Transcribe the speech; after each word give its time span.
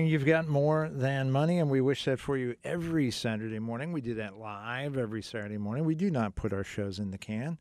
Morning. 0.00 0.12
You've 0.14 0.24
got 0.24 0.48
more 0.48 0.88
than 0.90 1.30
money, 1.30 1.58
and 1.58 1.68
we 1.68 1.82
wish 1.82 2.06
that 2.06 2.18
for 2.18 2.38
you 2.38 2.56
every 2.64 3.10
Saturday 3.10 3.58
morning. 3.58 3.92
We 3.92 4.00
do 4.00 4.14
that 4.14 4.38
live 4.38 4.96
every 4.96 5.20
Saturday 5.20 5.58
morning. 5.58 5.84
We 5.84 5.94
do 5.94 6.10
not 6.10 6.34
put 6.34 6.54
our 6.54 6.64
shows 6.64 6.98
in 6.98 7.10
the 7.10 7.18
can. 7.18 7.58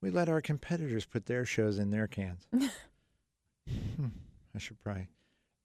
We 0.00 0.10
let 0.10 0.28
our 0.28 0.40
competitors 0.40 1.06
put 1.06 1.26
their 1.26 1.44
shows 1.44 1.78
in 1.78 1.90
their 1.90 2.08
cans. 2.08 2.48
Hmm, 3.68 4.06
I 4.56 4.58
should 4.58 4.80
probably 4.80 5.08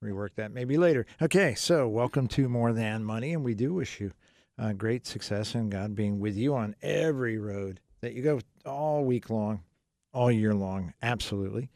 rework 0.03 0.35
that 0.35 0.51
maybe 0.51 0.77
later. 0.77 1.05
Okay, 1.21 1.55
so 1.55 1.87
welcome 1.87 2.27
to 2.27 2.49
More 2.49 2.73
Than 2.73 3.03
Money, 3.03 3.33
and 3.33 3.45
we 3.45 3.55
do 3.55 3.73
wish 3.73 4.01
you 4.01 4.11
uh, 4.59 4.73
great 4.73 5.07
success 5.07 5.55
and 5.55 5.71
God 5.71 5.95
being 5.95 6.19
with 6.19 6.35
you 6.35 6.53
on 6.53 6.75
every 6.81 7.37
road 7.37 7.79
that 8.01 8.13
you 8.13 8.21
go 8.21 8.41
all 8.65 9.05
week 9.05 9.29
long, 9.29 9.61
all 10.13 10.29
year 10.29 10.53
long. 10.53 10.93
Absolutely. 11.01 11.69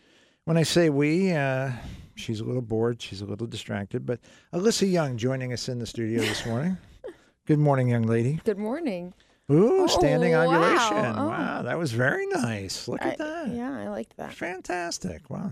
When 0.43 0.57
I 0.57 0.63
say 0.63 0.89
we, 0.89 1.31
uh, 1.31 1.71
she's 2.17 2.39
a 2.39 2.43
little 2.43 2.61
bored, 2.61 3.01
she's 3.01 3.21
a 3.21 3.25
little 3.25 3.47
distracted, 3.47 4.05
but 4.05 4.19
Alyssa 4.53 4.89
Young 4.89 5.17
joining 5.17 5.53
us 5.53 5.69
in 5.69 5.79
the 5.79 5.85
studio 5.85 6.19
this 6.21 6.45
morning. 6.45 6.77
Good 7.45 7.59
morning, 7.59 7.87
young 7.87 8.03
lady. 8.03 8.41
Good 8.43 8.57
morning. 8.57 9.13
Ooh, 9.49 9.87
standing 9.87 10.33
Oh, 10.35 10.45
wow. 10.45 10.55
ovulation. 10.57 11.15
Oh. 11.17 11.27
Wow, 11.29 11.61
that 11.61 11.77
was 11.77 11.93
very 11.93 12.27
nice. 12.27 12.87
Look 12.89 13.01
I- 13.01 13.11
at 13.11 13.17
that. 13.19 13.47
Yeah, 13.47 13.71
I 13.79 13.87
liked 13.87 14.17
that. 14.17 14.33
Fantastic. 14.33 15.29
Wow. 15.29 15.49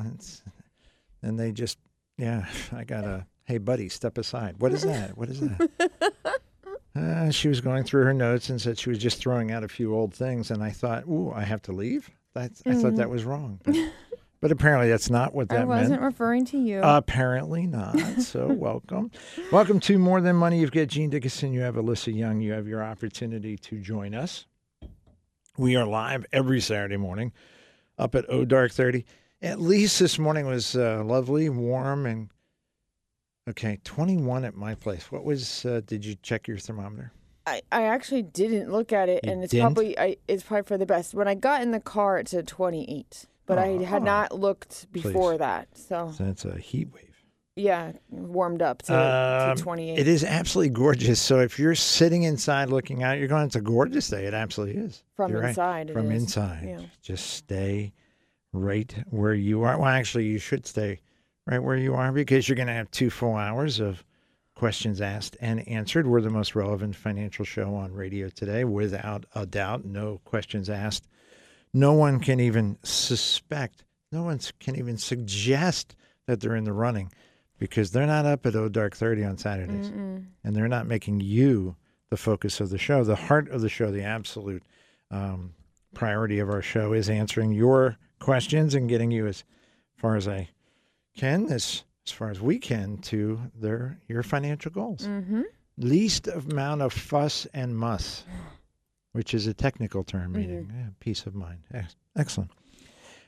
And 1.23 1.39
they 1.39 1.53
just, 1.53 1.77
yeah, 2.17 2.45
I 2.73 2.83
got 2.83 3.05
a, 3.05 3.25
hey, 3.45 3.57
buddy, 3.59 3.87
step 3.87 4.17
aside. 4.17 4.55
What 4.59 4.73
is 4.73 4.81
that? 4.83 5.17
What 5.17 5.29
is 5.29 5.39
that? 5.39 6.13
Uh, 6.97 7.29
she 7.29 7.49
was 7.49 7.59
going 7.59 7.83
through 7.83 8.05
her 8.05 8.13
notes 8.13 8.47
and 8.49 8.61
said 8.61 8.79
she 8.79 8.87
was 8.89 8.97
just 8.97 9.17
throwing 9.17 9.51
out 9.51 9.65
a 9.65 9.67
few 9.67 9.93
old 9.93 10.13
things. 10.13 10.49
And 10.49 10.63
I 10.63 10.69
thought, 10.69 11.03
ooh, 11.09 11.29
I 11.35 11.41
have 11.43 11.61
to 11.63 11.73
leave? 11.73 12.09
That's, 12.33 12.61
I 12.65 12.73
thought 12.75 12.95
that 12.95 13.09
was 13.09 13.25
wrong. 13.25 13.59
But, 13.65 13.75
but 14.45 14.51
apparently 14.51 14.87
that's 14.87 15.09
not 15.09 15.33
what 15.33 15.49
that 15.49 15.61
Mm-hmm. 15.61 15.71
I 15.71 15.75
wasn't 15.77 15.89
meant. 16.01 16.01
referring 16.03 16.45
to 16.45 16.57
you. 16.59 16.79
Apparently 16.83 17.65
not. 17.65 17.99
So 18.21 18.45
welcome. 18.53 19.09
welcome 19.51 19.79
to 19.79 19.97
More 19.97 20.21
Than 20.21 20.35
Money. 20.35 20.59
You've 20.59 20.71
got 20.71 20.87
Gene 20.87 21.09
Dickinson. 21.09 21.51
You 21.51 21.61
have 21.61 21.73
Alyssa 21.73 22.15
Young. 22.15 22.41
You 22.41 22.51
have 22.53 22.67
your 22.67 22.83
opportunity 22.83 23.57
to 23.57 23.79
join 23.79 24.13
us. 24.13 24.45
We 25.57 25.75
are 25.77 25.83
live 25.87 26.27
every 26.31 26.61
Saturday 26.61 26.97
morning 26.97 27.31
up 27.97 28.13
at 28.13 28.29
O 28.29 28.45
Dark 28.45 28.71
30. 28.71 29.03
At 29.41 29.59
least 29.59 29.97
this 29.97 30.19
morning 30.19 30.45
was 30.45 30.75
uh, 30.75 31.01
lovely, 31.03 31.49
warm, 31.49 32.05
and 32.05 32.29
okay, 33.49 33.79
21 33.83 34.45
at 34.45 34.53
my 34.55 34.75
place. 34.75 35.11
What 35.11 35.23
was, 35.23 35.65
uh, 35.65 35.81
did 35.87 36.05
you 36.05 36.13
check 36.21 36.47
your 36.47 36.59
thermometer? 36.59 37.11
I, 37.47 37.63
I 37.71 37.85
actually 37.85 38.21
didn't 38.21 38.71
look 38.71 38.93
at 38.93 39.09
it, 39.09 39.21
You 39.23 39.31
and 39.31 39.43
it's 39.43 39.49
didn't? 39.49 39.63
probably 39.73 39.97
I, 39.97 40.17
it's 40.27 40.43
probably 40.43 40.67
for 40.67 40.77
the 40.77 40.85
best. 40.85 41.15
When 41.15 41.27
I 41.27 41.33
got 41.33 41.63
in 41.63 41.71
the 41.71 41.79
car, 41.79 42.19
it 42.19 42.27
said 42.27 42.47
28, 42.47 43.25
but 43.45 43.57
I 43.57 43.67
had 43.83 44.03
not 44.03 44.31
looked 44.37 44.91
before 44.91 45.33
Please. 45.33 45.39
that. 45.39 45.67
So 45.77 46.11
So 46.15 46.25
it's 46.25 46.45
a 46.45 46.57
heat 46.57 46.89
wave. 46.93 47.15
yeah, 47.55 47.91
warmed 48.09 48.61
up 48.61 48.81
to, 48.83 48.93
Um, 49.49 49.55
to 49.57 49.61
28. 49.63 49.97
It 49.99 50.07
is 50.07 50.23
absolutely 50.23 50.73
gorgeous. 50.73 51.19
So 51.21 51.39
if 51.39 51.57
you're 51.59 51.75
sitting 51.75 52.23
inside 52.23 52.69
looking 52.69 53.03
out, 53.03 53.17
you're 53.19 53.27
going, 53.27 53.45
it's 53.45 53.55
a 53.55 53.61
gorgeous 53.61 54.09
day. 54.09 54.25
It 54.25 54.33
absolutely 54.33 54.81
is. 54.81 55.03
from 55.15 55.31
You're 55.31 55.41
right. 55.41 55.49
inside. 55.49 55.89
it 55.89 55.93
from 55.93 56.11
is. 56.11 56.23
inside. 56.23 56.65
Yeah. 56.67 56.81
Just 57.01 57.27
stay 57.31 57.93
right 58.53 58.93
where 59.09 59.33
you 59.33 59.63
are. 59.63 59.77
Well, 59.77 59.87
actually, 59.89 60.25
you 60.25 60.37
should 60.39 60.65
stay 60.65 60.99
right 61.47 61.59
where 61.59 61.77
you 61.77 61.93
are 61.95 62.11
because 62.11 62.47
you're 62.49 62.55
going 62.55 62.67
to 62.67 62.73
have 62.73 62.89
two 62.91 63.09
full 63.09 63.35
hours 63.35 63.79
of 63.79 64.03
questions 64.55 65.01
asked 65.01 65.35
and 65.41 65.67
answered. 65.67 66.07
We're 66.07 66.21
the 66.21 66.29
most 66.29 66.55
relevant 66.55 66.95
financial 66.95 67.43
show 67.45 67.75
on 67.75 67.91
radio 67.93 68.29
today, 68.29 68.63
without 68.63 69.25
a 69.35 69.45
doubt. 69.45 69.83
No 69.85 70.21
questions 70.23 70.69
asked. 70.69 71.07
No 71.75 71.91
one 71.91 72.21
can 72.21 72.39
even 72.39 72.77
suspect, 72.83 73.83
no 74.09 74.23
one 74.23 74.39
can 74.61 74.77
even 74.77 74.97
suggest 74.97 75.93
that 76.25 76.39
they're 76.39 76.55
in 76.55 76.63
the 76.63 76.71
running 76.71 77.11
because 77.59 77.91
they're 77.91 78.07
not 78.07 78.25
up 78.25 78.45
at 78.45 78.55
O 78.55 78.69
Dark 78.69 78.95
30 78.95 79.25
on 79.25 79.37
Saturdays 79.37 79.89
Mm-mm. 79.89 80.25
and 80.41 80.55
they're 80.55 80.69
not 80.69 80.87
making 80.87 81.19
you 81.19 81.75
the 82.09 82.15
focus 82.15 82.61
of 82.61 82.69
the 82.69 82.77
show. 82.77 83.03
The 83.03 83.17
heart 83.17 83.49
of 83.49 83.59
the 83.59 83.67
show, 83.67 83.91
the 83.91 84.03
absolute 84.03 84.63
um, 85.11 85.53
priority 85.93 86.39
of 86.39 86.49
our 86.49 86.61
show 86.61 86.93
is 86.93 87.09
answering 87.09 87.51
your 87.51 87.97
questions 88.19 88.73
and 88.73 88.87
getting 88.87 89.11
you 89.11 89.27
as 89.27 89.43
far 89.97 90.15
as 90.15 90.29
I 90.29 90.47
can, 91.17 91.51
as 91.51 91.83
as 92.07 92.11
far 92.13 92.29
as 92.29 92.39
we 92.39 92.57
can, 92.57 92.99
to 92.99 93.39
their 93.53 93.99
your 94.07 94.23
financial 94.23 94.71
goals. 94.71 95.07
Mm-hmm. 95.07 95.41
Least 95.77 96.27
amount 96.29 96.83
of 96.83 96.93
fuss 96.93 97.47
and 97.53 97.77
muss, 97.77 98.23
which 99.15 99.33
is 99.33 99.47
a 99.47 99.53
technical 99.53 100.03
term 100.03 100.33
meaning 100.33 100.69
yeah, 100.75 100.87
peace 100.99 101.25
of 101.25 101.33
mind. 101.33 101.59
Ex- 101.73 101.95
Excellent. 102.17 102.51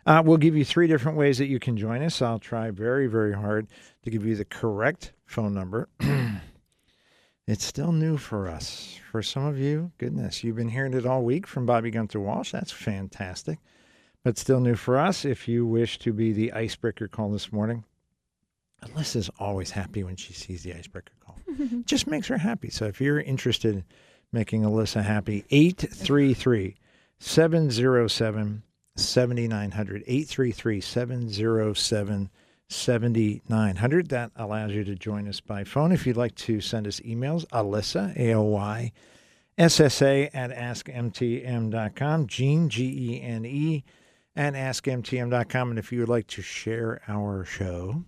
Uh, 0.05 0.21
we'll 0.23 0.37
give 0.37 0.55
you 0.55 0.65
three 0.65 0.87
different 0.87 1.17
ways 1.17 1.37
that 1.37 1.47
you 1.47 1.59
can 1.59 1.77
join 1.77 2.01
us. 2.03 2.21
I'll 2.21 2.39
try 2.39 2.71
very, 2.71 3.07
very 3.07 3.33
hard 3.33 3.67
to 4.03 4.09
give 4.09 4.25
you 4.25 4.35
the 4.35 4.45
correct 4.45 5.13
phone 5.25 5.53
number. 5.53 5.87
it's 7.47 7.63
still 7.65 7.93
new 7.93 8.17
for 8.17 8.49
us. 8.49 8.99
For 9.11 9.21
some 9.21 9.45
of 9.45 9.57
you, 9.57 9.91
goodness, 9.97 10.43
you've 10.43 10.57
been 10.57 10.69
hearing 10.69 10.93
it 10.93 11.05
all 11.05 11.23
week 11.23 11.47
from 11.47 11.65
Bobby 11.65 11.91
Gunther 11.91 12.19
Walsh. 12.19 12.51
That's 12.51 12.71
fantastic. 12.71 13.59
But 14.23 14.37
still 14.37 14.59
new 14.59 14.75
for 14.75 14.97
us. 14.97 15.23
If 15.23 15.47
you 15.47 15.65
wish 15.65 15.99
to 15.99 16.11
be 16.11 16.33
the 16.33 16.51
icebreaker 16.51 17.07
call 17.07 17.31
this 17.31 17.51
morning, 17.53 17.85
Alyssa's 18.83 19.29
always 19.39 19.71
happy 19.71 20.03
when 20.03 20.17
she 20.17 20.33
sees 20.33 20.63
the 20.63 20.73
icebreaker 20.73 21.13
call. 21.25 21.37
Just 21.85 22.07
makes 22.07 22.27
her 22.27 22.37
happy. 22.37 22.69
So 22.69 22.85
if 22.85 22.99
you're 22.99 23.21
interested 23.21 23.75
in 23.75 23.83
making 24.31 24.63
Alyssa 24.63 25.03
happy, 25.03 25.45
833 25.49 26.75
707 27.19 28.63
7900. 28.95 30.03
833 30.07 30.81
707 30.81 32.29
7900. 32.69 34.09
That 34.09 34.31
allows 34.35 34.73
you 34.73 34.83
to 34.83 34.95
join 34.95 35.27
us 35.27 35.39
by 35.39 35.63
phone. 35.63 35.91
If 35.91 36.05
you'd 36.05 36.17
like 36.17 36.35
to 36.35 36.59
send 36.59 36.87
us 36.87 36.99
emails, 37.01 37.45
Alyssa, 37.47 38.17
A 38.17 38.33
O 38.33 38.43
Y, 38.43 38.91
SSA 39.57 40.29
at 40.33 40.51
askmtm.com, 40.51 42.27
Gene, 42.27 42.69
G 42.69 42.83
E 42.83 43.21
N 43.21 43.45
E, 43.45 43.83
at 44.35 44.53
askmtm.com. 44.53 45.69
And 45.69 45.79
if 45.79 45.91
you 45.91 45.99
would 46.01 46.09
like 46.09 46.27
to 46.27 46.41
share 46.41 47.01
our 47.07 47.45
show, 47.45 48.03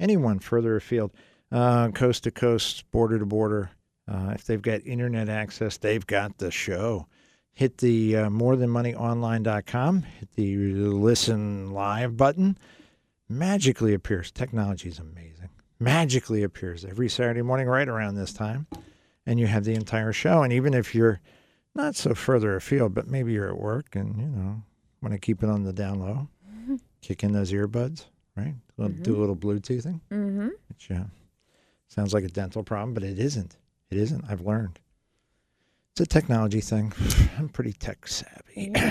anyone 0.00 0.38
further 0.38 0.76
afield, 0.76 1.12
uh, 1.52 1.88
coast 1.90 2.24
to 2.24 2.30
coast, 2.30 2.90
border 2.90 3.18
to 3.18 3.26
border, 3.26 3.70
uh, 4.08 4.32
if 4.34 4.44
they've 4.44 4.62
got 4.62 4.80
internet 4.86 5.28
access, 5.28 5.76
they've 5.78 6.06
got 6.06 6.38
the 6.38 6.50
show. 6.50 7.06
Hit 7.52 7.78
the 7.78 8.16
uh, 8.16 8.28
morethanmoneyonline.com, 8.30 10.02
hit 10.02 10.28
the 10.34 10.56
listen 10.56 11.70
live 11.72 12.16
button. 12.16 12.58
Magically 13.28 13.94
appears. 13.94 14.30
Technology 14.30 14.88
is 14.88 14.98
amazing. 14.98 15.48
Magically 15.80 16.42
appears 16.42 16.84
every 16.84 17.08
Saturday 17.08 17.42
morning 17.42 17.66
right 17.66 17.88
around 17.88 18.14
this 18.16 18.32
time. 18.32 18.66
And 19.26 19.40
you 19.40 19.46
have 19.46 19.64
the 19.64 19.74
entire 19.74 20.12
show. 20.12 20.42
And 20.42 20.52
even 20.52 20.74
if 20.74 20.94
you're 20.94 21.20
not 21.74 21.96
so 21.96 22.14
further 22.14 22.54
afield, 22.56 22.94
but 22.94 23.06
maybe 23.08 23.32
you're 23.32 23.48
at 23.48 23.58
work 23.58 23.96
and, 23.96 24.20
you 24.20 24.26
know, 24.26 24.62
want 25.00 25.12
to 25.14 25.18
keep 25.18 25.42
it 25.42 25.48
on 25.48 25.64
the 25.64 25.72
down 25.72 26.00
low, 26.00 26.28
kick 27.00 27.24
in 27.24 27.32
those 27.32 27.50
earbuds, 27.52 28.04
right? 28.36 28.54
Little- 28.76 28.96
Do 29.02 29.16
a 29.16 29.18
little 29.20 29.36
Bluetoothing 29.36 30.00
Mm-hmm. 30.10 30.48
which 30.68 30.90
uh, 30.90 31.04
sounds 31.88 32.12
like 32.12 32.24
a 32.24 32.28
dental 32.28 32.62
problem, 32.62 32.92
but 32.94 33.02
it 33.02 33.18
isn't. 33.18 33.56
It 33.90 33.98
isn't. 33.98 34.24
I've 34.28 34.40
learned. 34.40 34.80
It's 35.92 36.00
a 36.00 36.06
technology 36.06 36.60
thing. 36.60 36.92
I'm 37.38 37.48
pretty 37.48 37.72
tech 37.72 38.06
savvy. 38.08 38.72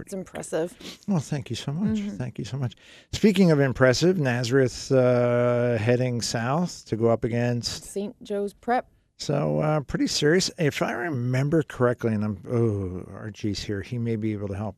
It's 0.00 0.14
impressive. 0.14 0.74
well, 1.08 1.18
thank 1.18 1.50
you 1.50 1.56
so 1.56 1.72
much. 1.72 1.98
Mhm. 1.98 2.16
Thank 2.16 2.38
you 2.38 2.44
so 2.44 2.56
much. 2.56 2.76
Speaking 3.12 3.50
of 3.50 3.58
impressive, 3.58 4.16
Nazareth 4.16 4.90
uh, 4.92 5.76
heading 5.76 6.22
south 6.22 6.84
to 6.86 6.96
go 6.96 7.08
up 7.08 7.24
against. 7.24 7.82
St. 7.84 8.14
Joe's 8.22 8.54
Prep. 8.54 8.86
So 9.16 9.58
uh, 9.58 9.80
pretty 9.80 10.06
serious. 10.06 10.52
If 10.56 10.80
I 10.82 10.92
remember 10.92 11.64
correctly, 11.64 12.14
and 12.14 12.24
I'm 12.24 12.38
oh 12.48 13.12
Archie's 13.12 13.60
here, 13.62 13.82
he 13.82 13.98
may 13.98 14.14
be 14.14 14.32
able 14.32 14.48
to 14.48 14.54
help. 14.56 14.76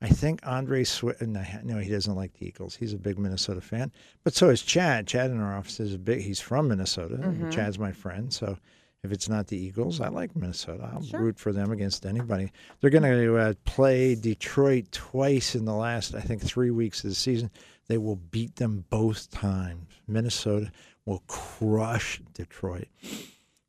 I 0.00 0.08
think 0.08 0.38
Andre 0.46 0.84
Swift. 0.84 1.20
No, 1.20 1.44
no, 1.64 1.78
he 1.78 1.90
doesn't 1.90 2.14
like 2.14 2.32
the 2.34 2.46
Eagles. 2.46 2.76
He's 2.76 2.94
a 2.94 2.98
big 2.98 3.18
Minnesota 3.18 3.60
fan, 3.60 3.90
but 4.22 4.34
so 4.34 4.50
is 4.50 4.62
Chad. 4.62 5.06
Chad 5.08 5.32
in 5.32 5.40
our 5.40 5.56
office 5.58 5.80
is 5.80 5.94
a 5.94 5.98
big. 5.98 6.20
He's 6.20 6.40
from 6.40 6.68
Minnesota. 6.68 7.16
Mhm. 7.16 7.50
Chad's 7.52 7.78
my 7.78 7.90
friend, 7.92 8.32
so 8.32 8.56
if 9.02 9.12
it's 9.12 9.28
not 9.28 9.46
the 9.46 9.56
Eagles, 9.56 10.00
I 10.00 10.08
like 10.08 10.36
Minnesota. 10.36 10.90
I'll 10.92 11.02
Sure. 11.02 11.20
root 11.20 11.38
for 11.38 11.52
them 11.52 11.72
against 11.72 12.04
anybody. 12.06 12.52
They're 12.80 12.90
going 12.90 13.02
to 13.04 13.36
uh, 13.38 13.54
play 13.64 14.14
Detroit 14.14 14.92
twice 14.92 15.54
in 15.54 15.64
the 15.64 15.74
last, 15.74 16.14
I 16.14 16.20
think, 16.20 16.42
three 16.42 16.70
weeks 16.70 17.02
of 17.04 17.10
the 17.10 17.14
season. 17.16 17.50
They 17.88 17.98
will 17.98 18.16
beat 18.16 18.56
them 18.56 18.84
both 18.90 19.30
times. 19.30 19.86
Minnesota 20.06 20.70
will 21.06 21.22
crush 21.26 22.20
Detroit 22.34 22.88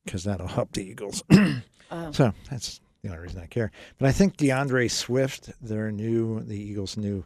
because 0.05 0.23
that'll 0.25 0.47
help 0.47 0.73
the 0.73 0.83
Eagles. 0.83 1.23
Um, 1.29 1.63
So 2.13 2.33
that's 2.49 2.79
the 3.03 3.09
only 3.09 3.21
reason 3.23 3.41
I 3.41 3.47
care. 3.47 3.71
But 3.97 4.07
I 4.07 4.11
think 4.13 4.37
D'Andre 4.37 4.87
Swift, 4.87 5.51
their 5.61 5.91
new, 5.91 6.39
the 6.41 6.57
Eagles' 6.57 6.95
new 6.97 7.25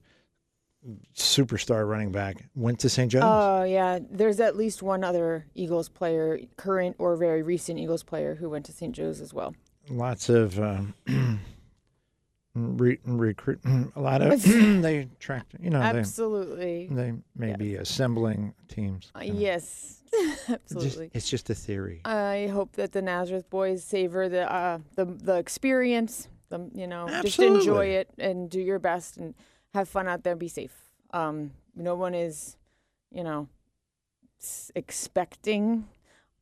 superstar 1.15 1.87
running 1.87 2.11
back, 2.11 2.45
went 2.55 2.79
to 2.79 2.89
St. 2.89 3.11
Joe's. 3.11 3.23
Oh 3.25 3.63
yeah, 3.63 3.99
there's 4.09 4.39
at 4.39 4.55
least 4.55 4.83
one 4.83 5.03
other 5.03 5.45
Eagles 5.55 5.89
player, 5.89 6.39
current 6.57 6.95
or 6.99 7.15
very 7.15 7.41
recent 7.41 7.79
Eagles 7.79 8.03
player, 8.03 8.35
who 8.35 8.49
went 8.49 8.65
to 8.67 8.71
St. 8.71 8.93
Joe's 8.95 9.19
as 9.21 9.33
well. 9.33 9.55
lots 9.89 10.29
of 10.29 10.59
um, 10.59 10.93
re- 12.55 12.99
recruit 13.05 13.59
a 13.95 14.01
lot 14.01 14.21
of 14.21 14.41
they 14.43 15.07
track. 15.19 15.45
You 15.59 15.69
know, 15.71 15.81
Absolutely. 15.81 16.87
they 16.91 17.13
may 17.35 17.49
Yes. 17.49 17.57
be 17.57 17.75
assembling 17.75 18.53
teams. 18.67 19.11
Uh, 19.15 19.21
yes, 19.23 20.01
Just- 20.11 20.49
absolutely. 20.49 21.11
it's 21.13 21.29
just 21.29 21.49
a 21.49 21.55
theory. 21.55 22.01
I 22.05 22.49
hope 22.53 22.73
that 22.73 22.91
the 22.93 23.01
Nazareth 23.01 23.49
boys 23.49 23.83
savor 23.83 24.29
the 24.29 24.51
uh, 24.51 24.79
the 24.95 25.05
the 25.05 25.35
experience. 25.35 26.27
The, 26.49 26.69
you 26.75 26.85
know, 26.85 27.07
just 27.23 27.39
enjoy 27.39 27.87
it 27.87 28.07
and 28.19 28.51
do 28.51 28.61
your 28.61 28.77
best 28.77 29.17
and 29.17 29.33
have 29.75 29.88
fun 29.88 30.07
out 30.07 30.24
there. 30.24 30.36
Be 30.36 30.48
safe. 30.48 30.74
Um, 31.12 31.51
no 31.75 31.95
one 31.95 32.13
is, 32.16 32.57
you 33.12 33.24
know, 33.24 33.48
s- 34.42 34.72
expecting 34.75 35.88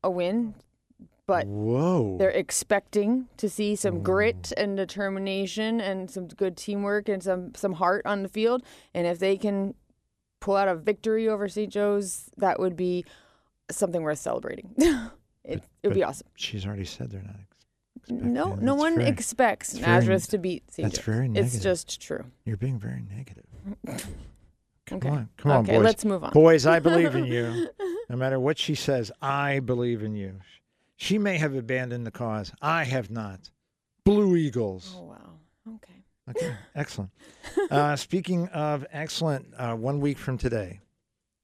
a 0.02 0.10
win, 0.10 0.54
but 1.26 1.46
Whoa. 1.46 2.16
they're 2.18 2.30
expecting 2.30 3.28
to 3.36 3.48
see 3.48 3.76
some 3.76 4.02
grit 4.02 4.52
and 4.56 4.76
determination 4.76 5.80
and 5.80 6.10
some 6.10 6.28
good 6.28 6.56
teamwork 6.56 7.08
and 7.08 7.22
some 7.22 7.54
some 7.54 7.74
heart 7.74 8.06
on 8.06 8.22
the 8.22 8.28
field. 8.28 8.62
And 8.94 9.06
if 9.06 9.18
they 9.18 9.36
can 9.36 9.74
pull 10.40 10.56
out 10.56 10.68
a 10.68 10.74
victory 10.74 11.28
over 11.28 11.48
St. 11.48 11.72
Joe's, 11.72 12.30
that 12.36 12.58
would 12.58 12.76
be 12.76 13.04
something 13.70 14.02
worth 14.02 14.18
celebrating. 14.18 14.74
it 15.44 15.62
it 15.82 15.88
would 15.88 15.94
be 15.94 16.04
awesome. 16.04 16.26
She's 16.36 16.66
already 16.66 16.84
said 16.84 17.10
they're 17.10 17.22
not. 17.22 17.36
Ex- 18.04 18.10
expecting. 18.10 18.32
No, 18.32 18.54
no 18.54 18.72
That's 18.74 18.78
one 18.78 19.00
expects 19.00 19.72
that's 19.72 19.86
Nazareth 19.86 20.28
to 20.30 20.38
beat 20.38 20.70
St. 20.70 20.90
That's 20.92 21.04
very 21.04 21.30
It's 21.34 21.58
just 21.58 22.00
true. 22.00 22.24
You're 22.44 22.56
being 22.56 22.78
very 22.78 23.02
negative. 23.14 23.44
Come 24.86 24.98
Okay. 24.98 25.08
on, 25.08 25.28
come 25.38 25.50
on, 25.50 25.60
okay, 25.64 25.76
boys. 25.76 25.84
let's 25.84 26.04
move 26.04 26.22
on. 26.24 26.30
Boys, 26.32 26.66
I 26.66 26.78
believe 26.78 27.14
in 27.14 27.24
you. 27.36 27.68
No 28.10 28.16
matter 28.16 28.38
what 28.38 28.58
she 28.58 28.74
says, 28.74 29.10
I 29.22 29.60
believe 29.60 30.02
in 30.02 30.14
you. 30.14 30.40
She 30.96 31.16
may 31.16 31.38
have 31.38 31.54
abandoned 31.54 32.06
the 32.06 32.10
cause. 32.10 32.52
I 32.60 32.84
have 32.84 33.10
not. 33.10 33.48
Blue 34.04 34.36
Eagles. 34.36 34.94
Oh 34.94 35.04
wow. 35.04 35.30
Okay. 35.76 36.04
Okay, 36.28 36.54
excellent. 36.74 37.10
Uh, 37.70 37.96
speaking 37.96 38.48
of 38.48 38.84
excellent, 38.92 39.46
uh, 39.56 39.74
one 39.74 40.00
week 40.00 40.18
from 40.18 40.36
today, 40.36 40.80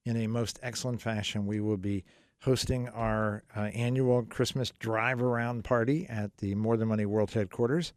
in 0.04 0.18
a 0.18 0.26
most 0.26 0.58
excellent 0.62 1.00
fashion, 1.00 1.46
we 1.46 1.60
will 1.60 1.78
be 1.78 2.04
hosting 2.42 2.88
our 2.88 3.42
uh, 3.54 3.60
annual 3.60 4.22
Christmas 4.22 4.72
drive 4.78 5.22
around 5.22 5.64
party 5.64 6.06
at 6.08 6.36
the 6.38 6.54
More 6.54 6.76
Than 6.76 6.88
Money 6.88 7.06
World 7.06 7.30
headquarters 7.32 7.92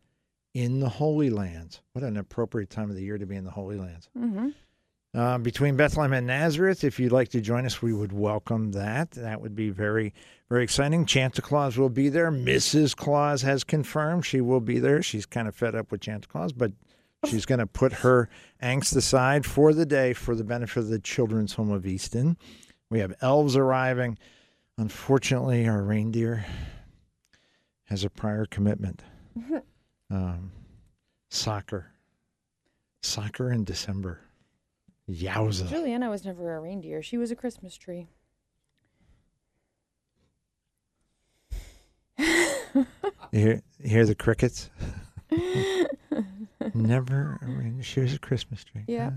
in 0.53 0.79
the 0.79 0.89
Holy 0.89 1.29
Lands. 1.29 1.81
What 1.93 2.03
an 2.03 2.17
appropriate 2.17 2.69
time 2.69 2.89
of 2.89 2.95
the 2.95 3.03
year 3.03 3.17
to 3.17 3.25
be 3.25 3.35
in 3.35 3.45
the 3.45 3.51
Holy 3.51 3.77
Lands. 3.77 4.09
Mm-hmm. 4.17 4.49
Uh, 5.15 5.37
between 5.37 5.77
Bethlehem 5.77 6.13
and 6.13 6.25
Nazareth, 6.25 6.83
if 6.83 6.99
you'd 6.99 7.11
like 7.11 7.29
to 7.29 7.41
join 7.41 7.65
us, 7.65 7.81
we 7.81 7.93
would 7.93 8.11
welcome 8.11 8.71
that. 8.71 9.11
That 9.11 9.41
would 9.41 9.55
be 9.55 9.69
very, 9.69 10.11
very 10.49 10.63
exciting. 10.63 11.07
Santa 11.07 11.41
Claus 11.41 11.77
will 11.77 11.89
be 11.89 12.09
there. 12.09 12.31
Mrs. 12.31 12.95
Claus 12.95 13.43
has 13.43 13.63
confirmed 13.63 14.25
she 14.25 14.41
will 14.41 14.59
be 14.59 14.79
there. 14.79 15.03
She's 15.03 15.27
kind 15.27 15.47
of 15.47 15.55
fed 15.55 15.75
up 15.75 15.91
with 15.91 16.03
Santa 16.03 16.27
Claus, 16.27 16.51
but 16.51 16.71
she's 17.25 17.45
going 17.45 17.59
to 17.59 17.67
put 17.67 17.93
her 17.93 18.27
angst 18.61 18.95
aside 18.95 19.45
for 19.45 19.71
the 19.71 19.85
day 19.85 20.13
for 20.13 20.33
the 20.33 20.43
benefit 20.43 20.79
of 20.79 20.87
the 20.87 20.99
Children's 20.99 21.53
Home 21.53 21.71
of 21.71 21.85
Easton. 21.85 22.35
We 22.93 22.99
have 22.99 23.15
elves 23.21 23.55
arriving. 23.55 24.19
Unfortunately, 24.77 25.67
our 25.67 25.81
reindeer 25.81 26.45
has 27.85 28.03
a 28.03 28.09
prior 28.09 28.45
commitment. 28.45 29.01
Um, 30.11 30.51
soccer. 31.31 31.87
Soccer 33.01 33.51
in 33.51 33.63
December. 33.63 34.19
Yowza. 35.09 35.67
Juliana 35.67 36.07
was 36.11 36.23
never 36.23 36.55
a 36.55 36.59
reindeer. 36.59 37.01
She 37.01 37.17
was 37.17 37.31
a 37.31 37.35
Christmas 37.35 37.75
tree. 37.75 38.09
You 42.19 42.85
hear, 43.31 43.61
you 43.79 43.89
hear 43.89 44.05
the 44.05 44.13
crickets? 44.13 44.69
Never. 46.75 47.39
I 47.41 47.45
mean, 47.45 47.81
she 47.81 48.01
was 48.01 48.13
a 48.13 48.19
Christmas 48.19 48.63
tree. 48.63 48.83
Yeah. 48.87 49.13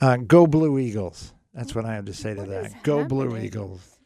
Uh, 0.00 0.18
go 0.18 0.46
Blue 0.46 0.78
Eagles. 0.78 1.32
That's 1.58 1.74
what 1.74 1.84
I 1.84 1.94
have 1.94 2.04
to 2.04 2.14
say 2.14 2.34
to 2.34 2.42
What 2.42 2.50
that. 2.50 2.84
Go 2.84 3.04
Blue? 3.04 3.36
Eagles. 3.36 3.98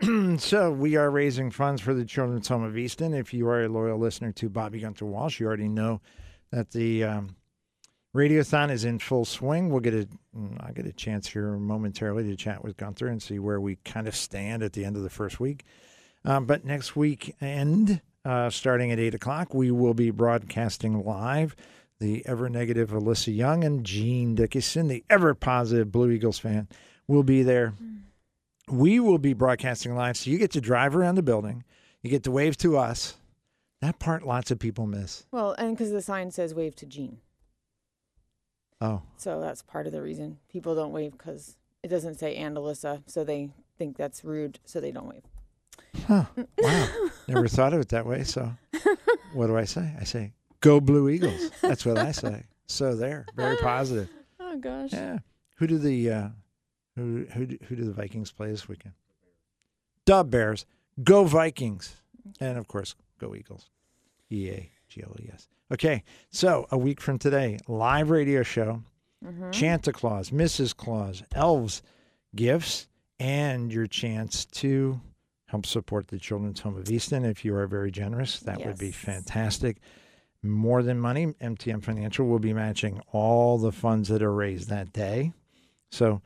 so 0.38 0.70
we 0.70 0.94
are 0.94 1.10
raising 1.10 1.50
funds 1.50 1.82
for 1.82 1.92
the 1.92 2.04
Children's 2.04 2.46
Home 2.46 2.62
of 2.62 2.78
Easton. 2.78 3.12
If 3.14 3.34
you 3.34 3.48
are 3.48 3.64
a 3.64 3.68
loyal 3.68 3.98
listener 3.98 4.30
to 4.30 4.48
Bobby 4.48 4.78
Gunther 4.78 5.04
Walsh, 5.04 5.40
you 5.40 5.46
already 5.48 5.68
know 5.68 6.00
that 6.52 6.70
the 6.70 7.02
um, 7.02 7.34
radiothon 8.14 8.70
is 8.70 8.84
in 8.84 9.00
full 9.00 9.24
swing. 9.24 9.70
We'll 9.70 9.80
get 9.80 9.94
a 9.94 10.08
mm, 10.38 10.56
I'll 10.60 10.72
get 10.72 10.86
a 10.86 10.92
chance 10.92 11.26
here 11.26 11.56
momentarily 11.56 12.22
to 12.30 12.36
chat 12.36 12.62
with 12.62 12.76
Gunther 12.76 13.08
and 13.08 13.20
see 13.20 13.40
where 13.40 13.60
we 13.60 13.74
kind 13.84 14.06
of 14.06 14.14
stand 14.14 14.62
at 14.62 14.72
the 14.72 14.84
end 14.84 14.94
of 14.94 15.02
the 15.02 15.10
first 15.10 15.40
week. 15.40 15.64
Um, 16.24 16.46
but 16.46 16.64
next 16.64 16.94
weekend, 16.94 18.02
uh, 18.24 18.50
starting 18.50 18.92
at 18.92 19.00
eight 19.00 19.16
o'clock, 19.16 19.52
we 19.52 19.72
will 19.72 19.94
be 19.94 20.12
broadcasting 20.12 21.04
live. 21.04 21.56
The 22.00 22.26
ever 22.26 22.48
negative 22.48 22.90
Alyssa 22.90 23.34
Young 23.34 23.64
and 23.64 23.84
Gene 23.84 24.34
Dickinson, 24.34 24.88
the 24.88 25.04
ever 25.08 25.34
positive 25.34 25.92
Blue 25.92 26.10
Eagles 26.10 26.38
fan, 26.38 26.68
will 27.06 27.22
be 27.22 27.42
there. 27.42 27.70
Hmm. 27.70 27.90
We 28.68 28.98
will 28.98 29.18
be 29.18 29.32
broadcasting 29.34 29.94
live, 29.94 30.16
so 30.16 30.30
you 30.30 30.38
get 30.38 30.50
to 30.52 30.60
drive 30.60 30.96
around 30.96 31.14
the 31.16 31.22
building. 31.22 31.64
You 32.02 32.10
get 32.10 32.22
to 32.24 32.30
wave 32.30 32.56
to 32.58 32.76
us. 32.78 33.14
That 33.80 33.98
part, 33.98 34.26
lots 34.26 34.50
of 34.50 34.58
people 34.58 34.86
miss. 34.86 35.26
Well, 35.30 35.52
and 35.58 35.76
because 35.76 35.92
the 35.92 36.00
sign 36.02 36.30
says 36.30 36.54
"Wave 36.54 36.74
to 36.76 36.86
Gene. 36.86 37.18
Oh, 38.80 39.02
so 39.16 39.40
that's 39.40 39.62
part 39.62 39.86
of 39.86 39.92
the 39.92 40.02
reason 40.02 40.38
people 40.48 40.74
don't 40.74 40.92
wave 40.92 41.12
because 41.12 41.56
it 41.82 41.88
doesn't 41.88 42.18
say 42.18 42.34
"and 42.36 42.56
Alyssa," 42.56 43.02
so 43.06 43.24
they 43.24 43.50
think 43.78 43.96
that's 43.96 44.24
rude, 44.24 44.58
so 44.64 44.80
they 44.80 44.90
don't 44.92 45.08
wave. 45.08 45.22
huh. 46.06 46.24
Wow. 46.58 46.88
Never 47.28 47.48
thought 47.48 47.72
of 47.74 47.80
it 47.80 47.88
that 47.90 48.06
way. 48.06 48.24
So, 48.24 48.52
what 49.32 49.46
do 49.48 49.56
I 49.56 49.64
say? 49.64 49.94
I 50.00 50.04
say, 50.04 50.32
go 50.64 50.80
Blue 50.80 51.08
Eagles. 51.08 51.50
That's 51.62 51.84
what 51.84 51.98
I 51.98 52.12
say. 52.12 52.44
So, 52.66 52.94
there. 52.94 53.26
Very 53.36 53.56
positive. 53.58 54.08
Oh 54.46 54.58
gosh. 54.58 54.92
Yeah. 54.92 55.18
Who 55.56 55.66
do 55.66 55.78
the 55.78 56.10
uh, 56.10 56.28
who 56.94 57.26
who 57.32 57.46
do, 57.46 57.58
who 57.66 57.74
do 57.74 57.84
the 57.84 57.92
Vikings 57.92 58.30
play 58.30 58.50
this 58.50 58.68
weekend? 58.68 58.94
Dub 60.04 60.30
Bears. 60.30 60.64
Go 61.02 61.24
Vikings. 61.24 61.96
And 62.38 62.56
of 62.56 62.68
course, 62.68 62.94
go 63.18 63.34
Eagles. 63.34 63.70
E 64.30 64.50
A 64.50 64.70
G 64.88 65.02
L 65.02 65.16
E 65.18 65.28
S. 65.32 65.48
Okay. 65.72 66.04
So 66.30 66.68
a 66.70 66.78
week 66.78 67.00
from 67.00 67.18
today, 67.18 67.58
live 67.66 68.10
radio 68.10 68.44
show. 68.44 68.82
Mm-hmm. 69.24 69.50
Santa 69.50 69.92
Claus, 69.92 70.30
Mrs. 70.30 70.76
Claus, 70.76 71.24
elves, 71.34 71.82
gifts, 72.36 72.86
and 73.18 73.72
your 73.72 73.88
chance 73.88 74.44
to 74.44 75.00
help 75.46 75.66
support 75.66 76.08
the 76.08 76.18
Children's 76.18 76.60
Home 76.60 76.76
of 76.76 76.88
Easton. 76.88 77.24
If 77.24 77.44
you 77.44 77.56
are 77.56 77.66
very 77.66 77.90
generous, 77.90 78.38
that 78.40 78.64
would 78.64 78.78
be 78.78 78.92
fantastic. 78.92 79.78
More 80.44 80.82
than 80.82 81.00
money, 81.00 81.26
MTM 81.40 81.82
Financial 81.82 82.26
will 82.26 82.38
be 82.38 82.52
matching 82.52 83.00
all 83.12 83.58
the 83.58 83.72
funds 83.72 84.08
that 84.10 84.22
are 84.22 84.32
raised 84.32 84.68
that 84.68 84.92
day. 84.92 85.32
So 85.90 86.20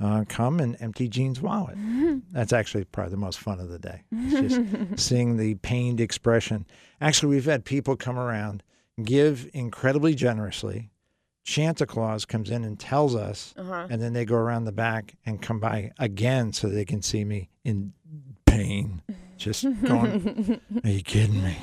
uh, 0.00 0.24
come 0.28 0.60
and 0.60 0.76
empty 0.80 1.08
Gene's 1.08 1.40
wallet. 1.40 1.76
That's 2.32 2.52
actually 2.52 2.84
probably 2.84 3.10
the 3.12 3.16
most 3.18 3.38
fun 3.40 3.58
of 3.60 3.68
the 3.68 3.78
day. 3.78 4.02
It's 4.12 4.54
just 4.54 4.98
seeing 5.08 5.36
the 5.36 5.54
pained 5.56 6.00
expression. 6.00 6.66
Actually, 7.00 7.30
we've 7.34 7.44
had 7.44 7.64
people 7.64 7.96
come 7.96 8.18
around, 8.18 8.62
give 9.02 9.48
incredibly 9.52 10.14
generously. 10.14 10.90
Santa 11.46 11.84
Claus 11.84 12.24
comes 12.24 12.50
in 12.50 12.64
and 12.64 12.78
tells 12.80 13.14
us, 13.14 13.52
Uh-huh. 13.58 13.86
and 13.90 14.00
then 14.00 14.14
they 14.14 14.24
go 14.24 14.36
around 14.36 14.64
the 14.64 14.72
back 14.72 15.14
and 15.26 15.42
come 15.42 15.60
by 15.60 15.90
again 15.98 16.52
so 16.54 16.68
they 16.68 16.84
can 16.86 17.02
see 17.02 17.24
me 17.24 17.50
in 17.64 17.92
pain. 18.46 19.02
Just 19.36 19.64
going, 19.82 20.60
are 20.84 20.90
you 20.90 21.02
kidding 21.02 21.42
me? 21.42 21.56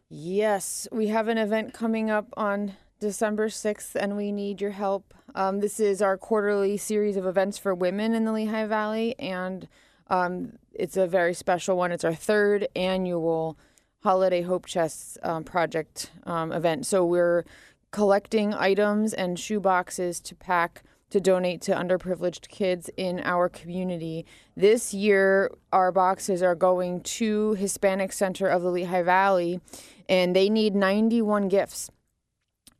Yes, 0.09 0.87
we 0.91 1.07
have 1.07 1.27
an 1.27 1.37
event 1.39 1.73
coming 1.73 2.09
up 2.11 2.27
on 2.37 2.73
December 2.99 3.47
6th, 3.49 3.95
and 3.95 4.15
we 4.15 4.31
need 4.31 4.61
your 4.61 4.71
help. 4.71 5.13
Um, 5.33 5.59
this 5.59 5.79
is 5.79 6.01
our 6.03 6.17
quarterly 6.17 6.77
series 6.77 7.17
of 7.17 7.25
events 7.25 7.57
for 7.57 7.73
women 7.73 8.13
in 8.13 8.25
the 8.25 8.31
Lehigh 8.31 8.67
Valley, 8.67 9.15
and 9.19 9.67
Um, 10.09 10.59
it's 10.73 10.97
a 10.97 11.07
very 11.07 11.33
special 11.33 11.77
one. 11.77 11.91
It's 11.91 12.03
our 12.03 12.13
third 12.13 12.67
annual 12.75 13.57
Holiday 14.03 14.41
Hope 14.41 14.65
Chests 14.67 15.17
um, 15.23 15.43
project 15.45 16.11
um, 16.25 16.51
event. 16.51 16.85
So 16.85 17.05
we're 17.05 17.45
collecting 17.93 18.55
items 18.55 19.13
and 19.13 19.39
shoe 19.39 19.59
boxes 19.59 20.19
to 20.19 20.33
pack 20.35 20.83
to 21.11 21.21
donate 21.21 21.61
to 21.61 21.71
underprivileged 21.71 22.49
kids 22.49 22.89
in 22.97 23.21
our 23.23 23.47
community. 23.47 24.25
This 24.57 24.95
year, 24.95 25.51
our 25.71 25.91
boxes 25.91 26.41
are 26.41 26.55
going 26.55 27.01
to 27.01 27.53
Hispanic 27.53 28.11
Center 28.11 28.47
of 28.47 28.63
the 28.63 28.71
Lehigh 28.71 29.03
Valley, 29.03 29.61
and 30.09 30.35
they 30.35 30.49
need 30.49 30.73
91 30.73 31.49
gifts. 31.49 31.91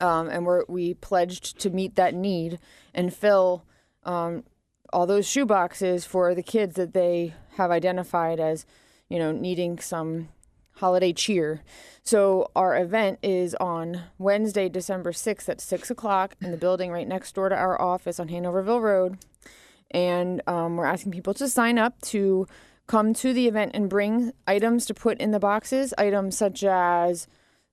Um, 0.01 0.29
and 0.29 0.47
we're, 0.47 0.63
we 0.67 0.95
pledged 0.95 1.59
to 1.59 1.69
meet 1.69 1.95
that 1.95 2.15
need 2.15 2.57
and 2.91 3.13
fill 3.13 3.65
um, 4.05 4.43
all 4.91 5.05
those 5.05 5.27
shoe 5.27 5.45
boxes 5.45 6.05
for 6.05 6.33
the 6.33 6.41
kids 6.41 6.73
that 6.73 6.95
they 6.95 7.35
have 7.57 7.69
identified 7.69 8.39
as, 8.39 8.65
you 9.09 9.19
know, 9.19 9.31
needing 9.31 9.77
some 9.77 10.29
holiday 10.75 11.13
cheer. 11.13 11.61
So 12.03 12.51
our 12.55 12.77
event 12.77 13.19
is 13.21 13.55
on 13.55 14.01
Wednesday, 14.17 14.67
December 14.69 15.11
6th 15.11 15.47
at 15.47 15.61
6 15.61 15.89
o'clock 15.89 16.35
in 16.41 16.51
the 16.51 16.57
building 16.57 16.91
right 16.91 17.07
next 17.07 17.35
door 17.35 17.49
to 17.49 17.55
our 17.55 17.79
office 17.81 18.19
on 18.19 18.29
Hanoverville 18.29 18.81
Road. 18.81 19.17
And 19.91 20.41
um, 20.47 20.75
we're 20.75 20.85
asking 20.85 21.11
people 21.11 21.33
to 21.35 21.47
sign 21.47 21.77
up 21.77 22.01
to 22.01 22.47
come 22.87 23.13
to 23.13 23.33
the 23.33 23.47
event 23.47 23.71
and 23.73 23.89
bring 23.89 24.33
items 24.47 24.85
to 24.87 24.93
put 24.93 25.19
in 25.19 25.31
the 25.31 25.39
boxes, 25.39 25.93
items 25.97 26.37
such 26.37 26.63
as 26.63 27.27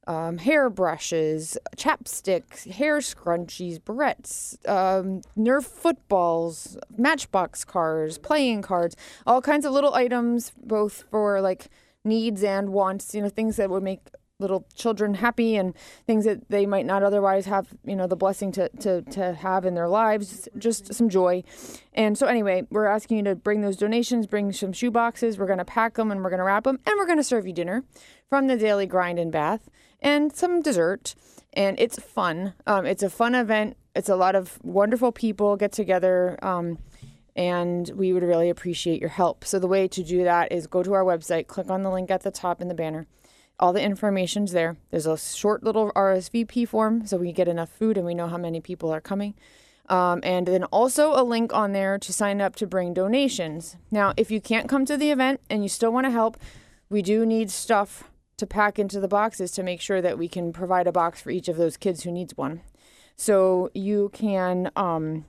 um, 0.06 0.38
hair 0.38 0.70
brushes, 0.70 1.58
chapsticks, 1.76 2.70
hair 2.70 2.98
scrunchies, 2.98 3.80
barrettes, 3.80 4.56
um, 4.68 5.22
Nerf 5.36 5.64
footballs, 5.64 6.78
Matchbox 6.96 7.64
cars, 7.64 8.18
playing 8.18 8.62
cards, 8.62 8.96
all 9.26 9.42
kinds 9.42 9.64
of 9.64 9.72
little 9.72 9.94
items, 9.94 10.52
both 10.62 11.04
for 11.10 11.40
like 11.40 11.68
needs 12.04 12.42
and 12.42 12.70
wants, 12.72 13.14
you 13.14 13.22
know, 13.22 13.28
things 13.28 13.56
that 13.56 13.70
would 13.70 13.82
make 13.82 14.00
little 14.40 14.66
children 14.74 15.14
happy 15.14 15.56
and 15.56 15.74
things 16.06 16.24
that 16.24 16.48
they 16.48 16.66
might 16.66 16.86
not 16.86 17.02
otherwise 17.02 17.46
have, 17.46 17.68
you 17.84 17.94
know, 17.94 18.06
the 18.06 18.16
blessing 18.16 18.50
to, 18.52 18.68
to, 18.80 19.02
to 19.02 19.34
have 19.34 19.64
in 19.64 19.74
their 19.74 19.88
lives, 19.88 20.48
just 20.58 20.92
some 20.94 21.08
joy. 21.08 21.44
And 21.92 22.16
so, 22.16 22.26
anyway, 22.26 22.66
we're 22.70 22.86
asking 22.86 23.18
you 23.18 23.24
to 23.24 23.34
bring 23.34 23.60
those 23.60 23.76
donations, 23.76 24.26
bring 24.26 24.52
some 24.52 24.72
shoe 24.72 24.90
boxes. 24.90 25.38
We're 25.38 25.46
going 25.46 25.58
to 25.58 25.64
pack 25.64 25.94
them 25.94 26.10
and 26.10 26.22
we're 26.22 26.30
going 26.30 26.38
to 26.38 26.44
wrap 26.44 26.64
them 26.64 26.80
and 26.86 26.94
we're 26.96 27.06
going 27.06 27.18
to 27.18 27.24
serve 27.24 27.46
you 27.46 27.52
dinner 27.52 27.84
from 28.28 28.46
the 28.46 28.56
Daily 28.56 28.86
Grind 28.86 29.18
and 29.18 29.30
Bath 29.30 29.68
and 30.00 30.34
some 30.34 30.62
dessert. 30.62 31.14
And 31.52 31.78
it's 31.78 31.98
fun. 31.98 32.54
Um, 32.66 32.86
it's 32.86 33.02
a 33.02 33.10
fun 33.10 33.34
event. 33.34 33.76
It's 33.94 34.08
a 34.08 34.16
lot 34.16 34.36
of 34.36 34.58
wonderful 34.62 35.12
people 35.12 35.56
get 35.56 35.72
together. 35.72 36.38
Um, 36.42 36.78
and 37.36 37.90
we 37.94 38.12
would 38.12 38.22
really 38.22 38.50
appreciate 38.50 39.00
your 39.00 39.10
help. 39.10 39.44
So 39.44 39.58
the 39.58 39.66
way 39.66 39.88
to 39.88 40.02
do 40.02 40.24
that 40.24 40.52
is 40.52 40.66
go 40.66 40.82
to 40.82 40.92
our 40.92 41.04
website, 41.04 41.46
click 41.46 41.70
on 41.70 41.82
the 41.82 41.90
link 41.90 42.10
at 42.10 42.22
the 42.22 42.30
top 42.30 42.60
in 42.60 42.68
the 42.68 42.74
banner. 42.74 43.06
All 43.58 43.72
the 43.72 43.82
information's 43.82 44.52
there. 44.52 44.76
There's 44.90 45.06
a 45.06 45.18
short 45.18 45.62
little 45.62 45.92
RSVP 45.92 46.66
form 46.68 47.06
so 47.06 47.18
we 47.18 47.32
get 47.32 47.48
enough 47.48 47.70
food 47.70 47.96
and 47.96 48.06
we 48.06 48.14
know 48.14 48.28
how 48.28 48.38
many 48.38 48.60
people 48.60 48.90
are 48.90 49.00
coming. 49.00 49.34
Um, 49.88 50.20
and 50.22 50.46
then 50.46 50.64
also 50.64 51.12
a 51.20 51.24
link 51.24 51.52
on 51.52 51.72
there 51.72 51.98
to 51.98 52.12
sign 52.12 52.40
up 52.40 52.54
to 52.56 52.66
bring 52.66 52.94
donations. 52.94 53.76
Now, 53.90 54.14
if 54.16 54.30
you 54.30 54.40
can't 54.40 54.68
come 54.68 54.86
to 54.86 54.96
the 54.96 55.10
event 55.10 55.40
and 55.50 55.62
you 55.62 55.68
still 55.68 55.92
want 55.92 56.06
to 56.06 56.12
help, 56.12 56.36
we 56.88 57.02
do 57.02 57.26
need 57.26 57.50
stuff 57.50 58.04
to 58.36 58.46
pack 58.46 58.78
into 58.78 59.00
the 59.00 59.08
boxes 59.08 59.50
to 59.52 59.62
make 59.62 59.80
sure 59.80 60.00
that 60.00 60.16
we 60.16 60.28
can 60.28 60.52
provide 60.52 60.86
a 60.86 60.92
box 60.92 61.20
for 61.20 61.30
each 61.30 61.48
of 61.48 61.56
those 61.56 61.76
kids 61.76 62.04
who 62.04 62.12
needs 62.12 62.36
one. 62.36 62.62
So 63.16 63.70
you 63.74 64.10
can 64.14 64.70
um, 64.76 65.26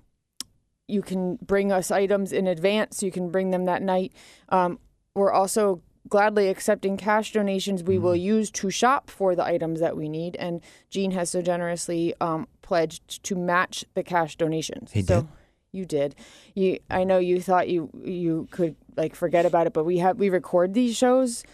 you 0.92 1.02
can 1.02 1.38
bring 1.42 1.72
us 1.72 1.90
items 1.92 2.32
in 2.34 2.48
advance. 2.48 3.02
You 3.02 3.12
can 3.12 3.30
bring 3.30 3.52
them 3.52 3.66
that 3.66 3.82
night. 3.82 4.14
Um, 4.50 4.80
we're 5.16 5.32
also 5.32 5.82
gladly 6.10 6.50
accepting 6.50 6.98
cash 6.98 7.32
donations 7.32 7.84
we 7.84 7.98
will 8.00 8.16
use 8.16 8.50
to 8.52 8.70
shop 8.70 9.10
for 9.10 9.36
the 9.36 9.46
items 9.46 9.80
that 9.80 9.96
we 9.96 10.10
need. 10.10 10.36
And 10.38 10.62
Gene 10.90 11.12
has 11.12 11.30
so 11.30 11.42
generously 11.42 12.14
um, 12.20 12.48
pledged 12.62 13.24
to 13.24 13.36
match 13.36 13.86
the 13.94 14.04
cash 14.04 14.36
donations. 14.36 14.92
He 14.92 15.04
so 15.04 15.22
did? 15.22 15.28
You 15.74 15.86
did. 15.86 16.16
You. 16.54 16.80
I 16.90 17.04
know 17.06 17.18
you 17.20 17.40
thought 17.42 17.70
you 17.70 17.90
you 18.04 18.48
could 18.52 18.76
like 18.98 19.16
forget 19.16 19.46
about 19.46 19.68
it, 19.68 19.74
but 19.74 19.86
we 19.86 20.00
have 20.00 20.18
we 20.18 20.30
record 20.30 20.74
these 20.74 20.98
shows, 20.98 21.46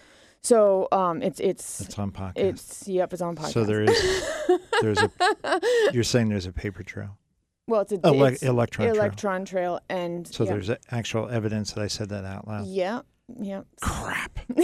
so 0.41 0.87
um, 0.91 1.21
it's 1.21 1.39
it's 1.39 1.81
It's 1.81 1.99
on 1.99 2.11
podcast. 2.11 2.31
it's 2.37 2.87
yep, 2.87 3.13
it's 3.13 3.21
on 3.21 3.35
podcast. 3.35 3.51
so 3.51 3.63
there 3.63 3.83
is 3.83 4.23
there's 4.81 4.97
a 4.97 5.11
you're 5.93 6.03
saying 6.03 6.29
there's 6.29 6.47
a 6.47 6.51
paper 6.51 6.81
trail, 6.81 7.19
well, 7.67 7.81
it's 7.81 7.91
a 7.91 7.99
Ele- 8.03 8.23
it's 8.25 8.43
electron 8.43 8.87
trail. 8.87 8.95
electron 8.97 9.45
trail, 9.45 9.79
and 9.89 10.27
So 10.27 10.43
yeah. 10.43 10.51
there's 10.51 10.69
actual 10.91 11.29
evidence 11.29 11.73
that 11.73 11.81
I 11.81 11.87
said 11.87 12.09
that 12.09 12.25
out 12.25 12.47
loud. 12.47 12.67
yeah, 12.67 13.01
yeah. 13.39 13.61
Crap. 13.81 14.39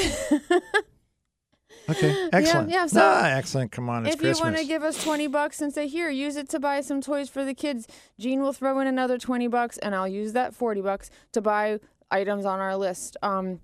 Okay, 1.89 2.29
excellent. 2.31 2.69
yeah, 2.69 2.85
so 2.85 3.01
Ah, 3.03 3.25
excellent. 3.31 3.73
Come 3.73 3.89
on, 3.89 4.05
it's 4.05 4.15
if 4.15 4.21
you 4.21 4.33
want 4.41 4.55
to 4.55 4.63
give 4.63 4.83
us 4.83 5.03
20 5.03 5.27
bucks 5.27 5.59
and 5.61 5.73
say 5.73 5.85
here 5.85 6.09
use 6.09 6.37
it 6.37 6.47
to 6.49 6.59
buy 6.59 6.79
some 6.79 7.01
toys 7.01 7.27
for 7.27 7.43
the 7.43 7.53
kids 7.53 7.87
gene 8.17 8.41
will 8.41 8.53
throw 8.53 8.79
in 8.79 8.87
another 8.87 9.17
20 9.17 9.47
bucks 9.49 9.77
and 9.79 9.93
i'll 9.93 10.07
use 10.07 10.31
that 10.31 10.55
40 10.55 10.79
bucks 10.79 11.09
to 11.33 11.41
buy 11.41 11.79
items 12.09 12.45
on 12.45 12.61
our 12.61 12.77
list 12.77 13.17
um, 13.21 13.59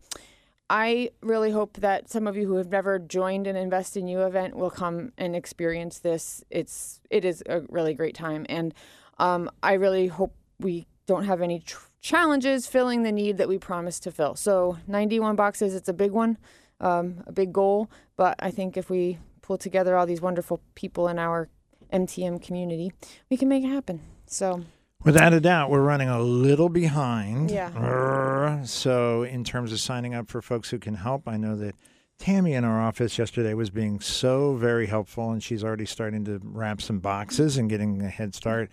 i 0.70 1.10
really 1.22 1.52
hope 1.52 1.78
that 1.78 2.10
some 2.10 2.28
of 2.28 2.36
you 2.36 2.46
who 2.46 2.56
have 2.58 2.68
never 2.70 3.00
joined 3.00 3.48
an 3.48 3.56
invest 3.56 3.96
in 3.96 4.06
you 4.06 4.20
event 4.24 4.54
will 4.56 4.72
come 4.72 5.14
and 5.18 5.34
experience 5.34 6.00
this 6.00 6.44
it's 6.50 7.00
it 7.10 7.24
is 7.24 7.42
a 7.48 7.62
really 7.70 7.94
great 7.94 8.16
time 8.16 8.46
and 8.50 8.74
um, 9.20 9.50
i 9.62 9.74
really 9.74 10.08
hope 10.08 10.34
we 10.60 10.88
don't 11.06 11.26
have 11.26 11.42
any 11.42 11.60
tr- 11.60 11.88
challenges 12.02 12.68
filling 12.68 13.04
the 13.04 13.12
need 13.12 13.38
that 13.38 13.48
we 13.48 13.58
promised 13.58 14.04
to 14.04 14.12
fill 14.12 14.36
so 14.36 14.78
91 14.88 15.36
boxes 15.36 15.76
it's 15.76 15.90
a 15.90 15.94
big 15.94 16.12
one 16.12 16.38
um, 16.82 17.24
a 17.28 17.32
big 17.32 17.52
goal 17.52 17.90
but 18.16 18.36
i 18.40 18.50
think 18.50 18.78
if 18.78 18.90
we 18.90 19.18
pull 19.42 19.58
together 19.58 19.96
all 19.96 20.06
these 20.06 20.22
wonderful 20.22 20.62
people 20.76 21.08
in 21.08 21.18
our 21.18 21.50
MTM 21.92 22.42
community, 22.42 22.92
we 23.30 23.38
can 23.38 23.48
make 23.50 23.64
it 23.64 23.70
happen. 23.70 24.02
So, 24.26 24.64
Without 25.04 25.34
a 25.34 25.40
doubt, 25.40 25.70
we're 25.70 25.82
running 25.82 26.10
a 26.10 26.22
little 26.22 26.68
behind. 26.70 27.50
Yeah. 27.50 28.64
So, 28.64 29.24
in 29.24 29.44
terms 29.44 29.72
of 29.72 29.80
signing 29.80 30.14
up 30.14 30.30
for 30.30 30.42
folks 30.42 30.70
who 30.70 30.78
can 30.78 30.96
help, 30.96 31.28
I 31.28 31.38
know 31.38 31.56
that 31.56 31.76
Tammy 32.18 32.54
in 32.54 32.66
our 32.66 32.82
office 32.82 33.18
yesterday 33.18 33.54
was 33.54 33.70
being 33.70 34.02
so 34.02 34.56
very 34.56 34.88
helpful, 34.88 35.32
and 35.32 35.42
she's 35.42 35.64
already 35.64 35.86
starting 35.86 36.26
to 36.26 36.42
wrap 36.44 36.82
some 36.82 37.00
boxes 37.00 37.58
and 37.58 37.70
getting 37.70 38.02
a 38.02 38.10
head 38.10 38.36
start. 38.36 38.72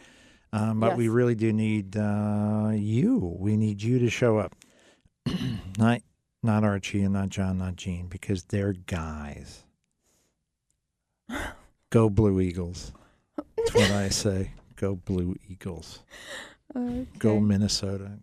Um, 0.53 0.81
but 0.81 0.97
we 0.97 1.09
really 1.09 1.35
do 1.35 1.53
need 1.53 1.97
uh, 1.97 2.71
you. 2.73 3.37
We 3.39 3.57
need 3.57 3.83
you 3.83 3.99
to 3.99 4.11
show 4.11 4.39
up. 4.39 4.55
not, 5.79 6.01
not 6.43 6.65
Archie 6.65 7.03
and 7.03 7.13
not 7.13 7.29
John, 7.29 7.59
not 7.59 7.77
Gene, 7.77 8.07
because 8.07 8.45
they're 8.45 8.73
guys. 8.73 9.65
Go 11.91 12.09
Blue 12.11 12.41
Eagles. 12.41 12.93
That's 13.57 13.75
what 13.75 13.91
I 13.91 14.09
say. 14.09 14.53
Go 14.77 14.97
Blue 14.97 15.37
Eagles. 15.49 16.01
Go. 17.19 17.41
Minnesota. 17.41 18.19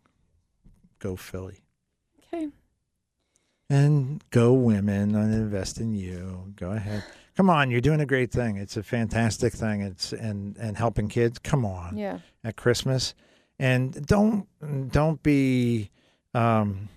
Go 0.99 1.15
Philly. 1.15 1.63
Okay. 2.33 2.49
And 3.69 4.23
go 4.29 4.53
women 4.53 5.15
and 5.15 5.33
invest 5.33 5.79
in 5.79 5.93
you. 5.93 6.53
Go 6.55 6.71
ahead. 6.71 7.03
Come 7.35 7.49
on, 7.49 7.71
you're 7.71 7.81
doing 7.81 7.99
a 8.01 8.05
great 8.05 8.31
thing. 8.31 8.57
It's 8.57 8.77
a 8.77 8.83
fantastic 8.83 9.53
thing. 9.53 9.81
It's 9.81 10.13
and 10.13 10.55
and 10.57 10.77
helping 10.77 11.07
kids. 11.07 11.39
Come 11.39 11.65
on 11.65 11.97
Yeah. 11.97 12.19
at 12.43 12.55
Christmas, 12.55 13.15
and 13.57 14.05
don't 14.05 14.47
don't 14.91 15.21
be, 15.23 15.89
um, 16.35 16.89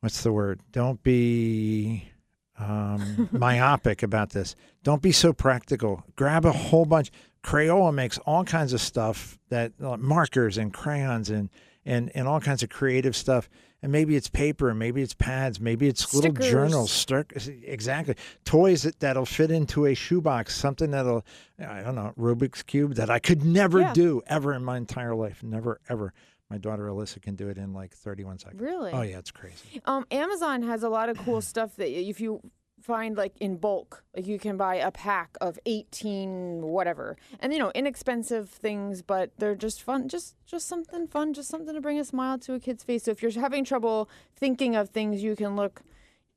what's 0.00 0.22
the 0.22 0.32
word? 0.32 0.60
Don't 0.72 1.02
be 1.02 2.08
um, 2.58 3.28
myopic 3.32 4.02
about 4.02 4.30
this. 4.30 4.56
Don't 4.82 5.02
be 5.02 5.12
so 5.12 5.32
practical. 5.34 6.02
Grab 6.16 6.46
a 6.46 6.52
whole 6.52 6.86
bunch. 6.86 7.10
Crayola 7.44 7.92
makes 7.94 8.18
all 8.18 8.42
kinds 8.44 8.72
of 8.72 8.80
stuff 8.80 9.38
that 9.50 9.72
uh, 9.82 9.96
markers 9.98 10.56
and 10.58 10.72
crayons 10.72 11.28
and 11.30 11.50
and 11.84 12.10
and 12.14 12.26
all 12.26 12.40
kinds 12.40 12.62
of 12.62 12.70
creative 12.70 13.14
stuff. 13.14 13.48
And 13.82 13.92
maybe 13.92 14.16
it's 14.16 14.28
paper, 14.28 14.74
maybe 14.74 15.02
it's 15.02 15.14
pads, 15.14 15.60
maybe 15.60 15.86
it's 15.86 16.12
little 16.14 16.32
journals. 16.32 16.90
Stick, 16.90 17.32
exactly. 17.64 18.16
Toys 18.44 18.82
that, 18.82 18.98
that'll 19.00 19.26
fit 19.26 19.50
into 19.50 19.84
a 19.86 19.94
shoebox. 19.94 20.56
Something 20.56 20.90
that'll, 20.92 21.24
I 21.58 21.82
don't 21.82 21.94
know, 21.94 22.12
Rubik's 22.18 22.62
cube 22.62 22.94
that 22.94 23.10
I 23.10 23.18
could 23.18 23.44
never 23.44 23.80
Yeah. 23.80 23.92
do 23.92 24.22
ever 24.26 24.54
in 24.54 24.64
my 24.64 24.76
entire 24.78 25.14
life. 25.14 25.42
Never 25.42 25.80
ever. 25.88 26.12
My 26.48 26.58
daughter 26.58 26.86
Alyssa 26.86 27.20
can 27.20 27.34
do 27.34 27.48
it 27.48 27.58
in 27.58 27.74
like 27.74 27.92
31 27.92 28.38
seconds. 28.38 28.60
Really? 28.60 28.92
Oh 28.92 29.02
yeah, 29.02 29.18
it's 29.18 29.30
crazy. 29.32 29.80
Um, 29.84 30.06
Amazon 30.10 30.62
has 30.62 30.82
a 30.82 30.88
lot 30.88 31.08
of 31.08 31.18
cool 31.18 31.40
stuff 31.40 31.76
that 31.76 31.88
if 31.90 32.20
you 32.20 32.40
find 32.80 33.16
like 33.16 33.34
in 33.40 33.56
bulk, 33.56 34.04
like 34.14 34.26
you 34.26 34.38
can 34.38 34.56
buy 34.56 34.76
a 34.76 34.90
pack 34.90 35.36
of 35.40 35.58
18 35.66 36.62
whatever. 36.62 37.16
And 37.40 37.52
you 37.52 37.58
know, 37.58 37.72
inexpensive 37.74 38.48
things, 38.50 39.02
but 39.02 39.30
they're 39.38 39.54
just 39.54 39.82
fun, 39.82 40.08
just 40.08 40.36
just 40.46 40.66
something 40.68 41.06
fun, 41.06 41.34
just 41.34 41.48
something 41.48 41.74
to 41.74 41.80
bring 41.80 41.98
a 41.98 42.04
smile 42.04 42.38
to 42.40 42.54
a 42.54 42.60
kid's 42.60 42.84
face. 42.84 43.04
So 43.04 43.10
if 43.10 43.22
you're 43.22 43.32
having 43.32 43.64
trouble 43.64 44.08
thinking 44.36 44.76
of 44.76 44.90
things, 44.90 45.22
you 45.22 45.36
can 45.36 45.56
look 45.56 45.82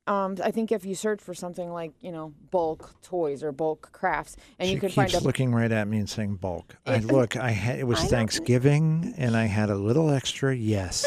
um, 0.06 0.36
I 0.42 0.50
think 0.50 0.72
if 0.72 0.84
you 0.84 0.94
search 0.96 1.20
for 1.20 1.34
something 1.34 1.70
like, 1.70 1.92
you 2.00 2.10
know, 2.10 2.34
bulk 2.50 3.00
toys 3.02 3.44
or 3.44 3.52
bulk 3.52 3.90
crafts, 3.92 4.36
and 4.58 4.66
she 4.66 4.74
you 4.74 4.80
can 4.80 4.88
find 4.88 5.12
a 5.14 5.20
looking 5.20 5.54
right 5.54 5.70
at 5.70 5.86
me 5.86 5.98
and 5.98 6.08
saying 6.08 6.36
bulk. 6.36 6.76
I 6.84 6.98
look. 6.98 7.36
I 7.36 7.50
had 7.50 7.78
it 7.78 7.86
was 7.86 7.98
I 7.98 8.02
don't- 8.02 8.10
Thanksgiving 8.10 9.14
and 9.16 9.36
I 9.44 9.44
had 9.46 9.70
a 9.70 9.76
little 9.76 10.10
extra. 10.10 10.54
Yes. 10.54 11.06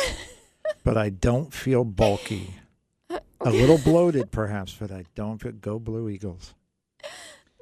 but 0.86 0.96
I 0.96 1.10
don't 1.10 1.54
feel 1.54 1.84
bulky. 1.84 2.56
A 3.42 3.50
little 3.50 3.78
bloated, 3.78 4.32
perhaps, 4.32 4.76
but 4.80 4.92
I 4.92 5.04
don't 5.16 5.40
feel. 5.42 5.52
Go 5.52 5.80
Blue 5.80 6.10
Eagles. 6.10 6.54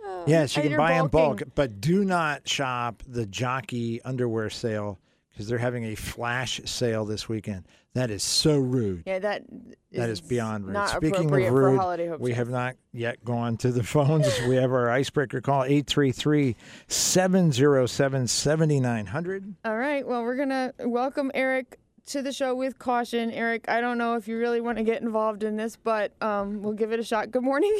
Oh, 0.04 0.24
yes, 0.28 0.56
you 0.56 0.64
can 0.64 0.78
buy 0.78 0.94
in 0.94 1.08
bulk, 1.08 1.44
but 1.56 1.82
do 1.82 2.06
not 2.06 2.48
shop 2.48 3.02
the 3.08 3.26
jockey 3.26 4.02
underwear 4.04 4.50
sale 4.50 5.00
because 5.30 5.48
they're 5.48 5.58
having 5.58 5.86
a 5.86 5.96
flash 5.96 6.62
sale 6.66 7.06
this 7.06 7.28
weekend. 7.28 7.66
That 7.94 8.10
is 8.10 8.24
so 8.24 8.58
rude. 8.58 9.04
Yeah, 9.06 9.20
that 9.20 9.44
That 9.92 10.10
is 10.10 10.22
beyond 10.22 10.66
rude. 10.66 10.74
Not 10.74 10.90
Speaking 10.90 11.26
of 11.26 11.54
rude, 11.54 12.20
we 12.20 12.32
have 12.34 12.50
not 12.50 12.76
yet 12.94 13.24
gone 13.26 13.58
to 13.58 13.72
the 13.72 13.84
phones. 13.84 14.28
we 14.48 14.56
have 14.56 14.72
our 14.72 14.90
icebreaker 14.90 15.42
call 15.42 15.64
833 15.64 16.56
707 16.88 18.28
7900. 18.28 19.56
All 19.66 19.76
right. 19.78 20.08
Well, 20.08 20.24
we're 20.24 20.38
gonna 20.38 20.74
welcome 20.80 21.32
Eric 21.34 21.80
to 22.08 22.22
the 22.22 22.32
show 22.32 22.56
with 22.56 22.80
caution. 22.80 23.32
Eric, 23.32 23.66
I 23.70 23.82
don't 23.82 23.98
know 23.98 24.16
if 24.16 24.28
you 24.28 24.38
really 24.38 24.62
want 24.62 24.78
to 24.78 24.84
get 24.84 25.02
involved 25.02 25.44
in 25.44 25.56
this, 25.56 25.76
but 25.76 26.12
um, 26.22 26.62
we'll 26.62 26.74
give 26.74 26.92
it 26.92 27.00
a 27.00 27.04
shot. 27.04 27.32
Good 27.32 27.44
morning. 27.44 27.74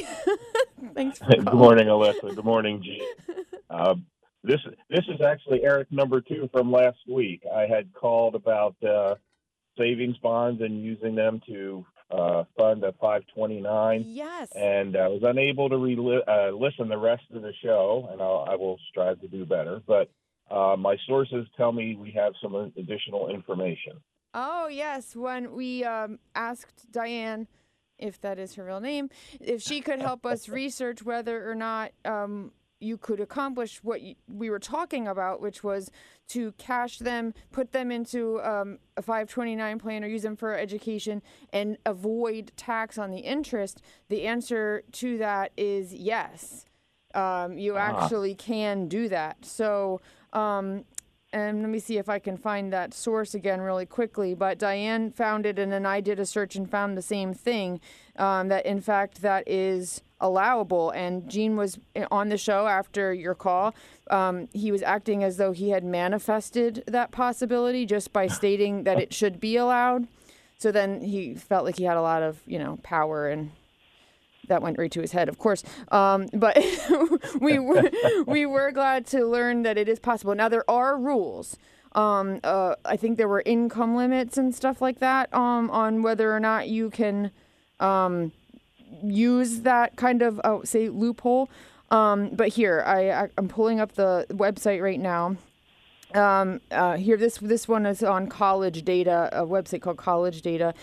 Thanks 0.94 1.20
for 1.20 1.26
Good 1.26 1.54
morning, 1.54 1.88
Alyssa. 1.88 2.36
Good 2.36 2.46
morning, 2.46 2.82
Gene. 2.84 3.02
Uh, 3.70 3.96
this 4.44 4.60
this 4.90 5.06
is 5.08 5.22
actually 5.22 5.64
Eric 5.64 5.92
number 5.92 6.20
two 6.22 6.50
from 6.52 6.72
last 6.72 6.98
week. 7.08 7.44
I 7.54 7.62
had 7.68 7.94
called 7.94 8.36
about 8.36 8.76
uh, 8.84 9.16
savings 9.78 10.18
bonds 10.18 10.62
and 10.62 10.82
using 10.84 11.14
them 11.16 11.42
to 11.48 11.86
uh, 12.10 12.44
fund 12.58 12.84
a 12.84 12.92
529, 12.94 14.04
Yes. 14.08 14.52
and 14.54 14.98
I 14.98 15.08
was 15.08 15.22
unable 15.24 15.70
to 15.70 15.78
re- 15.78 16.24
uh, 16.28 16.50
listen 16.52 16.90
the 16.90 16.98
rest 16.98 17.24
of 17.34 17.42
the 17.42 17.54
show, 17.64 18.10
and 18.12 18.22
I'll, 18.22 18.46
I 18.50 18.56
will 18.56 18.78
strive 18.90 19.22
to 19.22 19.28
do 19.30 19.46
better. 19.46 19.82
But 19.88 20.10
uh, 20.52 20.76
my 20.78 20.98
sources 21.08 21.48
tell 21.58 21.72
me 21.72 21.96
we 21.96 22.12
have 22.12 22.34
some 22.42 22.56
additional 22.56 23.30
information. 23.30 23.94
Oh 24.34 24.68
yes, 24.68 25.16
when 25.16 25.54
we 25.54 25.84
um, 25.84 26.20
asked 26.36 26.92
Diane, 26.92 27.48
if 28.00 28.20
that 28.22 28.40
is 28.40 28.56
her 28.56 28.66
real 28.66 28.80
name, 28.80 29.10
if 29.40 29.62
she 29.62 29.82
could 29.82 30.00
help 30.02 30.26
us 30.26 30.50
research 30.62 31.04
whether 31.04 31.50
or 31.50 31.56
not 31.56 31.92
um, 32.06 32.52
you 32.80 32.98
could 32.98 33.20
accomplish 33.20 33.84
what 33.84 34.02
y 34.02 34.16
we 34.28 34.50
were 34.50 34.60
talking 34.60 35.08
about, 35.08 35.42
which 35.42 35.64
was 35.64 35.92
to 36.30 36.54
cash 36.54 36.98
them, 37.00 37.34
put 37.52 37.74
them 37.74 37.92
into 37.92 38.42
um, 38.42 38.80
a 38.96 39.02
529 39.02 39.80
plan 39.80 40.04
or 40.04 40.08
use 40.08 40.24
them 40.24 40.38
for 40.38 40.58
education 40.58 41.22
and 41.52 41.78
avoid 41.86 42.52
tax 42.56 42.98
on 42.98 43.12
the 43.12 43.20
interest. 43.20 43.82
The 44.10 44.24
answer 44.26 44.84
to 44.94 45.18
that 45.18 45.52
is 45.58 45.94
yes. 45.94 46.66
Um, 47.14 47.58
you 47.58 47.76
Ah. 47.76 47.82
actually 48.04 48.34
can 48.36 48.88
do 48.88 49.10
that. 49.10 49.44
So. 49.46 50.00
Um, 50.34 50.86
and 51.34 51.62
let 51.62 51.70
me 51.70 51.80
see 51.80 51.98
if 51.98 52.10
I 52.10 52.20
can 52.20 52.36
find 52.36 52.74
that 52.74 52.94
source 52.94 53.34
again 53.34 53.62
really 53.62 53.86
quickly. 53.86 54.34
But 54.34 54.60
Diane 54.60 55.12
found 55.12 55.46
it, 55.46 55.58
and 55.58 55.72
then 55.72 55.86
I 55.86 56.02
did 56.02 56.20
a 56.20 56.26
search 56.26 56.56
and 56.56 56.70
found 56.70 56.98
the 56.98 57.02
same 57.02 57.34
thing. 57.34 57.80
Um, 58.18 58.50
that 58.50 58.66
in 58.66 58.82
fact 58.82 59.22
that 59.22 59.48
is 59.48 60.02
allowable. 60.22 60.92
And 60.92 61.28
Gene 61.30 61.58
was 61.58 61.80
on 62.12 62.30
the 62.30 62.38
show 62.38 62.68
after 62.68 63.14
your 63.14 63.36
call. 63.36 63.74
Um, 64.10 64.48
he 64.54 64.72
was 64.72 64.84
acting 64.84 65.24
as 65.24 65.38
though 65.38 65.52
he 65.52 65.72
had 65.72 65.84
manifested 65.84 66.84
that 66.88 67.12
possibility 67.12 67.86
just 67.86 68.14
by 68.14 68.28
stating 68.40 68.84
that 68.84 69.00
it 69.00 69.14
should 69.14 69.40
be 69.40 69.58
allowed. 69.58 70.08
So 70.58 70.72
then 70.72 71.02
he 71.02 71.34
felt 71.34 71.66
like 71.66 71.78
he 71.78 71.86
had 71.86 71.98
a 71.98 72.02
lot 72.02 72.22
of 72.22 72.40
you 72.46 72.60
know 72.60 72.78
power 72.84 73.28
and 73.28 73.52
that 74.48 74.62
went 74.62 74.78
right 74.78 74.92
to 74.92 75.02
his 75.02 75.12
head, 75.12 75.30
of 75.30 75.38
course. 75.38 75.64
Um, 75.92 76.28
but 76.34 76.58
we 77.40 77.60
were, 77.60 77.90
we 78.26 78.46
were 78.46 78.72
glad 78.72 79.06
to 79.08 79.26
learn 79.26 79.64
that 79.64 79.78
it 79.78 79.88
is 79.88 80.00
possible. 80.00 80.36
Now 80.36 80.50
there 80.50 80.70
are 80.70 80.98
rules. 80.98 81.58
Um, 81.94 82.40
uh, 82.44 82.76
I 82.86 82.96
think 82.96 83.18
there 83.18 83.28
were 83.28 83.44
income 83.46 83.96
limits 83.96 84.38
and 84.38 84.56
stuff 84.56 84.82
like 84.82 85.00
that 85.00 85.34
um, 85.34 85.70
on 85.72 86.02
whether 86.02 86.34
or 86.34 86.40
not 86.40 86.70
you 86.70 86.90
can 86.90 87.32
um, 87.80 88.32
use 89.04 89.62
that 89.62 89.96
kind 89.98 90.22
of 90.22 90.40
oh, 90.44 90.64
say 90.64 90.90
loophole. 90.90 91.50
Um, 91.90 92.30
but 92.30 92.50
here 92.50 92.84
I, 92.86 93.12
I 93.12 93.28
I'm 93.38 93.50
pulling 93.50 93.82
up 93.82 93.94
the 93.94 94.26
website 94.30 94.82
right 94.82 95.00
now. 95.00 95.36
Um, 96.14 96.62
uh, 96.72 96.98
here 96.98 97.18
this 97.18 97.38
this 97.38 97.68
one 97.68 97.86
is 97.86 98.04
on 98.04 98.28
College 98.28 98.84
Data, 98.84 99.30
a 99.34 99.46
website 99.46 99.82
called 99.82 99.98
College 99.98 100.42
Data, 100.42 100.74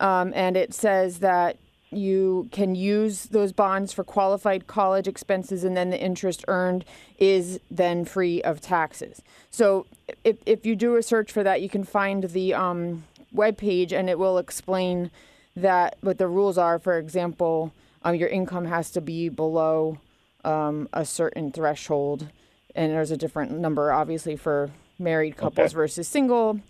um, 0.00 0.32
and 0.34 0.56
it 0.56 0.74
says 0.74 1.20
that 1.20 1.56
you 1.90 2.48
can 2.52 2.74
use 2.74 3.26
those 3.26 3.52
bonds 3.52 3.92
for 3.92 4.04
qualified 4.04 4.66
college 4.66 5.08
expenses, 5.08 5.64
and 5.64 5.76
then 5.76 5.90
the 5.90 6.00
interest 6.00 6.44
earned 6.48 6.84
is 7.18 7.60
then 7.70 8.04
free 8.04 8.42
of 8.42 8.60
taxes. 8.60 9.22
So 9.50 9.86
if 10.24 10.36
if 10.46 10.66
you 10.66 10.76
do 10.76 10.96
a 10.96 11.02
search 11.02 11.32
for 11.32 11.42
that, 11.42 11.62
you 11.62 11.68
can 11.68 11.84
find 11.84 12.24
the 12.24 12.54
um, 12.54 13.04
web 13.32 13.56
page, 13.56 13.92
and 13.92 14.10
it 14.10 14.18
will 14.18 14.38
explain 14.38 15.10
that 15.56 15.96
what 16.00 16.18
the 16.18 16.28
rules 16.28 16.58
are. 16.58 16.78
For 16.78 16.98
example, 16.98 17.72
um, 18.02 18.14
your 18.14 18.28
income 18.28 18.66
has 18.66 18.90
to 18.92 19.00
be 19.00 19.28
below 19.28 19.98
um, 20.44 20.88
a 20.92 21.04
certain 21.04 21.50
threshold, 21.50 22.28
and 22.74 22.92
there's 22.92 23.10
a 23.10 23.16
different 23.16 23.58
number, 23.58 23.90
obviously, 23.92 24.36
for 24.36 24.70
married 24.98 25.36
couples 25.36 25.68
Okay. 25.68 25.74
versus 25.74 26.06
single. 26.08 26.60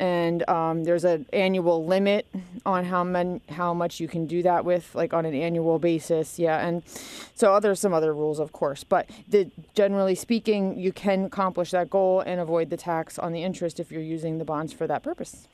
And 0.00 0.48
um, 0.48 0.84
there's 0.84 1.04
an 1.04 1.26
annual 1.32 1.84
limit 1.84 2.26
on 2.64 2.84
how 2.84 3.02
many, 3.02 3.40
how 3.48 3.74
much 3.74 3.98
you 3.98 4.06
can 4.06 4.26
do 4.26 4.42
that 4.44 4.64
with, 4.64 4.94
like 4.94 5.12
on 5.12 5.26
an 5.26 5.34
annual 5.34 5.80
basis. 5.80 6.38
Yeah, 6.38 6.64
and 6.64 6.84
so 7.34 7.58
there's 7.58 7.80
some 7.80 7.92
other 7.92 8.14
rules, 8.14 8.38
of 8.38 8.52
course, 8.52 8.84
but 8.84 9.10
the, 9.28 9.50
generally 9.74 10.14
speaking, 10.14 10.78
you 10.78 10.92
can 10.92 11.24
accomplish 11.24 11.72
that 11.72 11.90
goal 11.90 12.20
and 12.20 12.40
avoid 12.40 12.70
the 12.70 12.76
tax 12.76 13.18
on 13.18 13.32
the 13.32 13.42
interest 13.42 13.80
if 13.80 13.90
you're 13.90 14.00
using 14.00 14.38
the 14.38 14.44
bonds 14.44 14.72
for 14.72 14.86
that 14.86 15.02
purpose. 15.02 15.48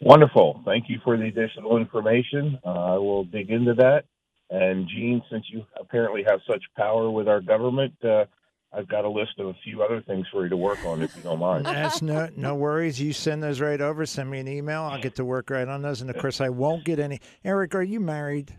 Wonderful. 0.00 0.62
Thank 0.64 0.88
you 0.88 1.00
for 1.02 1.16
the 1.16 1.24
additional 1.24 1.78
information. 1.78 2.58
Uh, 2.64 2.94
I 2.94 2.98
will 2.98 3.24
dig 3.24 3.50
into 3.50 3.74
that. 3.74 4.04
And 4.50 4.86
Gene, 4.86 5.22
since 5.30 5.44
you 5.50 5.64
apparently 5.80 6.22
have 6.28 6.40
such 6.46 6.62
power 6.76 7.10
with 7.10 7.26
our 7.26 7.40
government, 7.40 7.94
uh, 8.04 8.26
I've 8.76 8.88
got 8.88 9.06
a 9.06 9.08
list 9.08 9.38
of 9.38 9.46
a 9.46 9.54
few 9.64 9.82
other 9.82 10.02
things 10.02 10.26
for 10.30 10.44
you 10.44 10.50
to 10.50 10.56
work 10.56 10.84
on 10.84 11.00
if 11.00 11.16
you 11.16 11.22
don't 11.22 11.38
mind. 11.38 11.64
That's 11.64 12.02
no 12.02 12.28
no 12.36 12.54
worries. 12.54 13.00
You 13.00 13.14
send 13.14 13.42
those 13.42 13.58
right 13.60 13.80
over. 13.80 14.04
Send 14.04 14.30
me 14.30 14.38
an 14.38 14.48
email. 14.48 14.82
I'll 14.82 15.00
get 15.00 15.14
to 15.16 15.24
work 15.24 15.48
right 15.48 15.66
on 15.66 15.80
those. 15.80 16.02
And 16.02 16.10
of 16.10 16.18
course, 16.18 16.42
I 16.42 16.50
won't 16.50 16.84
get 16.84 16.98
any. 16.98 17.20
Eric, 17.42 17.74
are 17.74 17.82
you 17.82 18.00
married? 18.00 18.54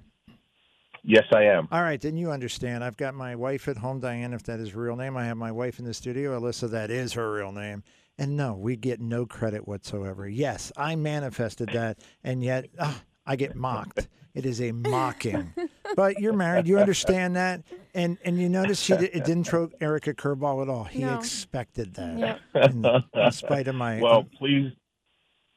Yes, 1.03 1.25
I 1.31 1.43
am. 1.43 1.67
All 1.71 1.83
right, 1.83 2.01
then 2.01 2.17
you 2.17 2.31
understand. 2.31 2.83
I've 2.83 2.97
got 2.97 3.13
my 3.13 3.35
wife 3.35 3.67
at 3.67 3.77
home, 3.77 3.99
Diane, 3.99 4.33
if 4.33 4.43
that 4.43 4.59
is 4.59 4.71
her 4.71 4.81
real 4.81 4.95
name. 4.95 5.15
I 5.15 5.25
have 5.25 5.37
my 5.37 5.51
wife 5.51 5.79
in 5.79 5.85
the 5.85 5.93
studio, 5.93 6.37
Alyssa, 6.37 6.69
that 6.71 6.89
is 6.89 7.13
her 7.13 7.31
real 7.31 7.51
name. 7.51 7.83
And 8.17 8.35
no, 8.35 8.55
we 8.55 8.75
get 8.75 8.99
no 8.99 9.25
credit 9.25 9.67
whatsoever. 9.67 10.27
Yes, 10.27 10.71
I 10.75 10.95
manifested 10.95 11.69
that, 11.73 11.99
and 12.23 12.43
yet 12.43 12.65
ah, 12.79 13.03
I 13.25 13.35
get 13.35 13.55
mocked. 13.55 14.07
It 14.33 14.45
is 14.45 14.61
a 14.61 14.71
mocking. 14.71 15.53
But 15.97 16.19
you're 16.19 16.31
married. 16.33 16.67
You 16.67 16.77
understand 16.77 17.35
that, 17.37 17.63
and 17.95 18.19
and 18.23 18.39
you 18.39 18.49
notice 18.49 18.79
she 18.79 18.95
di- 18.95 19.05
it 19.05 19.25
didn't 19.25 19.45
throw 19.45 19.71
Eric 19.81 20.05
a 20.05 20.13
curveball 20.13 20.61
at 20.61 20.69
all. 20.69 20.83
He 20.83 20.99
No. 20.99 21.17
expected 21.17 21.95
that, 21.95 22.19
Yep. 22.53 22.71
in, 22.71 22.85
in 23.15 23.31
spite 23.31 23.67
of 23.67 23.73
my. 23.73 23.99
Well, 23.99 24.23
please, 24.37 24.71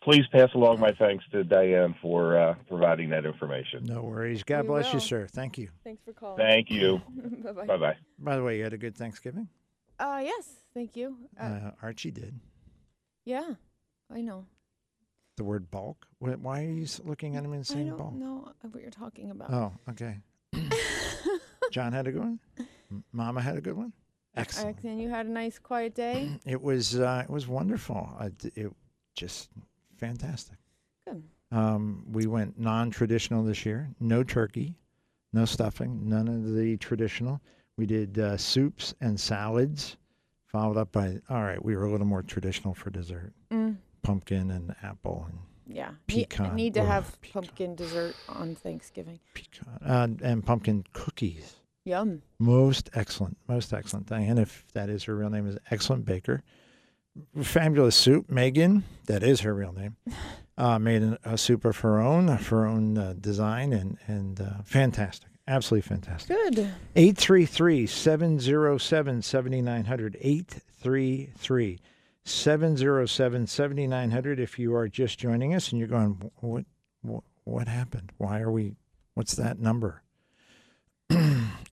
please 0.02 0.24
pass 0.32 0.48
along 0.54 0.80
my 0.80 0.92
thanks 0.92 1.26
to 1.32 1.44
Diane 1.44 1.94
for 2.00 2.38
uh, 2.38 2.54
providing 2.68 3.10
that 3.10 3.26
information. 3.26 3.84
no 3.84 4.00
worries. 4.02 4.42
God 4.42 4.62
We 4.62 4.68
bless 4.68 4.94
you, 4.94 5.00
sir. 5.00 5.26
Thank 5.26 5.58
you. 5.58 5.68
Thanks 5.84 6.02
for 6.06 6.14
calling. 6.14 6.38
Thank 6.38 6.70
you. 6.70 7.02
bye 7.44 7.52
bye. 7.52 7.66
Bye 7.66 7.76
bye. 7.76 7.96
By 8.18 8.36
the 8.36 8.42
way, 8.42 8.56
you 8.56 8.64
had 8.64 8.72
a 8.72 8.78
good 8.78 8.96
Thanksgiving. 8.96 9.46
Uh, 9.98 10.22
yes, 10.24 10.48
thank 10.72 10.96
you. 10.96 11.18
Uh, 11.38 11.44
Uh, 11.44 11.70
Archie 11.82 12.12
did. 12.12 12.40
yeah, 13.26 13.56
I 14.10 14.22
know. 14.22 14.46
The 15.36 15.44
word 15.44 15.70
bulk. 15.70 16.06
Why 16.18 16.64
are 16.64 16.70
you 16.70 16.86
looking 17.04 17.36
at 17.36 17.44
him 17.44 17.52
and 17.52 17.60
I 17.60 17.64
saying 17.64 17.88
don't 17.88 17.98
bulk? 17.98 18.14
know 18.14 18.48
what 18.70 18.80
you're 18.80 18.90
talking 18.90 19.30
about. 19.30 19.52
Oh, 19.52 19.72
okay. 19.90 20.16
John 21.76 21.92
had 21.92 22.06
a 22.06 22.12
good 22.12 22.20
one. 22.22 22.38
M- 22.90 23.04
Mama 23.12 23.40
had 23.40 23.56
a 23.56 23.60
good 23.60 23.76
one. 23.76 23.92
Excellent. 24.36 24.78
And 24.84 25.00
you 25.00 25.08
had 25.08 25.26
a 25.26 25.30
nice 25.30 25.58
quiet 25.58 25.94
day. 25.94 26.30
It 26.46 26.60
was 26.62 26.98
uh, 26.98 27.22
it 27.24 27.30
was 27.30 27.46
wonderful. 27.48 28.08
I 28.18 28.28
d 28.30 28.50
it 28.54 28.72
just 29.14 29.50
fantastic. 29.98 30.56
Good. 31.06 31.22
Um, 31.52 32.04
we 32.10 32.26
went 32.26 32.58
non-traditional 32.58 33.42
this 33.44 33.66
year. 33.66 33.88
No 33.98 34.22
turkey, 34.22 34.76
no 35.32 35.44
stuffing, 35.44 36.08
none 36.08 36.28
of 36.28 36.54
the 36.54 36.76
traditional. 36.76 37.40
We 37.76 37.86
did 37.86 38.18
uh, 38.18 38.36
soups 38.36 38.94
and 39.00 39.18
salads, 39.18 39.96
followed 40.46 40.76
up 40.76 40.92
by 40.92 41.18
all 41.28 41.42
right. 41.42 41.62
We 41.64 41.74
were 41.76 41.86
a 41.86 41.90
little 41.90 42.06
more 42.06 42.22
traditional 42.22 42.72
for 42.74 42.90
dessert: 42.90 43.32
Mm, 43.50 43.76
pumpkin 44.02 44.50
and 44.52 44.74
apple 44.82 45.26
and 45.28 45.38
yeah, 45.72 45.90
I 45.90 45.94
Pecan. 46.06 46.54
need 46.56 46.74
to 46.74 46.80
Ugh, 46.80 46.86
have 46.86 47.20
pecan. 47.20 47.42
pumpkin 47.42 47.74
dessert 47.74 48.14
on 48.28 48.54
Thanksgiving. 48.54 49.18
pecan 49.34 49.68
uh, 49.84 50.08
and 50.22 50.44
pumpkin 50.44 50.84
cookies. 50.92 51.56
Yum. 51.84 52.22
Most 52.38 52.90
excellent, 52.94 53.38
most 53.48 53.72
excellent. 53.72 54.06
Diane, 54.06 54.36
if 54.38 54.66
that 54.74 54.90
is 54.90 55.04
her 55.04 55.16
real 55.16 55.30
name, 55.30 55.46
is 55.46 55.56
excellent 55.70 56.04
baker. 56.04 56.42
Fabulous 57.42 57.96
soup. 57.96 58.30
Megan, 58.30 58.84
that 59.06 59.22
is 59.22 59.40
her 59.40 59.54
real 59.54 59.72
name, 59.72 59.96
uh, 60.58 60.78
made 60.78 61.02
an, 61.02 61.16
a 61.24 61.36
soup 61.38 61.64
of 61.64 61.78
her 61.78 61.98
own, 62.00 62.28
of 62.28 62.46
her 62.48 62.66
own 62.66 62.96
uh, 62.98 63.14
design, 63.18 63.72
and 63.72 63.98
and 64.06 64.40
uh, 64.40 64.62
fantastic, 64.64 65.28
absolutely 65.48 65.88
fantastic. 65.88 66.36
Good. 66.36 66.58
833 66.96 67.86
707 67.86 69.22
7900. 69.22 70.16
833 70.20 71.78
707 72.24 73.46
7900 73.46 74.40
if 74.40 74.58
you 74.58 74.74
are 74.74 74.88
just 74.88 75.18
joining 75.18 75.54
us 75.54 75.70
and 75.70 75.78
you're 75.78 75.88
going, 75.88 76.20
what, 76.40 76.64
what, 77.02 77.24
what 77.44 77.68
happened? 77.68 78.12
Why 78.18 78.40
are 78.40 78.50
we, 78.50 78.76
what's 79.14 79.34
that 79.36 79.58
number? 79.58 80.02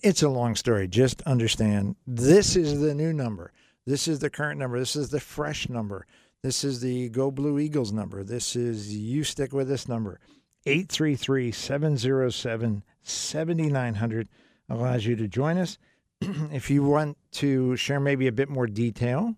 it's 0.03 0.23
a 0.23 0.29
long 0.29 0.57
story. 0.57 0.89
Just 0.89 1.23
understand 1.23 1.97
this 2.07 2.57
is 2.57 2.81
the 2.81 2.95
new 2.95 3.13
number. 3.13 3.53
This 3.87 4.09
is 4.09 4.19
the 4.19 4.31
current 4.31 4.59
number. 4.59 4.79
This 4.79 4.97
is 4.97 5.11
the 5.11 5.21
fresh 5.21 5.69
number. 5.69 6.07
This 6.43 6.63
is 6.63 6.81
the 6.81 7.09
Go 7.09 7.31
Blue 7.31 7.59
Eagles 7.59 7.93
number. 7.93 8.23
This 8.23 8.55
is 8.55 8.95
you 8.95 9.25
stick 9.25 9.53
with 9.53 9.69
this 9.69 9.89
number. 9.89 10.21
833 10.67 11.53
707 11.53 12.83
7900 13.03 14.29
allows 14.69 15.07
you 15.07 15.17
to 15.17 15.29
join 15.29 15.59
us. 15.59 15.79
if 16.21 16.69
you 16.71 16.83
want 16.83 17.17
to 17.33 17.77
share 17.77 18.01
maybe 18.01 18.27
a 18.27 18.33
bit 18.33 18.49
more 18.49 18.67
detail, 18.67 19.35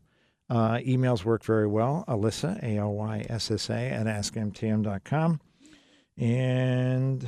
uh, 0.51 0.79
emails 0.79 1.25
work 1.25 1.45
very 1.45 1.69
well. 1.69 2.05
Alyssa, 2.09 2.61
A 2.63 2.77
L 2.79 2.93
Y 2.93 3.25
S 3.31 3.51
S 3.51 3.71
A, 3.71 3.89
at 3.89 4.07
askmtm.com. 4.07 5.41
And, 6.19 7.27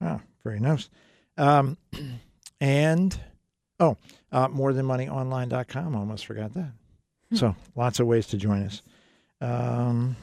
oh, 0.00 0.20
very 0.44 0.60
nice. 0.60 0.88
Um, 1.36 1.76
and, 2.60 3.20
oh, 3.80 3.96
uh, 4.30 4.48
morethanmoneyonline.com. 4.48 5.96
Almost 5.96 6.24
forgot 6.24 6.54
that. 6.54 6.70
So 7.34 7.54
lots 7.76 8.00
of 8.00 8.06
ways 8.06 8.26
to 8.28 8.38
join 8.38 8.62
us. 8.62 8.82
Um, 9.40 10.16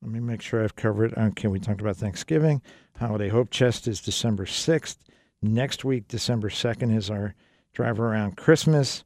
let 0.00 0.10
me 0.10 0.20
make 0.20 0.40
sure 0.40 0.62
I've 0.62 0.76
covered. 0.76 1.12
Okay, 1.16 1.48
we 1.48 1.58
talked 1.58 1.80
about 1.80 1.96
Thanksgiving. 1.96 2.62
Holiday 2.98 3.28
Hope 3.28 3.50
Chest 3.50 3.86
is 3.86 4.00
December 4.00 4.46
6th. 4.46 4.96
Next 5.42 5.84
week, 5.84 6.08
December 6.08 6.48
2nd, 6.48 6.96
is 6.96 7.10
our 7.10 7.34
drive 7.74 8.00
around 8.00 8.36
Christmas. 8.36 9.04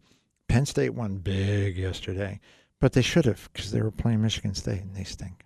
Penn 0.50 0.66
State 0.66 0.94
won 0.94 1.18
big 1.18 1.76
yesterday, 1.76 2.40
but 2.80 2.92
they 2.92 3.02
should 3.02 3.24
have 3.24 3.48
because 3.52 3.70
they 3.70 3.80
were 3.80 3.92
playing 3.92 4.20
Michigan 4.20 4.52
State 4.52 4.80
and 4.80 4.96
they 4.96 5.04
stink. 5.04 5.44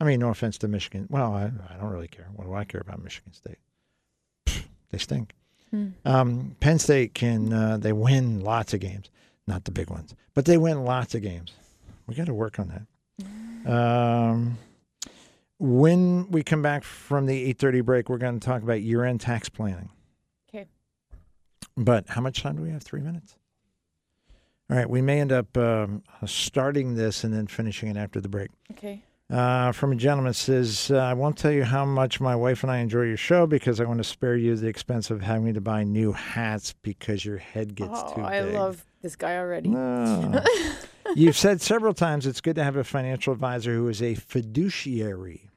I 0.00 0.04
mean, 0.04 0.18
no 0.18 0.30
offense 0.30 0.58
to 0.58 0.68
Michigan. 0.68 1.06
Well, 1.08 1.32
I, 1.32 1.44
I 1.44 1.76
don't 1.76 1.90
really 1.90 2.08
care. 2.08 2.26
What 2.34 2.44
do 2.46 2.54
I 2.54 2.64
care 2.64 2.80
about 2.80 3.00
Michigan 3.00 3.32
State? 3.32 3.58
Pfft, 4.46 4.64
they 4.90 4.98
stink. 4.98 5.32
Hmm. 5.70 5.88
Um, 6.04 6.56
Penn 6.58 6.80
State 6.80 7.14
can, 7.14 7.52
uh, 7.52 7.76
they 7.78 7.92
win 7.92 8.40
lots 8.40 8.74
of 8.74 8.80
games, 8.80 9.10
not 9.46 9.64
the 9.64 9.70
big 9.70 9.90
ones, 9.90 10.12
but 10.34 10.44
they 10.44 10.58
win 10.58 10.84
lots 10.84 11.14
of 11.14 11.22
games. 11.22 11.52
We 12.08 12.16
got 12.16 12.26
to 12.26 12.34
work 12.34 12.58
on 12.58 12.84
that. 13.64 13.72
Um, 13.72 14.58
when 15.60 16.28
we 16.32 16.42
come 16.42 16.62
back 16.62 16.82
from 16.82 17.26
the 17.26 17.54
8:30 17.54 17.84
break, 17.84 18.08
we're 18.08 18.18
going 18.18 18.40
to 18.40 18.44
talk 18.44 18.62
about 18.62 18.82
year-end 18.82 19.20
tax 19.20 19.48
planning. 19.48 19.90
Okay. 20.48 20.66
But 21.76 22.08
how 22.08 22.20
much 22.20 22.42
time 22.42 22.56
do 22.56 22.62
we 22.62 22.70
have? 22.70 22.82
Three 22.82 23.02
minutes. 23.02 23.37
All 24.70 24.76
right. 24.76 24.88
We 24.88 25.00
may 25.00 25.20
end 25.20 25.32
up 25.32 25.56
um, 25.56 26.02
starting 26.26 26.94
this 26.94 27.24
and 27.24 27.32
then 27.32 27.46
finishing 27.46 27.88
it 27.88 27.96
after 27.96 28.20
the 28.20 28.28
break. 28.28 28.50
Okay. 28.72 29.02
Uh, 29.30 29.72
from 29.72 29.92
a 29.92 29.96
gentleman 29.96 30.32
says, 30.32 30.90
uh, 30.90 30.96
"I 30.96 31.12
won't 31.12 31.36
tell 31.36 31.52
you 31.52 31.62
how 31.62 31.84
much 31.84 32.18
my 32.18 32.34
wife 32.34 32.62
and 32.62 32.72
I 32.72 32.78
enjoy 32.78 33.02
your 33.02 33.18
show 33.18 33.46
because 33.46 33.78
I 33.78 33.84
want 33.84 33.98
to 33.98 34.04
spare 34.04 34.36
you 34.36 34.56
the 34.56 34.68
expense 34.68 35.10
of 35.10 35.20
having 35.20 35.52
to 35.52 35.60
buy 35.60 35.84
new 35.84 36.12
hats 36.12 36.74
because 36.80 37.26
your 37.26 37.36
head 37.36 37.74
gets 37.74 37.92
oh, 37.94 38.08
too 38.08 38.22
big. 38.22 38.24
I 38.24 38.40
love 38.40 38.86
this 39.02 39.16
guy 39.16 39.36
already. 39.36 39.68
No. 39.68 40.42
You've 41.14 41.36
said 41.36 41.60
several 41.60 41.92
times 41.92 42.26
it's 42.26 42.40
good 42.40 42.56
to 42.56 42.64
have 42.64 42.76
a 42.76 42.84
financial 42.84 43.34
advisor 43.34 43.74
who 43.74 43.88
is 43.88 44.02
a 44.02 44.14
fiduciary, 44.14 45.50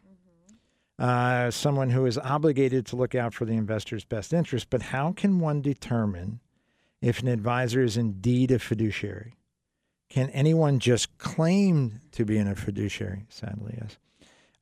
uh, 1.00 1.50
someone 1.50 1.90
who 1.90 2.06
is 2.06 2.18
obligated 2.18 2.86
to 2.88 2.98
look 2.98 3.16
out 3.16 3.34
for 3.34 3.46
the 3.46 3.54
investor's 3.54 4.04
best 4.04 4.34
interest. 4.34 4.70
But 4.70 4.82
how 4.82 5.14
can 5.14 5.40
one 5.40 5.62
determine 5.62 6.41
if 7.02 7.22
an 7.22 7.28
advisor 7.28 7.82
is 7.82 7.98
indeed 7.98 8.52
a 8.52 8.60
fiduciary? 8.60 9.36
Can 10.10 10.30
anyone 10.32 10.80
just 10.80 11.18
claim 11.18 12.02
to 12.12 12.26
be 12.26 12.38
in 12.38 12.48
a 12.48 12.56
fiduciary? 12.56 13.26
Sadly, 13.30 13.78
yes. 13.82 13.98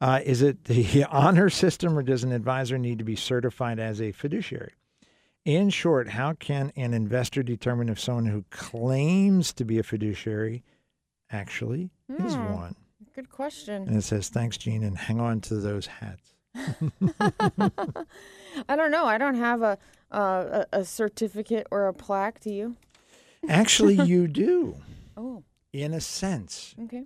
Uh, 0.01 0.19
is 0.23 0.41
it 0.41 0.65
the 0.65 1.03
honor 1.09 1.49
system, 1.49 1.97
or 1.97 2.03
does 2.03 2.23
an 2.23 2.31
advisor 2.31 2.77
need 2.77 2.99
to 2.99 3.03
be 3.03 3.15
certified 3.15 3.79
as 3.79 3.99
a 4.01 4.11
fiduciary? 4.11 4.73
In 5.45 5.69
short, 5.71 6.09
how 6.09 6.33
can 6.33 6.71
an 6.75 6.93
investor 6.93 7.41
determine 7.43 7.89
if 7.89 7.99
someone 7.99 8.25
who 8.27 8.45
claims 8.51 9.51
to 9.53 9.65
be 9.65 9.79
a 9.79 9.83
fiduciary 9.83 10.63
actually 11.31 11.89
is 12.19 12.35
Hmm. 12.35 12.53
one? 12.53 12.75
Good 13.15 13.29
question. 13.31 13.87
And 13.87 13.97
it 13.97 14.03
says, 14.03 14.29
thanks, 14.29 14.57
Gene, 14.57 14.83
and 14.83 14.97
hang 14.97 15.19
on 15.19 15.41
to 15.41 15.55
those 15.55 15.87
hats. 15.87 16.33
I 18.69 18.75
don't 18.75 18.91
know. 18.91 19.05
I 19.05 19.17
don't 19.17 19.35
have 19.35 19.61
a, 19.61 19.77
uh, 20.11 20.65
a 20.71 20.79
a 20.79 20.85
certificate 20.85 21.67
or 21.71 21.87
a 21.87 21.93
plaque. 21.93 22.39
Do 22.41 22.51
you? 22.51 22.75
Actually, 23.47 23.95
you 24.05 24.27
do, 24.27 24.75
Oh, 25.17 25.43
in 25.73 25.93
a 25.93 26.01
sense. 26.01 26.75
okay. 26.83 27.05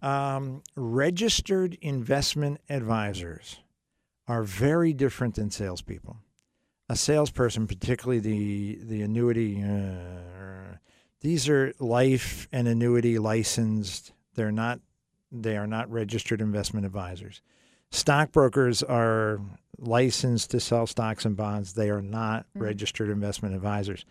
Um, 0.00 0.62
registered 0.74 1.76
investment 1.82 2.60
advisors 2.70 3.58
are 4.26 4.42
very 4.42 4.94
different 4.94 5.34
than 5.34 5.50
salespeople. 5.50 6.16
A 6.88 6.96
salesperson, 6.96 7.66
particularly 7.66 8.20
the 8.20 8.78
the 8.82 9.02
annuity, 9.02 9.62
uh, 9.62 10.76
these 11.20 11.48
are 11.48 11.74
life 11.78 12.48
and 12.52 12.68
annuity 12.68 13.18
licensed. 13.18 14.12
They're 14.34 14.52
not 14.52 14.80
they 15.32 15.56
are 15.56 15.66
not 15.66 15.90
registered 15.90 16.40
investment 16.40 16.86
advisors. 16.86 17.42
Stockbrokers 17.90 18.82
are 18.82 19.40
licensed 19.78 20.50
to 20.50 20.60
sell 20.60 20.86
stocks 20.86 21.24
and 21.24 21.36
bonds. 21.36 21.74
They 21.74 21.90
are 21.90 22.02
not 22.02 22.46
registered 22.54 23.10
investment 23.10 23.54
advisors. 23.54 24.04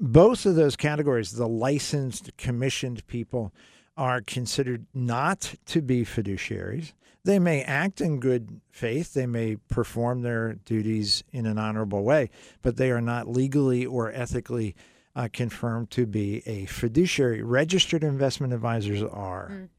Both 0.00 0.44
of 0.44 0.56
those 0.56 0.76
categories, 0.76 1.32
the 1.32 1.48
licensed, 1.48 2.36
commissioned 2.36 3.06
people, 3.06 3.52
are 3.96 4.20
considered 4.20 4.86
not 4.92 5.54
to 5.66 5.80
be 5.80 6.04
fiduciaries. 6.04 6.92
They 7.24 7.38
may 7.38 7.62
act 7.62 8.00
in 8.00 8.20
good 8.20 8.60
faith, 8.70 9.14
they 9.14 9.26
may 9.26 9.56
perform 9.56 10.22
their 10.22 10.54
duties 10.54 11.24
in 11.32 11.46
an 11.46 11.58
honorable 11.58 12.02
way, 12.02 12.28
but 12.60 12.76
they 12.76 12.90
are 12.90 13.00
not 13.00 13.28
legally 13.28 13.86
or 13.86 14.12
ethically 14.12 14.74
uh, 15.16 15.28
confirmed 15.32 15.90
to 15.92 16.06
be 16.06 16.42
a 16.46 16.66
fiduciary. 16.66 17.42
Registered 17.42 18.04
investment 18.04 18.52
advisors 18.52 19.02
are. 19.02 19.70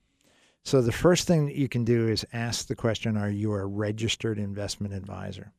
So 0.66 0.82
the 0.82 0.92
first 0.92 1.28
thing 1.28 1.46
that 1.46 1.56
you 1.56 1.70
can 1.70 1.86
do 1.86 2.08
is 2.08 2.26
ask 2.34 2.68
the 2.68 2.76
question 2.76 3.16
Are 3.18 3.30
you 3.30 3.54
a 3.54 3.66
registered 3.66 4.40
investment 4.40 4.94
advisor? 4.94 5.54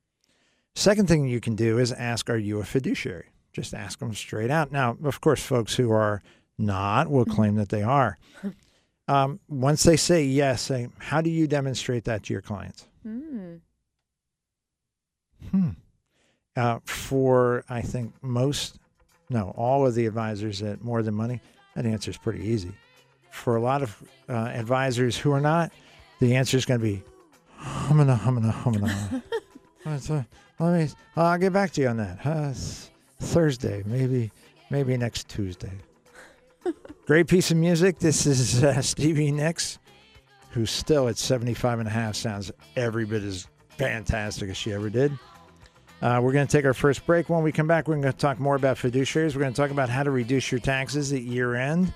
Second 0.75 1.09
thing 1.09 1.29
you 1.29 1.41
can 1.41 1.55
do 1.55 1.79
is 1.79 1.93
ask 1.93 2.29
Are 2.29 2.37
you 2.37 2.59
a 2.59 2.65
fiduciary? 2.65 3.27
Just 3.53 3.73
ask 3.73 4.01
them 4.01 4.13
straight 4.13 4.51
out. 4.51 4.73
Now, 4.73 4.99
of 5.05 5.21
course, 5.21 5.43
folks 5.43 5.77
who 5.77 5.93
are 5.93 6.23
not 6.59 7.09
will 7.09 7.25
claim 7.25 7.55
that 7.57 7.71
they 7.71 7.83
are. 7.83 8.19
Um, 9.09 9.39
once 9.49 9.85
they 9.85 9.97
say 9.97 10.25
yes, 10.25 10.63
say, 10.63 10.89
How 10.99 11.21
do 11.21 11.31
you 11.31 11.47
demonstrate 11.47 12.03
that 12.07 12.25
to 12.25 12.33
your 12.33 12.43
clients? 12.43 12.89
Hmm. 13.05 13.55
Hmm. 15.53 15.69
Uh, 16.57 16.81
for, 16.85 17.65
I 17.69 17.83
think, 17.83 18.15
most, 18.21 18.81
no, 19.31 19.51
all 19.57 19.87
of 19.87 19.95
the 19.95 20.07
advisors 20.07 20.61
at 20.61 20.83
More 20.83 21.05
Than 21.05 21.15
Money, 21.15 21.41
that 21.77 21.87
answer 21.87 22.11
is 22.11 22.17
pretty 22.17 22.49
easy. 22.49 22.73
For 23.37 23.55
a 23.55 23.61
lot 23.61 23.83
of 23.83 24.03
uh, 24.29 24.33
advisors 24.33 25.17
who 25.17 25.31
are 25.31 25.41
not, 25.41 25.71
the 26.21 26.35
answer 26.35 26.57
is 26.57 26.65
going 26.65 26.81
to 26.81 26.85
be 26.85 27.03
humana, 27.87 28.17
humana, 28.17 28.53
humana. 28.53 29.23
Uh, 29.87 30.25
Let 30.59 30.81
me, 30.81 30.89
I'll 31.15 31.39
get 31.39 31.53
back 31.53 31.71
to 31.75 31.81
you 31.81 31.87
on 31.87 31.99
that. 31.99 32.19
Uh, 32.27 32.53
Thursday, 33.21 33.85
maybe, 33.87 34.33
maybe 34.69 34.97
next 34.97 35.29
Tuesday. 35.29 35.71
Great 37.07 37.29
piece 37.29 37.53
of 37.53 37.57
music. 37.57 38.01
This 38.01 38.27
is 38.27 38.65
uh, 38.65 38.83
Stevie 38.83 39.31
Nicks, 39.31 39.79
who 40.51 40.67
still 40.67 41.07
at 41.07 41.19
75 41.19 41.79
and 41.79 41.87
a 41.87 41.93
half 41.93 42.17
sounds 42.17 42.51
every 42.75 43.05
bit 43.05 43.23
as 43.23 43.47
fantastic 43.69 44.51
as 44.51 44.57
she 44.57 44.73
ever 44.73 44.91
did. 44.91 45.13
Uh, 46.03 46.19
we're 46.21 46.33
going 46.33 46.49
to 46.49 46.51
take 46.51 46.65
our 46.65 46.75
first 46.75 47.07
break. 47.07 47.29
When 47.29 47.45
we 47.45 47.53
come 47.53 47.69
back, 47.69 47.87
we're 47.87 47.95
going 47.95 48.13
to 48.13 48.19
talk 48.19 48.41
more 48.41 48.57
about 48.57 48.79
fiduciaries. 48.79 49.37
We're 49.37 49.43
going 49.43 49.55
to 49.55 49.63
talk 49.63 49.71
about 49.71 49.89
how 49.89 50.03
to 50.03 50.11
reduce 50.11 50.51
your 50.51 50.59
taxes 50.59 51.13
at 51.13 51.23
year 51.23 51.55
end 51.55 51.93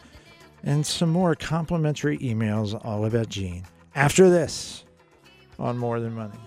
and 0.62 0.84
some 0.84 1.10
more 1.10 1.34
complimentary 1.34 2.18
emails 2.18 2.78
all 2.84 3.04
about 3.04 3.28
Gene. 3.28 3.64
After 3.94 4.28
this, 4.30 4.84
on 5.58 5.78
More 5.78 6.00
Than 6.00 6.14
Money. 6.14 6.38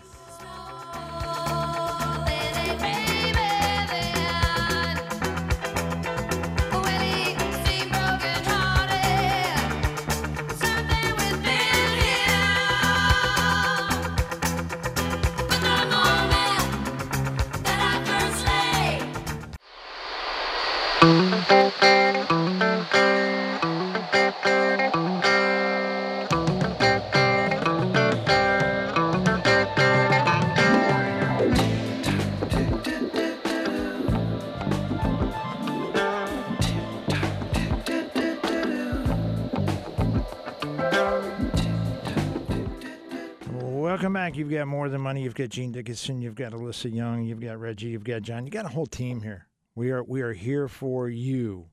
You've 44.36 44.50
got 44.50 44.68
more 44.68 44.90
than 44.90 45.02
money. 45.02 45.24
You've 45.24 45.36
got 45.36 45.50
Gene 45.50 45.72
Dickinson. 45.72 46.22
You've 46.22 46.36
got 46.36 46.54
Alyssa 46.54 46.94
Young. 46.94 47.24
You've 47.24 47.40
got 47.40 47.60
Reggie. 47.60 47.88
You've 47.88 48.04
got 48.04 48.24
John. 48.24 48.46
You 48.46 48.52
got 48.52 48.66
a 48.66 48.70
whole 48.70 48.86
team 48.86 49.22
here. 49.22 49.48
We 49.76 49.92
are 49.92 50.04
we 50.04 50.22
are 50.22 50.34
here 50.34 50.68
for 50.68 51.10
you. 51.10 51.70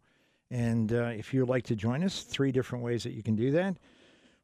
And 0.50 0.92
uh, 0.92 1.12
if 1.16 1.32
you'd 1.32 1.48
like 1.48 1.64
to 1.64 1.76
join 1.76 2.02
us, 2.02 2.22
three 2.22 2.52
different 2.52 2.84
ways 2.84 3.04
that 3.04 3.12
you 3.12 3.22
can 3.22 3.36
do 3.36 3.50
that. 3.52 3.76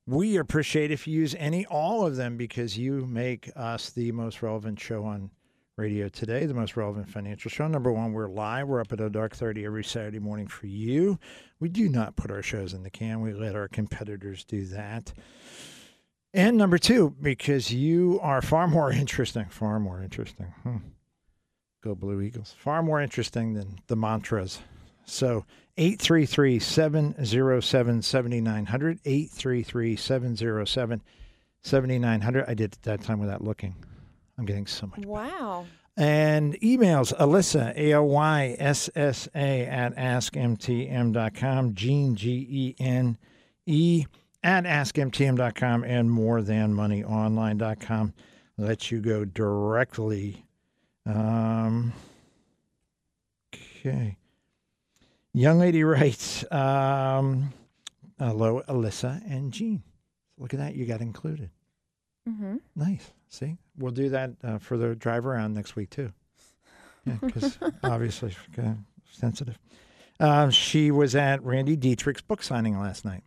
We 0.07 0.37
appreciate 0.37 0.93
if 0.93 1.07
you 1.07 1.19
use 1.19 1.35
any, 1.37 1.67
all 1.67 2.07
of 2.07 2.17
them, 2.17 2.37
because 2.37 2.79
you 2.79 3.05
make 3.07 3.51
us 3.57 3.91
the 3.91 4.13
most 4.13 4.41
relevant 4.41 4.79
show 4.79 5.05
on 5.05 5.33
radio 5.77 6.09
today, 6.09 6.47
the 6.47 6.55
most 6.55 6.77
relevant 6.77 7.09
financial 7.09 7.51
show. 7.51 7.67
Number 7.67 7.93
one, 7.93 8.13
we're 8.13 8.29
live. 8.29 8.69
We're 8.69 8.81
up 8.81 8.93
at 8.93 9.01
a 9.01 9.11
dark 9.11 9.35
thirty 9.35 9.67
every 9.67 9.85
Saturday 9.85 10.21
morning 10.21 10.47
for 10.47 10.69
you. 10.69 11.19
We 11.59 11.69
do 11.69 11.89
not 11.89 12.17
put 12.17 12.31
our 12.31 12.43
shows 12.43 12.73
in 12.73 12.83
the 12.83 12.91
can. 12.91 13.21
We 13.21 13.33
let 13.33 13.57
our 13.57 13.69
competitors 13.69 14.45
do 14.45 14.65
that. 14.67 15.13
And 16.37 16.59
number 16.59 16.77
two, 16.77 17.15
because 17.23 17.73
you 17.73 18.21
are 18.23 18.43
far 18.43 18.69
more 18.69 18.93
interesting, 19.03 19.47
far 19.47 19.81
more 19.81 20.03
interesting. 20.03 20.53
Hmm. 20.63 20.77
Go 21.83 21.95
Blue 21.95 22.21
Eagles. 22.21 22.55
Far 22.59 22.83
more 22.83 23.01
interesting 23.01 23.55
than 23.55 23.79
the 23.87 23.97
mantras. 23.97 24.61
So 25.07 25.47
833 25.79 26.59
707 26.59 28.03
7900. 28.03 29.01
833 29.05 29.97
707 29.97 31.03
7900. 31.63 32.45
I 32.47 32.55
did 32.55 32.73
it 32.75 32.83
that 32.83 33.03
time 33.03 33.19
without 33.19 33.43
looking. 33.43 33.75
I'm 34.37 34.45
getting 34.45 34.67
so 34.67 34.89
much. 34.89 35.07
Wow. 35.07 35.65
And 35.97 36.61
emails 36.61 37.17
Alyssa, 37.17 37.75
A 37.77 37.95
O 37.95 38.03
Y 38.03 38.57
S 38.59 38.91
S 38.95 39.29
A, 39.35 39.65
at 39.65 39.97
askmtm.com, 39.97 41.75
Gene, 41.75 42.15
G 42.15 42.47
E 42.51 42.75
N 42.79 43.17
E, 43.65 44.05
at 44.47 44.65
askmtm.com, 44.65 45.83
and 45.83 46.09
morethanmoneyonline.com 46.09 48.15
lets 48.57 48.93
you 48.93 49.01
go 49.01 49.25
directly. 49.25 50.45
Um, 51.05 51.93
okay. 53.53 54.17
Young 55.35 55.59
lady 55.59 55.83
writes, 55.83 56.45
um, 56.53 57.53
hello, 58.19 58.63
Alyssa 58.69 59.21
and 59.29 59.53
Gene. 59.53 59.83
Look 60.39 60.55
at 60.55 60.61
that. 60.61 60.77
You 60.77 60.87
got 60.87 61.01
included. 61.01 61.51
Mm-hmm. 62.29 62.59
Nice. 62.77 63.11
See, 63.29 63.57
we'll 63.77 63.91
do 63.91 64.11
that 64.11 64.31
uh, 64.45 64.59
for 64.59 64.77
the 64.77 64.95
drive 64.95 65.27
around 65.27 65.55
next 65.55 65.75
week 65.75 65.91
too. 65.91 66.13
Yeah, 67.05 67.17
because 67.21 67.59
obviously 67.83 68.37
uh, 68.59 68.75
sensitive. 69.11 69.59
Uh, 70.21 70.51
she 70.51 70.93
was 70.93 71.17
at 71.17 71.43
Randy 71.43 71.77
Dietrich's 71.77 72.23
book 72.23 72.45
signing 72.45 72.79
last 72.79 73.05
night. 73.05 73.25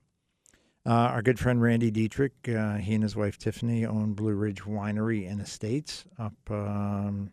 Uh, 0.86 0.92
our 0.92 1.22
good 1.22 1.38
friend 1.38 1.62
Randy 1.62 1.92
Dietrich, 1.92 2.34
uh, 2.48 2.76
he 2.76 2.94
and 2.94 3.04
his 3.04 3.16
wife 3.16 3.38
Tiffany 3.38 3.86
own 3.86 4.14
Blue 4.14 4.34
Ridge 4.34 4.64
Winery 4.64 5.30
and 5.30 5.42
Estates 5.42 6.06
up 6.18 6.34
um, 6.50 7.32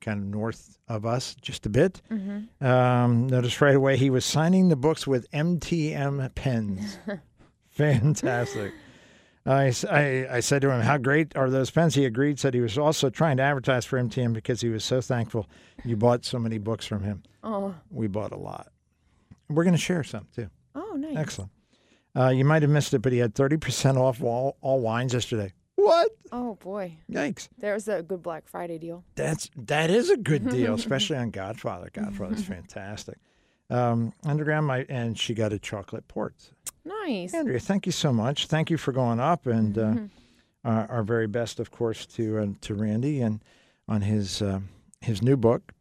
kind 0.00 0.20
of 0.20 0.26
north 0.26 0.78
of 0.88 1.04
us 1.04 1.34
just 1.40 1.66
a 1.66 1.68
bit. 1.68 2.00
Mm-hmm. 2.10 2.64
Um, 2.64 3.26
noticed 3.26 3.60
right 3.60 3.74
away 3.74 3.96
he 3.96 4.10
was 4.10 4.24
signing 4.24 4.68
the 4.68 4.76
books 4.76 5.06
with 5.06 5.30
MTM 5.32 6.34
pens. 6.34 6.98
Fantastic. 7.70 8.72
I 9.46 9.66
I 10.30 10.40
said 10.40 10.62
to 10.62 10.70
him, 10.70 10.80
How 10.80 10.96
great 10.96 11.36
are 11.36 11.50
those 11.50 11.70
pens? 11.70 11.94
He 11.94 12.06
agreed, 12.06 12.38
said 12.38 12.54
he 12.54 12.60
was 12.60 12.78
also 12.78 13.10
trying 13.10 13.36
to 13.38 13.42
advertise 13.42 13.84
for 13.84 14.00
MTM 14.00 14.32
because 14.32 14.60
he 14.60 14.68
was 14.68 14.84
so 14.84 15.00
thankful 15.00 15.48
you 15.84 15.96
bought 15.96 16.24
so 16.24 16.38
many 16.38 16.58
books 16.58 16.86
from 16.86 17.02
him. 17.02 17.22
Oh. 17.42 17.74
We 17.90 18.06
bought 18.06 18.32
a 18.32 18.38
lot. 18.38 18.68
We're 19.50 19.64
going 19.64 19.74
to 19.74 19.80
share 19.80 20.02
some 20.02 20.26
too. 20.34 20.48
Oh, 20.74 20.94
nice. 20.96 21.16
Excellent. 21.16 21.50
Uh, 22.16 22.28
you 22.28 22.44
might 22.44 22.62
have 22.62 22.70
missed 22.70 22.94
it, 22.94 23.00
but 23.00 23.12
he 23.12 23.18
had 23.18 23.34
30% 23.34 23.96
off 23.96 24.22
all, 24.22 24.56
all 24.60 24.80
wines 24.80 25.14
yesterday. 25.14 25.52
What? 25.76 26.10
Oh 26.32 26.54
boy, 26.54 26.96
Yikes. 27.10 27.48
was 27.60 27.88
a 27.88 28.02
good 28.02 28.22
Black 28.22 28.48
Friday 28.48 28.78
deal. 28.78 29.04
That's 29.16 29.50
that 29.56 29.90
is 29.90 30.08
a 30.08 30.16
good 30.16 30.48
deal, 30.48 30.74
especially 30.82 31.16
on 31.16 31.30
Godfather. 31.30 31.90
Godfather's 31.92 32.44
fantastic. 32.46 33.18
Um, 33.70 34.12
underground, 34.24 34.66
my 34.66 34.86
and 34.88 35.18
she 35.18 35.34
got 35.34 35.52
a 35.52 35.58
chocolate 35.58 36.08
port. 36.08 36.34
Nice. 36.84 37.34
Andrea, 37.34 37.58
thank 37.58 37.86
you 37.86 37.92
so 37.92 38.12
much. 38.12 38.46
Thank 38.46 38.70
you 38.70 38.76
for 38.76 38.92
going 38.92 39.20
up, 39.20 39.46
and 39.46 39.78
uh, 39.78 39.94
our, 40.64 40.90
our 40.90 41.02
very 41.02 41.26
best, 41.26 41.60
of 41.60 41.70
course, 41.70 42.06
to 42.06 42.38
uh, 42.38 42.46
to 42.62 42.74
Randy 42.74 43.20
and 43.20 43.42
on 43.88 44.02
his 44.02 44.40
uh, 44.40 44.60
his 45.00 45.22
new 45.22 45.36
book. 45.36 45.72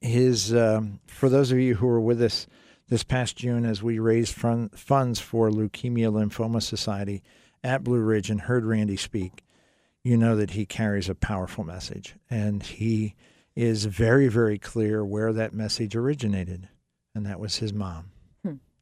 His 0.00 0.54
um, 0.54 1.00
for 1.06 1.28
those 1.28 1.52
of 1.52 1.58
you 1.58 1.76
who 1.76 1.86
were 1.86 2.00
with 2.00 2.20
us 2.20 2.46
this 2.92 3.04
past 3.04 3.36
June 3.36 3.64
as 3.64 3.82
we 3.82 3.98
raised 3.98 4.34
fun, 4.34 4.68
funds 4.68 5.18
for 5.18 5.48
Leukemia 5.48 6.12
Lymphoma 6.12 6.62
Society 6.62 7.22
at 7.64 7.82
Blue 7.82 8.00
Ridge 8.00 8.28
and 8.28 8.42
heard 8.42 8.66
Randy 8.66 8.98
speak, 8.98 9.44
you 10.04 10.18
know 10.18 10.36
that 10.36 10.50
he 10.50 10.66
carries 10.66 11.08
a 11.08 11.14
powerful 11.14 11.64
message, 11.64 12.16
and 12.28 12.62
he 12.62 13.14
is 13.56 13.86
very 13.86 14.28
very 14.28 14.58
clear 14.58 15.02
where 15.02 15.32
that 15.32 15.54
message 15.54 15.96
originated, 15.96 16.68
and 17.14 17.24
that 17.24 17.40
was 17.40 17.56
his 17.56 17.72
mom. 17.72 18.10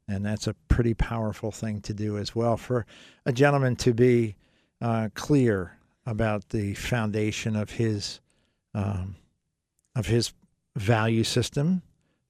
And 0.09 0.25
that's 0.25 0.45
a 0.45 0.55
pretty 0.67 0.93
powerful 0.93 1.51
thing 1.51 1.79
to 1.83 1.93
do 1.93 2.17
as 2.17 2.35
well 2.35 2.57
for 2.57 2.85
a 3.25 3.31
gentleman 3.31 3.77
to 3.77 3.93
be 3.93 4.35
uh, 4.81 5.07
clear 5.13 5.77
about 6.05 6.49
the 6.49 6.73
foundation 6.73 7.55
of 7.55 7.69
his 7.69 8.19
um, 8.73 9.15
of 9.95 10.07
his 10.07 10.33
value 10.75 11.23
system, 11.23 11.81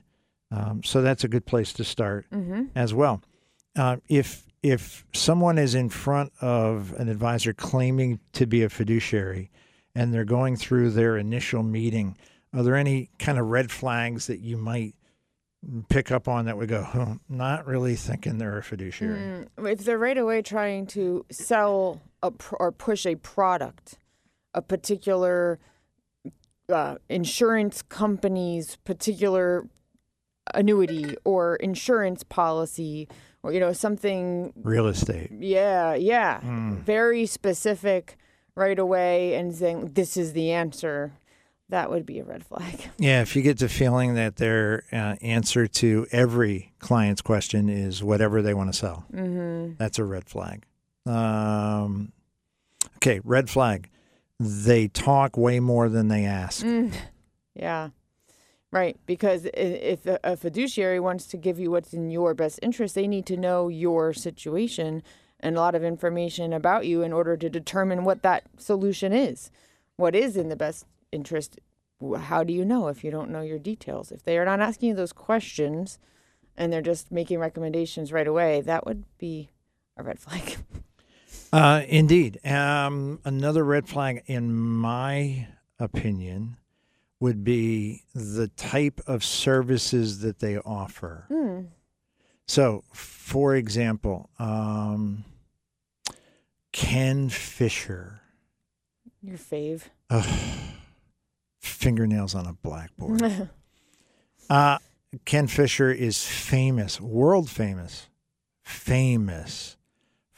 Um, 0.50 0.82
so 0.82 1.02
that's 1.02 1.24
a 1.24 1.28
good 1.28 1.44
place 1.44 1.74
to 1.74 1.84
start 1.84 2.24
mm-hmm. 2.32 2.64
as 2.74 2.94
well. 2.94 3.20
Uh, 3.76 3.96
if 4.08 4.46
if 4.62 5.04
someone 5.12 5.58
is 5.58 5.74
in 5.74 5.88
front 5.88 6.32
of 6.40 6.92
an 6.94 7.08
advisor 7.08 7.52
claiming 7.52 8.18
to 8.32 8.46
be 8.46 8.62
a 8.62 8.68
fiduciary, 8.68 9.50
and 9.94 10.12
they're 10.12 10.24
going 10.24 10.56
through 10.56 10.90
their 10.90 11.16
initial 11.16 11.62
meeting, 11.62 12.16
are 12.52 12.62
there 12.62 12.74
any 12.74 13.10
kind 13.18 13.38
of 13.38 13.46
red 13.46 13.70
flags 13.70 14.26
that 14.26 14.40
you 14.40 14.56
might 14.56 14.94
pick 15.88 16.10
up 16.10 16.28
on 16.28 16.46
that 16.46 16.56
would 16.56 16.68
go, 16.68 16.82
huh, 16.82 17.14
not 17.28 17.66
really 17.66 17.94
thinking 17.94 18.38
they're 18.38 18.58
a 18.58 18.62
fiduciary? 18.62 19.46
Mm, 19.56 19.70
if 19.70 19.80
they're 19.80 19.98
right 19.98 20.18
away 20.18 20.42
trying 20.42 20.86
to 20.88 21.24
sell 21.30 22.00
a 22.22 22.32
or 22.58 22.72
push 22.72 23.06
a 23.06 23.14
product, 23.16 23.98
a 24.54 24.62
particular 24.62 25.58
uh, 26.70 26.96
insurance 27.08 27.82
company's 27.82 28.76
particular 28.84 29.66
annuity 30.54 31.16
or 31.24 31.56
insurance 31.56 32.22
policy, 32.22 33.08
or 33.42 33.52
you 33.52 33.60
know 33.60 33.72
something, 33.72 34.52
Real 34.62 34.86
estate. 34.86 35.30
yeah, 35.38 35.94
yeah, 35.94 36.40
Mm. 36.40 36.78
very 36.80 37.26
specific 37.26 38.16
right 38.54 38.78
away, 38.78 39.34
and 39.34 39.54
saying 39.54 39.92
this 39.94 40.16
is 40.16 40.32
the 40.32 40.50
answer, 40.52 41.12
that 41.68 41.90
would 41.90 42.04
be 42.06 42.18
a 42.18 42.24
red 42.24 42.44
flag. 42.44 42.88
Yeah, 42.98 43.20
if 43.22 43.36
you 43.36 43.42
get 43.42 43.58
the 43.58 43.68
feeling 43.68 44.14
that 44.14 44.36
their 44.36 44.84
uh, 44.92 45.16
answer 45.22 45.66
to 45.66 46.06
every 46.12 46.72
client's 46.78 47.20
question 47.22 47.68
is 47.68 48.02
whatever 48.02 48.42
they 48.42 48.54
want 48.54 48.72
to 48.72 48.78
sell, 48.78 49.04
Mm-hmm. 49.12 49.74
that's 49.78 49.98
a 49.98 50.04
red 50.04 50.28
flag. 50.28 50.64
Um, 51.06 52.12
okay, 52.96 53.20
red 53.24 53.48
flag. 53.48 53.88
They 54.40 54.88
talk 54.88 55.36
way 55.36 55.60
more 55.60 55.88
than 55.88 56.08
they 56.08 56.24
ask. 56.24 56.64
Mm, 56.64 56.94
yeah. 57.54 57.90
Right. 58.70 58.98
Because 59.06 59.46
if 59.54 60.06
a 60.06 60.36
fiduciary 60.36 61.00
wants 61.00 61.26
to 61.28 61.36
give 61.36 61.58
you 61.58 61.70
what's 61.70 61.94
in 61.94 62.10
your 62.10 62.34
best 62.34 62.60
interest, 62.62 62.94
they 62.94 63.08
need 63.08 63.24
to 63.26 63.36
know 63.36 63.68
your 63.68 64.12
situation 64.12 65.02
and 65.40 65.56
a 65.56 65.60
lot 65.60 65.74
of 65.74 65.84
information 65.84 66.52
about 66.52 66.86
you 66.86 67.02
in 67.02 67.12
order 67.12 67.36
to 67.36 67.48
determine 67.48 68.04
what 68.04 68.22
that 68.22 68.44
solution 68.58 69.12
is. 69.12 69.50
What 69.96 70.14
is 70.14 70.36
in 70.36 70.48
the 70.48 70.56
best 70.56 70.84
interest? 71.12 71.58
How 72.16 72.44
do 72.44 72.52
you 72.52 72.64
know 72.64 72.88
if 72.88 73.02
you 73.02 73.10
don't 73.10 73.30
know 73.30 73.40
your 73.40 73.58
details? 73.58 74.12
If 74.12 74.22
they 74.22 74.38
are 74.38 74.44
not 74.44 74.60
asking 74.60 74.90
you 74.90 74.94
those 74.94 75.12
questions 75.12 75.98
and 76.56 76.72
they're 76.72 76.82
just 76.82 77.10
making 77.10 77.38
recommendations 77.38 78.12
right 78.12 78.26
away, 78.26 78.60
that 78.60 78.86
would 78.86 79.04
be 79.18 79.50
a 79.96 80.02
red 80.02 80.18
flag. 80.18 80.58
Uh, 81.52 81.82
indeed. 81.88 82.44
Um, 82.46 83.20
another 83.24 83.64
red 83.64 83.88
flag, 83.88 84.22
in 84.26 84.54
my 84.54 85.48
opinion, 85.78 86.56
would 87.20 87.42
be 87.44 88.02
the 88.14 88.48
type 88.48 89.00
of 89.06 89.24
services 89.24 90.20
that 90.20 90.38
they 90.38 90.58
offer. 90.58 91.26
Mm. 91.30 91.68
So, 92.46 92.84
for 92.92 93.56
example, 93.56 94.30
um, 94.38 95.24
Ken 96.72 97.28
Fisher, 97.28 98.20
Your 99.22 99.36
fave. 99.36 99.82
Ugh, 100.10 100.74
fingernails 101.60 102.34
on 102.34 102.46
a 102.46 102.52
blackboard. 102.52 103.50
Uh, 104.50 104.78
Ken 105.26 105.46
Fisher 105.46 105.92
is 105.92 106.24
famous, 106.26 106.98
world 106.98 107.50
famous, 107.50 108.08
famous 108.62 109.76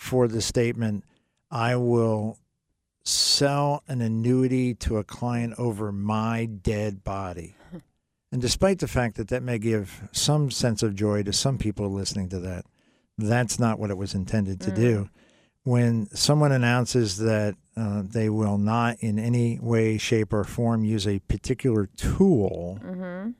for 0.00 0.26
the 0.26 0.40
statement, 0.40 1.04
I 1.50 1.76
will 1.76 2.38
sell 3.04 3.82
an 3.86 4.00
annuity 4.00 4.74
to 4.76 4.96
a 4.96 5.04
client 5.04 5.54
over 5.58 5.92
my 5.92 6.46
dead 6.46 7.04
body. 7.04 7.54
And 8.32 8.40
despite 8.40 8.78
the 8.78 8.88
fact 8.88 9.16
that 9.16 9.28
that 9.28 9.42
may 9.42 9.58
give 9.58 10.08
some 10.10 10.50
sense 10.50 10.82
of 10.82 10.94
joy 10.94 11.22
to 11.24 11.34
some 11.34 11.58
people 11.58 11.90
listening 11.90 12.30
to 12.30 12.38
that, 12.40 12.64
that's 13.18 13.58
not 13.58 13.78
what 13.78 13.90
it 13.90 13.98
was 13.98 14.14
intended 14.14 14.58
to 14.62 14.70
do. 14.70 15.10
When 15.64 16.06
someone 16.16 16.52
announces 16.52 17.18
that 17.18 17.56
uh, 17.76 18.02
they 18.06 18.30
will 18.30 18.56
not 18.56 18.96
in 19.00 19.18
any 19.18 19.58
way, 19.60 19.98
shape, 19.98 20.32
or 20.32 20.44
form 20.44 20.82
use 20.82 21.06
a 21.06 21.18
particular 21.18 21.90
tool, 21.96 22.78
mm-hmm. 22.82 23.30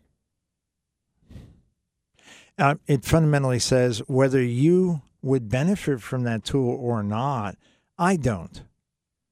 uh, 2.59 2.75
it 2.87 3.07
fundamentally 3.07 3.61
says 3.61 4.03
whether 4.07 4.43
you 4.43 5.01
would 5.23 5.49
benefit 5.49 6.01
from 6.01 6.25
that 6.25 6.45
tool 6.45 6.71
or 6.71 7.03
not, 7.03 7.57
I 7.99 8.17
don't. 8.17 8.63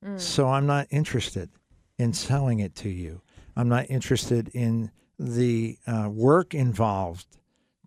Mm. 0.05 0.21
So 0.21 0.49
I'm 0.49 0.67
not 0.67 0.87
interested 0.91 1.51
in 1.99 2.13
selling 2.13 2.61
it 2.61 2.75
to 2.77 2.89
you. 2.89 3.23
I'm 3.57 3.69
not 3.69 3.91
interested 3.91 4.49
in 4.55 4.91
the 5.19 5.79
uh, 5.87 6.09
work 6.13 6.55
involved 6.55 7.27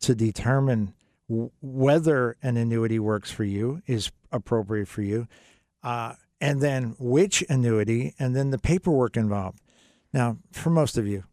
to 0.01 0.15
determine 0.15 0.93
w- 1.29 1.51
whether 1.61 2.35
an 2.43 2.57
annuity 2.57 2.99
works 2.99 3.31
for 3.31 3.45
you, 3.45 3.81
is 3.87 4.11
appropriate 4.31 4.87
for 4.87 5.01
you, 5.01 5.27
uh, 5.83 6.15
and 6.41 6.59
then 6.59 6.95
which 6.99 7.43
annuity, 7.49 8.13
and 8.19 8.35
then 8.35 8.49
the 8.49 8.57
paperwork 8.57 9.15
involved. 9.15 9.61
Now, 10.11 10.37
for 10.51 10.71
most 10.71 10.97
of 10.97 11.07
you, 11.07 11.23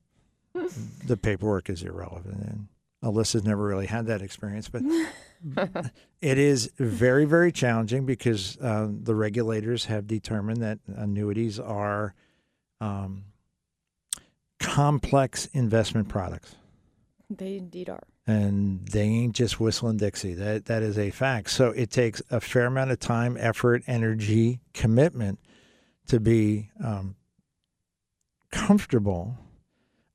the 1.06 1.16
paperwork 1.16 1.68
is 1.68 1.82
irrelevant. 1.82 2.42
And 2.42 2.68
Alyssa's 3.02 3.44
never 3.44 3.64
really 3.64 3.86
had 3.86 4.06
that 4.06 4.22
experience, 4.22 4.68
but 4.68 4.82
it 6.20 6.38
is 6.38 6.70
very, 6.78 7.24
very 7.24 7.52
challenging 7.52 8.06
because 8.06 8.56
uh, 8.60 8.88
the 8.90 9.14
regulators 9.14 9.86
have 9.86 10.06
determined 10.06 10.62
that 10.62 10.78
annuities 10.86 11.60
are 11.60 12.14
um, 12.80 13.24
complex 14.58 15.46
investment 15.52 16.08
products. 16.08 16.56
They 17.30 17.56
indeed 17.56 17.88
are. 17.88 18.04
And 18.26 18.86
they 18.88 19.04
ain't 19.04 19.34
just 19.34 19.58
whistling 19.58 19.96
Dixie. 19.96 20.34
That 20.34 20.66
that 20.66 20.82
is 20.82 20.98
a 20.98 21.10
fact. 21.10 21.50
So 21.50 21.70
it 21.70 21.90
takes 21.90 22.20
a 22.30 22.40
fair 22.40 22.66
amount 22.66 22.90
of 22.90 22.98
time, 22.98 23.36
effort, 23.38 23.82
energy, 23.86 24.60
commitment 24.74 25.38
to 26.08 26.20
be 26.20 26.70
um, 26.82 27.16
comfortable 28.50 29.38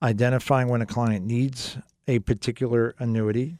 identifying 0.01 0.67
when 0.67 0.81
a 0.81 0.86
client 0.86 1.25
needs 1.25 1.77
a 2.07 2.19
particular 2.19 2.93
annuity, 2.99 3.57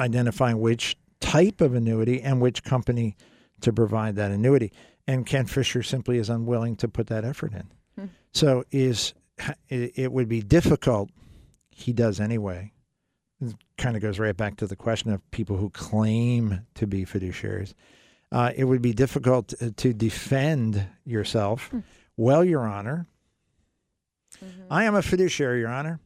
identifying 0.00 0.60
which 0.60 0.96
type 1.20 1.60
of 1.60 1.74
annuity 1.74 2.20
and 2.20 2.40
which 2.40 2.62
company 2.64 3.16
to 3.60 3.72
provide 3.72 4.16
that 4.16 4.30
annuity. 4.30 4.72
And 5.06 5.26
Ken 5.26 5.46
Fisher 5.46 5.82
simply 5.82 6.18
is 6.18 6.28
unwilling 6.30 6.76
to 6.76 6.88
put 6.88 7.06
that 7.08 7.24
effort 7.24 7.52
in. 7.52 7.70
Hmm. 7.98 8.06
So 8.32 8.64
is 8.70 9.14
it 9.68 10.12
would 10.12 10.28
be 10.28 10.42
difficult. 10.42 11.10
He 11.70 11.92
does 11.92 12.20
anyway. 12.20 12.72
It 13.40 13.54
kind 13.78 13.96
of 13.96 14.02
goes 14.02 14.18
right 14.18 14.36
back 14.36 14.56
to 14.58 14.66
the 14.66 14.76
question 14.76 15.10
of 15.10 15.28
people 15.32 15.56
who 15.56 15.70
claim 15.70 16.60
to 16.74 16.86
be 16.86 17.04
fiduciaries. 17.04 17.74
Uh, 18.30 18.52
it 18.56 18.64
would 18.64 18.80
be 18.82 18.92
difficult 18.92 19.48
to- 19.48 19.72
to 19.72 19.92
defend 19.92 20.86
yourself. 21.04 21.68
Hmm. 21.68 21.80
Well, 22.16 22.44
Your 22.44 22.62
Honor, 22.66 23.06
Mhm. 24.42 24.66
I 24.70 24.84
am 24.84 24.94
a 24.94 25.02
fiduciary, 25.02 25.60
Your 25.60 25.68
Honor, 25.70 26.00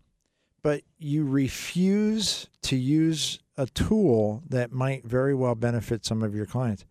but 0.63 0.83
you 0.99 1.25
refuse 1.25 2.47
to 2.63 2.77
use 2.77 3.39
a 3.59 3.67
tool 3.67 4.43
that 4.49 4.73
might 4.73 5.05
very 5.05 5.35
well 5.35 5.57
benefit 5.57 6.07
some 6.07 6.23
of 6.23 6.35
your 6.35 6.47
clients. 6.47 6.87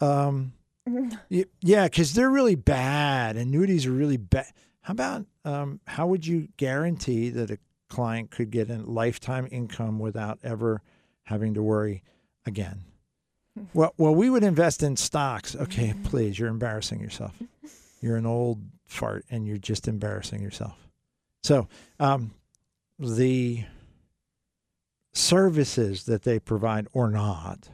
Um, 0.00 0.52
yeah, 1.60 1.84
because 1.84 2.12
they're 2.12 2.30
really 2.30 2.56
bad. 2.56 3.36
Annuities 3.36 3.86
are 3.86 3.92
really 3.92 4.18
bad. 4.18 4.46
How 4.82 4.92
about 4.92 5.24
um, 5.44 5.80
how 5.86 6.08
would 6.08 6.26
you 6.26 6.48
guarantee 6.56 7.30
that 7.30 7.50
a 7.50 7.58
client 7.88 8.30
could 8.30 8.50
get 8.50 8.68
a 8.68 8.76
lifetime 8.78 9.48
income 9.50 9.98
without 9.98 10.38
ever 10.42 10.82
having 11.24 11.54
to 11.54 11.62
worry 11.62 12.02
again? 12.44 12.84
Well, 13.72 13.94
well, 13.96 14.14
we 14.14 14.28
would 14.28 14.44
invest 14.44 14.82
in 14.82 14.96
stocks. 14.98 15.56
Okay, 15.56 15.94
please, 16.04 16.38
you're 16.38 16.50
embarrassing 16.50 17.00
yourself. 17.00 17.32
You're 18.02 18.16
an 18.16 18.26
old 18.26 18.60
fart, 18.84 19.24
and 19.30 19.46
you're 19.46 19.56
just 19.56 19.88
embarrassing 19.88 20.42
yourself. 20.42 20.76
So, 21.42 21.66
um, 21.98 22.34
the 22.98 23.64
services 25.16 26.04
that 26.04 26.22
they 26.22 26.38
provide 26.38 26.86
or 26.92 27.10
not 27.10 27.70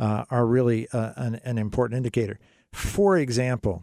uh, 0.00 0.24
are 0.30 0.46
really 0.46 0.88
uh, 0.90 1.12
an, 1.16 1.36
an 1.44 1.58
important 1.58 1.96
indicator. 1.96 2.38
For 2.72 3.16
example, 3.16 3.82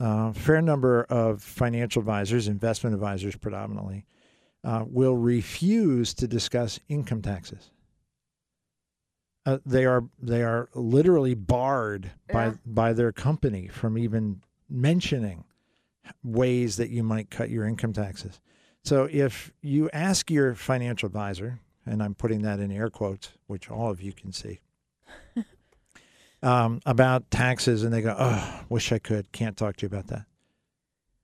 a 0.00 0.32
fair 0.34 0.60
number 0.62 1.04
of 1.04 1.42
financial 1.42 2.00
advisors, 2.00 2.48
investment 2.48 2.94
advisors 2.94 3.36
predominantly, 3.36 4.06
uh, 4.64 4.84
will 4.86 5.16
refuse 5.16 6.14
to 6.14 6.26
discuss 6.26 6.80
income 6.88 7.22
taxes. 7.22 7.70
Uh, 9.46 9.58
they 9.66 9.84
are 9.84 10.04
they 10.22 10.42
are 10.42 10.70
literally 10.74 11.34
barred 11.34 12.10
by 12.32 12.46
Yeah. 12.46 12.54
by 12.64 12.92
their 12.94 13.12
company 13.12 13.68
from 13.68 13.98
even 13.98 14.40
mentioning 14.70 15.44
ways 16.22 16.76
that 16.76 16.88
you 16.88 17.02
might 17.02 17.30
cut 17.30 17.50
your 17.50 17.66
income 17.66 17.92
taxes. 17.92 18.40
So 18.84 19.06
if 19.10 19.52
you 19.60 19.90
ask 19.92 20.30
your 20.30 20.54
financial 20.54 21.06
advisor, 21.08 21.60
and 21.86 22.02
I'm 22.02 22.14
putting 22.14 22.42
that 22.42 22.60
in 22.60 22.70
air 22.72 22.90
quotes, 22.90 23.30
which 23.46 23.70
all 23.70 23.90
of 23.90 24.00
you 24.00 24.12
can 24.12 24.32
see, 24.32 24.60
um, 26.42 26.80
about 26.84 27.30
taxes, 27.30 27.82
and 27.82 27.92
they 27.92 28.02
go, 28.02 28.14
"Oh, 28.18 28.64
wish 28.68 28.92
I 28.92 28.98
could. 28.98 29.32
Can't 29.32 29.56
talk 29.56 29.76
to 29.76 29.82
you 29.82 29.86
about 29.88 30.08
that." 30.08 30.26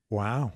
Wow, 0.08 0.52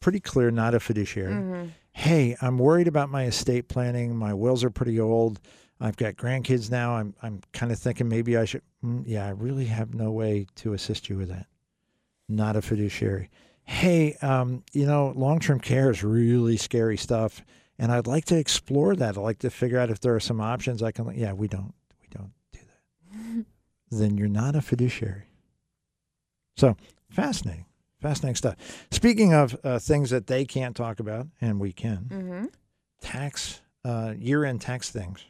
pretty 0.00 0.20
clear. 0.20 0.50
Not 0.50 0.74
a 0.74 0.80
fiduciary. 0.80 1.32
Mhm. 1.34 1.70
Hey, 1.92 2.36
I'm 2.40 2.58
worried 2.58 2.88
about 2.88 3.10
my 3.10 3.24
estate 3.26 3.68
planning. 3.68 4.16
My 4.16 4.32
wills 4.34 4.62
are 4.64 4.70
pretty 4.70 4.98
old. 5.00 5.40
I've 5.80 5.96
got 5.96 6.14
grandkids 6.16 6.70
now. 6.70 6.96
I'm 6.96 7.14
I'm 7.22 7.40
kind 7.52 7.72
of 7.72 7.78
thinking 7.78 8.08
maybe 8.08 8.36
I 8.36 8.44
should. 8.44 8.62
Mm, 8.84 9.04
yeah, 9.06 9.26
I 9.26 9.30
really 9.30 9.66
have 9.66 9.94
no 9.94 10.10
way 10.12 10.46
to 10.56 10.72
assist 10.74 11.08
you 11.08 11.16
with 11.16 11.28
that. 11.28 11.46
Not 12.28 12.56
a 12.56 12.62
fiduciary. 12.62 13.30
Hey, 13.64 14.14
um, 14.22 14.62
you 14.72 14.86
know, 14.86 15.12
long 15.16 15.38
term 15.38 15.60
care 15.60 15.90
is 15.90 16.02
really 16.02 16.56
scary 16.56 16.96
stuff, 16.96 17.42
and 17.80 17.90
I'd 17.90 18.06
like 18.06 18.26
to 18.26 18.36
explore 18.36 18.94
that. 18.94 19.16
I'd 19.16 19.20
like 19.20 19.38
to 19.40 19.50
figure 19.50 19.78
out 19.78 19.90
if 19.90 19.98
there 20.00 20.14
are 20.14 20.20
some 20.20 20.40
options 20.40 20.82
I 20.82 20.92
can. 20.92 21.12
Yeah, 21.16 21.32
we 21.32 21.48
don't 21.48 21.74
we 22.00 22.06
don't 22.10 22.32
do 22.52 22.60
that. 22.60 23.44
then 23.90 24.16
you're 24.18 24.28
not 24.28 24.54
a 24.54 24.60
fiduciary. 24.60 25.24
So 26.56 26.76
fascinating, 27.08 27.64
fascinating 28.00 28.36
stuff. 28.36 28.56
Speaking 28.90 29.32
of 29.32 29.58
uh, 29.64 29.78
things 29.78 30.10
that 30.10 30.26
they 30.26 30.44
can't 30.44 30.76
talk 30.76 31.00
about, 31.00 31.26
and 31.40 31.58
we 31.58 31.72
can 31.72 32.04
Mhm. 32.10 32.52
tax 33.00 33.62
uh, 33.84 34.12
year-end 34.18 34.60
tax 34.60 34.90
things. 34.90 35.24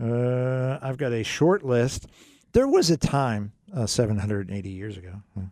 Uh, 0.00 0.78
I've 0.82 0.96
got 0.98 1.12
a 1.12 1.22
short 1.22 1.64
list. 1.64 2.06
There 2.52 2.66
was 2.66 2.90
a 2.90 2.96
time 2.96 3.52
uh, 3.72 3.86
780 3.86 4.68
years 4.68 4.96
ago, 4.96 5.22
uh, 5.38 5.42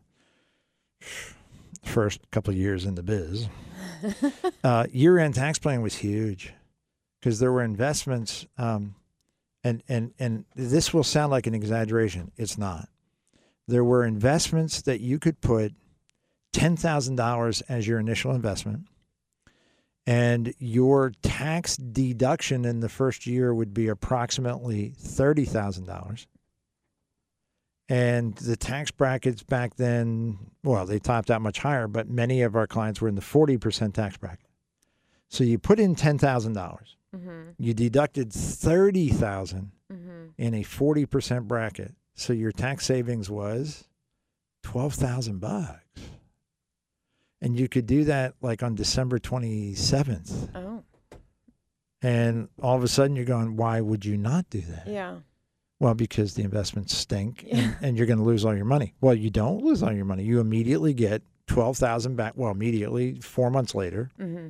first 1.85 2.21
couple 2.31 2.53
of 2.53 2.59
years 2.59 2.85
in 2.85 2.95
the 2.95 3.03
biz, 3.03 3.49
uh, 4.65 4.87
year-end 4.91 5.35
tax 5.35 5.59
planning 5.59 5.83
was 5.83 5.97
huge 5.97 6.53
because 7.21 7.39
there 7.39 7.53
were 7.53 7.63
investments, 7.63 8.47
um, 8.59 8.95
and 9.63 9.83
and 9.89 10.13
and 10.19 10.45
this 10.55 10.93
will 10.93 11.05
sound 11.05 11.31
like 11.31 11.47
an 11.47 11.55
exaggeration. 11.55 12.33
It's 12.37 12.59
not. 12.59 12.89
There 13.67 13.85
were 13.85 14.05
investments 14.05 14.83
that 14.83 15.01
you 15.01 15.19
could 15.19 15.41
put 15.41 15.73
ten 16.53 16.77
thousand 16.77 17.17
dollars 17.17 17.63
as 17.63 17.87
your 17.87 17.99
initial 17.99 18.33
investment 18.33 18.89
and 20.07 20.55
your 20.59 21.13
tax 21.23 21.77
deduction 21.77 22.65
in 22.65 22.81
the 22.81 22.89
first 22.89 23.27
year 23.27 23.55
would 23.55 23.73
be 23.73 23.89
approximately 23.89 24.93
thirty 24.99 25.45
thousand 25.45 25.87
dollars. 25.87 26.27
And 27.89 28.35
the 28.37 28.57
tax 28.57 28.91
brackets 28.91 29.43
back 29.43 29.77
then, 29.77 30.39
well, 30.63 30.87
they 30.87 30.99
topped 30.99 31.31
out 31.31 31.43
much 31.43 31.59
higher, 31.59 31.87
but 31.87 32.09
many 32.09 32.41
of 32.43 32.57
our 32.57 32.67
clients 32.67 33.01
were 33.01 33.09
in 33.09 33.15
the 33.15 33.21
40% 33.21 33.93
tax 33.93 34.17
bracket. 34.17 34.47
So 35.29 35.45
you 35.45 35.59
put 35.59 35.79
in 35.79 35.95
$10,000, 35.95 36.55
dollars 36.55 36.97
Mm-hmm. 37.15 37.51
you 37.59 37.75
deducted 37.75 38.33
30,000 38.33 39.71
Mm-hmm. 39.93 40.25
in 40.39 40.55
a 40.55 40.63
40% 40.65 41.43
bracket. 41.45 41.95
So 42.15 42.33
your 42.33 42.51
tax 42.53 42.87
savings 42.87 43.29
was 43.31 43.85
12,000 44.63 45.39
bucks. 45.39 46.01
And 47.43 47.57
you 47.61 47.69
could 47.69 47.87
do 47.87 48.05
that 48.05 48.35
like 48.41 48.63
on 48.63 48.75
December 48.75 49.19
27th. 49.19 50.49
Oh, 50.55 50.83
And 52.03 52.49
all 52.63 52.77
of 52.77 52.83
a 52.83 52.89
sudden 52.89 53.15
you're 53.15 53.25
going, 53.27 53.57
why 53.57 53.81
would 53.81 54.05
you 54.05 54.17
not 54.17 54.49
do 54.51 54.63
that? 54.63 54.87
yeah. 54.89 55.17
Well, 55.81 55.95
because 55.95 56.35
the 56.35 56.43
investments 56.43 56.97
stink 56.97 57.47
and, 57.51 57.77
and 57.83 57.97
you're 57.97 58.07
going 58.07 58.19
to 58.19 58.25
lose 58.25 58.45
all 58.45 58.55
your 58.55 58.65
money. 58.65 58.95
Well, 59.01 59.15
you 59.15 59.29
don't 59.29 59.63
lose 59.63 59.83
all 59.83 59.93
your 59.93 60.05
money. 60.05 60.23
You 60.23 60.41
immediately 60.41 60.95
get 60.95 61.23
12,000 61.49 62.17
back. 62.17 62.35
Well, 62.37 62.51
immediately, 62.51 63.21
four 63.21 63.51
months 63.51 63.75
later. 63.75 64.11
Mm-hmm. 64.19 64.49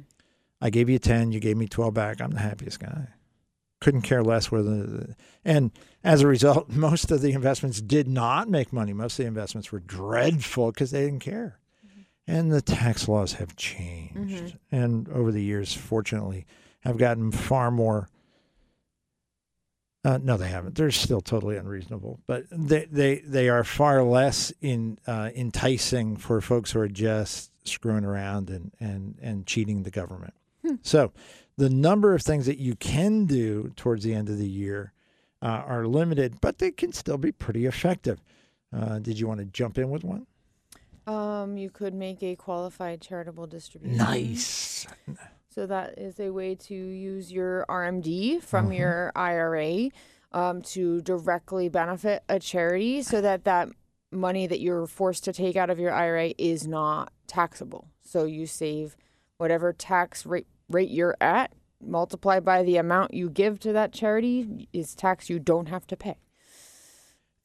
I 0.60 0.70
gave 0.70 0.88
you 0.88 0.98
10, 0.98 1.32
you 1.32 1.40
gave 1.40 1.56
me 1.56 1.66
12 1.66 1.92
back. 1.92 2.20
I'm 2.20 2.30
the 2.30 2.40
happiest 2.40 2.80
guy. 2.80 3.08
Couldn't 3.80 4.02
care 4.02 4.22
less 4.22 4.50
whether. 4.50 5.14
And 5.44 5.72
as 6.02 6.22
a 6.22 6.26
result, 6.26 6.68
most 6.74 7.10
of 7.10 7.20
the 7.20 7.32
investments 7.32 7.80
did 7.80 8.06
not 8.08 8.48
make 8.48 8.72
money. 8.72 8.92
Most 8.92 9.18
of 9.18 9.24
the 9.24 9.28
investments 9.28 9.72
were 9.72 9.80
dreadful 9.80 10.72
because 10.72 10.90
they 10.90 11.04
didn't 11.04 11.20
care. 11.20 11.58
And 12.26 12.50
the 12.50 12.62
tax 12.62 13.08
laws 13.08 13.34
have 13.34 13.56
changed. 13.56 14.56
And 14.72 15.08
over 15.10 15.30
the 15.30 15.42
years, 15.42 15.74
fortunately, 15.74 16.46
have 16.80 16.96
gotten 16.96 17.30
far 17.32 17.70
more. 17.70 18.08
Uh, 20.04 20.18
no, 20.22 20.36
they 20.36 20.48
haven't. 20.48 20.74
They're 20.74 20.90
still 20.90 21.22
totally 21.22 21.56
unreasonable, 21.56 22.20
but 22.26 22.44
they 22.50 22.84
they, 22.84 23.18
they 23.20 23.48
are 23.48 23.64
far 23.64 24.02
less 24.02 24.52
in 24.60 24.98
uh, 25.06 25.30
enticing 25.34 26.16
for 26.16 26.40
folks 26.40 26.72
who 26.72 26.80
are 26.80 26.88
just 26.88 27.50
screwing 27.66 28.04
around 28.04 28.50
and 28.50 28.72
and 28.80 29.16
and 29.22 29.46
cheating 29.46 29.82
the 29.82 29.90
government. 29.90 30.34
So, 30.82 31.12
the 31.56 31.68
number 31.68 32.14
of 32.14 32.22
things 32.22 32.46
that 32.46 32.58
you 32.58 32.74
can 32.76 33.26
do 33.26 33.72
towards 33.76 34.02
the 34.04 34.14
end 34.14 34.28
of 34.28 34.38
the 34.38 34.48
year 34.48 34.92
uh, 35.42 35.46
are 35.66 35.86
limited, 35.86 36.40
but 36.40 36.58
they 36.58 36.70
can 36.70 36.92
still 36.92 37.18
be 37.18 37.32
pretty 37.32 37.66
effective. 37.66 38.20
Uh, 38.74 38.98
did 38.98 39.18
you 39.18 39.28
want 39.28 39.40
to 39.40 39.46
jump 39.46 39.78
in 39.78 39.90
with 39.90 40.04
one? 40.04 40.26
Um, 41.06 41.58
you 41.58 41.68
could 41.68 41.92
make 41.92 42.22
a 42.22 42.34
qualified 42.34 43.02
charitable 43.02 43.46
distribution. 43.46 43.98
Nice. 43.98 44.86
So 45.54 45.66
that 45.66 45.98
is 45.98 46.18
a 46.18 46.30
way 46.30 46.56
to 46.56 46.74
use 46.74 47.30
your 47.30 47.64
RMD 47.68 48.40
from 48.40 48.70
Mhm. 48.70 48.76
your 48.78 49.12
IRA 49.14 49.90
um, 50.32 50.62
to 50.62 51.00
directly 51.02 51.68
benefit 51.68 52.24
a 52.28 52.40
charity, 52.40 53.02
so 53.02 53.20
that 53.20 53.44
that 53.44 53.68
money 54.10 54.48
that 54.48 54.58
you're 54.58 54.88
forced 54.88 55.22
to 55.24 55.32
take 55.32 55.54
out 55.54 55.70
of 55.70 55.78
your 55.78 55.92
IRA 55.92 56.34
is 56.38 56.66
not 56.66 57.12
taxable. 57.28 57.86
So 58.02 58.24
you 58.24 58.46
save 58.46 58.96
whatever 59.38 59.72
tax 59.72 60.26
rate 60.26 60.48
rate 60.68 60.90
you're 60.90 61.16
at, 61.20 61.52
multiplied 61.80 62.44
by 62.44 62.64
the 62.64 62.76
amount 62.78 63.14
you 63.14 63.30
give 63.30 63.60
to 63.60 63.72
that 63.74 63.92
charity 63.92 64.68
is 64.72 64.94
tax 64.96 65.30
you 65.30 65.38
don't 65.38 65.68
have 65.68 65.86
to 65.86 65.96
pay. 65.96 66.16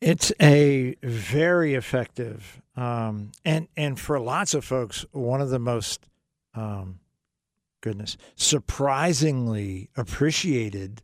It's 0.01 0.32
a 0.41 0.95
very 1.03 1.76
effective, 1.76 2.60
um, 2.76 3.34
and 3.45 3.68
and 3.78 3.99
for 3.99 4.20
lots 4.20 4.55
of 4.55 4.66
folks, 4.66 5.05
one 5.12 5.41
of 5.41 5.49
the 5.51 5.60
most, 5.60 6.07
um, 6.55 7.01
goodness, 7.82 8.17
surprisingly 8.36 9.89
appreciated 9.95 11.01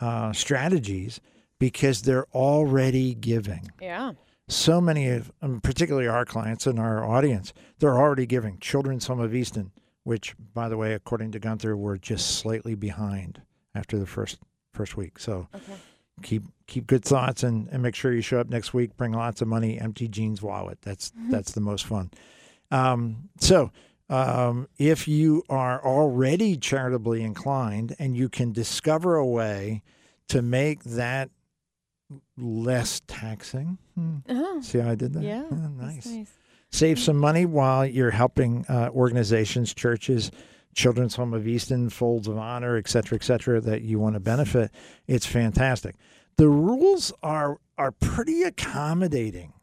uh, 0.00 0.32
strategies 0.32 1.20
because 1.58 2.02
they're 2.02 2.26
already 2.34 3.14
giving. 3.14 3.70
Yeah. 3.80 4.12
So 4.48 4.80
many 4.80 5.08
of, 5.08 5.32
um, 5.42 5.60
particularly 5.60 6.06
our 6.08 6.24
clients 6.24 6.66
and 6.66 6.78
our 6.78 7.04
audience, 7.04 7.52
they're 7.78 7.98
already 7.98 8.26
giving. 8.26 8.58
Children's 8.58 9.06
Home 9.06 9.20
of 9.20 9.34
Easton, 9.34 9.72
which, 10.04 10.34
by 10.54 10.68
the 10.68 10.76
way, 10.76 10.92
according 10.94 11.32
to 11.32 11.38
Gunther, 11.38 11.76
were 11.76 11.96
just 11.98 12.36
slightly 12.38 12.74
behind 12.74 13.42
after 13.74 13.98
the 13.98 14.06
first 14.06 14.38
first 14.72 14.96
week. 14.96 15.18
So 15.18 15.48
Okay. 15.54 15.72
keep 16.22 16.42
keep 16.66 16.86
good 16.86 17.04
thoughts 17.04 17.42
and, 17.42 17.68
and 17.72 17.82
make 17.82 17.94
sure 17.94 18.12
you 18.12 18.20
show 18.20 18.38
up 18.38 18.48
next 18.48 18.72
week. 18.74 18.96
Bring 18.96 19.12
lots 19.12 19.40
of 19.42 19.48
money. 19.48 19.80
Empty 19.80 20.08
Gene's 20.08 20.42
wallet. 20.42 20.78
That's 20.82 21.12
that's 21.30 21.52
the 21.52 21.60
most 21.60 21.86
fun. 21.86 22.10
Um, 22.70 23.30
so 23.38 23.72
um, 24.08 24.68
if 24.78 25.08
you 25.08 25.42
are 25.48 25.84
already 25.84 26.56
charitably 26.56 27.22
inclined 27.22 27.94
and 27.98 28.16
you 28.16 28.28
can 28.28 28.52
discover 28.52 29.16
a 29.16 29.26
way 29.26 29.82
to 30.28 30.42
make 30.42 30.82
that 30.84 31.30
less 32.36 33.00
taxing, 33.06 33.78
hmm, 33.94 34.16
Uh-huh. 34.28 34.60
see 34.62 34.78
how 34.78 34.90
I 34.90 34.94
did 34.94 35.12
that? 35.14 35.22
Yeah. 35.22 35.44
Ah, 35.50 35.68
that's 35.78 36.06
nice. 36.06 36.28
Save 36.70 36.98
some 36.98 37.16
money 37.16 37.46
while 37.46 37.84
you're 37.86 38.10
helping 38.10 38.64
uh, 38.68 38.90
organizations, 38.92 39.72
churches. 39.74 40.30
Children's 40.74 41.14
Home 41.16 41.32
of 41.32 41.48
Easton, 41.48 41.88
Folds 41.88 42.28
of 42.28 42.36
Honor, 42.36 42.76
et 42.76 42.86
cetera, 42.86 43.16
et 43.16 43.24
cetera, 43.24 43.62
that 43.62 43.80
you 43.80 43.98
want 43.98 44.12
to 44.12 44.20
benefit, 44.20 44.70
it's 45.06 45.24
fantastic. 45.24 45.94
The 46.36 46.48
rules 46.50 47.14
are 47.22 47.56
are 47.78 47.92
pretty 47.92 48.42
accommodating. 48.42 49.54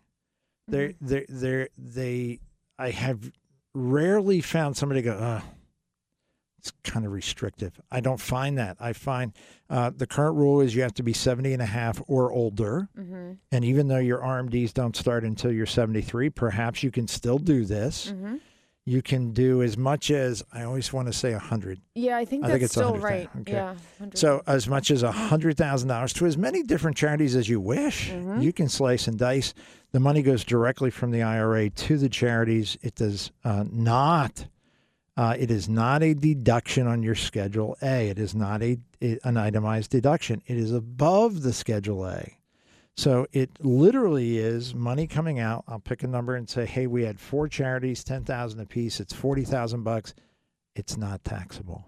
They're 0.67 0.93
they're, 0.99 1.27
they're, 1.29 1.69
they 1.77 2.39
I 2.79 2.89
have 2.89 3.31
rarely 3.73 4.41
found 4.41 4.77
somebody 4.77 5.01
go, 5.01 5.17
oh, 5.19 5.41
it's 6.59 6.71
kind 6.85 7.05
of 7.05 7.11
restrictive. 7.11 7.79
I 7.91 7.99
don't 7.99 8.21
find 8.21 8.57
that. 8.57 8.77
I 8.79 8.93
find 8.93 9.33
uh, 9.69 9.91
the 9.93 10.07
current 10.07 10.37
rule 10.37 10.61
is 10.61 10.73
you 10.73 10.81
have 10.83 10.93
to 10.93 11.03
be 11.03 11.11
70 11.11 11.51
and 11.51 11.61
a 11.61 11.65
half 11.65 12.01
or 12.07 12.31
older. 12.31 12.87
Mm-hmm. 12.97 13.33
And 13.51 13.65
even 13.65 13.89
though 13.89 13.97
your 13.97 14.19
RMDs 14.19 14.73
don't 14.73 14.95
start 14.95 15.25
until 15.25 15.51
you're 15.51 15.65
73, 15.65 16.29
perhaps 16.29 16.81
you 16.81 16.89
can 16.89 17.09
still 17.09 17.37
do 17.37 17.65
this. 17.65 18.11
Mm-hmm. 18.11 18.37
You 18.85 19.01
can 19.01 19.31
do 19.31 19.61
as 19.61 19.77
much 19.77 20.11
as, 20.11 20.43
I 20.51 20.63
always 20.63 20.91
want 20.91 21.07
to 21.07 21.13
say 21.13 21.29
a 21.29 21.37
100. 21.37 21.79
Yeah, 21.95 22.17
I 22.17 22.25
think 22.25 22.43
I 22.43 22.47
that's 22.47 22.53
think 22.55 22.63
it's 22.65 22.73
still 22.73 22.91
100,000. 22.91 23.17
right. 23.35 23.41
Okay. 23.41 23.53
Yeah. 23.53 23.67
100. 23.99 24.17
So 24.17 24.43
as 24.45 24.67
much 24.67 24.91
as 24.91 25.03
a 25.03 25.11
$100,000 25.11 26.13
to 26.15 26.25
as 26.25 26.37
many 26.37 26.63
different 26.63 26.97
charities 26.97 27.35
as 27.35 27.47
you 27.47 27.61
wish. 27.61 28.09
Mhm. 28.11 28.43
You 28.43 28.51
can 28.51 28.67
slice 28.67 29.07
and 29.07 29.17
dice. 29.17 29.53
The 29.93 30.01
money 30.01 30.21
goes 30.21 30.43
directly 30.43 30.89
from 30.89 31.11
the 31.11 31.21
IRA 31.23 31.69
to 31.69 31.97
the 31.97 32.09
charities. 32.09 32.77
It 32.81 32.95
does 32.95 33.31
uh, 33.45 33.63
not. 33.71 34.47
Uh, 35.15 35.35
it 35.39 35.49
is 35.51 35.69
not 35.69 36.01
a 36.03 36.13
deduction 36.15 36.87
on 36.87 37.03
your 37.03 37.15
Schedule 37.15 37.77
A. 37.83 38.09
It 38.09 38.17
is 38.19 38.33
not 38.35 38.61
a, 38.63 38.79
a- 39.01 39.19
an 39.23 39.37
itemized 39.37 39.91
deduction. 39.91 40.41
It 40.47 40.57
is 40.57 40.71
above 40.73 41.43
the 41.43 41.53
Schedule 41.53 42.05
A. 42.07 42.33
So 42.95 43.25
it 43.31 43.49
literally 43.59 44.37
is 44.37 44.75
money 44.75 45.07
coming 45.07 45.39
out. 45.39 45.63
I'll 45.67 45.79
pick 45.79 46.03
a 46.03 46.07
number 46.07 46.35
and 46.35 46.47
say, 46.47 46.65
"Hey, 46.65 46.85
we 46.87 47.03
had 47.03 47.19
four 47.19 47.47
charities, 47.47 48.03
ten 48.03 48.23
thousand 48.23 48.59
apiece. 48.59 48.99
It's 48.99 49.13
forty 49.13 49.43
thousand 49.43 49.83
bucks. 49.83 50.13
It's 50.75 50.95
not 50.95 51.23
taxable." 51.23 51.85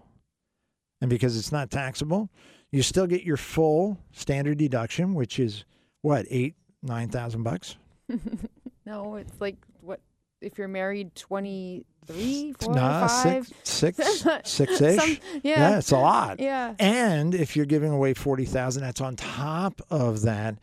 And 1.00 1.08
because 1.10 1.36
it's 1.38 1.52
not 1.52 1.70
taxable, 1.70 2.30
you 2.72 2.82
still 2.82 3.06
get 3.06 3.22
your 3.22 3.36
full 3.36 3.98
standard 4.12 4.58
deduction, 4.58 5.14
which 5.14 5.38
is 5.38 5.64
what 6.02 6.26
eight, 6.28 6.54
nine 6.82 7.08
thousand 7.08 7.44
bucks. 7.44 7.76
no, 8.86 9.14
it's 9.16 9.40
like 9.40 9.56
what 9.82 10.00
if 10.40 10.58
you're 10.58 10.68
married 10.68 11.14
23, 11.14 12.52
4, 12.60 12.74
Nah, 12.74 13.06
5? 13.08 13.52
six, 13.62 13.96
six, 14.02 14.26
six 14.44 14.80
ish. 14.80 14.96
Some- 15.00 15.18
yeah. 15.34 15.70
yeah. 15.70 15.78
it's 15.78 15.92
a 15.92 15.98
lot. 15.98 16.40
Yeah. 16.40 16.74
And 16.78 17.34
if 17.34 17.56
you're 17.56 17.66
giving 17.66 17.92
away 17.92 18.12
forty 18.14 18.44
thousand, 18.44 18.82
that's 18.82 19.00
on 19.00 19.14
top 19.14 19.80
of 19.88 20.22
that. 20.22 20.56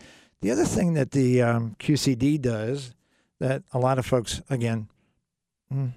The 0.44 0.52
other 0.52 0.66
thing 0.66 0.94
that 0.96 1.12
the 1.12 1.42
um, 1.42 1.76
QCD 1.80 2.42
does 2.42 2.94
that 3.40 3.64
a 3.74 3.80
lot 3.80 3.98
of 3.98 4.06
folks, 4.06 4.42
again, 4.50 4.90
mm, 5.74 5.94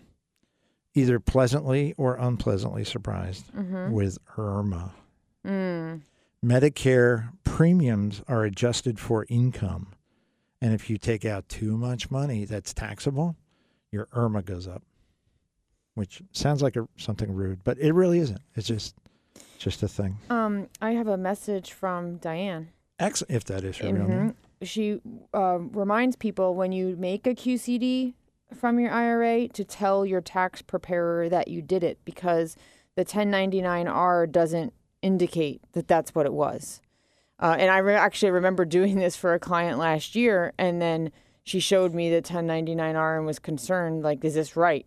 either 0.95 1.19
pleasantly 1.19 1.95
or 1.97 2.15
unpleasantly 2.15 2.85
surprised 2.85 3.53
Mm-hmm. 3.53 3.91
with 3.93 4.19
IRMAA. 4.37 4.91
Mm. 5.45 6.03
Medicare 6.45 7.31
premiums 7.43 8.23
are 8.29 8.45
adjusted 8.45 9.01
for 9.01 9.27
income. 9.29 9.89
And 10.61 10.73
if 10.73 10.89
you 10.89 10.97
take 10.97 11.25
out 11.25 11.49
too 11.49 11.77
much 11.77 12.09
money 12.13 12.45
that's 12.45 12.73
taxable, 12.73 13.35
your 13.91 14.07
IRMAA 14.15 14.45
goes 14.45 14.69
up, 14.69 14.85
which 15.95 16.23
sounds 16.31 16.63
like 16.63 16.77
a, 16.77 16.87
something 16.97 17.33
rude, 17.35 17.65
but 17.65 17.79
it 17.79 17.93
really 17.93 18.21
isn't. 18.21 18.41
It's 18.55 18.69
just 18.69 18.95
just 19.59 19.83
a 19.83 19.89
thing. 19.89 20.19
Um, 20.31 20.69
I 20.81 20.93
have 20.93 21.09
a 21.09 21.17
message 21.17 21.73
from 21.73 22.19
Diane. 22.19 22.69
Ex- 22.99 23.23
if 23.29 23.45
that 23.45 23.65
is 23.65 23.77
her 23.79 23.93
real 23.93 24.09
name. 24.09 24.35
Mhm. 24.63 24.67
She 24.67 25.01
um, 25.35 25.71
reminds 25.73 26.17
people 26.17 26.55
when 26.55 26.73
you 26.73 26.97
make 26.97 27.27
a 27.27 27.35
QCD 27.35 28.15
from 28.55 28.79
your 28.81 28.91
IRA 28.91 29.49
to 29.49 29.65
tell 29.65 30.07
your 30.07 30.21
tax 30.21 30.63
preparer 30.63 31.29
that 31.29 31.49
you 31.49 31.61
did 31.61 31.85
it 31.85 31.99
because 32.05 32.57
the 32.95 33.05
1099R 33.05 34.31
doesn't 34.31 34.73
indicate 35.03 35.61
that 35.73 35.89
that's 35.89 36.15
what 36.15 36.25
it 36.27 36.33
was. 36.33 36.81
Uh, 37.39 37.55
and 37.59 37.71
I 37.71 37.79
re- 37.79 37.95
actually 37.95 38.31
remember 38.31 38.65
doing 38.65 38.97
this 38.97 39.15
for 39.15 39.35
a 39.35 39.39
client 39.39 39.79
last 39.79 40.15
year, 40.17 40.55
and 40.57 40.81
then 40.81 41.13
she 41.45 41.61
showed 41.61 41.93
me 41.93 42.09
the 42.11 42.23
1099R 42.23 43.19
and 43.19 43.27
was 43.27 43.39
concerned, 43.39 44.03
like, 44.03 44.25
is 44.25 44.35
this 44.35 44.57
right? 44.57 44.87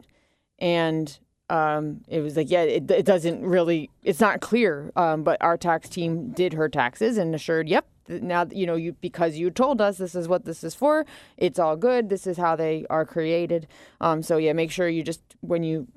And 0.58 1.20
um, 1.50 2.02
it 2.08 2.22
was 2.22 2.36
like, 2.36 2.50
yeah, 2.50 2.64
it, 2.64 2.90
it 2.90 3.06
doesn't 3.06 3.44
really, 3.46 3.92
it's 4.04 4.20
not 4.20 4.42
clear. 4.42 4.92
Um, 4.96 5.24
but 5.24 5.38
our 5.42 5.58
tax 5.58 5.90
team 5.90 6.32
did 6.32 6.54
her 6.54 6.68
taxes 6.70 7.18
and 7.18 7.36
assured, 7.36 7.70
yep, 7.70 7.86
now 8.10 8.46
you 8.52 8.66
know 8.66 8.76
you 8.76 8.94
because 8.94 9.38
you 9.38 9.50
told 9.52 9.80
us 9.80 9.98
this 9.98 10.16
is 10.16 10.28
what 10.28 10.46
this 10.46 10.64
is 10.64 10.74
for. 10.76 11.06
It's 11.38 11.60
all 11.60 11.76
good. 11.76 12.10
This 12.10 12.28
is 12.28 12.38
how 12.38 12.56
they 12.56 12.86
are 12.90 13.06
created. 13.06 13.68
Um, 14.02 14.24
so 14.24 14.38
yeah, 14.38 14.54
make 14.54 14.72
sure 14.72 14.90
you 14.90 15.04
just 15.04 15.22
when 15.42 15.64
you 15.64 15.88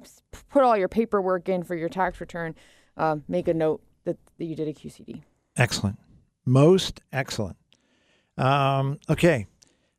put 0.50 0.62
all 0.62 0.76
your 0.76 0.88
paperwork 0.88 1.48
in 1.48 1.62
for 1.62 1.74
your 1.74 1.88
tax 1.88 2.20
return, 2.20 2.54
um, 2.96 3.24
make 3.28 3.48
a 3.48 3.54
note 3.54 3.82
that, 4.04 4.18
that 4.38 4.44
you 4.44 4.54
did 4.54 4.68
a 4.68 4.72
QCD. 4.72 5.22
Excellent. 5.56 5.98
Most 6.44 7.00
excellent. 7.12 7.56
Um, 8.36 8.98
okay. 9.08 9.46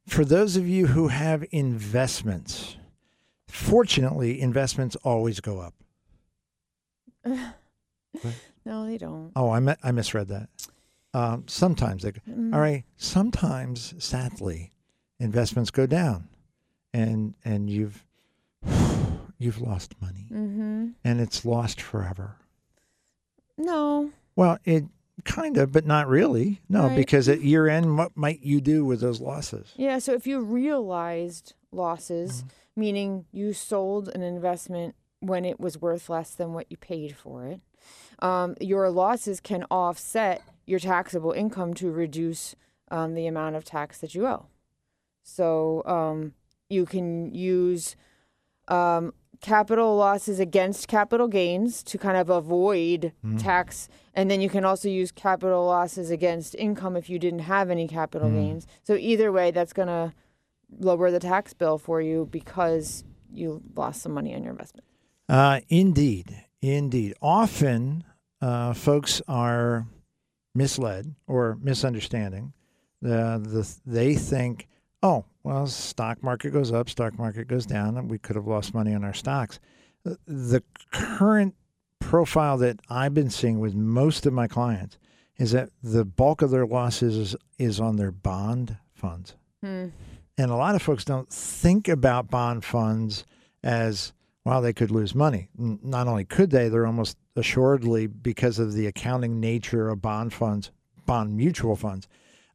For 0.07 0.25
those 0.25 0.57
of 0.57 0.67
you 0.67 0.87
who 0.87 1.07
have 1.07 1.45
investments, 1.51 2.75
fortunately, 3.47 4.41
investments 4.41 4.95
always 4.97 5.39
go 5.39 5.59
up. 5.59 5.73
No, 8.65 8.85
they 8.85 8.97
don't. 8.97 9.31
Oh, 9.35 9.49
I, 9.49 9.59
mi- 9.59 9.75
I 9.83 9.91
misread 9.91 10.29
that. 10.29 10.49
Um, 11.13 11.43
sometimes 11.47 12.03
they 12.03 12.11
go. 12.11 12.21
Mm. 12.29 12.53
All 12.53 12.59
right. 12.59 12.83
Sometimes, 12.97 13.93
sadly, 13.99 14.71
investments 15.19 15.69
go 15.71 15.85
down, 15.85 16.27
and 16.93 17.35
and 17.45 17.69
you've 17.69 18.03
you've 19.37 19.61
lost 19.61 19.93
money, 20.01 20.27
Mm-hmm. 20.31 20.87
and 21.03 21.21
it's 21.21 21.43
lost 21.45 21.81
forever. 21.81 22.37
No. 23.57 24.11
Well, 24.35 24.57
it 24.65 24.85
kind 25.25 25.57
of, 25.57 25.71
but 25.71 25.85
not 25.85 26.07
really. 26.07 26.61
No, 26.69 26.87
Right. 26.87 26.95
because 26.95 27.29
at 27.29 27.41
year 27.41 27.67
end, 27.67 27.97
what 27.97 28.15
might 28.17 28.41
you 28.41 28.61
do 28.61 28.83
with 28.85 28.99
those 28.99 29.21
losses? 29.21 29.73
Yeah. 29.75 29.99
So 29.99 30.13
if 30.13 30.25
you 30.25 30.39
realized 30.41 31.53
losses, 31.71 32.41
Mm-hmm. 32.43 32.47
meaning 32.81 33.25
you 33.31 33.53
sold 33.53 34.09
an 34.09 34.23
investment 34.23 34.95
when 35.19 35.45
it 35.45 35.59
was 35.59 35.79
worth 35.79 36.09
less 36.09 36.33
than 36.33 36.53
what 36.53 36.67
you 36.71 36.77
paid 36.77 37.15
for 37.15 37.45
it, 37.45 37.61
um, 38.19 38.55
your 38.59 38.89
losses 38.89 39.39
can 39.39 39.63
offset 39.69 40.41
your 40.65 40.79
taxable 40.79 41.31
income 41.31 41.73
to 41.75 41.91
reduce 41.91 42.55
um, 42.89 43.15
the 43.15 43.27
amount 43.27 43.55
of 43.55 43.63
tax 43.63 43.99
that 43.99 44.15
you 44.15 44.27
owe. 44.27 44.47
So 45.23 45.83
um, 45.85 46.33
you 46.69 46.85
can 46.85 47.33
use 47.33 47.95
um, 48.67 49.13
capital 49.41 49.95
losses 49.95 50.39
against 50.39 50.87
capital 50.87 51.27
gains 51.27 51.83
to 51.83 51.97
kind 51.97 52.17
of 52.17 52.29
avoid 52.29 53.11
tax. 53.37 53.89
And 54.13 54.31
then 54.31 54.41
you 54.41 54.49
can 54.49 54.63
also 54.63 54.87
use 54.89 55.11
capital 55.11 55.65
losses 55.65 56.11
against 56.11 56.55
income 56.55 56.95
if 56.95 57.09
you 57.09 57.19
didn't 57.19 57.39
have 57.39 57.69
any 57.69 57.87
capital 57.87 58.29
gains. 58.29 58.67
So 58.83 58.95
either 58.95 59.31
way, 59.31 59.51
that's 59.51 59.73
going 59.73 59.89
to 59.89 60.13
lower 60.79 61.11
the 61.11 61.19
tax 61.19 61.53
bill 61.53 61.77
for 61.77 62.01
you 62.01 62.27
because 62.31 63.03
you 63.31 63.61
lost 63.75 64.01
some 64.01 64.13
money 64.13 64.33
on 64.33 64.43
your 64.43 64.51
investment. 64.51 64.85
Uh, 65.27 65.61
indeed, 65.69 66.43
indeed. 66.61 67.13
Often, 67.21 68.03
uh, 68.41 68.73
folks 68.73 69.21
are 69.27 69.87
misled 70.55 71.13
or 71.27 71.57
misunderstanding. 71.61 72.53
The, 73.01 73.41
the 73.43 73.75
they 73.85 74.15
think, 74.15 74.67
oh, 75.01 75.25
well, 75.43 75.67
stock 75.67 76.23
market 76.23 76.51
goes 76.51 76.71
up, 76.71 76.89
stock 76.89 77.17
market 77.17 77.47
goes 77.47 77.65
down, 77.65 77.97
and 77.97 78.09
we 78.09 78.17
could 78.17 78.35
have 78.35 78.47
lost 78.47 78.73
money 78.73 78.93
on 78.93 79.03
our 79.03 79.13
stocks. 79.13 79.59
The- 80.03 80.17
The 80.27 80.63
current 80.91 81.55
profile 81.99 82.57
that 82.57 82.79
I've 82.89 83.13
been 83.13 83.29
seeing 83.29 83.59
with 83.59 83.73
most 83.75 84.25
of 84.25 84.33
my 84.33 84.47
clients 84.47 84.97
is 85.37 85.51
that 85.51 85.69
the 85.81 86.05
bulk 86.05 86.41
of 86.41 86.51
their 86.51 86.65
losses 86.67 87.17
is, 87.17 87.35
is 87.57 87.79
on 87.79 87.95
their 87.95 88.11
bond 88.11 88.77
funds. 88.93 89.35
Hmm. 89.61 89.87
And 90.37 90.51
a 90.51 90.55
lot 90.55 90.75
of 90.75 90.81
folks 90.81 91.03
don't 91.05 91.29
think 91.29 91.87
about 91.87 92.29
bond 92.29 92.63
funds 92.65 93.25
as, 93.63 94.13
well, 94.45 94.61
they 94.61 94.73
could 94.73 94.91
lose 94.91 95.15
money. 95.15 95.47
Not 95.57 96.07
only 96.07 96.25
could 96.25 96.49
they, 96.49 96.69
they're 96.69 96.85
almost 96.85 97.17
assuredly, 97.35 98.07
because 98.07 98.59
of 98.59 98.73
the 98.73 98.87
accounting 98.87 99.39
nature 99.39 99.89
of 99.89 100.01
bond 100.01 100.33
funds, 100.33 100.71
bond 101.05 101.35
mutual 101.37 101.75
funds, 101.75 102.07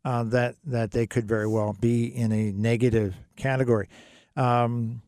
uh, 0.04 0.24
that, 0.24 0.56
that 0.64 0.90
they 0.90 1.06
could 1.06 1.26
very 1.26 1.46
well 1.46 1.76
be 1.80 2.04
in 2.04 2.32
a 2.32 2.52
negative 2.52 3.16
category. 3.36 3.88
Um, 4.36 5.02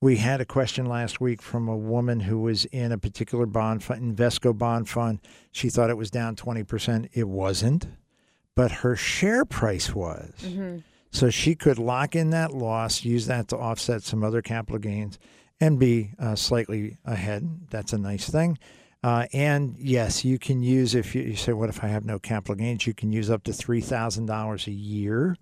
we 0.00 0.16
had 0.16 0.40
a 0.40 0.44
question 0.44 0.86
last 0.86 1.20
week 1.20 1.40
from 1.40 1.68
a 1.68 1.76
woman 1.76 2.20
who 2.20 2.38
was 2.40 2.66
in 2.66 2.92
a 2.92 2.98
particular 2.98 3.46
bond 3.46 3.82
fund, 3.82 4.16
Invesco 4.16 4.56
bond 4.56 4.88
fund. 4.88 5.18
She 5.50 5.70
thought 5.70 5.88
it 5.88 5.96
was 5.96 6.10
down 6.10 6.36
20%. 6.36 7.08
It 7.14 7.28
wasn't, 7.28 7.86
but 8.54 8.70
her 8.70 8.96
share 8.96 9.44
price 9.44 9.94
was. 9.94 10.32
Mm-hmm. 10.42 10.78
So 11.10 11.30
she 11.30 11.54
could 11.54 11.78
lock 11.78 12.16
in 12.16 12.30
that 12.30 12.52
loss, 12.52 13.04
use 13.04 13.26
that 13.28 13.48
to 13.48 13.56
offset 13.56 14.02
some 14.02 14.24
other 14.24 14.42
capital 14.42 14.78
gains, 14.78 15.18
and 15.60 15.78
be 15.78 16.12
uh, 16.18 16.34
slightly 16.34 16.98
ahead. 17.04 17.68
That's 17.70 17.92
a 17.92 17.98
nice 17.98 18.28
thing. 18.28 18.58
Uh, 19.02 19.26
and 19.32 19.76
yes, 19.78 20.24
you 20.24 20.38
can 20.38 20.62
use 20.62 20.94
if 20.94 21.14
you, 21.14 21.22
you 21.22 21.36
say, 21.36 21.52
"What 21.52 21.68
if 21.68 21.84
I 21.84 21.88
have 21.88 22.04
no 22.04 22.18
capital 22.18 22.54
gains?" 22.54 22.86
You 22.86 22.94
can 22.94 23.12
use 23.12 23.30
up 23.30 23.42
to 23.44 23.52
three 23.52 23.80
thousand 23.82 24.26
dollars 24.26 24.66
a 24.66 24.72
year 24.72 25.36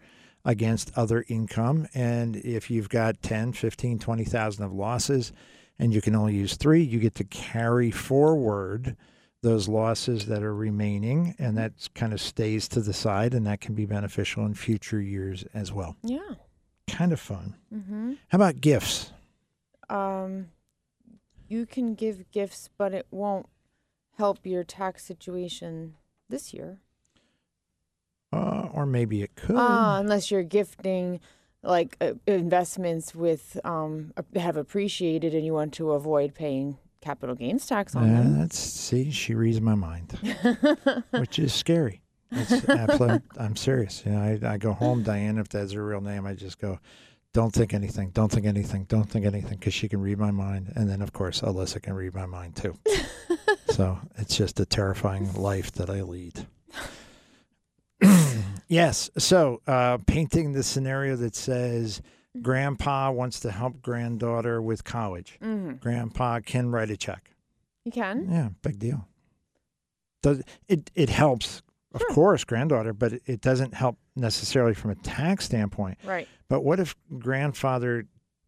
against 0.45 0.97
other 0.97 1.25
income. 1.29 1.87
And 1.95 2.37
if 2.37 2.71
you've 2.71 2.89
got 2.89 3.23
10, 3.23 3.53
15, 3.53 3.99
20,000 3.99 4.65
of 4.65 4.73
losses, 4.73 5.33
and 5.79 5.93
you 5.95 6.01
can 6.01 6.15
only 6.15 6.35
use 6.35 6.57
three, 6.57 6.83
you 6.83 6.99
get 6.99 7.15
to 7.17 7.25
carry 7.25 7.91
forward 7.91 8.97
those 9.43 9.69
losses 9.69 10.27
that 10.27 10.43
are 10.43 10.55
remaining, 10.55 11.35
and 11.39 11.57
that 11.59 11.73
kind 11.95 12.13
of 12.13 12.21
stays 12.21 12.69
to 12.69 12.81
the 12.81 12.93
side, 12.93 13.35
and 13.35 13.47
that 13.47 13.61
can 13.61 13.75
be 13.75 13.87
beneficial 13.87 14.47
in 14.47 14.55
future 14.55 15.01
years 15.01 15.45
as 15.55 15.73
well. 15.73 15.97
Yeah. 16.03 16.35
Kind 16.89 17.13
of 17.13 17.19
fun. 17.21 17.55
Mm-hmm. 17.75 18.13
How 18.29 18.37
about 18.37 18.61
gifts? 18.61 19.13
Um, 19.93 20.49
you 21.49 21.66
can 21.66 21.95
give 21.95 22.30
gifts, 22.30 22.70
but 22.78 22.95
it 22.95 23.07
won't 23.11 23.47
help 24.16 24.47
your 24.47 24.64
tax 24.64 25.05
situation 25.05 25.95
this 26.28 26.55
year. 26.55 26.78
Uh, 28.32 28.68
or 28.72 28.86
maybe 28.86 29.22
it 29.22 29.34
could. 29.34 29.57
Ah, 29.59 29.99
unless 29.99 30.30
you're 30.30 30.43
gifting 30.43 31.20
like 31.62 31.97
uh, 32.01 32.14
investments 32.26 33.14
with 33.14 33.61
um 33.64 34.12
have 34.34 34.57
appreciated 34.57 35.32
and 35.34 35.45
you 35.47 35.53
want 35.53 35.72
to 35.74 35.93
avoid 35.93 36.34
paying 36.34 36.76
capital 37.01 37.34
gains 37.36 37.66
tax 37.66 37.95
on 37.95 38.03
Uh, 38.05 38.07
them. 38.22 38.38
that's 38.38 38.59
see, 38.59 39.11
she 39.11 39.34
reads 39.34 39.61
my 39.61 39.74
mind, 39.74 40.12
which 41.11 41.38
is 41.38 41.53
scary. 41.53 42.01
It's 42.30 42.66
absolute. 42.68 43.22
I'm 43.36 43.55
serious. 43.57 44.03
You 44.07 44.12
know, 44.12 44.20
I, 44.43 44.55
I 44.55 44.57
go 44.57 44.72
home, 44.72 45.03
Diane. 45.03 45.36
If 45.38 45.51
that's 45.51 45.72
her 45.72 45.84
real 45.84 46.01
name, 46.01 46.26
I 46.26 46.32
just 46.32 46.59
go, 46.59 46.78
don't 47.35 47.53
think 47.53 47.72
anything, 47.72 48.11
don't 48.11 48.30
think 48.30 48.45
anything, 48.47 48.85
don't 48.85 49.09
think 49.11 49.24
anything, 49.24 49.59
because 49.59 49.72
she 49.74 49.89
can 49.89 50.01
read 50.01 50.18
my 50.18 50.30
mind, 50.30 50.72
and 50.76 50.89
then 50.89 51.01
of 51.03 51.12
course 51.12 51.41
Alyssa 51.41 51.80
can 51.83 51.95
read 51.95 52.14
my 52.14 52.26
mind 52.26 52.57
too. 52.57 52.76
so 53.70 53.99
it's 54.16 54.37
just 54.37 54.61
a 54.61 54.66
terrifying 54.66 55.33
life 55.35 55.72
that 55.72 55.89
I 55.91 56.03
lead. 56.03 56.47
yes. 58.68 59.11
So 59.18 59.61
uh, 59.66 59.99
painting 60.07 60.53
the 60.53 60.62
scenario 60.62 61.16
that 61.16 61.35
says 61.37 62.03
grandpa 62.41 63.11
wants 63.11 63.41
to 63.41 63.51
help 63.51 63.80
granddaughter 63.83 64.61
with 64.61 64.85
college. 64.85 65.39
hmm 65.41 65.72
Grandpa 65.74 66.41
can 66.41 66.70
write 66.70 66.91
a 66.91 66.97
check. 66.97 67.30
You 67.85 67.93
can. 67.93 68.28
Yeah, 68.30 68.49
big 68.62 68.78
deal. 68.78 69.07
Does 70.22 70.43
it? 70.68 70.91
It 70.95 71.09
helps, 71.09 71.62
of 71.95 72.01
Sure. 72.01 72.11
course, 72.14 72.45
granddaughter, 72.45 72.93
but 72.93 73.14
it, 73.14 73.22
it 73.26 73.41
doesn't 73.41 73.74
help 73.74 73.99
necessarily 74.17 74.75
from 74.75 74.91
a 74.91 74.95
tax 74.97 75.45
standpoint. 75.47 75.99
Right. 76.05 76.29
But 76.49 76.63
what 76.65 76.81
if 76.81 76.95
grandfather 77.19 78.07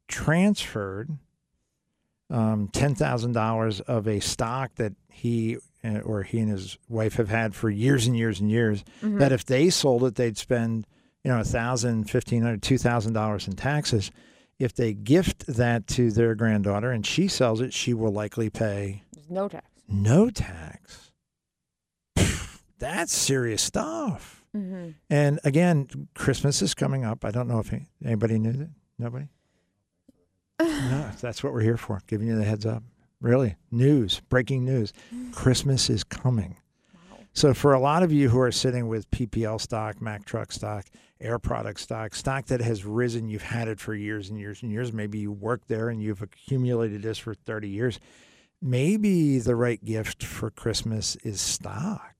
transferred 0.09 1.11
um, 2.31 2.69
ten 2.73 2.95
thousand 2.95 3.33
dollars 3.33 3.81
of 3.81 4.07
a 4.09 4.21
stock 4.21 4.75
that 4.77 4.93
he 5.11 5.59
uh, 5.85 5.99
or 6.01 6.23
he 6.23 6.41
and 6.41 6.51
his 6.51 6.79
wife 6.89 7.15
have 7.15 7.29
had 7.29 7.55
for 7.55 7.71
years 7.71 8.07
and 8.07 8.17
years 8.17 8.41
and 8.41 8.51
years? 8.51 8.85
Mhm. 9.03 9.19
That 9.19 9.33
if 9.33 9.45
they 9.45 9.71
sold 9.71 10.05
it, 10.05 10.15
they'd 10.17 10.37
spend 10.39 10.87
you 11.23 11.31
know 11.31 11.41
a 11.41 11.45
thousand, 11.45 12.11
fifteen 12.11 12.43
hundred, 12.43 12.63
two 12.63 12.79
thousand 12.79 13.13
dollars 13.13 13.47
in 13.47 13.55
taxes. 13.55 14.11
If 14.59 14.75
they 14.75 14.95
gift 14.95 15.47
that 15.49 15.87
to 15.89 16.11
their 16.13 16.35
granddaughter 16.37 16.91
and 16.93 17.05
she 17.05 17.27
sells 17.27 17.61
it, 17.61 17.73
she 17.73 17.93
will 17.93 18.13
likely 18.13 18.51
pay 18.51 19.03
There's 19.13 19.29
no 19.31 19.49
tax. 19.49 19.67
no 19.89 20.31
tax. 20.31 21.11
That's 22.79 23.13
serious 23.15 23.63
stuff. 23.63 24.44
Mm-hmm. 24.55 24.91
And 25.11 25.41
again, 25.45 26.09
Christmas 26.15 26.63
is 26.63 26.75
coming 26.75 27.05
up. 27.05 27.25
I 27.25 27.31
don't 27.31 27.49
know 27.49 27.59
if 27.59 27.73
any- 27.73 27.89
anybody 28.05 28.39
knew 28.39 28.53
that. 28.53 28.71
Nobody? 28.99 29.29
no, 30.61 31.11
that's 31.21 31.43
what 31.43 31.53
we're 31.53 31.63
here 31.63 31.77
for, 31.77 32.01
giving 32.07 32.29
you 32.29 32.37
the 32.37 32.45
heads 32.45 32.65
up. 32.65 32.83
Really, 33.21 33.57
news, 33.71 34.21
breaking 34.29 34.65
news. 34.65 34.93
Christmas 35.33 35.89
is 35.89 36.05
coming. 36.05 36.59
Wow. 36.95 37.19
So, 37.33 37.55
for 37.55 37.73
a 37.73 37.81
lot 37.81 38.03
of 38.03 38.13
you 38.13 38.29
who 38.29 38.39
are 38.39 38.53
sitting 38.53 38.87
with 38.87 39.11
PPL 39.11 39.61
stock, 39.61 40.01
Mack 40.03 40.27
truck 40.27 40.53
stock, 40.53 40.85
Air 41.21 41.39
Product 41.39 41.81
stock, 41.81 42.15
stock 42.15 42.47
that 42.47 42.61
has 42.61 42.85
risen, 42.85 43.29
you've 43.29 43.43
had 43.43 43.67
it 43.67 43.81
for 43.81 43.95
years 43.95 44.29
and 44.29 44.39
years 44.39 44.63
and 44.63 44.71
years. 44.71 44.93
Maybe 44.93 45.19
you 45.19 45.33
work 45.33 45.67
there 45.67 45.89
and 45.89 46.03
you've 46.03 46.23
accumulated 46.23 47.03
this 47.03 47.19
for 47.19 47.35
30 47.35 47.69
years. 47.69 47.99
Maybe 48.61 49.39
the 49.39 49.57
right 49.57 49.83
gift 49.83 50.23
for 50.23 50.51
Christmas 50.51 51.17
is 51.17 51.41
stock. 51.41 52.14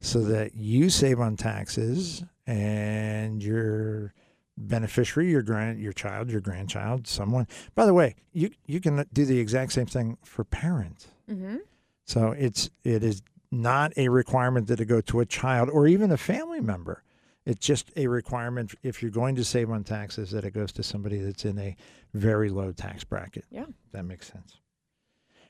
So 0.00 0.20
that 0.22 0.54
you 0.54 0.90
save 0.90 1.20
on 1.20 1.36
taxes 1.36 2.22
and 2.46 3.42
your 3.42 4.12
beneficiary, 4.56 5.30
your 5.30 5.42
grand, 5.42 5.80
your 5.80 5.92
child, 5.92 6.30
your 6.30 6.40
grandchild, 6.40 7.06
someone. 7.06 7.46
By 7.74 7.86
the 7.86 7.94
way, 7.94 8.16
you 8.32 8.50
you 8.66 8.80
can 8.80 9.04
do 9.12 9.24
the 9.24 9.38
exact 9.38 9.72
same 9.72 9.86
thing 9.86 10.18
for 10.24 10.44
parents. 10.44 11.08
Mm-hmm. 11.30 11.56
So 12.04 12.32
it's 12.32 12.70
it 12.84 13.02
is 13.02 13.22
not 13.52 13.92
a 13.96 14.08
requirement 14.08 14.68
that 14.68 14.80
it 14.80 14.84
go 14.86 15.00
to 15.00 15.20
a 15.20 15.26
child 15.26 15.68
or 15.70 15.86
even 15.86 16.10
a 16.10 16.16
family 16.16 16.60
member. 16.60 17.02
It's 17.46 17.64
just 17.66 17.90
a 17.96 18.06
requirement 18.06 18.74
if 18.82 19.02
you're 19.02 19.10
going 19.10 19.34
to 19.36 19.44
save 19.44 19.70
on 19.70 19.82
taxes 19.82 20.30
that 20.30 20.44
it 20.44 20.52
goes 20.52 20.72
to 20.72 20.82
somebody 20.82 21.18
that's 21.18 21.44
in 21.44 21.58
a 21.58 21.74
very 22.14 22.48
low 22.50 22.70
tax 22.70 23.02
bracket. 23.02 23.44
Yeah. 23.50 23.64
That 23.92 24.04
makes 24.04 24.30
sense. 24.30 24.56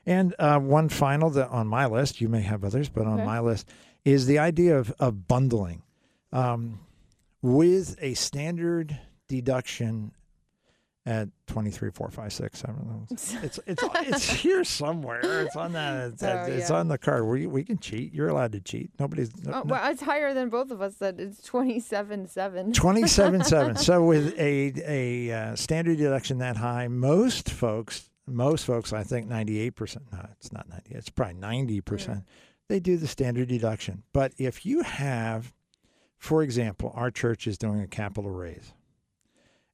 And 0.05 0.33
uh, 0.39 0.57
one 0.59 0.89
final 0.89 1.29
that 1.31 1.49
on 1.49 1.67
my 1.67 1.85
list, 1.85 2.21
you 2.21 2.27
may 2.29 2.41
have 2.41 2.63
others, 2.63 2.89
but 2.89 3.05
on 3.05 3.15
Okay. 3.19 3.25
my 3.25 3.39
list 3.39 3.69
is 4.05 4.25
the 4.25 4.39
idea 4.39 4.77
of, 4.77 4.91
of 4.99 5.27
bundling 5.27 5.83
um, 6.31 6.79
with 7.41 7.97
a 8.01 8.13
standard 8.15 8.97
deduction 9.27 10.11
at 11.03 11.29
23, 11.47 11.89
4, 11.89 12.11
5, 12.11 12.33
6, 12.33 12.59
7. 12.59 13.07
It's, 13.09 13.33
it's, 13.43 13.59
it's 13.65 14.23
here 14.41 14.63
somewhere. 14.63 15.41
It's 15.41 15.55
on 15.55 15.73
that. 15.73 16.11
It's, 16.11 16.21
Oh, 16.23 16.43
it's 16.47 16.69
yeah. 16.69 16.75
on 16.75 16.89
the 16.89 16.97
card. 16.99 17.25
We, 17.25 17.47
we 17.47 17.63
can 17.63 17.79
cheat. 17.79 18.13
You're 18.13 18.27
allowed 18.27 18.51
to 18.51 18.59
cheat. 18.61 18.91
Nobody's. 18.99 19.35
No, 19.43 19.61
Oh, 19.63 19.67
no- 19.67 19.75
it's 19.85 20.01
higher 20.03 20.35
than 20.35 20.49
both 20.49 20.69
of 20.69 20.79
us. 20.79 20.95
That 20.97 21.19
it's 21.19 21.41
twenty-seven 21.41 22.27
seven. 22.27 22.71
27 22.71 23.43
7 23.43 23.75
so 23.77 24.03
with 24.05 24.37
a 24.37 24.73
a 24.85 25.31
uh, 25.33 25.55
standard 25.55 25.97
deduction 25.97 26.37
that 26.37 26.57
high 26.57 26.87
most 26.87 27.49
folks 27.49 28.09
most 28.27 28.65
folks 28.65 28.93
i 28.93 29.03
think 29.03 29.27
98% 29.27 29.97
no 30.11 30.19
it's 30.37 30.53
not 30.53 30.69
90 30.69 30.91
it's 30.93 31.09
probably 31.09 31.35
90% 31.35 32.23
they 32.71 32.79
do 32.79 32.95
the 32.97 33.07
standard 33.07 33.49
deduction 33.49 34.01
but 34.13 34.31
if 34.37 34.65
you 34.65 34.81
have 34.81 35.53
for 36.17 36.41
example 36.41 36.91
our 36.95 37.11
church 37.11 37.45
is 37.45 37.57
doing 37.57 37.81
a 37.81 37.87
capital 37.87 38.31
raise 38.31 38.73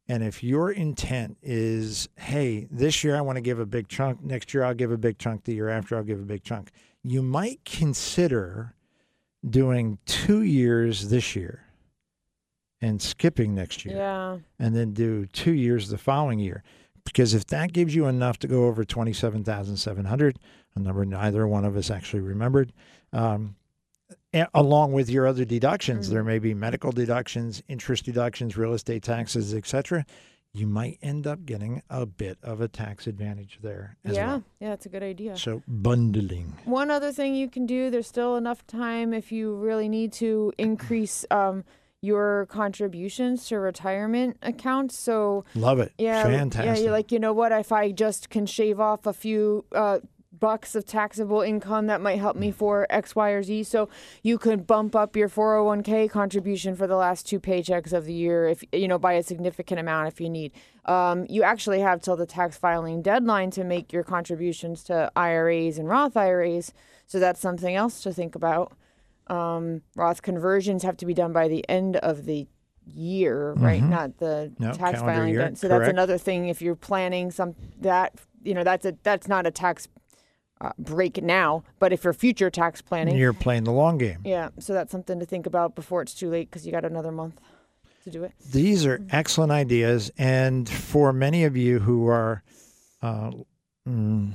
and 0.07 0.23
if 0.23 0.43
your 0.43 0.71
intent 0.71 1.37
is 1.43 2.09
hey 2.17 2.67
this 2.71 3.03
year 3.03 3.15
i 3.15 3.21
want 3.21 3.35
to 3.37 3.41
give 3.41 3.59
a 3.59 3.65
big 3.65 3.87
chunk 3.87 4.23
next 4.23 4.51
year 4.53 4.63
i'll 4.63 4.73
give 4.73 4.91
a 4.91 4.97
big 4.97 5.17
chunk 5.19 5.43
the 5.43 5.53
year 5.53 5.69
after 5.69 5.95
i'll 5.95 6.03
give 6.03 6.19
a 6.19 6.23
big 6.25 6.43
chunk 6.43 6.71
you 7.03 7.21
might 7.21 7.63
consider 7.65 8.73
doing 9.47 9.99
two 10.05 10.41
years 10.41 11.09
this 11.09 11.35
year 11.35 11.63
and 12.81 13.01
skipping 13.01 13.53
next 13.53 13.85
year 13.85 13.95
Yeah. 13.95 14.37
and 14.59 14.75
then 14.75 14.93
do 14.93 15.25
two 15.27 15.53
years 15.53 15.89
the 15.89 15.97
following 15.97 16.39
year. 16.39 16.63
Because 17.07 17.33
if 17.33 17.47
that 17.47 17.73
gives 17.73 17.95
you 17.95 18.05
enough 18.05 18.37
to 18.39 18.47
go 18.47 18.65
over 18.65 18.83
27,700, 18.83 20.39
a 20.75 20.79
number 20.79 21.05
neither 21.05 21.47
one 21.47 21.65
of 21.65 21.75
us 21.75 21.89
actually 21.89 22.19
remembered, 22.21 22.73
um, 23.13 23.55
along 24.53 24.93
with 24.93 25.09
your 25.09 25.25
other 25.25 25.45
deductions, 25.45 26.07
Mhm. 26.07 26.11
there 26.11 26.23
may 26.23 26.39
be 26.39 26.53
medical 26.53 26.91
deductions, 26.91 27.63
interest 27.67 28.05
deductions, 28.05 28.55
real 28.57 28.73
estate 28.73 29.03
taxes, 29.03 29.53
etc. 29.53 30.05
You 30.53 30.67
might 30.67 30.97
end 31.01 31.25
up 31.27 31.45
getting 31.45 31.81
a 31.89 32.05
bit 32.05 32.37
of 32.43 32.61
a 32.61 32.67
tax 32.67 33.07
advantage 33.07 33.59
there 33.61 33.97
as 34.03 34.15
yeah. 34.15 34.27
well. 34.27 34.43
Yeah. 34.59 34.69
That's 34.69 34.85
a 34.85 34.89
good 34.89 35.03
idea. 35.03 35.37
So 35.37 35.61
bundling. 35.67 36.53
One 36.65 36.89
other 36.91 37.11
thing 37.11 37.35
you 37.35 37.49
can 37.49 37.65
do, 37.65 37.89
there's 37.89 38.07
still 38.07 38.35
enough 38.35 38.65
time 38.67 39.13
if 39.13 39.31
you 39.31 39.55
really 39.55 39.89
need 39.89 40.13
to 40.13 40.53
increase 40.57 41.25
um, 41.31 41.63
your 42.01 42.45
contributions 42.47 43.47
to 43.47 43.59
retirement 43.59 44.37
accounts. 44.41 44.97
So 44.97 45.45
Love 45.55 45.79
it. 45.79 45.93
yeah, 45.97 46.23
Fantastic. 46.23 46.65
yeah, 46.77 46.81
you're 46.83 46.91
like, 46.91 47.11
you 47.11 47.19
know 47.19 47.33
what? 47.33 47.51
If 47.51 47.71
I 47.71 47.91
just 47.91 48.29
can 48.29 48.45
shave 48.45 48.79
off 48.79 49.05
a 49.07 49.13
few 49.13 49.65
uh, 49.71 49.99
bucks 50.31 50.75
of 50.75 50.85
taxable 50.85 51.41
income, 51.41 51.87
that 51.87 51.99
might 51.99 52.19
help 52.19 52.35
me 52.35 52.51
for 52.51 52.85
X, 52.91 53.15
Y, 53.15 53.29
or 53.31 53.41
Z. 53.41 53.63
So 53.63 53.89
you 54.21 54.37
could 54.37 54.67
bump 54.67 54.95
up 54.95 55.15
your 55.15 55.27
401k 55.27 56.09
contribution 56.11 56.75
for 56.75 56.85
the 56.85 56.95
last 56.95 57.25
two 57.27 57.39
paychecks 57.39 57.93
of 57.93 58.05
the 58.05 58.13
year, 58.13 58.47
if 58.47 58.63
you 58.71 58.87
know, 58.87 58.99
by 58.99 59.13
a 59.13 59.23
significant 59.23 59.79
amount 59.79 60.07
if 60.07 60.21
you 60.21 60.29
need. 60.29 60.51
Um, 60.85 61.25
you 61.27 61.41
actually 61.41 61.79
have 61.79 62.01
till 62.01 62.15
the 62.15 62.27
tax 62.27 62.57
filing 62.57 63.01
deadline 63.01 63.49
to 63.51 63.63
make 63.63 63.91
your 63.91 64.03
contributions 64.03 64.83
to 64.85 65.11
IRAs 65.15 65.79
and 65.79 65.89
Roth 65.89 66.15
IRAs. 66.15 66.73
So 67.07 67.19
that's 67.19 67.39
something 67.39 67.75
else 67.75 68.01
to 68.03 68.13
think 68.13 68.35
about. 68.35 68.73
Um, 69.29 69.81
Roth 69.95 70.21
conversions 70.21 70.83
have 70.83 70.97
to 70.97 71.05
be 71.05 71.13
done 71.13 71.33
by 71.33 71.47
the 71.47 71.67
end 71.69 71.97
of 71.97 72.25
the 72.25 72.47
year, 72.85 73.53
right? 73.53 73.81
Mhm. 73.81 73.89
Not 73.89 74.17
the 74.19 74.51
No, 74.59 74.71
tax 74.73 74.99
filing. 75.01 75.33
year. 75.33 75.51
So 75.55 75.67
that's 75.67 75.89
another 75.89 76.17
thing. 76.17 76.47
If 76.47 76.61
you're 76.61 76.75
planning 76.75 77.31
some 77.31 77.55
that 77.81 78.13
you 78.43 78.53
know 78.53 78.63
that's 78.63 78.85
a 78.85 78.95
that's 79.03 79.27
not 79.27 79.45
a 79.45 79.51
tax 79.51 79.87
uh, 80.61 80.71
break 80.79 81.21
now, 81.21 81.63
but 81.79 81.91
if 81.93 82.03
you're 82.03 82.13
future 82.13 82.49
tax 82.49 82.81
planning, 82.81 83.15
You're 83.17 83.33
playing 83.33 83.65
the 83.65 83.71
long 83.71 83.97
game. 83.97 84.19
yeah. 84.23 84.49
So 84.59 84.73
that's 84.73 84.91
something 84.91 85.19
to 85.19 85.25
think 85.25 85.45
about 85.45 85.75
before 85.75 86.01
it's 86.01 86.13
too 86.15 86.29
late 86.29 86.49
because 86.49 86.65
you 86.65 86.71
got 86.71 86.83
another 86.85 87.11
month 87.11 87.39
to 88.05 88.09
do 88.09 88.23
it. 88.23 88.31
These 88.51 88.85
are 88.85 88.99
excellent 89.11 89.51
ideas, 89.51 90.09
and 90.17 90.67
for 90.67 91.11
many 91.13 91.43
of 91.43 91.55
you 91.57 91.79
who 91.79 92.07
are 92.07 92.41
uh, 93.03 93.31
mm, 93.87 94.31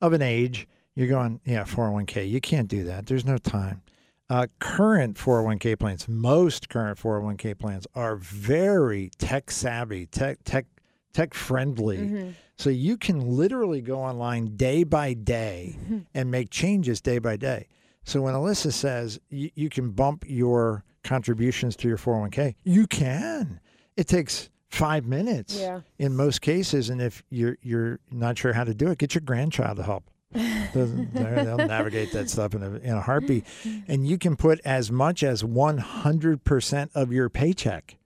of 0.00 0.12
an 0.12 0.22
age, 0.22 0.68
you're 0.94 1.08
going, 1.08 1.40
yeah, 1.44 1.64
401k. 1.64 2.28
You 2.28 2.40
can't 2.40 2.68
do 2.68 2.84
that. 2.84 3.06
There's 3.06 3.24
no 3.24 3.38
time. 3.38 3.82
Uh, 4.30 4.46
current 4.58 5.16
401k 5.18 5.78
plans, 5.78 6.08
most 6.08 6.68
current 6.70 6.98
401k 6.98 7.58
plans 7.58 7.86
are 7.94 8.16
very 8.16 9.10
tech 9.18 9.50
savvy, 9.50 10.06
tech 10.06 10.38
tech 10.44 10.64
tech 11.12 11.34
friendly. 11.34 11.98
Mm-hmm. 11.98 12.30
So 12.56 12.70
you 12.70 12.96
can 12.96 13.20
literally 13.20 13.80
go 13.80 14.00
online 14.00 14.56
day 14.56 14.84
by 14.84 15.12
day 15.14 15.76
and 16.14 16.30
make 16.30 16.50
changes 16.50 17.00
day 17.00 17.18
by 17.18 17.36
day. 17.36 17.68
So 18.04 18.22
when 18.22 18.34
Alyssa 18.34 18.72
says 18.72 19.18
you, 19.28 19.50
you 19.54 19.68
can 19.68 19.90
bump 19.90 20.24
your 20.26 20.84
contributions 21.02 21.76
to 21.76 21.88
your 21.88 21.98
401k, 21.98 22.54
you 22.64 22.86
can. 22.86 23.60
It 23.96 24.08
takes 24.08 24.48
five 24.70 25.04
minutes 25.04 25.56
Yeah. 25.58 25.80
in 25.98 26.16
most 26.16 26.40
cases, 26.40 26.88
and 26.90 27.00
if 27.02 27.22
you're 27.28 27.58
you're 27.60 28.00
not 28.10 28.38
sure 28.38 28.52
how 28.54 28.64
to 28.64 28.74
do 28.74 28.88
it, 28.88 28.98
get 28.98 29.14
your 29.14 29.22
grandchild 29.22 29.76
to 29.76 29.82
help. 29.82 30.08
They'll 30.34 31.56
navigate 31.56 32.12
that 32.12 32.28
stuff 32.28 32.54
in 32.54 32.62
a, 32.62 32.70
in 32.76 32.94
a 32.94 33.00
heartbeat, 33.00 33.44
and 33.88 34.06
you 34.06 34.18
can 34.18 34.36
put 34.36 34.60
as 34.64 34.90
much 34.90 35.22
as 35.22 35.42
100% 35.42 36.90
of 36.94 37.12
your 37.12 37.28
paycheck 37.28 37.96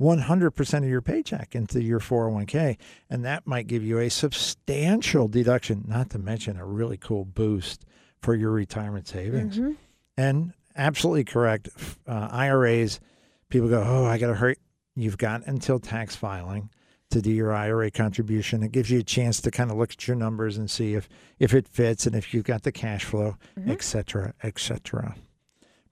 100% 0.00 0.78
of 0.78 0.84
your 0.84 1.02
paycheck 1.02 1.54
into 1.54 1.82
your 1.82 1.98
401k. 1.98 2.76
And 3.10 3.24
that 3.24 3.46
might 3.46 3.66
give 3.66 3.82
you 3.82 3.98
a 3.98 4.08
substantial 4.08 5.26
deduction, 5.26 5.84
not 5.88 6.10
to 6.10 6.18
mention 6.18 6.56
a 6.56 6.64
really 6.64 6.96
cool 6.96 7.24
boost 7.24 7.84
for 8.22 8.34
your 8.34 8.52
retirement 8.52 9.08
savings. 9.08 9.58
Mm-hmm. 9.58 9.72
And 10.16 10.52
absolutely 10.76 11.24
correct. 11.24 11.68
Uh, 12.06 12.28
IRAs, 12.30 13.00
people 13.48 13.68
go, 13.68 13.82
oh, 13.84 14.04
I 14.04 14.18
got 14.18 14.28
to 14.28 14.34
hurry. 14.34 14.56
You've 14.94 15.18
got 15.18 15.46
until 15.46 15.78
tax 15.78 16.14
filing 16.16 16.70
to 17.10 17.22
do 17.22 17.30
your 17.30 17.52
IRA 17.52 17.90
contribution. 17.90 18.62
It 18.62 18.72
gives 18.72 18.90
you 18.90 18.98
a 19.00 19.02
chance 19.02 19.40
to 19.40 19.50
kind 19.50 19.70
of 19.70 19.76
look 19.78 19.92
at 19.92 20.06
your 20.06 20.16
numbers 20.16 20.58
and 20.58 20.70
see 20.70 20.94
if, 20.94 21.08
if 21.38 21.54
it 21.54 21.66
fits 21.66 22.06
and 22.06 22.14
if 22.14 22.34
you've 22.34 22.44
got 22.44 22.62
the 22.64 22.72
cash 22.72 23.04
flow, 23.04 23.36
Mhm. 23.58 23.70
et 23.70 23.82
cetera, 23.82 24.34
et 24.42 24.58
cetera. 24.58 25.16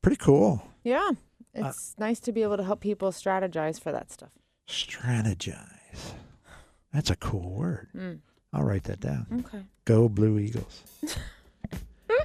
Pretty 0.02 0.18
cool. 0.18 0.62
Yeah. 0.84 1.10
Uh, 1.58 1.68
It's 1.68 1.94
nice 1.98 2.20
to 2.20 2.32
be 2.32 2.42
able 2.42 2.58
to 2.58 2.64
help 2.64 2.80
people 2.80 3.10
strategize 3.12 3.80
for 3.80 3.92
that 3.92 4.10
stuff. 4.12 4.30
Strategize. 4.68 6.12
That's 6.92 7.10
a 7.10 7.16
cool 7.16 7.50
word. 7.50 7.88
Mm. 7.96 8.18
I'll 8.52 8.64
write 8.64 8.84
that 8.84 9.00
down. 9.00 9.26
Okay. 9.46 9.64
Go 9.84 10.08
Blue 10.08 10.38
Eagles. 10.38 10.82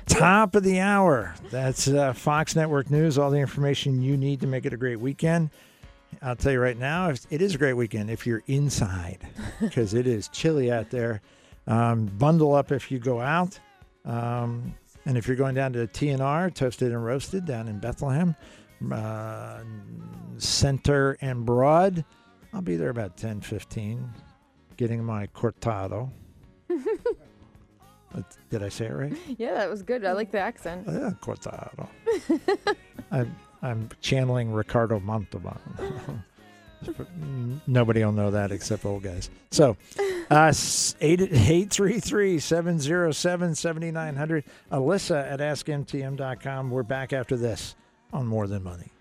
Top 0.07 0.55
of 0.55 0.63
the 0.63 0.79
hour. 0.79 1.33
That's 1.49 1.87
uh, 1.87 2.13
Fox 2.13 2.55
Network 2.55 2.89
News. 2.91 3.17
All 3.17 3.29
the 3.31 3.37
information 3.39 4.01
you 4.01 4.17
need 4.17 4.41
to 4.41 4.47
make 4.47 4.65
it 4.65 4.73
a 4.73 4.77
great 4.77 4.99
weekend. 4.99 5.49
I'll 6.21 6.35
tell 6.35 6.51
you 6.51 6.59
right 6.59 6.77
now, 6.77 7.09
it 7.09 7.41
is 7.41 7.55
a 7.55 7.57
great 7.57 7.73
weekend 7.73 8.09
if 8.09 8.27
you're 8.27 8.43
inside 8.47 9.27
because 9.59 9.93
it 9.93 10.07
is 10.07 10.27
chilly 10.29 10.71
out 10.71 10.89
there. 10.89 11.21
Um, 11.67 12.05
bundle 12.05 12.53
up 12.53 12.71
if 12.71 12.91
you 12.91 12.99
go 12.99 13.21
out. 13.21 13.59
Um, 14.05 14.75
and 15.05 15.17
if 15.17 15.27
you're 15.27 15.37
going 15.37 15.55
down 15.55 15.73
to 15.73 15.87
TNR, 15.87 16.53
Toasted 16.53 16.91
and 16.91 17.03
Roasted 17.03 17.45
down 17.45 17.67
in 17.67 17.79
Bethlehem, 17.79 18.35
uh, 18.91 19.61
Center 20.37 21.17
and 21.21 21.45
Broad, 21.45 22.03
I'll 22.53 22.61
be 22.61 22.75
there 22.75 22.89
about 22.89 23.17
10 23.17 23.41
15 23.41 24.09
getting 24.77 25.03
my 25.03 25.27
cortado. 25.27 26.09
Did 28.49 28.63
I 28.63 28.69
say 28.69 28.87
it 28.87 28.93
right? 28.93 29.17
Yeah, 29.37 29.53
that 29.53 29.69
was 29.69 29.83
good. 29.83 30.03
I 30.03 30.11
like 30.13 30.31
the 30.31 30.39
accent. 30.39 30.85
Yeah, 30.87 31.11
cortado. 31.21 31.87
I'm, 33.11 33.35
I'm 33.61 33.89
channeling 34.01 34.51
Ricardo 34.51 34.99
Montalban. 34.99 36.23
Nobody 37.67 38.03
will 38.03 38.11
know 38.11 38.31
that 38.31 38.51
except 38.51 38.85
old 38.85 39.03
guys. 39.03 39.29
So, 39.51 39.77
uh, 40.31 40.45
s- 40.45 40.95
833 40.99 42.39
707 42.39 43.53
7900. 43.55 44.43
Alyssa 44.71 45.31
at 45.31 45.39
AskMTM.com. 45.39 46.71
We're 46.71 46.81
back 46.83 47.13
after 47.13 47.37
this 47.37 47.75
on 48.11 48.25
More 48.25 48.47
Than 48.47 48.63
Money. 48.63 48.91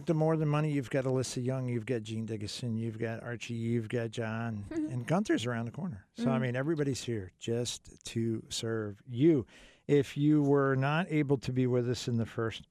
Back 0.00 0.06
to 0.06 0.14
More 0.14 0.38
Than 0.38 0.48
Money. 0.48 0.72
You've 0.72 0.88
got 0.88 1.04
Alyssa 1.04 1.44
Young, 1.44 1.68
you've 1.68 1.84
got 1.84 2.02
Gene 2.02 2.24
Dickinson, 2.24 2.78
you've 2.78 2.98
got 2.98 3.22
Archie, 3.22 3.52
you've 3.52 3.90
got 3.90 4.10
John, 4.10 4.64
and 4.70 5.06
Gunther's 5.06 5.44
around 5.44 5.66
the 5.66 5.72
corner. 5.72 6.06
So, 6.14 6.30
I 6.30 6.38
mean, 6.38 6.56
everybody's 6.56 7.04
here 7.04 7.32
just 7.38 8.02
to 8.06 8.42
serve 8.48 8.96
you. 9.06 9.44
If 9.86 10.16
you 10.16 10.42
were 10.42 10.74
not 10.74 11.06
able 11.10 11.36
to 11.36 11.52
be 11.52 11.66
with 11.66 11.90
us 11.90 12.08
in 12.08 12.16
the 12.16 12.24
first 12.24 12.62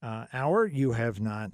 uh, 0.00 0.26
hour, 0.32 0.64
you 0.64 0.92
have 0.92 1.18
not 1.20 1.50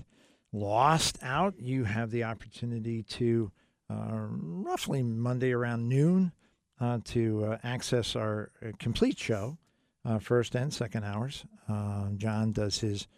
lost 0.52 1.18
out. 1.22 1.54
You 1.58 1.84
have 1.84 2.10
the 2.10 2.24
opportunity 2.24 3.02
to 3.04 3.50
uh, 3.88 4.26
roughly 4.28 5.02
Monday 5.02 5.52
around 5.52 5.88
noon 5.88 6.32
uh, 6.78 6.98
to 7.04 7.46
uh, 7.46 7.58
access 7.64 8.16
our 8.16 8.50
uh, 8.62 8.72
complete 8.78 9.18
show, 9.18 9.56
uh, 10.04 10.18
first 10.18 10.54
and 10.54 10.74
second 10.74 11.04
hours. 11.04 11.46
Uh, 11.70 12.08
John 12.18 12.52
does 12.52 12.80
his 12.80 13.08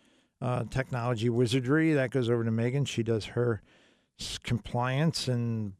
uh, 0.40 0.64
technology 0.70 1.28
wizardry. 1.28 1.92
That 1.92 2.10
goes 2.10 2.28
over 2.30 2.44
to 2.44 2.50
Megan. 2.50 2.84
She 2.84 3.02
does 3.02 3.24
her 3.26 3.62
compliance 4.42 5.28
and 5.28 5.72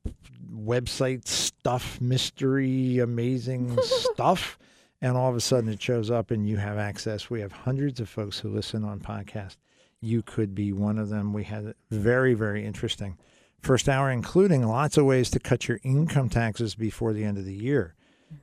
website 0.52 1.26
stuff, 1.26 2.00
mystery, 2.00 2.98
amazing 2.98 3.78
stuff. 3.82 4.58
And 5.00 5.16
all 5.16 5.28
of 5.28 5.36
a 5.36 5.40
sudden 5.40 5.68
it 5.68 5.82
shows 5.82 6.10
up 6.10 6.30
and 6.30 6.48
you 6.48 6.56
have 6.56 6.78
access. 6.78 7.28
We 7.28 7.40
have 7.40 7.52
hundreds 7.52 8.00
of 8.00 8.08
folks 8.08 8.38
who 8.38 8.48
listen 8.48 8.84
on 8.84 9.00
podcast. 9.00 9.56
You 10.00 10.22
could 10.22 10.54
be 10.54 10.72
one 10.72 10.98
of 10.98 11.08
them. 11.08 11.32
We 11.32 11.44
had 11.44 11.64
a 11.66 11.74
very, 11.90 12.34
very 12.34 12.64
interesting 12.64 13.18
first 13.60 13.88
hour, 13.88 14.10
including 14.10 14.66
lots 14.66 14.96
of 14.96 15.06
ways 15.06 15.30
to 15.30 15.40
cut 15.40 15.68
your 15.68 15.80
income 15.82 16.28
taxes 16.28 16.74
before 16.74 17.12
the 17.12 17.24
end 17.24 17.38
of 17.38 17.44
the 17.44 17.54
year. 17.54 17.94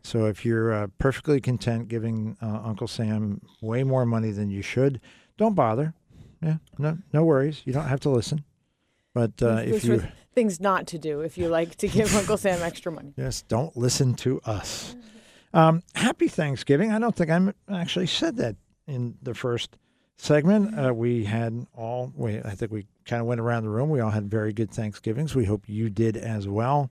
So 0.03 0.25
if 0.25 0.45
you're 0.45 0.73
uh, 0.73 0.87
perfectly 0.97 1.41
content 1.41 1.87
giving 1.87 2.37
uh, 2.41 2.61
Uncle 2.63 2.87
Sam 2.87 3.41
way 3.61 3.83
more 3.83 4.05
money 4.05 4.31
than 4.31 4.49
you 4.49 4.61
should, 4.61 4.99
don't 5.37 5.53
bother. 5.53 5.93
Yeah, 6.41 6.57
no, 6.77 6.97
no 7.13 7.23
worries. 7.23 7.61
You 7.65 7.73
don't 7.73 7.87
have 7.87 7.99
to 8.01 8.09
listen. 8.09 8.43
But 9.13 9.41
uh, 9.41 9.61
if 9.65 9.83
you 9.83 10.03
things 10.33 10.61
not 10.61 10.87
to 10.87 10.97
do 10.97 11.19
if 11.21 11.37
you 11.37 11.49
like 11.49 11.75
to 11.75 11.87
give 11.87 12.15
Uncle 12.15 12.37
Sam 12.37 12.61
extra 12.63 12.91
money. 12.91 13.13
Yes, 13.17 13.41
don't 13.41 13.75
listen 13.75 14.15
to 14.15 14.39
us. 14.45 14.95
Um, 15.53 15.83
happy 15.95 16.27
Thanksgiving. 16.27 16.91
I 16.91 16.99
don't 16.99 17.15
think 17.15 17.29
I 17.29 17.53
actually 17.73 18.07
said 18.07 18.37
that 18.37 18.55
in 18.87 19.17
the 19.21 19.33
first 19.33 19.77
segment. 20.15 20.77
Uh, 20.79 20.93
we 20.93 21.25
had 21.25 21.65
all, 21.75 22.13
we, 22.15 22.39
I 22.39 22.51
think 22.51 22.71
we 22.71 22.87
kind 23.05 23.19
of 23.19 23.27
went 23.27 23.41
around 23.41 23.63
the 23.63 23.69
room. 23.69 23.89
We 23.89 23.99
all 23.99 24.11
had 24.11 24.29
very 24.29 24.53
good 24.53 24.71
Thanksgivings. 24.71 25.35
We 25.35 25.45
hope 25.45 25.67
you 25.67 25.89
did 25.89 26.15
as 26.15 26.47
well. 26.47 26.89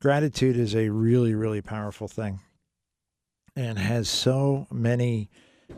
Gratitude 0.00 0.56
is 0.56 0.74
a 0.74 0.88
really, 0.88 1.34
really 1.34 1.62
powerful 1.62 2.08
thing 2.08 2.40
and 3.54 3.78
has 3.78 4.08
so 4.08 4.66
many 4.72 5.30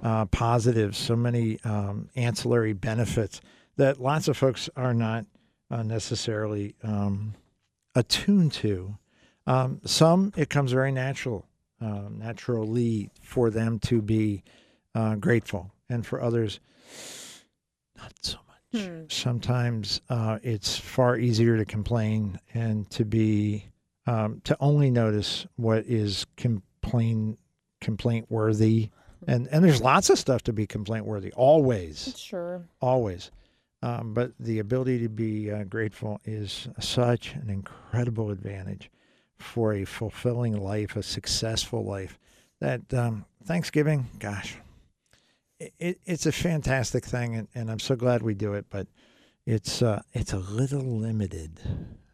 uh, 0.03 0.27
positives, 0.27 0.99
so 0.99 1.17
many 1.17 1.61
um, 1.65 2.09
ancillary 2.17 2.73
benefits 2.73 3.41
that 3.77 4.01
lots 4.01 4.29
of 4.29 4.37
folks 4.37 4.69
are 4.77 4.95
not 4.95 5.27
uh, 5.71 5.83
necessarily 5.83 6.75
um, 6.83 7.35
attuned 7.95 8.53
to. 8.53 8.97
Um, 9.47 9.81
some 9.85 10.33
it 10.37 10.49
comes 10.49 10.73
very 10.73 10.93
natural, 10.93 11.47
uh, 11.81 12.09
naturally 12.11 13.11
for 13.21 13.51
them 13.51 13.79
to 13.81 14.01
be 14.01 14.43
uh, 14.95 15.17
grateful, 15.17 15.73
and 15.89 16.07
for 16.07 16.23
others, 16.23 16.61
not 17.97 18.13
so 18.23 18.39
much. 18.49 18.85
Hmm. 18.85 19.05
Sometimes 19.09 20.01
uh, 20.09 20.39
it's 20.43 20.77
far 20.77 21.17
easier 21.17 21.57
to 21.57 21.65
complain 21.65 22.41
and 22.55 22.89
to 22.91 23.05
be 23.05 23.67
um, 24.07 24.41
to 24.45 24.57
only 24.61 24.91
notice 24.91 25.47
what 25.57 25.85
is 25.87 26.27
complain 26.37 27.39
complaint 27.81 28.27
worthy, 28.31 28.91
and 29.27 29.49
and 29.51 29.65
there's 29.65 29.81
lots 29.83 30.11
of 30.11 30.19
stuff 30.19 30.43
to 30.45 30.53
be 30.53 30.67
complaint 30.67 31.07
worthy. 31.07 31.33
Always, 31.33 32.15
Sure. 32.19 32.63
always. 32.81 33.31
Um, 33.83 34.15
but 34.15 34.33
the 34.41 34.61
ability 34.61 35.01
to 35.01 35.09
be 35.11 35.51
uh, 35.51 35.65
grateful 35.65 36.21
is 36.25 36.69
such 36.81 37.35
an 37.35 37.51
incredible 37.51 38.31
advantage 38.31 38.91
for 39.37 39.75
a 39.75 39.85
fulfilling 39.85 40.57
life, 40.59 40.97
a 40.97 41.03
successful 41.03 41.85
life. 41.85 42.19
That 42.61 42.95
um, 42.95 43.27
Thanksgiving, 43.45 44.07
gosh, 44.19 44.57
it, 45.61 45.75
it, 45.79 46.01
it's 46.07 46.25
a 46.25 46.33
fantastic 46.33 47.05
thing, 47.05 47.35
and, 47.35 47.49
and 47.55 47.71
I'm 47.71 47.79
so 47.81 47.95
glad 47.95 48.23
we 48.23 48.33
do 48.35 48.55
it. 48.55 48.67
But 48.71 48.87
it's 49.45 49.83
uh, 49.83 50.03
it's 50.15 50.33
a 50.33 50.39
little 50.39 50.81
limited. 50.99 51.61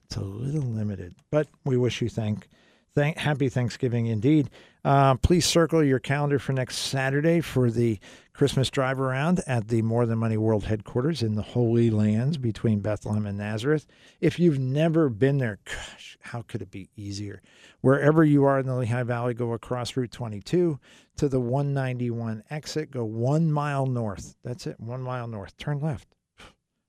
It's 0.07 0.17
a 0.17 0.21
little 0.25 0.69
limited, 0.69 1.15
but 1.31 1.47
we 1.65 1.77
wish 1.77 2.03
you 2.03 2.09
thank, 2.09 2.49
thank 2.95 3.19
happy 3.19 3.49
Thanksgiving 3.49 4.07
indeed. 4.07 4.51
Uh, 4.85 5.15
please 5.17 5.45
circle 5.45 5.85
your 5.85 5.99
calendar 5.99 6.39
for 6.39 6.53
next 6.53 6.77
Saturday 6.79 7.41
for 7.41 7.71
the 7.71 7.99
Christmas 8.33 8.71
drive 8.71 8.99
around 8.99 9.41
at 9.47 9.69
the 9.69 9.83
More 9.83 10.07
Than 10.07 10.19
Money 10.19 10.39
World 10.39 10.65
headquarters 10.65 11.23
in 11.23 11.35
the 11.35 11.43
Holy 11.43 11.91
Lands 11.91 12.39
between 12.39 12.81
Bethlehem 12.81 13.27
and 13.27 13.37
Nazareth. 13.37 13.87
If 14.21 14.39
you've 14.39 14.59
never 14.59 15.11
been 15.11 15.37
there, 15.37 15.59
gosh, 15.67 16.17
how 16.23 16.43
could 16.43 16.63
it 16.63 16.71
be 16.71 16.89
easier? 16.97 17.43
Wherever 17.83 18.25
you 18.25 18.45
are 18.45 18.59
in 18.59 18.67
the 18.67 18.75
Lehigh 18.75 19.03
Valley, 19.03 19.35
go 19.35 19.53
across 19.53 19.95
Route 19.97 20.13
22 20.13 20.79
to 21.17 21.29
the 21.29 21.41
191 21.41 22.43
exit, 22.49 22.91
go 22.91 23.05
one 23.05 23.53
mile 23.53 23.85
north. 23.85 24.37
That's 24.43 24.67
it, 24.67 24.81
one 24.81 25.03
mile 25.03 25.27
north. 25.27 25.57
Turn 25.59 25.81
left. 25.81 26.09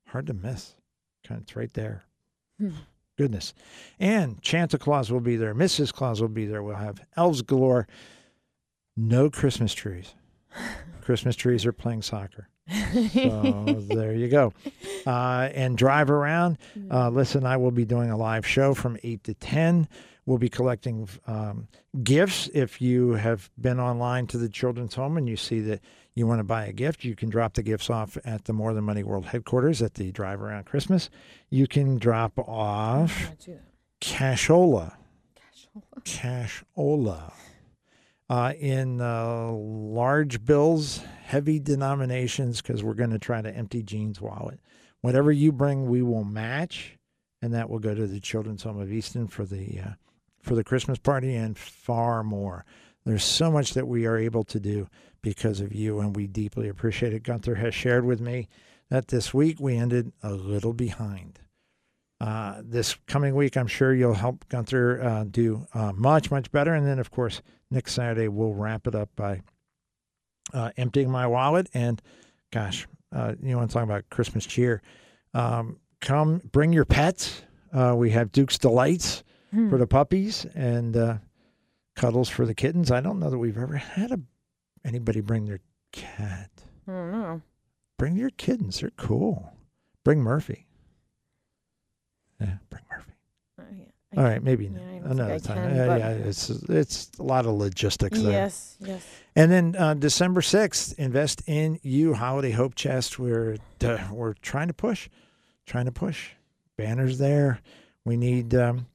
Hard 0.08 0.26
to 0.28 0.34
miss. 0.34 0.76
Kind 1.26 1.38
of 1.38 1.42
it's 1.42 1.56
right 1.56 1.72
there. 1.74 2.04
Goodness. 3.18 3.52
And 4.00 4.38
Santa 4.42 4.78
Claus 4.78 5.12
will 5.12 5.20
be 5.20 5.36
there. 5.36 5.54
Mrs. 5.54 5.92
Claus 5.92 6.20
will 6.20 6.28
be 6.28 6.46
there. 6.46 6.62
We'll 6.62 6.76
have 6.76 7.00
elves 7.16 7.42
galore. 7.42 7.86
No 8.96 9.30
Christmas 9.30 9.74
trees. 9.74 10.14
Christmas 11.02 11.36
trees 11.36 11.66
are 11.66 11.72
playing 11.72 12.02
soccer. 12.02 12.48
So 13.12 13.84
there 13.88 14.14
you 14.14 14.28
go. 14.28 14.52
Uh, 15.06 15.48
and 15.52 15.76
drive 15.76 16.10
around. 16.10 16.58
Uh, 16.90 17.10
listen, 17.10 17.44
I 17.44 17.56
will 17.56 17.70
be 17.70 17.84
doing 17.84 18.10
a 18.10 18.16
live 18.16 18.46
show 18.46 18.74
from 18.74 18.96
8 19.02 19.24
to 19.24 19.34
10. 19.34 19.88
We'll 20.24 20.38
be 20.38 20.48
collecting 20.48 21.08
um, 21.26 21.66
gifts. 22.02 22.48
If 22.54 22.80
you 22.80 23.12
have 23.12 23.50
been 23.60 23.80
online 23.80 24.26
to 24.28 24.38
the 24.38 24.48
Children's 24.48 24.94
Home 24.94 25.16
and 25.16 25.28
you 25.28 25.36
see 25.36 25.60
that 25.60 25.80
you 26.14 26.26
want 26.26 26.40
to 26.40 26.44
buy 26.44 26.66
a 26.66 26.72
gift, 26.72 27.04
you 27.04 27.16
can 27.16 27.30
drop 27.30 27.54
the 27.54 27.62
gifts 27.62 27.88
off 27.88 28.18
at 28.24 28.44
the 28.44 28.52
More 28.52 28.74
Than 28.74 28.84
Money 28.84 29.02
World 29.02 29.26
headquarters 29.26 29.80
at 29.80 29.94
the 29.94 30.12
Drive 30.12 30.42
Around 30.42 30.66
Christmas. 30.66 31.08
You 31.48 31.66
can 31.66 31.98
drop 31.98 32.38
off 32.38 33.32
that. 33.46 33.60
cashola. 34.00 34.94
Cashola. 36.04 37.32
Uh, 38.28 38.52
in 38.58 39.00
uh, 39.00 39.50
large 39.52 40.44
bills, 40.44 41.02
heavy 41.24 41.58
denominations, 41.58 42.62
because 42.62 42.82
we're 42.82 42.94
going 42.94 43.10
to 43.10 43.18
try 43.18 43.42
to 43.42 43.54
empty 43.54 43.82
Gene's 43.82 44.20
wallet. 44.20 44.60
Whatever 45.00 45.32
you 45.32 45.50
bring, 45.52 45.88
we 45.88 46.02
will 46.02 46.24
match, 46.24 46.96
and 47.42 47.52
that 47.52 47.68
will 47.68 47.78
go 47.78 47.94
to 47.94 48.06
the 48.06 48.20
Children's 48.20 48.62
Home 48.62 48.80
of 48.80 48.92
Easton 48.92 49.28
for 49.28 49.44
the 49.44 49.80
uh, 49.80 49.90
for 50.40 50.54
the 50.54 50.64
Christmas 50.64 50.98
party 50.98 51.34
and 51.34 51.58
far 51.58 52.22
more. 52.22 52.64
There's 53.04 53.24
so 53.24 53.50
much 53.50 53.74
that 53.74 53.88
we 53.88 54.06
are 54.06 54.16
able 54.16 54.44
to 54.44 54.60
do 54.60 54.88
because 55.22 55.60
of 55.60 55.72
you, 55.72 56.00
and 56.00 56.14
we 56.16 56.26
deeply 56.26 56.68
appreciate 56.68 57.12
it. 57.12 57.22
Gunther 57.22 57.54
has 57.56 57.74
shared 57.74 58.04
with 58.04 58.20
me 58.20 58.48
that 58.90 59.08
this 59.08 59.32
week 59.32 59.58
we 59.60 59.76
ended 59.76 60.12
a 60.22 60.32
little 60.32 60.72
behind. 60.72 61.38
Uh, 62.20 62.60
this 62.62 62.96
coming 63.06 63.34
week, 63.34 63.56
I'm 63.56 63.66
sure 63.66 63.94
you'll 63.94 64.14
help 64.14 64.48
Gunther 64.48 65.02
uh, 65.02 65.24
do 65.24 65.66
uh, 65.74 65.92
much, 65.92 66.30
much 66.30 66.52
better. 66.52 66.72
And 66.74 66.86
then, 66.86 66.98
of 66.98 67.10
course, 67.10 67.42
next 67.70 67.94
Saturday, 67.94 68.28
we'll 68.28 68.54
wrap 68.54 68.86
it 68.86 68.94
up 68.94 69.08
by 69.16 69.42
uh, 70.52 70.70
emptying 70.76 71.10
my 71.10 71.26
wallet. 71.26 71.68
And 71.74 72.00
gosh, 72.52 72.86
uh, 73.12 73.34
you 73.42 73.56
want 73.56 73.70
to 73.70 73.74
talk 73.74 73.82
about 73.82 74.08
Christmas 74.10 74.46
cheer? 74.46 74.82
Um, 75.34 75.78
come 76.00 76.40
bring 76.52 76.72
your 76.72 76.84
pets. 76.84 77.42
Uh, 77.72 77.94
we 77.96 78.10
have 78.10 78.30
Duke's 78.30 78.58
Delights 78.58 79.24
for 79.70 79.78
the 79.78 79.86
puppies 79.86 80.46
and 80.54 80.96
uh, 80.96 81.18
cuddles 81.96 82.28
for 82.28 82.46
the 82.46 82.54
kittens. 82.54 82.90
I 82.90 83.00
don't 83.00 83.18
know 83.18 83.30
that 83.30 83.38
we've 83.38 83.58
ever 83.58 83.76
had 83.76 84.12
a, 84.12 84.20
anybody 84.84 85.20
bring 85.20 85.46
their 85.46 85.60
cat. 85.92 86.50
I 86.88 86.92
don't 86.92 87.12
know. 87.12 87.42
Bring 87.98 88.16
your 88.16 88.30
kittens. 88.30 88.80
They're 88.80 88.90
cool. 88.90 89.52
Bring 90.04 90.20
Murphy. 90.20 90.66
Yeah, 92.40 92.56
bring 92.70 92.82
Murphy. 92.90 93.12
Uh, 93.58 93.62
yeah. 93.78 93.84
I 94.14 94.16
All 94.16 94.28
maybe 94.42 94.64
yeah, 94.66 94.80
another 95.04 95.38
time. 95.38 95.68
can, 95.68 95.76
yeah, 95.76 95.96
yeah, 95.96 96.10
it's 96.10 96.50
it's 96.50 97.10
a 97.18 97.22
lot 97.22 97.46
of 97.46 97.54
logistics 97.54 98.20
there. 98.20 98.32
Yes, 98.32 98.76
yes. 98.80 99.06
And 99.36 99.50
then 99.50 99.76
uh, 99.78 99.94
December 99.94 100.42
sixth, 100.42 100.98
invest 100.98 101.42
in 101.46 101.78
you 101.82 102.14
holiday 102.14 102.50
hope 102.50 102.74
chest. 102.74 103.18
We're 103.18 103.56
uh, 103.84 103.98
we're 104.10 104.34
trying 104.34 104.68
to 104.68 104.74
push, 104.74 105.08
trying 105.66 105.86
to 105.86 105.92
push. 105.92 106.30
Banners 106.76 107.18
there. 107.18 107.60
We 108.04 108.16
need 108.16 108.54
um, 108.54 108.86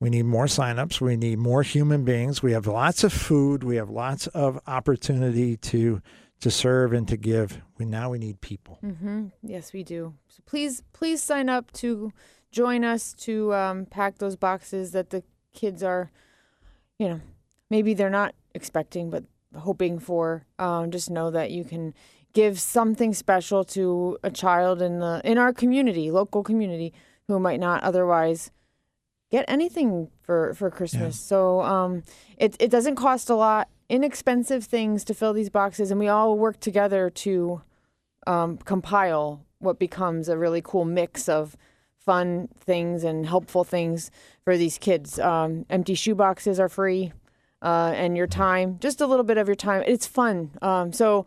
we 0.00 0.10
need 0.10 0.24
more 0.24 0.46
signups. 0.46 1.00
We 1.00 1.16
need 1.16 1.38
more 1.38 1.62
human 1.62 2.04
beings. 2.04 2.42
We 2.42 2.52
have 2.52 2.66
lots 2.66 3.02
of 3.04 3.12
food. 3.12 3.64
We 3.64 3.76
have 3.76 3.90
lots 3.90 4.26
of 4.28 4.60
opportunity 4.66 5.56
to 5.56 6.00
to 6.40 6.50
serve 6.50 6.92
and 6.92 7.08
to 7.08 7.16
give. 7.16 7.60
We 7.78 7.84
now 7.84 8.10
we 8.10 8.18
need 8.18 8.40
people. 8.40 8.78
Mm-hmm. 8.84 9.26
Yes, 9.42 9.72
we 9.72 9.82
do. 9.82 10.14
So 10.28 10.42
please, 10.46 10.82
please 10.92 11.20
sign 11.20 11.48
up 11.48 11.72
to 11.72 12.12
join 12.52 12.84
us 12.84 13.12
to 13.14 13.52
um, 13.54 13.86
pack 13.86 14.18
those 14.18 14.36
boxes 14.36 14.92
that 14.92 15.10
the 15.10 15.24
kids 15.52 15.82
are, 15.82 16.12
you 16.98 17.08
know, 17.08 17.20
maybe 17.70 17.92
they're 17.92 18.08
not 18.08 18.34
expecting, 18.54 19.10
but 19.10 19.24
hoping 19.56 19.98
for. 19.98 20.46
Um, 20.60 20.92
just 20.92 21.10
know 21.10 21.30
that 21.32 21.50
you 21.50 21.64
can 21.64 21.92
give 22.34 22.60
something 22.60 23.14
special 23.14 23.64
to 23.64 24.18
a 24.22 24.30
child 24.30 24.80
in 24.80 25.00
the 25.00 25.20
in 25.24 25.38
our 25.38 25.52
community, 25.52 26.10
local 26.10 26.44
community, 26.44 26.92
who 27.26 27.40
might 27.40 27.58
not 27.58 27.82
otherwise 27.82 28.52
get 29.30 29.44
anything 29.48 30.08
for 30.22 30.54
for 30.54 30.70
Christmas. 30.70 31.18
So 31.18 31.60
um, 31.62 32.02
it 32.36 32.56
it 32.58 32.70
doesn't 32.70 32.96
cost 32.96 33.30
a 33.30 33.34
lot. 33.34 33.68
Inexpensive 33.88 34.64
things 34.64 35.04
to 35.04 35.14
fill 35.14 35.32
these 35.32 35.50
boxes, 35.50 35.90
and 35.90 35.98
we 35.98 36.08
all 36.08 36.36
work 36.38 36.60
together 36.60 37.08
to 37.10 37.62
um, 38.26 38.58
compile 38.58 39.44
what 39.60 39.78
becomes 39.78 40.28
a 40.28 40.36
really 40.36 40.60
cool 40.62 40.84
mix 40.84 41.28
of 41.28 41.56
fun 41.96 42.48
things 42.60 43.04
and 43.04 43.26
helpful 43.26 43.64
things 43.64 44.10
for 44.44 44.56
these 44.56 44.78
kids. 44.78 45.18
Um, 45.18 45.64
empty 45.68 45.94
shoe 45.94 46.14
boxes 46.14 46.60
are 46.60 46.68
free, 46.68 47.12
uh, 47.62 47.92
and 47.94 48.16
your 48.16 48.26
time, 48.26 48.78
just 48.80 49.00
a 49.00 49.06
little 49.06 49.24
bit 49.24 49.38
of 49.38 49.46
your 49.46 49.54
time. 49.54 49.82
It's 49.86 50.06
fun. 50.06 50.50
Um, 50.62 50.92
so 50.92 51.26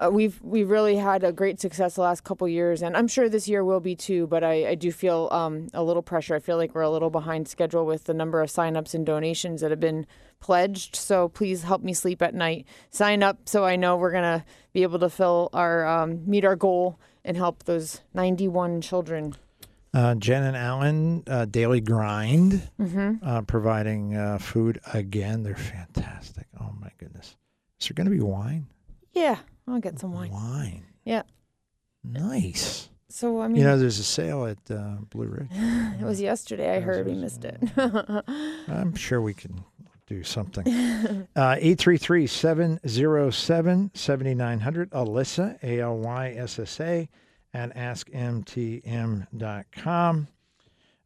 uh, 0.00 0.10
we've 0.10 0.40
we've 0.42 0.70
really 0.70 0.96
had 0.96 1.22
a 1.24 1.32
great 1.32 1.60
success 1.60 1.94
the 1.94 2.00
last 2.02 2.24
couple 2.24 2.48
years, 2.48 2.82
and 2.82 2.96
I'm 2.96 3.08
sure 3.08 3.28
this 3.28 3.48
year 3.48 3.64
will 3.64 3.80
be 3.80 3.94
too. 3.94 4.26
But 4.26 4.42
I, 4.44 4.68
I 4.70 4.74
do 4.74 4.90
feel 4.92 5.28
um, 5.30 5.68
a 5.74 5.82
little 5.82 6.02
pressure. 6.02 6.34
I 6.34 6.38
feel 6.38 6.56
like 6.56 6.74
we're 6.74 6.80
a 6.82 6.90
little 6.90 7.10
behind 7.10 7.48
schedule 7.48 7.84
with 7.86 8.04
the 8.04 8.14
number 8.14 8.40
of 8.40 8.48
signups 8.50 8.94
and 8.94 9.04
donations 9.04 9.60
that 9.60 9.70
have 9.70 9.80
been 9.80 10.06
pledged. 10.40 10.96
So 10.96 11.28
please 11.28 11.62
help 11.62 11.82
me 11.82 11.92
sleep 11.94 12.22
at 12.22 12.34
night. 12.34 12.66
Sign 12.90 13.22
up 13.22 13.48
so 13.48 13.64
I 13.64 13.76
know 13.76 13.96
we're 13.96 14.12
gonna 14.12 14.44
be 14.72 14.82
able 14.82 14.98
to 15.00 15.10
fill 15.10 15.50
our 15.52 15.86
um, 15.86 16.28
meet 16.28 16.44
our 16.44 16.56
goal 16.56 16.98
and 17.24 17.36
help 17.36 17.64
those 17.64 18.00
91 18.14 18.80
children. 18.80 19.34
Uh, 19.94 20.14
Jen 20.14 20.42
and 20.42 20.56
Alan, 20.56 21.22
uh, 21.26 21.44
Daily 21.44 21.82
Grind, 21.82 22.62
Mm-hmm. 22.80 23.16
uh, 23.22 23.42
providing 23.42 24.16
uh, 24.16 24.38
food 24.38 24.80
again. 24.94 25.42
They're 25.42 25.54
fantastic. 25.54 26.46
Oh 26.58 26.70
my 26.80 26.88
goodness. 26.98 27.36
Is 27.78 27.88
there 27.88 27.94
going 27.94 28.06
to 28.06 28.10
be 28.10 28.20
wine? 28.22 28.68
Yeah, 29.12 29.36
I'll 29.66 29.80
get 29.80 29.98
some 29.98 30.12
wine. 30.12 30.30
Wine. 30.30 30.84
Yeah. 31.04 31.22
Nice. 32.04 32.88
So 33.08 33.40
I 33.42 33.48
mean, 33.48 33.56
You 33.58 33.64
know, 33.64 33.76
there's 33.78 33.98
a 33.98 34.04
sale 34.04 34.46
at 34.46 34.58
uh, 34.70 34.96
Blue 35.10 35.26
Ridge. 35.26 35.48
it 35.52 36.04
was 36.04 36.20
yesterday. 36.20 36.76
I 36.76 36.80
heard 36.80 37.06
we 37.06 37.14
missed 37.14 37.44
it. 37.44 37.60
I'm 38.68 38.94
sure 38.94 39.20
we 39.20 39.34
can 39.34 39.64
do 40.06 40.22
something. 40.22 40.64
Uh, 41.34 41.56
833 41.58 42.26
707 42.26 43.90
7900. 43.94 44.90
Alyssa, 44.90 45.58
A 45.62 45.80
L 45.80 45.96
Y 45.98 46.34
S 46.36 46.58
S 46.58 46.78
A, 46.80 47.08
at 47.54 47.74
askmtm.com. 47.74 48.48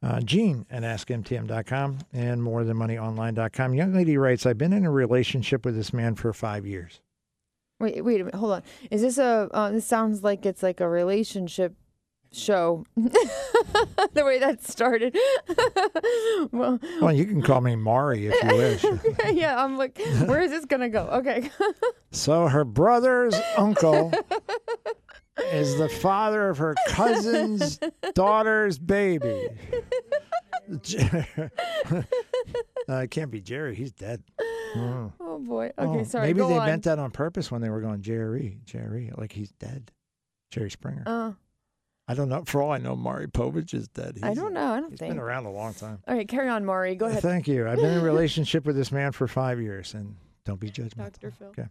Uh, 0.03 0.21
Gene 0.21 0.67
at 0.71 0.83
askmtm.com 0.83 1.99
and 2.13 2.41
morethanmoneyonline.com. 2.41 3.75
Young 3.75 3.95
lady 3.95 4.17
writes, 4.19 4.47
I've 4.47 4.59
been 4.59 4.73
in 4.73 4.85
a 4.85 4.91
relationship 4.91 5.65
with 5.65 5.75
this 5.77 5.93
man 5.93 6.15
for 6.15 6.33
five 6.33 6.67
years. 6.67 7.01
Wait, 7.79 8.03
wait 8.05 8.21
a 8.21 8.25
minute. 8.25 8.35
Hold 8.35 8.53
on. 8.53 8.63
Is 8.91 9.03
this 9.03 9.19
a? 9.19 9.49
Uh, 9.53 9.71
this 9.71 9.87
sounds 9.87 10.23
like 10.23 10.47
it's 10.47 10.63
like 10.63 10.81
a 10.81 10.89
relationship 10.89 11.75
show. 12.33 12.85
the 12.97 14.25
way 14.25 14.39
that 14.39 14.65
started. 14.65 15.17
well, 16.53 16.79
Well, 17.01 17.13
you 17.13 17.27
can 17.27 17.43
call 17.43 17.61
me 17.61 17.77
Maury 17.77 18.29
if 18.29 18.43
you 18.43 18.57
wish. 18.57 18.85
yeah. 19.37 19.63
I'm 19.63 19.77
like, 19.77 20.01
where 20.27 20.41
is 20.41 20.51
this 20.51 20.65
gonna 20.65 20.89
go? 20.89 21.07
Okay. 21.07 21.51
So 22.13 22.47
her 22.49 22.65
brother's 22.65 23.35
uncle 23.57 24.13
is 25.53 25.77
the 25.77 25.89
father 25.89 26.49
of 26.49 26.59
her 26.59 26.75
cousin's 26.89 27.79
daughter's 28.15 28.79
baby. 28.79 29.49
uh, 32.89 32.95
it 32.99 33.11
can't 33.11 33.31
be 33.31 33.41
Jerry. 33.41 33.75
He's 33.75 33.93
dead. 33.93 34.23
Mm. 34.77 35.13
oh 35.21 35.39
boy. 35.39 35.73
Okay. 35.79 36.01
Oh, 36.01 36.05
sorry. 36.05 36.27
Maybe 36.29 36.39
go 36.41 36.49
they 36.49 36.59
on. 36.59 36.67
meant 36.67 36.85
that 36.85 36.99
on 36.99 37.11
purpose 37.11 37.51
when 37.51 37.61
they 37.63 37.71
were 37.71 37.81
going 37.81 38.03
Jerry, 38.03 38.59
Jerry, 38.65 39.11
like 39.17 39.33
he's 39.33 39.53
dead. 39.53 39.93
Jerry 40.51 40.71
Springer. 40.71 41.05
Uh, 41.07 41.33
I 42.09 42.15
don't 42.15 42.29
know. 42.29 42.45
For 42.47 42.63
all 42.63 42.71
I 42.71 42.79
know, 42.79 42.95
Maury 42.95 43.27
Povich 43.27 43.75
is 43.75 43.89
dead. 43.89 44.13
He's, 44.15 44.23
I 44.25 44.35
don't 44.35 44.53
know. 44.53 44.73
I 44.73 44.81
don't 44.81 44.91
He's 44.91 44.99
think. 44.99 45.13
He's 45.13 45.17
been 45.17 45.23
around 45.23 45.47
a 45.47 45.51
long 45.51 45.75
time. 45.75 45.99
All 46.07 46.15
right, 46.15 46.29
carry 46.29 46.49
on, 46.49 46.65
Maury. 46.65 46.95
Go 46.95 47.07
ahead, 47.07 47.23
Thank 47.23 47.49
you. 47.49 47.69
I've 47.69 47.79
been 47.79 47.93
in 47.93 47.99
a 47.99 48.05
relationship 48.05 48.65
with 48.65 48.77
this 48.77 48.93
man 48.93 49.13
for 49.13 49.27
five 49.27 49.61
years, 49.61 49.95
and 49.95 50.15
don't 50.45 50.61
be 50.61 50.71
judgmental. 50.71 50.97
Dr. 50.97 51.31
Phil. 51.33 51.49
Okay. 51.49 51.67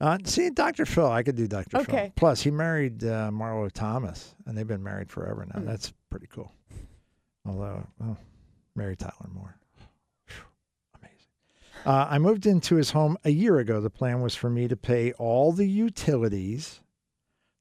Uh, 0.00 0.18
see, 0.24 0.50
Dr. 0.50 0.84
Phil, 0.84 1.10
I 1.10 1.22
could 1.22 1.36
do 1.36 1.48
Dr. 1.48 1.70
Phil. 1.70 1.80
Okay. 1.80 2.12
Plus, 2.16 2.42
he 2.42 2.50
married 2.50 3.02
uh, 3.02 3.30
Marlo 3.32 3.70
Thomas, 3.72 4.34
and 4.46 4.56
they've 4.56 4.66
been 4.66 4.82
married 4.82 5.10
forever 5.10 5.46
now. 5.52 5.60
Mm. 5.60 5.66
That's 5.66 5.92
pretty 6.10 6.28
cool. 6.28 6.52
Although, 7.46 7.86
well, 7.98 8.18
Mary 8.74 8.96
Tyler 8.96 9.30
Moore. 9.32 9.56
Amazing. 11.00 11.16
Uh, 11.84 12.06
I 12.10 12.18
moved 12.18 12.46
into 12.46 12.76
his 12.76 12.90
home 12.90 13.16
a 13.24 13.30
year 13.30 13.58
ago. 13.58 13.80
The 13.80 13.90
plan 13.90 14.20
was 14.20 14.34
for 14.34 14.50
me 14.50 14.68
to 14.68 14.76
pay 14.76 15.12
all 15.12 15.52
the 15.52 15.68
utilities, 15.68 16.80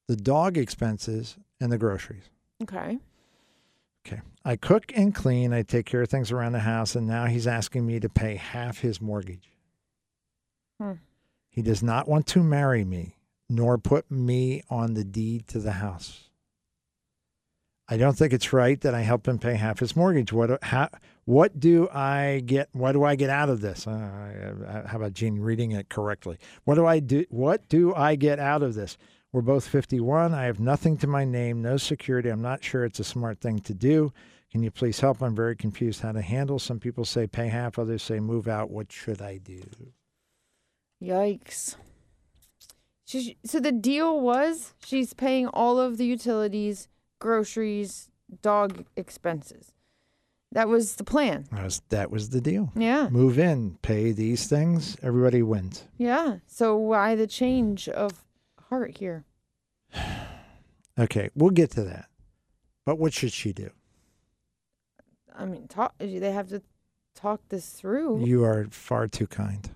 the 0.08 0.16
dog 0.16 0.58
expenses, 0.58 1.38
and 1.60 1.72
the 1.72 1.78
groceries. 1.78 2.30
Okay. 2.64 2.98
Okay. 4.06 4.22
I 4.44 4.56
cook 4.56 4.92
and 4.96 5.14
clean. 5.14 5.54
I 5.54 5.64
take 5.64 5.86
care 5.86 6.02
of 6.02 6.10
things 6.10 6.32
around 6.32 6.54
the 6.54 6.60
house, 6.60 6.96
and 6.96 7.08
now 7.08 7.26
he's 7.26 7.48
asking 7.48 7.86
me 7.86 8.00
to 8.00 8.10
pay 8.10 8.36
half 8.36 8.80
his 8.80 9.02
mortgage. 9.02 9.50
Hmm. 10.80 10.94
He 11.50 11.62
does 11.62 11.82
not 11.82 12.08
want 12.08 12.28
to 12.28 12.44
marry 12.44 12.84
me, 12.84 13.16
nor 13.50 13.78
put 13.78 14.12
me 14.12 14.64
on 14.70 14.94
the 14.94 15.04
deed 15.04 15.48
to 15.48 15.60
the 15.60 15.74
house. 15.74 16.25
I 17.88 17.98
don't 17.98 18.18
think 18.18 18.34
it's 18.34 18.52
right 18.52 18.82
that 18.82 18.96
I 18.96 19.02
help 19.02 19.28
him 19.28 19.38
pay 19.38 19.56
half 19.56 19.80
his 19.80 19.96
mortgage. 19.96 20.34
What 20.34 20.64
how, 20.64 20.90
what 21.26 21.60
do 21.60 21.88
I 21.90 22.42
get? 22.46 22.70
What 22.74 22.94
do 22.94 23.04
I 23.04 23.16
get 23.16 23.30
out 23.30 23.50
of 23.50 23.62
this? 23.62 23.86
Uh, 23.86 24.86
how 24.88 24.98
about 24.98 25.14
Gene 25.14 25.40
reading 25.40 25.72
it 25.72 25.90
correctly? 25.90 26.38
What 26.64 26.76
do 26.76 26.86
I 26.86 27.00
do? 27.00 27.26
What 27.30 27.70
do 27.70 27.94
I 27.94 28.16
get 28.16 28.40
out 28.40 28.64
of 28.64 28.74
this? 28.74 28.98
We're 29.32 29.42
both 29.42 29.68
51. 29.68 30.34
I 30.34 30.46
have 30.46 30.60
nothing 30.60 30.98
to 30.98 31.08
my 31.08 31.26
name, 31.26 31.62
no 31.62 31.78
security. 31.78 32.30
I'm 32.30 32.42
not 32.42 32.64
sure 32.64 32.86
it's 32.86 33.00
a 33.02 33.04
smart 33.04 33.40
thing 33.40 33.60
to 33.60 33.74
do. 33.74 34.14
Can 34.50 34.64
you 34.64 34.72
please 34.72 35.00
help? 35.02 35.22
I'm 35.22 35.36
very 35.36 35.56
confused 35.56 36.02
how 36.02 36.14
to 36.14 36.22
handle. 36.22 36.58
Some 36.58 36.80
people 36.80 37.04
say 37.04 37.28
pay 37.28 37.50
half, 37.50 37.78
others 37.78 38.02
say 38.02 38.20
move 38.20 38.48
out. 38.48 38.72
What 38.72 38.92
should 38.92 39.22
I 39.22 39.38
do? 39.38 39.62
Yikes. 41.04 41.76
She, 43.04 43.38
so 43.44 43.60
the 43.60 43.74
deal 43.74 44.20
was 44.22 44.74
she's 44.84 45.14
paying 45.14 45.48
all 45.48 45.80
of 45.80 45.98
the 45.98 46.06
utilities, 46.06 46.88
groceries, 47.20 48.10
dog 48.42 48.86
expenses. 48.96 49.72
That 50.52 50.68
was 50.70 50.96
the 50.96 51.04
plan. 51.04 51.46
That 51.52 51.64
was, 51.66 51.82
that 51.90 52.12
was 52.12 52.30
the 52.30 52.40
deal. 52.40 52.72
Yeah. 52.76 53.10
Move 53.10 53.38
in, 53.40 53.78
pay 53.82 54.12
these 54.14 54.48
things, 54.48 54.96
everybody 55.02 55.42
wins. 55.42 55.84
Yeah. 55.98 56.38
So 56.48 56.78
why 56.78 57.16
the 57.16 57.28
change 57.28 57.90
of 57.90 58.24
heart 58.70 58.98
here? 58.98 59.26
Okay, 60.98 61.30
we'll 61.36 61.50
get 61.50 61.72
to 61.72 61.84
that. 61.84 62.06
But 62.86 62.98
what 62.98 63.12
should 63.12 63.34
she 63.34 63.52
do? 63.52 63.70
I 65.38 65.44
mean, 65.44 65.68
talk. 65.68 65.94
They 65.98 66.32
have 66.32 66.48
to 66.52 66.62
talk 67.16 67.42
this 67.50 67.68
through, 67.72 68.26
You 68.26 68.46
are 68.46 68.68
far 68.72 69.10
too 69.10 69.28
kind. 69.28 69.70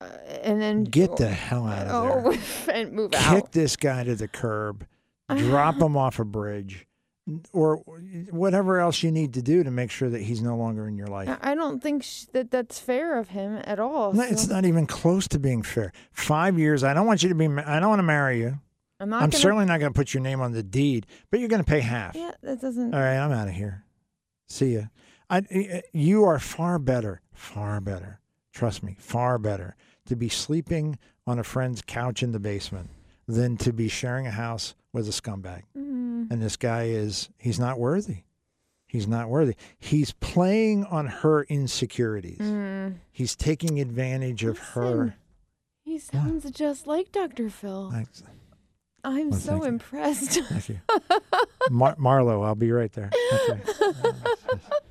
uh, 0.00 0.06
and 0.42 0.60
then 0.60 0.82
Get 0.82 1.16
the 1.18 1.28
hell 1.28 1.68
out 1.68 1.86
of 1.86 2.24
there. 2.24 2.32
oh, 2.34 2.70
and 2.72 2.92
move 2.92 3.12
Kick 3.12 3.20
out. 3.20 3.34
Kick 3.44 3.50
this 3.52 3.76
guy 3.76 4.02
to 4.02 4.16
the 4.16 4.26
curb, 4.26 4.84
drop 5.36 5.76
him 5.80 5.96
off 5.96 6.18
a 6.18 6.24
bridge, 6.24 6.86
or 7.52 7.76
whatever 8.30 8.80
else 8.80 9.02
you 9.02 9.10
need 9.10 9.34
to 9.34 9.42
do 9.42 9.62
to 9.62 9.70
make 9.70 9.90
sure 9.90 10.08
that 10.08 10.22
he's 10.22 10.40
no 10.40 10.56
longer 10.56 10.88
in 10.88 10.96
your 10.96 11.08
life. 11.08 11.28
I 11.42 11.54
don't 11.54 11.82
think 11.82 12.02
sh- 12.02 12.24
that 12.32 12.50
that's 12.50 12.78
fair 12.78 13.18
of 13.18 13.28
him 13.28 13.60
at 13.64 13.78
all. 13.78 14.12
No, 14.12 14.22
it's 14.22 14.48
not 14.48 14.64
even 14.64 14.86
close 14.86 15.28
to 15.28 15.38
being 15.38 15.62
fair. 15.62 15.92
Five 16.12 16.58
years. 16.58 16.82
I 16.84 16.94
don't 16.94 17.06
want 17.06 17.22
you 17.22 17.28
to 17.28 17.34
be. 17.34 17.48
ma- 17.48 17.64
I 17.66 17.80
don't 17.80 17.90
want 17.90 17.98
to 18.00 18.04
marry 18.04 18.40
you. 18.40 18.58
I'm 19.00 19.10
not. 19.10 19.22
I'm 19.22 19.30
gonna, 19.30 19.40
certainly 19.40 19.64
not 19.66 19.78
going 19.80 19.92
to 19.92 19.96
put 19.96 20.12
your 20.14 20.22
name 20.22 20.40
on 20.40 20.52
the 20.52 20.62
deed, 20.62 21.06
but 21.30 21.38
you're 21.40 21.48
going 21.48 21.62
to 21.62 21.70
pay 21.70 21.80
half. 21.80 22.16
Yeah, 22.16 22.32
that 22.42 22.60
doesn't. 22.60 22.94
All 22.94 23.00
right, 23.00 23.16
I'm 23.18 23.30
out 23.32 23.48
of 23.48 23.54
here. 23.54 23.84
See 24.48 24.74
ya. 24.74 24.82
I, 25.30 25.82
you 25.92 26.24
are 26.24 26.38
far 26.38 26.78
better, 26.78 27.20
far 27.34 27.80
better. 27.80 28.20
Trust 28.52 28.82
me, 28.82 28.96
far 28.98 29.38
better 29.38 29.76
to 30.06 30.16
be 30.16 30.30
sleeping 30.30 30.98
on 31.26 31.38
a 31.38 31.44
friend's 31.44 31.82
couch 31.82 32.22
in 32.22 32.32
the 32.32 32.40
basement 32.40 32.88
than 33.28 33.56
to 33.58 33.72
be 33.72 33.86
sharing 33.88 34.26
a 34.26 34.30
house 34.32 34.74
with 34.92 35.06
a 35.06 35.12
scumbag. 35.12 35.62
Mm, 35.76 36.30
And 36.30 36.42
this 36.42 36.56
guy 36.56 36.84
is, 36.84 37.28
he's 37.38 37.60
not 37.60 37.78
worthy. 37.78 38.22
He's 38.86 39.06
not 39.06 39.28
worthy. 39.28 39.54
He's 39.78 40.12
playing 40.12 40.86
on 40.86 41.06
her 41.06 41.42
insecurities. 41.44 42.38
mm. 42.38 42.94
He's 43.12 43.36
taking 43.36 43.78
advantage 43.80 44.44
of 44.44 44.58
her. 44.58 45.14
He 45.84 45.98
sounds 45.98 46.50
just 46.50 46.86
like 46.86 47.12
Dr. 47.12 47.50
Phil. 47.50 47.90
I- 47.94 48.06
I'm 49.04 49.30
Well, 49.30 49.38
so 49.38 49.50
thank 49.52 49.62
you. 49.62 49.68
impressed. 49.68 50.40
Thank 50.40 50.68
you. 50.70 50.80
Mar- 51.70 51.96
Marlo, 51.96 52.44
I'll 52.44 52.54
be 52.54 52.72
right 52.72 52.90
there. 52.92 53.10
Okay. 53.34 53.60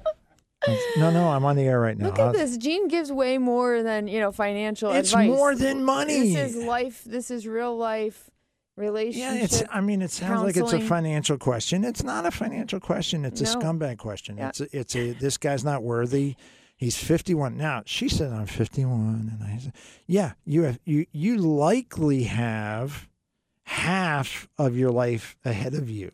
No, 0.97 1.09
no, 1.11 1.29
I'm 1.29 1.45
on 1.45 1.55
the 1.55 1.63
air 1.63 1.79
right 1.79 1.97
now. 1.97 2.07
Look 2.07 2.19
I'll- 2.19 2.29
at 2.29 2.35
this. 2.35 2.57
Gene 2.57 2.87
gives 2.87 3.11
way 3.11 3.37
more 3.37 3.83
than, 3.83 4.07
you 4.07 4.19
know, 4.19 4.31
financial 4.31 4.91
It's 4.91 5.09
advice. 5.11 5.27
more 5.29 5.55
than 5.55 5.83
money. 5.83 6.33
This 6.33 6.55
is 6.55 6.63
life. 6.63 7.03
This 7.05 7.31
is 7.31 7.47
real 7.47 7.77
life 7.77 8.29
relationship. 8.75 9.33
Yeah, 9.37 9.43
it's. 9.43 9.63
I 9.71 9.81
mean, 9.81 10.01
it 10.01 10.11
sounds 10.11 10.43
like 10.43 10.57
it's 10.57 10.73
a 10.73 10.79
financial 10.79 11.37
question. 11.37 11.83
It's 11.83 12.03
not 12.03 12.25
a 12.25 12.31
financial 12.31 12.79
question. 12.79 13.25
It's 13.25 13.41
a 13.41 13.45
scumbag 13.45 13.97
question. 13.97 14.37
Yeah. 14.37 14.49
It's. 14.49 14.61
A, 14.61 14.77
it's 14.79 14.95
a. 14.95 15.11
This 15.13 15.37
guy's 15.37 15.63
not 15.63 15.83
worthy. 15.83 16.35
He's 16.75 16.95
51 16.95 17.57
now. 17.57 17.81
She 17.87 18.07
said 18.07 18.31
I'm 18.31 18.45
51, 18.45 19.31
and 19.39 19.43
I 19.43 19.57
said, 19.57 19.73
yeah, 20.05 20.33
you 20.45 20.63
have. 20.63 20.79
You 20.85 21.07
you 21.11 21.37
likely 21.37 22.23
have 22.25 23.09
half 23.63 24.47
of 24.57 24.77
your 24.77 24.91
life 24.91 25.35
ahead 25.43 25.73
of 25.73 25.89
you. 25.89 26.11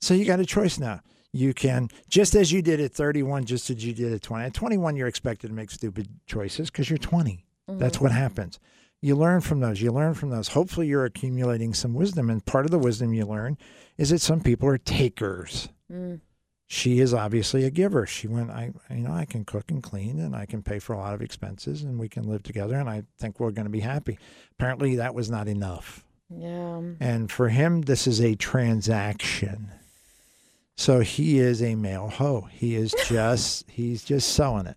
So 0.00 0.12
you 0.14 0.24
got 0.24 0.38
a 0.40 0.44
choice 0.46 0.78
now. 0.78 1.00
You 1.36 1.54
can, 1.54 1.88
just 2.08 2.34
as 2.34 2.50
you 2.50 2.62
did 2.62 2.80
at 2.80 2.92
31, 2.92 3.44
just 3.44 3.70
as 3.70 3.84
you 3.84 3.92
did 3.92 4.12
at 4.12 4.22
20. 4.22 4.44
At 4.44 4.54
21, 4.54 4.96
you're 4.96 5.08
expected 5.08 5.48
to 5.48 5.54
make 5.54 5.70
stupid 5.70 6.08
choices 6.26 6.70
because 6.70 6.88
you're 6.90 6.98
20. 6.98 7.44
That's 7.68 8.00
what 8.00 8.12
happens. 8.12 8.60
You 9.02 9.16
learn 9.16 9.40
from 9.40 9.60
those. 9.60 9.82
You 9.82 9.92
learn 9.92 10.14
from 10.14 10.30
those. 10.30 10.48
Hopefully, 10.48 10.86
you're 10.86 11.04
accumulating 11.04 11.74
some 11.74 11.94
wisdom. 11.94 12.30
And 12.30 12.44
part 12.44 12.64
of 12.64 12.70
the 12.70 12.78
wisdom 12.78 13.12
you 13.12 13.26
learn 13.26 13.58
is 13.98 14.10
that 14.10 14.20
some 14.20 14.40
people 14.40 14.68
are 14.68 14.78
takers. 14.78 15.68
Mm. 15.92 16.20
She 16.68 16.98
is 16.98 17.14
obviously 17.14 17.64
a 17.64 17.70
giver. 17.70 18.06
She 18.06 18.26
went, 18.26 18.50
I, 18.50 18.72
you 18.90 19.02
know, 19.02 19.12
I 19.12 19.24
can 19.24 19.44
cook 19.44 19.70
and 19.70 19.82
clean 19.82 20.18
and 20.18 20.34
I 20.34 20.46
can 20.46 20.62
pay 20.62 20.80
for 20.80 20.94
a 20.94 20.98
lot 20.98 21.14
of 21.14 21.22
expenses 21.22 21.84
and 21.84 21.98
we 21.98 22.08
can 22.08 22.24
live 22.24 22.42
together 22.42 22.74
and 22.74 22.90
I 22.90 23.04
think 23.18 23.38
we're 23.38 23.52
going 23.52 23.66
to 23.66 23.70
be 23.70 23.80
happy. 23.80 24.18
Apparently, 24.52 24.96
that 24.96 25.14
was 25.14 25.30
not 25.30 25.46
enough. 25.46 26.04
Yeah. 26.28 26.80
And 26.98 27.30
for 27.30 27.50
him, 27.50 27.82
this 27.82 28.08
is 28.08 28.20
a 28.20 28.34
transaction. 28.34 29.70
So 30.76 31.00
he 31.00 31.38
is 31.38 31.62
a 31.62 31.74
male 31.74 32.08
hoe. 32.08 32.48
He 32.52 32.76
is 32.76 32.94
just 33.06 33.68
he's 33.68 34.04
just 34.04 34.34
selling 34.34 34.66
it, 34.66 34.76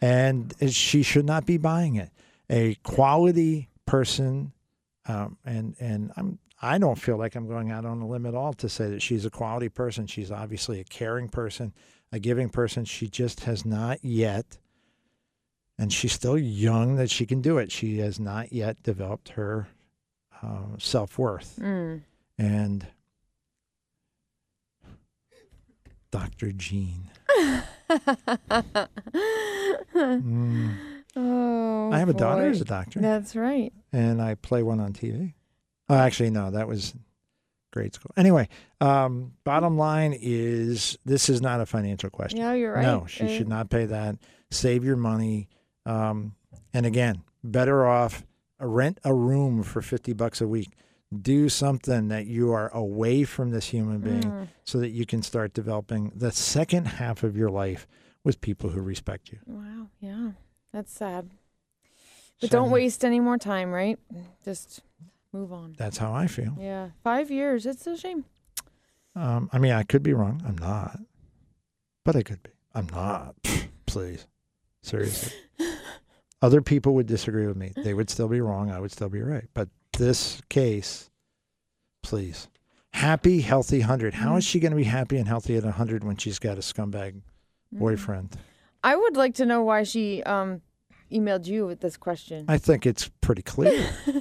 and 0.00 0.54
she 0.70 1.02
should 1.02 1.24
not 1.24 1.46
be 1.46 1.56
buying 1.56 1.96
it. 1.96 2.10
A 2.48 2.74
quality 2.82 3.68
person, 3.86 4.52
um, 5.06 5.38
and 5.44 5.74
and 5.80 6.12
I'm 6.16 6.38
I 6.62 6.78
don't 6.78 7.00
feel 7.00 7.16
like 7.16 7.34
I'm 7.36 7.48
going 7.48 7.70
out 7.70 7.86
on 7.86 8.02
a 8.02 8.06
limb 8.06 8.26
at 8.26 8.34
all 8.34 8.52
to 8.54 8.68
say 8.68 8.90
that 8.90 9.00
she's 9.00 9.24
a 9.24 9.30
quality 9.30 9.70
person. 9.70 10.06
She's 10.06 10.30
obviously 10.30 10.78
a 10.78 10.84
caring 10.84 11.28
person, 11.28 11.72
a 12.12 12.18
giving 12.18 12.50
person. 12.50 12.84
She 12.84 13.08
just 13.08 13.40
has 13.44 13.64
not 13.64 14.04
yet, 14.04 14.58
and 15.78 15.90
she's 15.90 16.12
still 16.12 16.36
young 16.36 16.96
that 16.96 17.10
she 17.10 17.24
can 17.24 17.40
do 17.40 17.56
it. 17.56 17.72
She 17.72 17.98
has 17.98 18.20
not 18.20 18.52
yet 18.52 18.82
developed 18.82 19.30
her 19.30 19.68
uh, 20.42 20.76
self 20.78 21.18
worth. 21.18 21.58
Mm. 21.60 22.02
And 22.36 22.86
Dr. 26.10 26.52
Gene. 26.52 27.08
Mm. 29.94 30.76
Oh, 31.16 31.90
I 31.92 31.98
have 31.98 32.08
a 32.08 32.14
daughter 32.14 32.46
who's 32.46 32.60
a 32.60 32.64
doctor, 32.64 33.00
That's 33.00 33.34
right. 33.34 33.72
and 33.92 34.22
I 34.22 34.36
play 34.36 34.62
one 34.62 34.78
on 34.80 34.92
TV. 34.92 35.34
Oh, 35.88 35.96
actually, 35.96 36.30
no, 36.30 36.52
that 36.52 36.68
was 36.68 36.94
grade 37.72 37.94
school. 37.94 38.12
Anyway, 38.16 38.48
um, 38.80 39.32
bottom 39.44 39.76
line 39.76 40.16
is 40.18 40.96
this 41.04 41.28
is 41.28 41.42
not 41.42 41.60
a 41.60 41.66
financial 41.66 42.10
question. 42.10 42.38
Yeah, 42.38 42.52
you're 42.52 42.74
right. 42.74 42.82
No, 42.82 43.06
she 43.06 43.36
should 43.36 43.48
not 43.48 43.70
pay 43.70 43.86
that. 43.86 44.16
Save 44.50 44.84
your 44.84 44.96
money. 44.96 45.48
Um, 45.84 46.34
and 46.72 46.86
again, 46.86 47.22
better 47.42 47.86
off 47.86 48.24
uh, 48.60 48.66
rent 48.66 49.00
a 49.04 49.12
room 49.12 49.62
for 49.64 49.82
50 49.82 50.12
bucks 50.12 50.40
a 50.40 50.46
week. 50.46 50.70
Do 51.16 51.48
something 51.48 52.08
that 52.08 52.26
you 52.26 52.52
are 52.52 52.68
away 52.68 53.24
from 53.24 53.50
this 53.50 53.66
human 53.66 53.98
being 54.00 54.22
Mm. 54.22 54.48
so 54.64 54.78
that 54.78 54.90
you 54.90 55.04
can 55.04 55.22
start 55.22 55.52
developing 55.52 56.12
the 56.14 56.30
second 56.30 56.84
half 56.86 57.24
of 57.24 57.36
your 57.36 57.50
life 57.50 57.88
with 58.22 58.40
people 58.40 58.70
who 58.70 58.80
respect 58.80 59.32
you. 59.32 59.38
Wow. 59.46 59.88
Yeah. 60.00 60.32
That's 60.72 60.92
sad. 60.92 61.30
But 62.40 62.50
So 62.50 62.56
don't 62.58 62.70
waste 62.70 63.04
any 63.04 63.18
more 63.18 63.38
time, 63.38 63.72
right? 63.72 63.98
Just 64.44 64.82
move 65.32 65.52
on. 65.52 65.74
That's 65.76 65.98
how 65.98 66.12
I 66.12 66.28
feel. 66.28 66.56
Yeah. 66.60 66.90
Five 67.02 67.30
years. 67.30 67.66
It's 67.66 67.86
a 67.88 67.96
shame. 67.96 68.24
Um, 69.16 69.50
I 69.52 69.58
mean, 69.58 69.72
I 69.72 69.82
could 69.82 70.04
be 70.04 70.14
wrong. 70.14 70.40
I'm 70.46 70.56
not. 70.58 71.00
But 72.04 72.14
I 72.14 72.22
could 72.22 72.42
be. 72.44 72.50
I'm 72.72 72.86
not. 72.92 73.34
Please. 73.86 74.28
Seriously. 74.82 75.32
Other 76.40 76.62
people 76.62 76.94
would 76.94 77.06
disagree 77.06 77.46
with 77.48 77.56
me. 77.56 77.72
They 77.76 77.94
would 77.94 78.08
still 78.08 78.28
be 78.28 78.40
wrong. 78.40 78.70
I 78.70 78.78
would 78.78 78.92
still 78.92 79.08
be 79.10 79.20
right. 79.22 79.46
But 79.52 79.68
this 80.00 80.40
case, 80.48 81.10
please. 82.02 82.48
Happy, 82.94 83.40
healthy 83.42 83.80
100. 83.80 84.14
How 84.14 84.36
is 84.36 84.44
she 84.44 84.58
going 84.58 84.72
to 84.72 84.76
be 84.76 84.84
happy 84.84 85.16
and 85.18 85.28
healthy 85.28 85.56
at 85.56 85.62
100 85.62 86.02
when 86.02 86.16
she's 86.16 86.38
got 86.38 86.56
a 86.56 86.60
scumbag 86.60 87.20
boyfriend? 87.70 88.36
I 88.82 88.96
would 88.96 89.16
like 89.16 89.34
to 89.34 89.46
know 89.46 89.62
why 89.62 89.82
she 89.84 90.22
um 90.24 90.62
emailed 91.12 91.46
you 91.46 91.66
with 91.66 91.80
this 91.80 91.96
question. 91.96 92.46
I 92.48 92.56
think 92.58 92.86
it's 92.86 93.08
pretty 93.20 93.42
clear. 93.42 93.88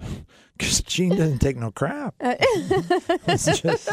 Because 0.58 0.80
Gene 0.80 1.10
doesn't 1.10 1.40
take 1.40 1.58
no 1.58 1.70
crap. 1.70 2.14
It's 2.20 3.60
just. 3.60 3.90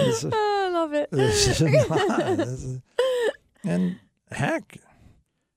It's, 0.00 0.24
I 0.24 0.68
love 0.72 0.94
it. 0.94 1.10
This 1.10 1.60
is 1.60 1.88
not. 1.88 2.36
This 2.36 2.48
is- 2.48 2.80
and 3.64 3.98
heck, 4.30 4.78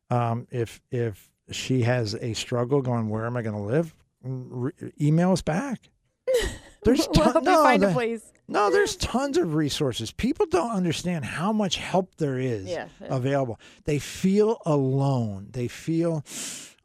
um, 0.10 0.47
if 0.50 0.82
if 0.89 1.30
she 1.52 1.84
has 1.84 2.16
a 2.16 2.34
struggle 2.34 2.82
going, 2.82 3.10
where 3.10 3.28
am 3.28 3.38
I 3.38 3.43
going 3.43 3.56
to 3.56 3.62
live? 3.62 3.93
Re- 4.24 4.72
email 4.99 5.32
us 5.32 5.41
back. 5.41 5.89
There's 6.84 7.07
we'll 7.13 7.32
ton- 7.34 7.43
you 7.43 7.51
no, 7.51 7.63
find 7.63 7.84
a 7.84 7.91
place. 7.91 8.32
no, 8.47 8.72
there's 8.72 8.95
tons 8.95 9.38
of 9.38 9.53
resources. 9.53 10.13
People 10.13 10.45
don't 10.45 10.72
understand 10.72 11.26
how 11.26 11.51
much 11.51 11.76
help 11.76 12.15
there 12.15 12.39
is 12.39 12.67
Yeah. 12.67 12.88
available. 13.01 13.59
They 13.84 13.99
feel 13.99 14.61
alone. 14.65 15.49
They 15.51 15.67
feel 15.67 16.24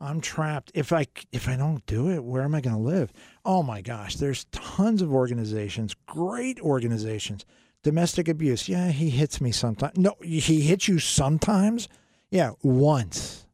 I'm 0.01 0.20
trapped. 0.20 0.72
If 0.74 0.93
I 0.93 1.07
if 1.30 1.49
I 1.49 1.55
don't 1.57 1.87
do 1.87 2.11
it, 2.11 2.24
where 2.24 2.43
am 2.43 2.57
I 2.57 2.61
going 2.61 2.74
to 2.74 2.82
live? 2.82 3.12
Oh 3.45 3.62
my 3.62 3.82
gosh, 3.82 4.16
there's 4.16 4.47
tons 4.47 5.01
of 5.01 5.12
organizations, 5.14 5.95
great 6.07 6.61
organizations. 6.61 7.45
Domestic 7.85 8.26
abuse. 8.26 8.68
Yeah, 8.68 8.91
he 8.91 9.11
hits 9.11 9.41
me 9.41 9.53
sometimes. 9.53 9.97
No, 9.97 10.16
he 10.22 10.62
hits 10.62 10.89
you 10.89 10.99
sometimes. 10.99 11.87
Yeah, 12.30 12.51
once. 12.64 13.47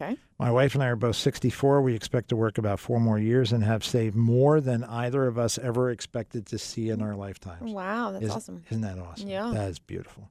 Okay. 0.00 0.16
My 0.38 0.50
wife 0.50 0.74
and 0.74 0.82
I 0.82 0.88
are 0.88 0.96
both 0.96 1.16
64. 1.16 1.80
We 1.80 1.94
expect 1.94 2.28
to 2.30 2.36
work 2.36 2.58
about 2.58 2.80
four 2.80 2.98
more 2.98 3.18
years 3.18 3.52
and 3.52 3.62
have 3.62 3.84
saved 3.84 4.16
more 4.16 4.60
than 4.60 4.82
either 4.84 5.26
of 5.26 5.38
us 5.38 5.56
ever 5.58 5.90
expected 5.90 6.46
to 6.46 6.58
see 6.58 6.90
in 6.90 7.00
our 7.00 7.14
lifetimes. 7.14 7.72
Wow, 7.72 8.10
that's 8.10 8.24
Is- 8.24 8.30
awesome. 8.32 8.64
Isn't 8.70 8.82
that 8.82 8.98
awesome? 8.98 9.28
Yeah. 9.28 9.52
That 9.54 9.68
is 9.70 9.78
beautiful. 9.78 10.30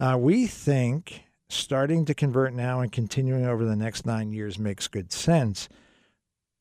Uh, 0.00 0.16
we 0.18 0.46
think 0.46 1.24
starting 1.48 2.04
to 2.06 2.14
convert 2.14 2.52
now 2.54 2.80
and 2.80 2.90
continuing 2.90 3.46
over 3.46 3.64
the 3.64 3.76
next 3.76 4.04
nine 4.04 4.32
years 4.32 4.58
makes 4.58 4.88
good 4.88 5.12
sense. 5.12 5.68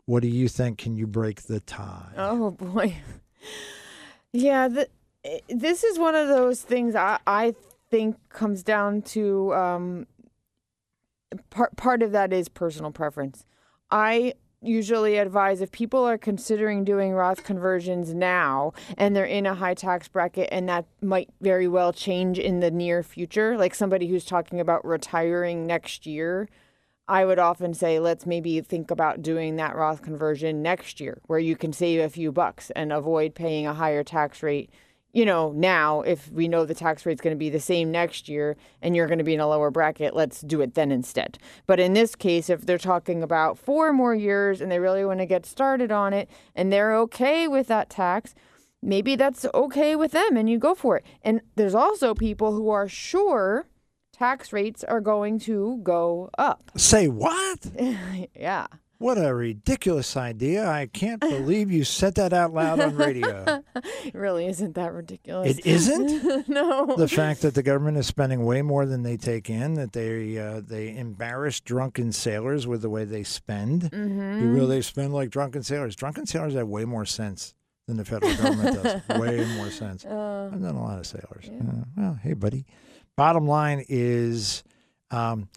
What 0.05 0.21
do 0.21 0.29
you 0.29 0.47
think? 0.47 0.77
Can 0.77 0.95
you 0.95 1.07
break 1.07 1.43
the 1.43 1.59
tie? 1.59 2.13
Oh 2.17 2.51
boy. 2.51 2.97
Yeah, 4.33 4.67
the, 4.67 4.89
this 5.47 5.83
is 5.83 5.97
one 5.97 6.13
of 6.13 6.27
those 6.27 6.61
things 6.61 6.95
I, 6.95 7.17
I 7.25 7.55
think 7.89 8.17
comes 8.29 8.63
down 8.63 9.01
to 9.01 9.53
um, 9.53 10.07
part 11.49 11.75
part 11.75 12.01
of 12.01 12.11
that 12.11 12.33
is 12.33 12.49
personal 12.49 12.91
preference. 12.91 13.45
I 13.91 14.33
usually 14.61 15.17
advise 15.17 15.61
if 15.61 15.71
people 15.71 16.03
are 16.03 16.17
considering 16.17 16.83
doing 16.83 17.13
Roth 17.13 17.43
conversions 17.43 18.13
now 18.13 18.73
and 18.97 19.15
they're 19.15 19.25
in 19.25 19.45
a 19.45 19.53
high 19.53 19.75
tax 19.75 20.07
bracket 20.07 20.49
and 20.51 20.67
that 20.67 20.85
might 21.01 21.29
very 21.41 21.67
well 21.67 21.93
change 21.93 22.39
in 22.39 22.59
the 22.59 22.71
near 22.71 23.03
future, 23.03 23.57
like 23.57 23.75
somebody 23.75 24.07
who's 24.07 24.25
talking 24.25 24.59
about 24.59 24.83
retiring 24.83 25.65
next 25.65 26.05
year, 26.05 26.49
I 27.07 27.23
would 27.23 27.39
often 27.39 27.73
say 27.73 27.99
let's 27.99 28.25
maybe 28.25 28.59
think 28.61 28.91
about 28.91 29.21
doing 29.21 29.55
that 29.55 29.75
Roth 29.75 30.01
conversion 30.01 30.61
next 30.61 30.99
year 30.99 31.21
where 31.27 31.39
you 31.39 31.55
can 31.55 31.71
save 31.71 32.01
a 32.01 32.09
few 32.09 32.31
bucks 32.31 32.71
and 32.71 32.91
avoid 32.91 33.35
paying 33.35 33.67
a 33.67 33.73
higher 33.73 34.03
tax 34.03 34.41
rate. 34.43 34.71
You 35.13 35.25
know, 35.25 35.51
now 35.53 36.01
if 36.01 36.31
we 36.31 36.47
know 36.47 36.65
the 36.65 36.75
tax 36.75 37.05
rate's 37.05 37.21
going 37.21 37.35
to 37.35 37.39
be 37.39 37.49
the 37.49 37.59
same 37.59 37.91
next 37.91 38.29
year 38.29 38.55
and 38.81 38.95
you're 38.95 39.07
going 39.07 39.17
to 39.17 39.23
be 39.23 39.33
in 39.33 39.39
a 39.39 39.47
lower 39.47 39.71
bracket, 39.71 40.15
let's 40.15 40.41
do 40.41 40.61
it 40.61 40.75
then 40.75 40.91
instead. 40.91 41.39
But 41.65 41.79
in 41.79 41.93
this 41.93 42.15
case, 42.15 42.49
if 42.49 42.65
they're 42.65 42.77
talking 42.77 43.23
about 43.23 43.57
four 43.57 43.93
more 43.93 44.13
years 44.13 44.61
and 44.61 44.71
they 44.71 44.79
really 44.79 45.05
want 45.05 45.19
to 45.19 45.25
get 45.25 45.45
started 45.45 45.91
on 45.91 46.13
it 46.13 46.29
and 46.55 46.71
they're 46.71 46.95
okay 46.97 47.47
with 47.47 47.67
that 47.67 47.89
tax, 47.89 48.35
maybe 48.81 49.15
that's 49.15 49.45
okay 49.53 49.95
with 49.95 50.11
them 50.11 50.37
and 50.37 50.49
you 50.49 50.59
go 50.59 50.75
for 50.75 50.97
it. 50.97 51.05
And 51.23 51.41
there's 51.55 51.75
also 51.75 52.13
people 52.13 52.53
who 52.53 52.69
are 52.69 52.87
sure 52.87 53.67
tax 54.17 54.51
rates 54.51 54.83
are 54.83 55.01
going 55.01 55.39
to 55.39 55.79
go 55.83 56.29
up. 56.37 56.71
Say 56.75 57.07
what? 57.07 57.65
yeah. 58.35 58.67
What 58.99 59.17
a 59.19 59.33
ridiculous 59.33 60.17
idea. 60.17 60.67
I 60.67 60.87
can't 60.87 61.19
believe 61.21 61.71
you 61.71 61.83
said 61.83 62.15
that 62.15 62.33
out 62.33 62.51
loud 62.51 62.79
on 62.79 62.95
radio. 62.95 63.61
It 63.75 64.13
really 64.15 64.47
isn't 64.47 64.73
that 64.73 64.91
ridiculous. 64.91 65.57
It 65.57 65.65
isn't? 65.67 66.47
no. 66.49 66.95
the 66.95 67.07
fact 67.07 67.41
that 67.41 67.53
the 67.53 67.61
government 67.61 67.97
is 67.97 68.07
spending 68.07 68.43
way 68.43 68.63
more 68.63 68.87
than 68.87 69.03
they 69.03 69.15
take 69.15 69.51
in, 69.51 69.75
that 69.75 69.93
they 69.93 70.39
uh, 70.39 70.61
they 70.65 70.97
embarrass 70.97 71.59
drunken 71.59 72.11
sailors 72.11 72.65
with 72.65 72.81
the 72.81 72.89
way 72.89 73.05
they 73.05 73.23
spend. 73.23 73.83
mm-hmm. 73.83 74.41
You 74.41 74.51
really 74.51 74.81
spend 74.81 75.13
like 75.13 75.29
drunken 75.29 75.61
sailors. 75.61 75.95
Drunken 75.95 76.25
sailors 76.25 76.55
have 76.55 76.67
way 76.67 76.85
more 76.85 77.05
sense 77.05 77.53
than 77.87 77.97
the 77.97 78.05
federal 78.05 78.35
government 78.35 78.83
does. 78.83 79.01
Way 79.19 79.45
more 79.55 79.69
sense. 79.69 80.03
Uh, 80.05 80.49
I've 80.51 80.61
done 80.61 80.75
a 80.75 80.83
lot 80.83 80.99
of 80.99 81.07
sailors. 81.07 81.45
Yeah. 81.45 81.59
Uh, 81.59 81.83
well, 81.95 82.19
hey, 82.21 82.33
buddy. 82.33 82.65
Bottom 83.15 83.47
line 83.47 83.85
is 83.87 84.65
um, 85.09 85.47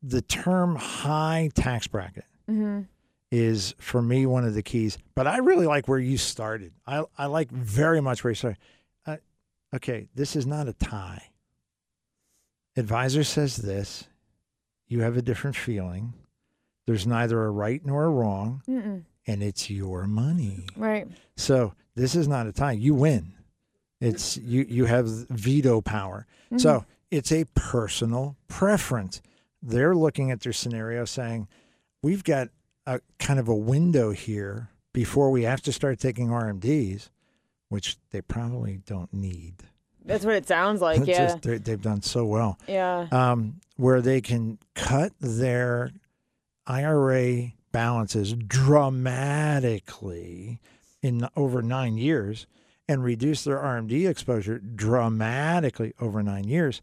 the 0.00 0.22
term 0.22 0.76
high 0.76 1.50
tax 1.54 1.88
bracket 1.88 2.24
mhm. 2.50 2.86
is 3.30 3.74
for 3.78 4.02
me 4.02 4.26
one 4.26 4.44
of 4.44 4.54
the 4.54 4.62
keys. 4.62 4.98
But 5.14 5.26
I 5.26 5.38
really 5.38 5.66
like 5.66 5.88
where 5.88 5.98
you 5.98 6.18
started. 6.18 6.72
I, 6.86 7.04
I 7.16 7.26
like 7.26 7.50
very 7.50 8.00
much 8.00 8.24
where 8.24 8.30
you 8.32 8.34
started. 8.34 8.58
Uh, 9.06 9.16
okay, 9.76 10.08
this 10.14 10.34
is 10.36 10.46
not 10.46 10.68
a 10.68 10.72
tie. 10.72 11.30
Advisor 12.76 13.24
says 13.24 13.56
this. 13.56 14.04
You 14.88 15.00
have 15.02 15.16
a 15.16 15.22
different 15.22 15.56
feeling. 15.56 16.14
There's 16.86 17.06
neither 17.06 17.44
a 17.44 17.50
right 17.50 17.84
nor 17.84 18.04
a 18.04 18.10
wrong, 18.10 18.62
Mm-mm. 18.68 19.04
and 19.26 19.42
it's 19.42 19.70
your 19.70 20.06
money. 20.06 20.66
Right. 20.76 21.06
So 21.36 21.74
this 21.94 22.14
is 22.16 22.26
not 22.26 22.46
a 22.46 22.52
tie. 22.52 22.72
You 22.72 22.94
win. 22.94 23.34
It's 24.00 24.36
you. 24.38 24.64
You 24.68 24.86
have 24.86 25.06
veto 25.28 25.80
power. 25.82 26.26
Mhm. 26.50 26.60
So 26.60 26.84
it's 27.10 27.30
a 27.30 27.44
personal 27.54 28.36
preference. 28.48 29.20
They're 29.62 29.94
looking 29.94 30.30
at 30.30 30.40
their 30.40 30.54
scenario 30.54 31.04
saying, 31.04 31.46
we've 32.02 32.24
got 32.24 32.48
a 32.86 33.00
kind 33.18 33.38
of 33.38 33.48
a 33.48 33.54
window 33.54 34.10
here 34.10 34.68
before 34.92 35.30
we 35.30 35.44
have 35.44 35.60
to 35.62 35.72
start 35.72 35.98
taking 36.00 36.28
RMDs, 36.28 37.10
which 37.68 37.96
they 38.10 38.20
probably 38.20 38.80
don't 38.86 39.12
need. 39.12 39.54
that's 40.04 40.24
what 40.24 40.34
it 40.34 40.48
sounds 40.48 40.80
like. 40.80 40.98
Yeah. 41.06 41.36
just 41.36 41.42
they've 41.64 41.80
done 41.80 42.02
so 42.02 42.24
well. 42.24 42.58
yeah. 42.66 43.06
Um, 43.12 43.60
where 43.76 44.00
they 44.02 44.20
can 44.20 44.58
cut 44.74 45.12
their 45.20 45.92
IRA 46.66 47.52
balances 47.72 48.34
dramatically 48.34 49.00
in 51.02 51.26
over 51.36 51.62
nine 51.62 51.96
years 51.96 52.46
and 52.88 53.04
reduce 53.04 53.44
their 53.44 53.58
RMD 53.58 54.08
exposure 54.08 54.58
dramatically 54.58 55.94
over 56.00 56.22
nine 56.22 56.44
years. 56.48 56.82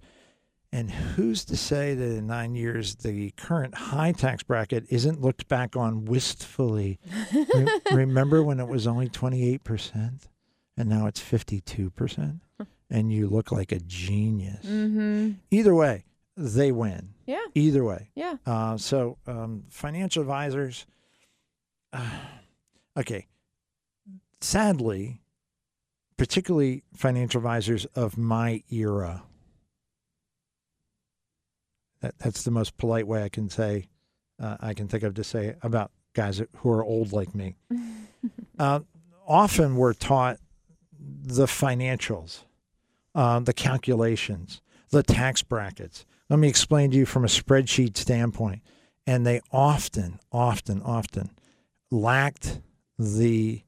And 0.72 0.92
who's 0.92 1.46
to 1.46 1.56
say 1.56 1.94
that 1.94 2.04
in 2.04 2.28
nine 2.28 2.54
years 2.54 2.96
the 2.96 3.32
current 3.32 3.74
high 3.74 4.12
tax 4.12 4.44
bracket 4.44 4.86
isn't 4.90 5.22
looked 5.22 5.48
back 5.48 5.76
on 5.76 6.06
wistfully? 6.06 7.00
Re- 7.34 7.80
remember 7.92 8.44
when 8.44 8.60
it 8.60 8.68
was 8.68 8.86
only 8.86 9.08
28% 9.08 10.28
and 10.76 10.90
now 10.90 11.08
it's 11.08 11.22
52%? 11.22 12.42
And 12.90 13.12
you 13.12 13.28
look 13.28 13.52
like 13.52 13.72
a 13.72 13.80
genius. 13.80 14.66
Mm-hmm. 14.66 15.32
Either 15.52 15.76
way, 15.76 16.06
they 16.38 16.72
win. 16.72 17.10
Yeah. 17.26 17.44
Either 17.56 17.84
way. 17.84 18.10
Yeah. 18.16 18.36
Uh, 18.46 18.78
so, 18.78 19.18
um, 19.28 19.66
financial 19.70 20.22
advisors, 20.22 20.86
uh, 21.92 22.10
okay. 22.98 23.28
Sadly, 24.40 25.22
particularly 26.16 26.84
financial 26.94 27.40
advisors 27.40 27.86
of 27.88 28.18
my 28.18 28.64
era, 28.72 29.24
that, 32.02 32.18
that's 32.20 32.44
the 32.44 32.52
most 32.52 32.78
polite 32.78 33.08
way 33.08 33.24
I 33.24 33.30
can 33.30 33.50
say, 33.50 33.88
uh, 34.40 34.58
I 34.60 34.74
can 34.74 34.88
think 34.88 35.04
of 35.04 35.16
to 35.16 35.24
say 35.24 35.56
about 35.62 35.92
guys 36.14 36.42
who 36.58 36.70
are 36.70 36.84
old 36.84 37.12
like 37.12 37.34
me. 37.36 37.56
uh, 38.60 38.82
often 39.28 39.76
we're 39.76 39.94
taught 39.94 40.40
the 41.00 41.46
financials, 41.46 42.44
uh, 43.16 43.40
the 43.40 43.54
calculations, 43.54 44.62
the 44.90 45.04
tax 45.04 45.44
brackets. 45.44 46.06
Let 46.30 46.40
me 46.40 46.48
explain 46.48 46.92
to 46.92 46.98
you 46.98 47.06
from 47.06 47.24
a 47.24 47.28
spreadsheet 47.28 47.98
standpoint. 47.98 48.62
And 49.06 49.26
they 49.26 49.40
often, 49.52 50.20
often, 50.34 50.82
often 50.82 51.32
lacked 51.90 52.60
the 53.00 53.64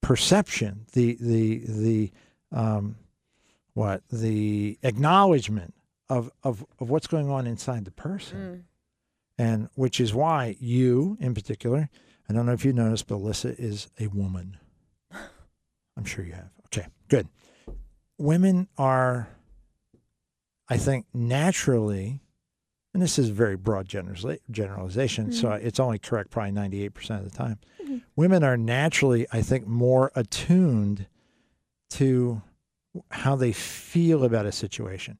perception, 0.00 0.86
the 0.92 1.16
the 1.20 1.62
the 1.66 2.12
um, 2.50 2.96
what 3.74 4.02
the 4.10 4.78
acknowledgement 4.82 5.74
of, 6.10 6.30
of 6.42 6.64
of 6.78 6.90
what's 6.90 7.06
going 7.06 7.30
on 7.30 7.46
inside 7.46 7.84
the 7.86 7.90
person. 7.90 8.38
Mm. 8.38 8.62
and 9.38 9.68
which 9.74 9.98
is 10.00 10.12
why 10.12 10.56
you 10.60 11.16
in 11.20 11.32
particular 11.34 11.88
i 12.28 12.32
don't 12.34 12.44
know 12.44 12.52
if 12.52 12.64
you 12.64 12.72
noticed 12.74 13.06
but 13.06 13.16
alyssa 13.16 13.54
is 13.58 13.88
a 13.98 14.08
woman. 14.08 14.58
I'm 15.96 16.04
sure 16.04 16.24
you 16.24 16.32
have. 16.34 16.50
Okay 16.66 16.86
good. 17.08 17.26
Women 18.18 18.68
are 18.76 19.28
i 20.68 20.76
think 20.76 21.06
naturally 21.14 22.20
and 22.92 23.00
this 23.02 23.18
is 23.18 23.30
a 23.30 23.32
very 23.32 23.56
broad 23.56 23.88
generali- 23.88 24.40
generalization 24.50 25.32
so 25.32 25.52
it's 25.52 25.80
only 25.80 25.98
correct 25.98 26.30
probably 26.30 26.50
98% 26.52 27.18
of 27.18 27.24
the 27.30 27.36
time. 27.36 27.58
Mhm. 27.82 28.02
women 28.16 28.42
are 28.44 28.56
naturally 28.56 29.26
i 29.32 29.40
think 29.42 29.66
more 29.66 30.10
attuned 30.14 31.06
to 31.90 32.42
how 33.10 33.36
they 33.36 33.52
feel 33.52 34.24
about 34.24 34.46
a 34.46 34.52
situation 34.52 35.18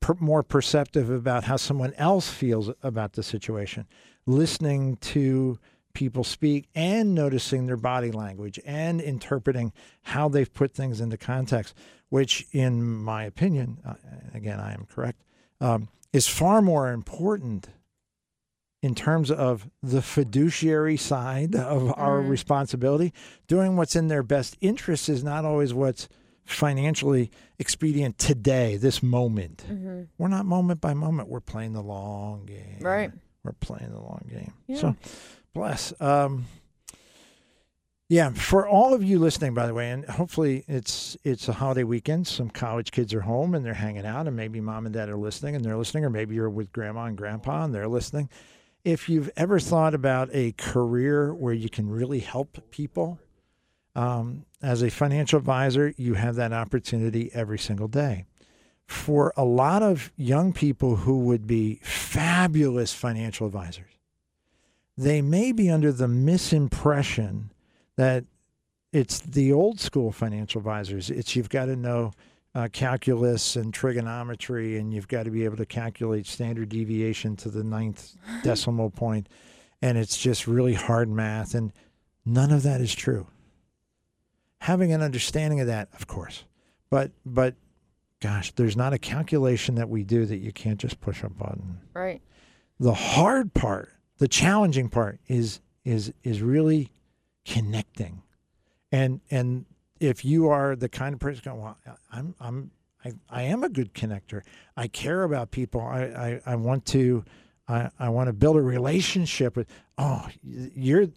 per, 0.00 0.14
more 0.20 0.42
perceptive 0.42 1.10
about 1.10 1.44
how 1.44 1.56
someone 1.56 1.94
else 1.94 2.28
feels 2.28 2.70
about 2.82 3.12
the 3.14 3.22
situation, 3.22 3.86
listening 4.26 4.96
to 4.96 5.58
people 5.94 6.24
speak 6.24 6.68
and 6.74 7.14
noticing 7.14 7.66
their 7.66 7.76
body 7.76 8.10
language 8.10 8.58
and 8.64 9.00
interpreting 9.00 9.72
how 10.02 10.28
they've 10.28 10.52
put 10.52 10.72
things 10.74 11.00
into 11.00 11.16
context, 11.16 11.74
which, 12.08 12.46
in 12.52 12.82
my 12.82 13.24
opinion, 13.24 13.78
uh, 13.84 13.94
again, 14.34 14.58
I 14.58 14.72
am 14.72 14.86
correct, 14.86 15.22
um, 15.60 15.88
is 16.12 16.28
far 16.28 16.62
more 16.62 16.90
important 16.92 17.68
in 18.82 18.94
terms 18.94 19.30
of 19.30 19.70
the 19.82 20.02
fiduciary 20.02 20.96
side 20.96 21.54
of 21.54 21.92
our 21.96 22.20
Mm. 22.20 22.28
responsibility. 22.28 23.12
Doing 23.46 23.76
what's 23.76 23.94
in 23.94 24.08
their 24.08 24.24
best 24.24 24.56
interest 24.60 25.08
is 25.08 25.22
not 25.22 25.44
always 25.44 25.72
what's 25.72 26.08
financially 26.54 27.30
expedient 27.58 28.18
today, 28.18 28.76
this 28.76 29.02
moment. 29.02 29.64
Mm-hmm. 29.68 30.02
We're 30.18 30.28
not 30.28 30.46
moment 30.46 30.80
by 30.80 30.94
moment. 30.94 31.28
We're 31.28 31.40
playing 31.40 31.72
the 31.72 31.82
long 31.82 32.46
game. 32.46 32.78
Right. 32.80 33.12
We're 33.44 33.52
playing 33.52 33.90
the 33.92 34.00
long 34.00 34.26
game. 34.30 34.52
Yeah. 34.66 34.76
So 34.76 34.96
bless. 35.54 35.92
Um, 36.00 36.46
yeah, 38.12 38.28
for 38.28 38.68
all 38.68 38.92
of 38.92 39.02
you 39.02 39.18
listening, 39.18 39.54
by 39.54 39.66
the 39.66 39.72
way, 39.72 39.90
and 39.90 40.04
hopefully 40.04 40.64
it's 40.68 41.16
it's 41.24 41.48
a 41.48 41.52
holiday 41.54 41.82
weekend. 41.82 42.26
Some 42.26 42.50
college 42.50 42.90
kids 42.90 43.14
are 43.14 43.22
home 43.22 43.54
and 43.54 43.64
they're 43.64 43.72
hanging 43.72 44.04
out, 44.04 44.26
and 44.26 44.36
maybe 44.36 44.60
mom 44.60 44.84
and 44.84 44.94
dad 44.94 45.08
are 45.08 45.16
listening 45.16 45.56
and 45.56 45.64
they're 45.64 45.78
listening, 45.78 46.04
or 46.04 46.10
maybe 46.10 46.34
you're 46.34 46.50
with 46.50 46.72
grandma 46.72 47.04
and 47.04 47.16
grandpa 47.16 47.64
and 47.64 47.74
they're 47.74 47.88
listening. 47.88 48.28
If 48.84 49.08
you've 49.08 49.30
ever 49.34 49.58
thought 49.58 49.94
about 49.94 50.28
a 50.32 50.52
career 50.52 51.32
where 51.32 51.54
you 51.54 51.70
can 51.70 51.88
really 51.88 52.18
help 52.18 52.70
people, 52.70 53.18
um, 53.94 54.46
as 54.62 54.82
a 54.82 54.90
financial 54.90 55.38
advisor, 55.38 55.92
you 55.96 56.14
have 56.14 56.36
that 56.36 56.52
opportunity 56.52 57.30
every 57.34 57.58
single 57.58 57.88
day. 57.88 58.26
For 58.86 59.32
a 59.36 59.44
lot 59.44 59.82
of 59.82 60.12
young 60.16 60.52
people 60.52 60.96
who 60.96 61.20
would 61.20 61.46
be 61.46 61.80
fabulous 61.82 62.92
financial 62.92 63.46
advisors, 63.46 63.98
they 64.96 65.22
may 65.22 65.52
be 65.52 65.70
under 65.70 65.92
the 65.92 66.06
misimpression 66.06 67.50
that 67.96 68.24
it's 68.92 69.20
the 69.20 69.52
old 69.52 69.80
school 69.80 70.12
financial 70.12 70.58
advisors. 70.58 71.10
It's 71.10 71.34
you've 71.34 71.48
got 71.48 71.66
to 71.66 71.76
know 71.76 72.12
uh, 72.54 72.68
calculus 72.70 73.56
and 73.56 73.72
trigonometry, 73.72 74.78
and 74.78 74.92
you've 74.92 75.08
got 75.08 75.22
to 75.22 75.30
be 75.30 75.44
able 75.44 75.56
to 75.56 75.66
calculate 75.66 76.26
standard 76.26 76.68
deviation 76.68 77.34
to 77.36 77.48
the 77.48 77.64
ninth 77.64 78.14
decimal 78.42 78.90
point, 78.90 79.28
and 79.80 79.96
it's 79.96 80.18
just 80.18 80.46
really 80.46 80.74
hard 80.74 81.08
math. 81.08 81.54
And 81.54 81.72
none 82.26 82.52
of 82.52 82.62
that 82.64 82.82
is 82.82 82.94
true 82.94 83.26
having 84.62 84.92
an 84.92 85.02
understanding 85.02 85.58
of 85.58 85.66
that, 85.66 85.88
of 85.92 86.06
course. 86.06 86.44
But 86.88 87.10
but 87.26 87.56
gosh, 88.20 88.52
there's 88.52 88.76
not 88.76 88.92
a 88.92 88.98
calculation 88.98 89.74
that 89.74 89.88
we 89.88 90.04
do 90.04 90.24
that 90.24 90.38
you 90.38 90.52
can't 90.52 90.78
just 90.78 91.00
push 91.00 91.24
a 91.24 91.28
button. 91.28 91.80
Right. 91.94 92.22
The 92.78 92.94
hard 92.94 93.54
part, 93.54 93.90
the 94.18 94.28
challenging 94.28 94.88
part 94.88 95.18
is 95.26 95.60
is 95.84 96.12
is 96.22 96.42
really 96.42 96.92
connecting. 97.44 98.22
And 98.92 99.20
and 99.32 99.66
if 99.98 100.24
you 100.24 100.48
are 100.48 100.76
the 100.76 100.88
kind 100.88 101.12
of 101.12 101.18
person 101.18 101.42
going, 101.44 101.60
well, 101.60 101.78
I'm 102.12 102.34
I'm 102.38 102.70
I, 103.04 103.12
I 103.28 103.42
am 103.42 103.64
a 103.64 103.68
good 103.68 103.94
connector. 103.94 104.42
I 104.76 104.86
care 104.86 105.24
about 105.24 105.50
people. 105.50 105.80
I, 105.80 106.02
I, 106.02 106.40
I 106.46 106.54
want 106.54 106.86
to 106.86 107.24
I, 107.66 107.90
I 107.98 108.10
want 108.10 108.28
to 108.28 108.32
build 108.32 108.56
a 108.56 108.62
relationship 108.62 109.56
with 109.56 109.66
oh 109.98 110.28
you're 110.44 111.08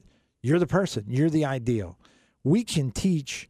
you're 0.42 0.58
the 0.58 0.66
person. 0.66 1.06
You're 1.08 1.30
the 1.30 1.46
ideal 1.46 2.00
we 2.46 2.64
can 2.64 2.92
teach 2.92 3.50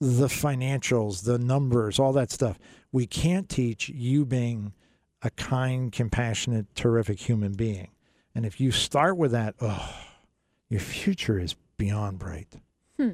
the 0.00 0.28
financials, 0.28 1.24
the 1.24 1.38
numbers, 1.38 1.98
all 1.98 2.12
that 2.14 2.30
stuff. 2.30 2.58
We 2.92 3.06
can't 3.06 3.48
teach 3.48 3.88
you 3.90 4.24
being 4.24 4.72
a 5.20 5.30
kind, 5.30 5.90
compassionate, 5.90 6.74
terrific 6.74 7.18
human 7.18 7.54
being. 7.54 7.88
And 8.34 8.46
if 8.46 8.60
you 8.60 8.70
start 8.70 9.18
with 9.18 9.32
that, 9.32 9.56
oh, 9.60 9.94
Your 10.68 10.80
future 10.80 11.38
is 11.38 11.54
beyond 11.76 12.18
bright. 12.18 12.48
Hmm. 12.96 13.12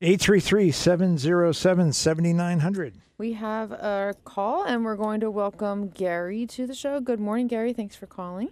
833 0.00 0.72
707 0.72 1.92
7900. 1.92 2.94
We 3.18 3.34
have 3.34 3.70
a 3.72 4.14
call, 4.24 4.64
and 4.64 4.84
we're 4.84 4.96
going 4.96 5.20
to 5.20 5.30
welcome 5.30 5.88
Gary 5.88 6.46
to 6.46 6.66
the 6.66 6.74
show. 6.74 7.00
Good 7.00 7.20
morning, 7.20 7.46
Gary. 7.46 7.72
Thanks 7.72 7.94
for 7.94 8.06
calling. 8.06 8.50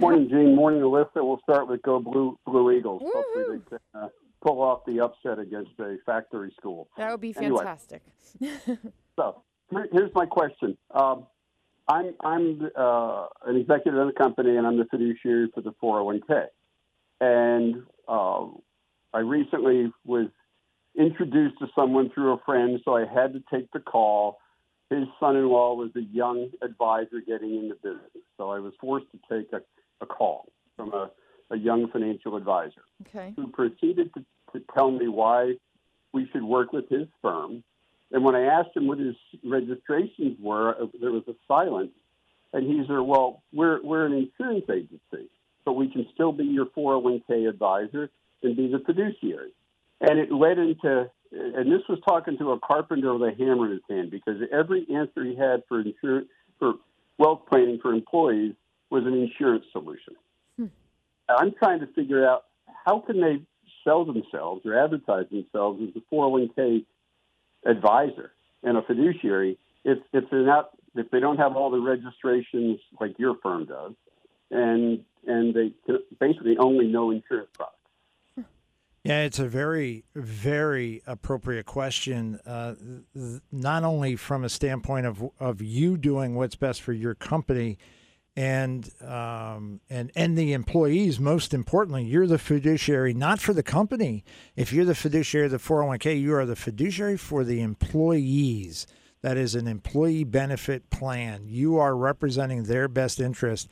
Morning, 0.00 0.28
Gene. 0.28 0.56
Morning, 0.56 0.80
Alyssa. 0.80 1.16
We'll 1.16 1.40
start 1.42 1.68
with 1.68 1.82
Go 1.82 2.00
Blue 2.00 2.36
Blue 2.46 2.72
Eagles. 2.72 3.02
Hopefully, 3.04 3.58
they 3.58 3.68
can 3.68 3.78
uh, 3.94 4.08
pull 4.44 4.60
off 4.60 4.84
the 4.86 5.00
upset 5.00 5.38
against 5.38 5.70
a 5.80 5.96
factory 6.04 6.52
school. 6.58 6.88
That 6.96 7.10
would 7.10 7.20
be 7.20 7.34
Anyway. 7.36 7.58
fantastic. 7.58 8.02
So, 9.16 9.42
here's 9.92 10.12
my 10.12 10.26
question. 10.26 10.76
Um, 10.90 11.28
I'm 11.86 12.14
I'm 12.20 12.68
uh, 12.76 13.26
an 13.46 13.56
executive 13.56 13.94
in 13.94 14.08
a 14.08 14.12
company, 14.12 14.56
and 14.56 14.66
I'm 14.66 14.76
the 14.76 14.86
fiduciary 14.86 15.50
for 15.54 15.60
the 15.60 15.72
401k. 15.80 16.46
And 17.20 17.84
uh, 18.08 18.46
I 19.12 19.20
recently 19.20 19.92
was 20.04 20.26
introduced 20.98 21.60
to 21.60 21.68
someone 21.76 22.10
through 22.10 22.32
a 22.32 22.38
friend, 22.44 22.80
so 22.84 22.96
I 22.96 23.06
had 23.06 23.34
to 23.34 23.42
take 23.52 23.70
the 23.70 23.78
call. 23.78 24.38
His 24.90 25.04
son-in-law 25.20 25.74
was 25.74 25.90
a 25.94 26.02
young 26.02 26.50
advisor 26.60 27.20
getting 27.24 27.54
into 27.54 27.76
business, 27.76 28.24
so 28.36 28.50
I 28.50 28.58
was 28.58 28.72
forced 28.80 29.06
to 29.12 29.18
take 29.30 29.52
a, 29.52 29.60
a 30.02 30.06
call 30.06 30.50
from 30.76 30.92
a, 30.92 31.12
a 31.50 31.56
young 31.56 31.88
financial 31.90 32.36
advisor 32.36 32.82
okay. 33.06 33.32
who 33.36 33.48
proceeded 33.48 34.12
to, 34.14 34.24
to 34.52 34.64
tell 34.74 34.90
me 34.90 35.08
why 35.08 35.54
we 36.12 36.28
should 36.32 36.44
work 36.44 36.72
with 36.72 36.88
his 36.88 37.06
firm. 37.20 37.62
And 38.12 38.24
when 38.24 38.34
I 38.34 38.44
asked 38.44 38.76
him 38.76 38.86
what 38.86 38.98
his 38.98 39.16
registrations 39.44 40.38
were, 40.40 40.70
uh, 40.80 40.86
there 41.00 41.10
was 41.10 41.24
a 41.28 41.34
silence. 41.46 41.90
And 42.52 42.66
he 42.66 42.86
said, 42.86 43.00
"Well, 43.00 43.42
we're 43.52 43.82
we're 43.82 44.06
an 44.06 44.12
insurance 44.12 44.64
agency, 44.70 45.28
but 45.64 45.72
we 45.72 45.88
can 45.88 46.06
still 46.14 46.30
be 46.32 46.44
your 46.44 46.66
401k 46.66 47.48
advisor 47.48 48.10
and 48.42 48.56
be 48.56 48.68
the 48.68 48.78
fiduciary." 48.78 49.50
And 50.00 50.20
it 50.20 50.30
led 50.30 50.58
into, 50.58 51.10
and 51.32 51.72
this 51.72 51.82
was 51.88 51.98
talking 52.06 52.38
to 52.38 52.52
a 52.52 52.60
carpenter 52.60 53.12
with 53.12 53.28
a 53.28 53.34
hammer 53.36 53.66
in 53.66 53.72
his 53.72 53.80
hand 53.90 54.12
because 54.12 54.40
every 54.52 54.86
answer 54.94 55.24
he 55.24 55.34
had 55.34 55.64
for 55.68 55.80
insurance 55.80 56.28
for 56.60 56.74
wealth 57.18 57.42
planning 57.50 57.80
for 57.82 57.92
employees 57.92 58.54
was 58.90 59.04
an 59.04 59.14
insurance 59.14 59.64
solution. 59.72 60.14
I'm 61.28 61.52
trying 61.58 61.80
to 61.80 61.86
figure 61.88 62.26
out 62.26 62.44
how 62.84 63.00
can 63.00 63.20
they 63.20 63.42
sell 63.82 64.04
themselves 64.04 64.62
or 64.64 64.78
advertise 64.78 65.26
themselves 65.30 65.80
as 65.82 65.94
a 65.96 66.14
401k 66.14 66.84
advisor 67.66 68.32
and 68.62 68.76
a 68.76 68.82
fiduciary 68.82 69.58
if 69.84 69.98
if 70.12 70.24
they're 70.30 70.46
not 70.46 70.70
if 70.94 71.10
they 71.10 71.20
don't 71.20 71.38
have 71.38 71.56
all 71.56 71.70
the 71.70 71.80
registrations 71.80 72.78
like 73.00 73.18
your 73.18 73.36
firm 73.42 73.66
does, 73.66 73.92
and 74.50 75.04
and 75.26 75.54
they 75.54 75.72
basically 76.20 76.56
only 76.58 76.86
know 76.86 77.10
insurance 77.10 77.48
products. 77.52 77.78
Yeah, 79.02 79.24
it's 79.24 79.38
a 79.38 79.46
very, 79.46 80.04
very 80.14 81.02
appropriate 81.06 81.66
question. 81.66 82.40
Uh, 82.46 82.74
not 83.52 83.84
only 83.84 84.16
from 84.16 84.44
a 84.44 84.48
standpoint 84.48 85.06
of 85.06 85.22
of 85.38 85.60
you 85.60 85.96
doing 85.96 86.34
what's 86.34 86.56
best 86.56 86.80
for 86.80 86.92
your 86.92 87.14
company, 87.14 87.78
and 88.36 88.90
um, 89.02 89.80
and 89.88 90.10
and 90.16 90.36
the 90.36 90.52
employees. 90.52 91.20
Most 91.20 91.54
importantly, 91.54 92.04
you're 92.04 92.26
the 92.26 92.38
fiduciary, 92.38 93.14
not 93.14 93.40
for 93.40 93.52
the 93.52 93.62
company. 93.62 94.24
If 94.56 94.72
you're 94.72 94.84
the 94.84 94.94
fiduciary 94.94 95.46
of 95.46 95.52
the 95.52 95.58
401k, 95.58 96.20
you 96.20 96.34
are 96.34 96.46
the 96.46 96.56
fiduciary 96.56 97.16
for 97.16 97.44
the 97.44 97.60
employees. 97.60 98.86
That 99.22 99.36
is 99.36 99.54
an 99.54 99.66
employee 99.66 100.24
benefit 100.24 100.90
plan. 100.90 101.44
You 101.46 101.78
are 101.78 101.96
representing 101.96 102.64
their 102.64 102.88
best 102.88 103.20
interest. 103.20 103.68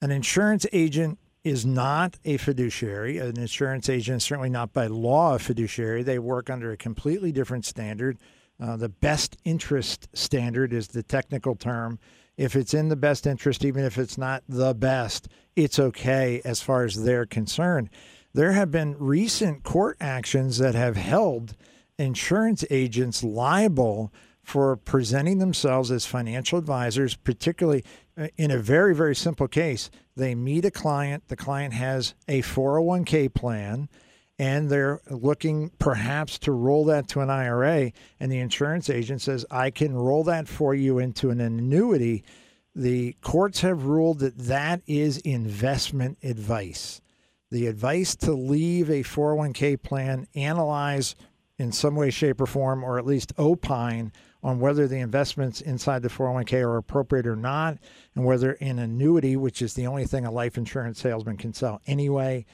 An 0.00 0.10
insurance 0.10 0.64
agent 0.72 1.18
is 1.44 1.66
not 1.66 2.18
a 2.24 2.36
fiduciary. 2.36 3.18
An 3.18 3.38
insurance 3.38 3.88
agent 3.88 4.18
is 4.18 4.24
certainly 4.24 4.48
not 4.48 4.72
by 4.72 4.86
law 4.86 5.34
a 5.34 5.38
fiduciary. 5.38 6.02
They 6.02 6.18
work 6.18 6.48
under 6.48 6.70
a 6.70 6.76
completely 6.76 7.32
different 7.32 7.66
standard. 7.66 8.18
Uh, 8.60 8.76
the 8.76 8.88
best 8.88 9.36
interest 9.44 10.08
standard 10.14 10.72
is 10.72 10.88
the 10.88 11.02
technical 11.02 11.56
term. 11.56 11.98
If 12.42 12.56
it's 12.56 12.74
in 12.74 12.88
the 12.88 12.96
best 12.96 13.24
interest, 13.24 13.64
even 13.64 13.84
if 13.84 13.96
it's 13.96 14.18
not 14.18 14.42
the 14.48 14.74
best, 14.74 15.28
it's 15.54 15.78
okay 15.78 16.42
as 16.44 16.60
far 16.60 16.82
as 16.82 17.04
they're 17.04 17.24
concerned. 17.24 17.88
There 18.34 18.50
have 18.50 18.72
been 18.72 18.96
recent 18.98 19.62
court 19.62 19.96
actions 20.00 20.58
that 20.58 20.74
have 20.74 20.96
held 20.96 21.54
insurance 22.00 22.64
agents 22.68 23.22
liable 23.22 24.12
for 24.42 24.74
presenting 24.74 25.38
themselves 25.38 25.92
as 25.92 26.04
financial 26.04 26.58
advisors, 26.58 27.14
particularly 27.14 27.84
uh, 28.18 28.26
in 28.36 28.50
a 28.50 28.58
very, 28.58 28.92
very 28.92 29.14
simple 29.14 29.46
case. 29.46 29.88
They 30.16 30.34
meet 30.34 30.64
a 30.64 30.72
client, 30.72 31.28
the 31.28 31.36
client 31.36 31.74
has 31.74 32.14
a 32.26 32.42
401k 32.42 33.32
plan, 33.32 33.88
and 34.42 34.68
they're 34.68 35.00
looking 35.08 35.70
perhaps 35.78 36.36
to 36.36 36.50
roll 36.50 36.84
that 36.86 37.06
to 37.06 37.20
an 37.20 37.30
IRA, 37.30 37.92
and 38.18 38.32
the 38.32 38.40
insurance 38.40 38.90
agent 38.90 39.22
says, 39.22 39.46
I 39.52 39.70
can 39.70 39.94
roll 39.94 40.24
that 40.24 40.48
for 40.48 40.74
you 40.74 40.98
into 40.98 41.30
an 41.30 41.40
annuity. 41.40 42.24
The 42.74 43.12
courts 43.20 43.60
have 43.60 43.84
ruled 43.84 44.18
that 44.18 44.36
that 44.38 44.82
is 44.88 45.18
investment 45.18 46.18
advice. 46.24 47.00
The 47.52 47.68
advice 47.68 48.16
to 48.16 48.32
leave 48.32 48.90
a 48.90 49.04
401k 49.04 49.80
plan, 49.80 50.26
analyze 50.34 51.14
in 51.56 51.70
some 51.70 51.94
way, 51.94 52.10
shape, 52.10 52.40
or 52.40 52.46
form, 52.46 52.82
or 52.82 52.98
at 52.98 53.06
least 53.06 53.32
opine 53.38 54.10
on 54.42 54.58
whether 54.58 54.88
the 54.88 54.98
investments 54.98 55.60
inside 55.60 56.02
the 56.02 56.08
401k 56.08 56.62
are 56.62 56.78
appropriate 56.78 57.28
or 57.28 57.36
not, 57.36 57.78
and 58.16 58.24
whether 58.24 58.54
an 58.54 58.80
annuity, 58.80 59.36
which 59.36 59.62
is 59.62 59.74
the 59.74 59.86
only 59.86 60.04
thing 60.04 60.26
a 60.26 60.32
life 60.32 60.58
insurance 60.58 60.98
salesman 60.98 61.36
can 61.36 61.52
sell 61.52 61.80
anyway, 61.86 62.44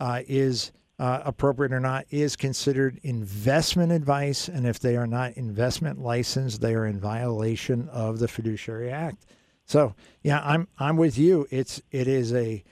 uh, 0.00 0.22
is 0.26 0.72
uh, 0.98 1.22
appropriate 1.24 1.72
or 1.72 1.80
not, 1.80 2.06
is 2.10 2.36
considered 2.36 2.98
investment 3.02 3.92
advice. 3.92 4.48
And 4.48 4.66
if 4.66 4.80
they 4.80 4.96
are 4.96 5.06
not 5.06 5.32
investment 5.34 5.98
licensed, 6.00 6.60
they 6.60 6.74
are 6.74 6.86
in 6.86 6.98
violation 6.98 7.88
of 7.90 8.18
the 8.18 8.28
Fiduciary 8.28 8.90
Act. 8.90 9.26
So, 9.64 9.94
yeah, 10.22 10.40
I'm 10.42 10.66
I'm 10.78 10.96
with 10.96 11.18
you. 11.18 11.46
It's 11.50 11.82
it 11.90 12.08
is 12.08 12.32
a 12.32 12.64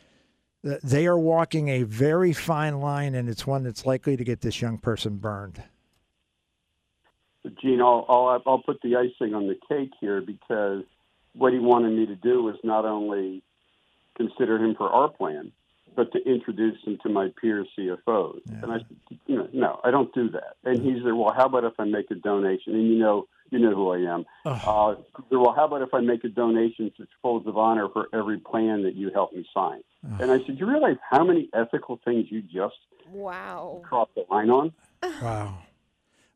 they 0.62 1.06
are 1.06 1.18
walking 1.18 1.68
a 1.68 1.82
very 1.84 2.32
fine 2.32 2.80
line, 2.80 3.14
and 3.14 3.28
it's 3.28 3.46
one 3.46 3.62
that's 3.62 3.86
likely 3.86 4.16
to 4.16 4.24
get 4.24 4.40
this 4.40 4.60
young 4.60 4.78
person 4.78 5.18
burned. 5.18 5.62
Gene, 7.60 7.80
I'll, 7.80 8.04
I'll 8.08 8.42
I'll 8.46 8.62
put 8.62 8.80
the 8.82 8.96
icing 8.96 9.34
on 9.34 9.46
the 9.46 9.56
cake 9.68 9.92
here 10.00 10.20
because 10.20 10.82
what 11.34 11.52
he 11.52 11.58
wanted 11.58 11.92
me 11.92 12.06
to 12.06 12.16
do 12.16 12.42
was 12.42 12.56
not 12.64 12.84
only 12.84 13.42
consider 14.16 14.56
him 14.56 14.74
for 14.74 14.88
our 14.88 15.08
plan, 15.08 15.52
but 15.96 16.12
to 16.12 16.18
introduce 16.30 16.76
him 16.84 16.98
to 17.02 17.08
my 17.08 17.30
peer 17.40 17.64
CFOs. 17.76 18.40
And 18.62 18.70
I 18.70 18.76
said, 18.78 19.18
you 19.26 19.36
know, 19.36 19.48
no, 19.52 19.80
I 19.82 19.90
don't 19.90 20.14
do 20.14 20.28
that. 20.30 20.56
And 20.64 20.82
he 20.84 21.00
said, 21.02 21.14
well, 21.14 21.32
how 21.36 21.46
about 21.46 21.64
if 21.64 21.72
I 21.78 21.84
make 21.84 22.10
a 22.10 22.14
donation? 22.14 22.74
And 22.74 22.88
you 22.88 22.98
know, 22.98 23.26
you 23.50 23.58
know 23.58 23.74
who 23.74 23.90
I 23.90 24.12
am. 24.12 24.24
Uh, 24.44 24.96
well, 25.30 25.54
how 25.56 25.66
about 25.66 25.82
if 25.82 25.94
I 25.94 26.00
make 26.00 26.24
a 26.24 26.28
donation 26.28 26.92
to 26.98 27.06
Folds 27.22 27.46
of 27.46 27.56
Honor 27.56 27.88
for 27.92 28.08
every 28.12 28.38
plan 28.38 28.82
that 28.82 28.94
you 28.94 29.10
help 29.12 29.32
me 29.32 29.46
sign? 29.54 29.80
And 30.20 30.30
I 30.30 30.38
said, 30.46 30.58
you 30.58 30.66
realize 30.66 30.96
how 31.10 31.24
many 31.24 31.48
ethical 31.52 32.00
things 32.04 32.26
you 32.30 32.40
just 32.42 32.76
Wow. 33.08 33.82
crossed 33.84 34.14
the 34.14 34.24
line 34.30 34.50
on? 34.50 34.72
Wow. 35.20 35.58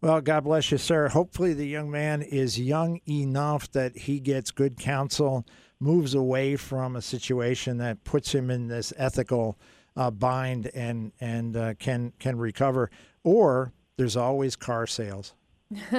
Well, 0.00 0.20
God 0.22 0.44
bless 0.44 0.70
you, 0.70 0.78
sir. 0.78 1.08
Hopefully, 1.08 1.52
the 1.52 1.66
young 1.66 1.90
man 1.90 2.22
is 2.22 2.58
young 2.58 3.00
enough 3.06 3.70
that 3.72 3.96
he 3.96 4.18
gets 4.18 4.50
good 4.50 4.78
counsel, 4.78 5.44
moves 5.80 6.14
away 6.14 6.56
from 6.56 6.94
a 6.94 7.02
situation 7.02 7.78
that 7.78 8.04
puts 8.04 8.34
him 8.34 8.50
in 8.50 8.68
this 8.68 8.92
ethical 8.96 9.58
uh, 9.96 10.10
bind, 10.10 10.70
and 10.74 11.12
and 11.20 11.56
uh, 11.56 11.74
can 11.74 12.12
can 12.18 12.38
recover. 12.38 12.90
Or 13.24 13.72
there's 13.96 14.16
always 14.16 14.56
car 14.56 14.86
sales. 14.86 15.34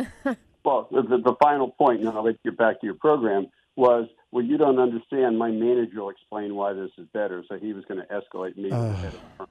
Well, 0.63 0.87
the, 0.91 1.01
the, 1.01 1.35
final 1.41 1.69
point, 1.69 2.01
and 2.01 2.09
I'll 2.09 2.23
let 2.23 2.37
you 2.43 2.51
get 2.51 2.57
back 2.57 2.79
to 2.81 2.85
your 2.85 2.95
program, 2.95 3.47
was, 3.75 4.07
well, 4.31 4.43
you 4.43 4.57
don't 4.57 4.79
understand. 4.79 5.37
My 5.37 5.49
manager 5.49 6.01
will 6.01 6.09
explain 6.09 6.55
why 6.55 6.73
this 6.73 6.91
is 6.97 7.07
better. 7.13 7.43
So 7.49 7.57
he 7.57 7.73
was 7.73 7.83
going 7.85 7.99
to 7.99 8.05
escalate 8.07 8.57
me 8.57 8.69
to 8.69 8.75
the 8.75 8.93
head 8.93 9.05
of 9.07 9.13
the 9.13 9.37
firm. 9.37 9.47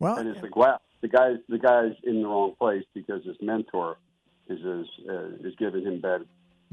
Well, 0.00 0.16
And 0.16 0.28
it's 0.28 0.42
like, 0.42 0.56
wow, 0.56 0.80
the 1.02 1.08
guy's 1.08 1.36
the 1.48 1.58
guy's 1.58 1.92
in 2.02 2.22
the 2.22 2.28
wrong 2.28 2.54
place 2.58 2.84
because 2.94 3.24
his 3.24 3.36
mentor 3.40 3.96
is 4.48 4.58
is, 4.58 4.86
uh, 5.08 5.46
is 5.46 5.54
giving 5.56 5.84
him 5.84 6.00
bad 6.00 6.24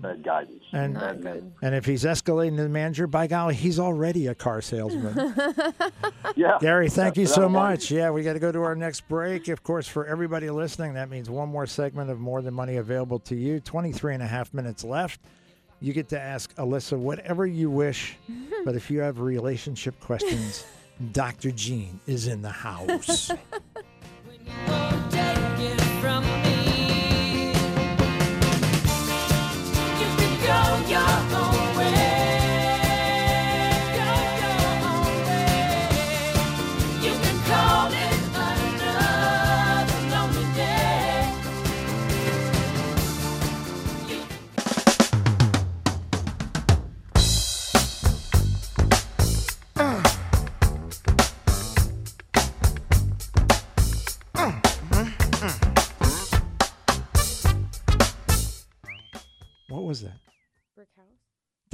bad 0.02 0.24
guidance. 0.24 0.64
and 0.74 0.94
Not 0.94 1.22
good. 1.22 1.52
and 1.62 1.76
if 1.76 1.86
he's 1.86 2.04
escalating 2.04 2.56
to 2.58 2.64
the 2.64 2.70
manager, 2.70 3.08
by 3.08 3.28
golly, 3.28 3.56
he's 3.56 3.80
already 3.80 4.28
a 4.28 4.36
car 4.36 4.62
salesman. 4.62 5.34
Yeah, 6.36 6.58
Gary, 6.62 6.88
thank 6.90 7.18
you 7.18 7.26
so 7.26 7.42
what 7.42 7.50
I 7.50 7.54
wanted. 7.54 7.70
much. 7.74 7.92
Yeah, 7.92 8.10
we 8.12 8.24
got 8.24 8.34
to 8.34 8.40
go 8.40 8.54
to 8.54 8.62
our 8.62 8.74
next 8.76 9.06
break. 9.10 9.50
Of 9.50 9.64
course, 9.64 9.86
for 9.86 10.06
everybody 10.06 10.50
listening, 10.50 10.94
that 10.94 11.10
means 11.10 11.30
one 11.30 11.50
more 11.50 11.66
segment 11.68 12.10
of 12.10 12.20
More 12.22 12.42
Than 12.42 12.54
Money 12.54 12.78
available 12.78 13.20
to 13.20 13.36
you. 13.36 13.60
23 13.60 14.14
and 14.14 14.24
a 14.24 14.28
half 14.28 14.54
minutes 14.54 14.86
left. 14.86 15.20
You 15.82 15.92
get 15.92 16.08
to 16.10 16.20
ask 16.20 16.56
Alyssa 16.56 16.98
whatever 16.98 17.46
you 17.46 17.70
wish, 17.70 18.16
but 18.64 18.76
if 18.76 18.90
you 18.90 19.00
have 19.02 19.20
relationship 19.20 20.00
questions, 20.00 20.66
Dr. 21.12 21.52
Gene 21.52 22.00
is 22.08 22.28
in 22.28 22.42
the 22.42 22.50
house. 22.50 23.30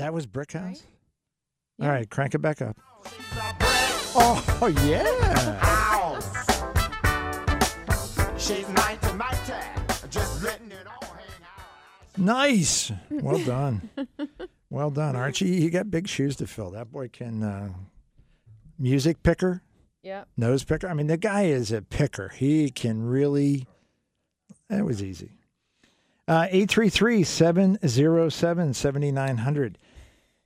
That 0.07 0.13
was 0.13 0.25
Brick 0.25 0.53
House? 0.53 0.63
Right? 0.63 0.81
Yeah. 1.79 1.89
right, 1.89 2.09
crank 2.09 2.33
it 2.33 2.37
back 2.37 2.61
up. 2.61 2.77
Oh, 4.15 4.73
yeah. 4.85 5.03
She's 8.37 8.69
mighty, 8.69 9.13
mighty, 9.17 9.53
just 10.09 10.41
letting 10.45 10.71
it 10.71 10.87
all 10.87 11.09
hang 11.09 11.43
out. 11.43 12.17
Nice. 12.17 12.89
Well 13.09 13.37
done. 13.45 13.89
well 14.69 14.91
done, 14.91 15.17
Archie. 15.17 15.49
You 15.49 15.69
got 15.69 15.91
big 15.91 16.07
shoes 16.07 16.37
to 16.37 16.47
fill. 16.47 16.71
That 16.71 16.89
boy 16.89 17.09
can 17.09 17.43
uh, 17.43 17.73
music 18.79 19.21
picker, 19.23 19.61
Yep. 20.03 20.29
nose 20.37 20.63
picker. 20.63 20.87
I 20.87 20.93
mean, 20.93 21.07
the 21.07 21.17
guy 21.17 21.47
is 21.47 21.73
a 21.73 21.81
picker. 21.81 22.29
He 22.29 22.69
can 22.69 23.03
really. 23.03 23.67
That 24.69 24.85
was 24.85 25.03
easy. 25.03 25.31
Uh, 26.29 26.47
833 26.49 27.25
707 27.25 28.73
7900. 28.73 29.77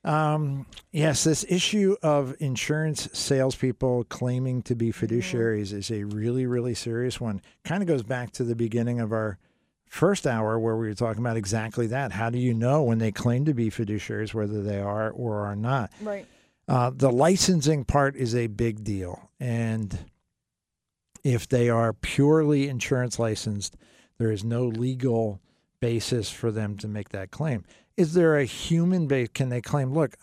Um, 0.04 0.66
yes, 0.90 1.24
this 1.24 1.44
issue 1.48 1.96
of 2.02 2.34
insurance 2.40 3.08
salespeople 3.12 4.04
claiming 4.04 4.62
to 4.62 4.74
be 4.74 4.90
fiduciaries 4.90 5.72
is 5.72 5.90
a 5.90 6.04
really, 6.04 6.46
really 6.46 6.74
serious 6.74 7.20
one. 7.20 7.40
Kind 7.64 7.82
of 7.82 7.86
goes 7.86 8.02
back 8.02 8.32
to 8.32 8.44
the 8.44 8.56
beginning 8.56 9.00
of 9.00 9.12
our 9.12 9.38
first 9.86 10.26
hour 10.26 10.58
where 10.58 10.76
we 10.76 10.88
were 10.88 10.94
talking 10.94 11.22
about 11.22 11.36
exactly 11.36 11.86
that. 11.88 12.12
How 12.12 12.30
do 12.30 12.38
you 12.38 12.54
know 12.54 12.82
when 12.82 12.98
they 12.98 13.12
claim 13.12 13.44
to 13.44 13.54
be 13.54 13.70
fiduciaries, 13.70 14.34
whether 14.34 14.62
they 14.62 14.80
are 14.80 15.10
or 15.10 15.46
are 15.46 15.56
not? 15.56 15.92
Right. 16.00 16.26
Uh, 16.66 16.90
the 16.94 17.10
licensing 17.10 17.84
part 17.84 18.16
is 18.16 18.34
a 18.34 18.46
big 18.46 18.82
deal. 18.82 19.30
And 19.38 19.96
if 21.22 21.48
they 21.48 21.68
are 21.68 21.92
purely 21.92 22.68
insurance 22.68 23.18
licensed, 23.18 23.76
there 24.18 24.32
is 24.32 24.42
no 24.42 24.66
legal 24.66 25.40
basis 25.80 26.30
for 26.30 26.50
them 26.50 26.76
to 26.78 26.88
make 26.88 27.10
that 27.10 27.30
claim. 27.30 27.64
Is 28.02 28.14
there 28.14 28.36
a 28.36 28.44
human 28.44 29.06
base? 29.06 29.28
Can 29.32 29.48
they 29.48 29.60
claim, 29.60 29.92
look, 29.92 30.16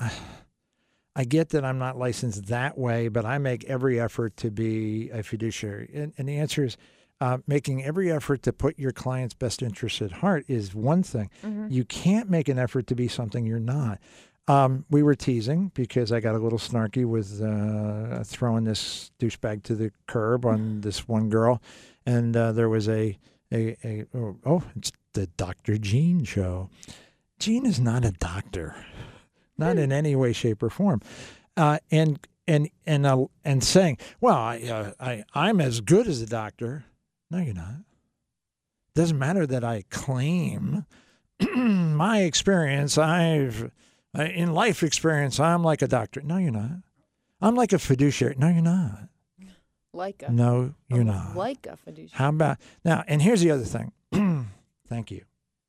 I 1.15 1.23
get 1.23 1.51
that 1.51 1.63
I'm 1.63 1.79
not 1.79 1.97
licensed 1.97 2.47
that 2.47 2.77
way, 2.77 3.07
but 3.07 3.23
I 3.23 3.37
make 3.37 3.63
every 3.63 4.01
effort 4.01 4.35
to 4.35 4.51
be 4.51 5.09
a 5.11 5.23
fiduciary? 5.23 5.89
And, 5.93 6.11
and 6.17 6.27
the 6.27 6.39
answer 6.39 6.65
is 6.65 6.75
uh, 7.21 7.37
making 7.47 7.85
every 7.85 8.11
effort 8.11 8.43
to 8.43 8.51
put 8.51 8.77
your 8.77 8.91
client's 8.91 9.33
best 9.33 9.61
interest 9.61 10.01
at 10.01 10.11
heart 10.11 10.43
is 10.49 10.75
one 10.75 11.03
thing. 11.03 11.29
You 11.71 11.85
can't 11.85 12.29
make 12.29 12.49
an 12.49 12.59
effort 12.59 12.85
to 12.87 12.95
be 12.95 13.07
something 13.07 13.45
you're 13.45 13.61
not. 13.61 13.99
Um, 14.49 14.83
we 14.89 15.01
were 15.01 15.15
teasing 15.15 15.71
because 15.73 16.11
I 16.11 16.19
got 16.19 16.35
a 16.35 16.39
little 16.39 16.59
snarky 16.59 17.05
with 17.05 17.41
uh, 17.41 18.25
throwing 18.25 18.65
this 18.65 19.09
douchebag 19.21 19.63
to 19.63 19.75
the 19.75 19.93
curb 20.05 20.45
on 20.45 20.81
this 20.81 21.07
one 21.07 21.29
girl, 21.29 21.61
and 22.05 22.35
uh, 22.35 22.51
there 22.51 22.67
was 22.67 22.89
a 22.89 23.17
a, 23.53 23.77
a 23.85 24.05
oh, 24.13 24.35
oh 24.45 24.63
it's 24.75 24.91
the 25.13 25.27
Dr. 25.27 25.77
Gene 25.77 26.25
show. 26.25 26.69
Gene 27.39 27.65
is 27.65 27.79
not 27.79 28.03
a 28.05 28.11
doctor, 28.11 28.75
not 29.57 29.77
in 29.77 29.91
any 29.91 30.15
way, 30.15 30.33
shape, 30.33 30.61
or 30.61 30.69
form, 30.69 31.01
uh, 31.57 31.79
and 31.89 32.19
and 32.47 32.69
and 32.85 33.05
uh, 33.05 33.25
and 33.43 33.63
saying, 33.63 33.97
well, 34.19 34.35
I, 34.35 34.61
uh, 34.61 34.91
I 34.99 35.23
I'm 35.33 35.61
as 35.61 35.81
good 35.81 36.07
as 36.07 36.21
a 36.21 36.25
doctor. 36.25 36.85
No, 37.31 37.39
you're 37.39 37.53
not. 37.53 37.83
Doesn't 38.95 39.17
matter 39.17 39.47
that 39.47 39.63
I 39.63 39.83
claim 39.89 40.85
my 41.55 42.21
experience. 42.21 42.97
I've 42.97 43.71
in 44.17 44.53
life 44.53 44.83
experience. 44.83 45.39
I'm 45.39 45.63
like 45.63 45.81
a 45.81 45.87
doctor. 45.87 46.21
No, 46.21 46.37
you're 46.37 46.51
not. 46.51 46.81
I'm 47.41 47.55
like 47.55 47.71
a 47.71 47.79
fiduciary. 47.79 48.35
No, 48.37 48.49
you're 48.49 48.61
not. 48.61 49.07
Like 49.93 50.23
a. 50.23 50.31
No, 50.31 50.73
you're 50.87 51.01
oh, 51.01 51.03
not. 51.03 51.35
Like 51.35 51.67
a 51.67 51.77
fiduciary. 51.77 52.11
How 52.13 52.29
about 52.29 52.57
now? 52.83 53.03
And 53.07 53.21
here's 53.21 53.41
the 53.41 53.51
other 53.51 53.63
thing. 53.63 53.91
Thank 54.89 55.11
you, 55.11 55.23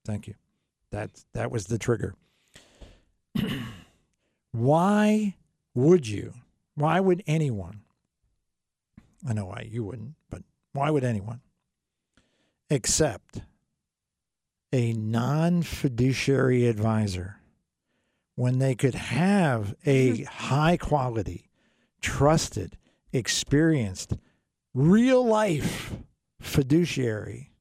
thank 0.06 0.26
you. 0.26 0.34
That 0.90 1.10
that 1.34 1.50
was 1.50 1.66
the 1.66 1.78
trigger. 1.78 2.14
why 4.52 5.36
would 5.74 6.08
you? 6.08 6.34
Why 6.74 7.00
would 7.00 7.22
anyone? 7.26 7.82
I 9.28 9.32
know 9.34 9.46
why 9.46 9.66
you 9.70 9.84
wouldn't, 9.84 10.14
but 10.30 10.42
why 10.72 10.90
would 10.90 11.04
anyone 11.04 11.40
accept 12.70 13.42
a 14.72 14.92
non 14.92 15.62
fiduciary 15.62 16.66
advisor 16.66 17.36
when 18.36 18.58
they 18.58 18.74
could 18.74 18.94
have 18.94 19.74
a 19.84 20.22
high 20.24 20.76
quality, 20.76 21.50
trusted, 22.00 22.76
experienced, 23.12 24.14
real 24.72 25.24
life 25.24 25.94
fiduciary 26.40 27.52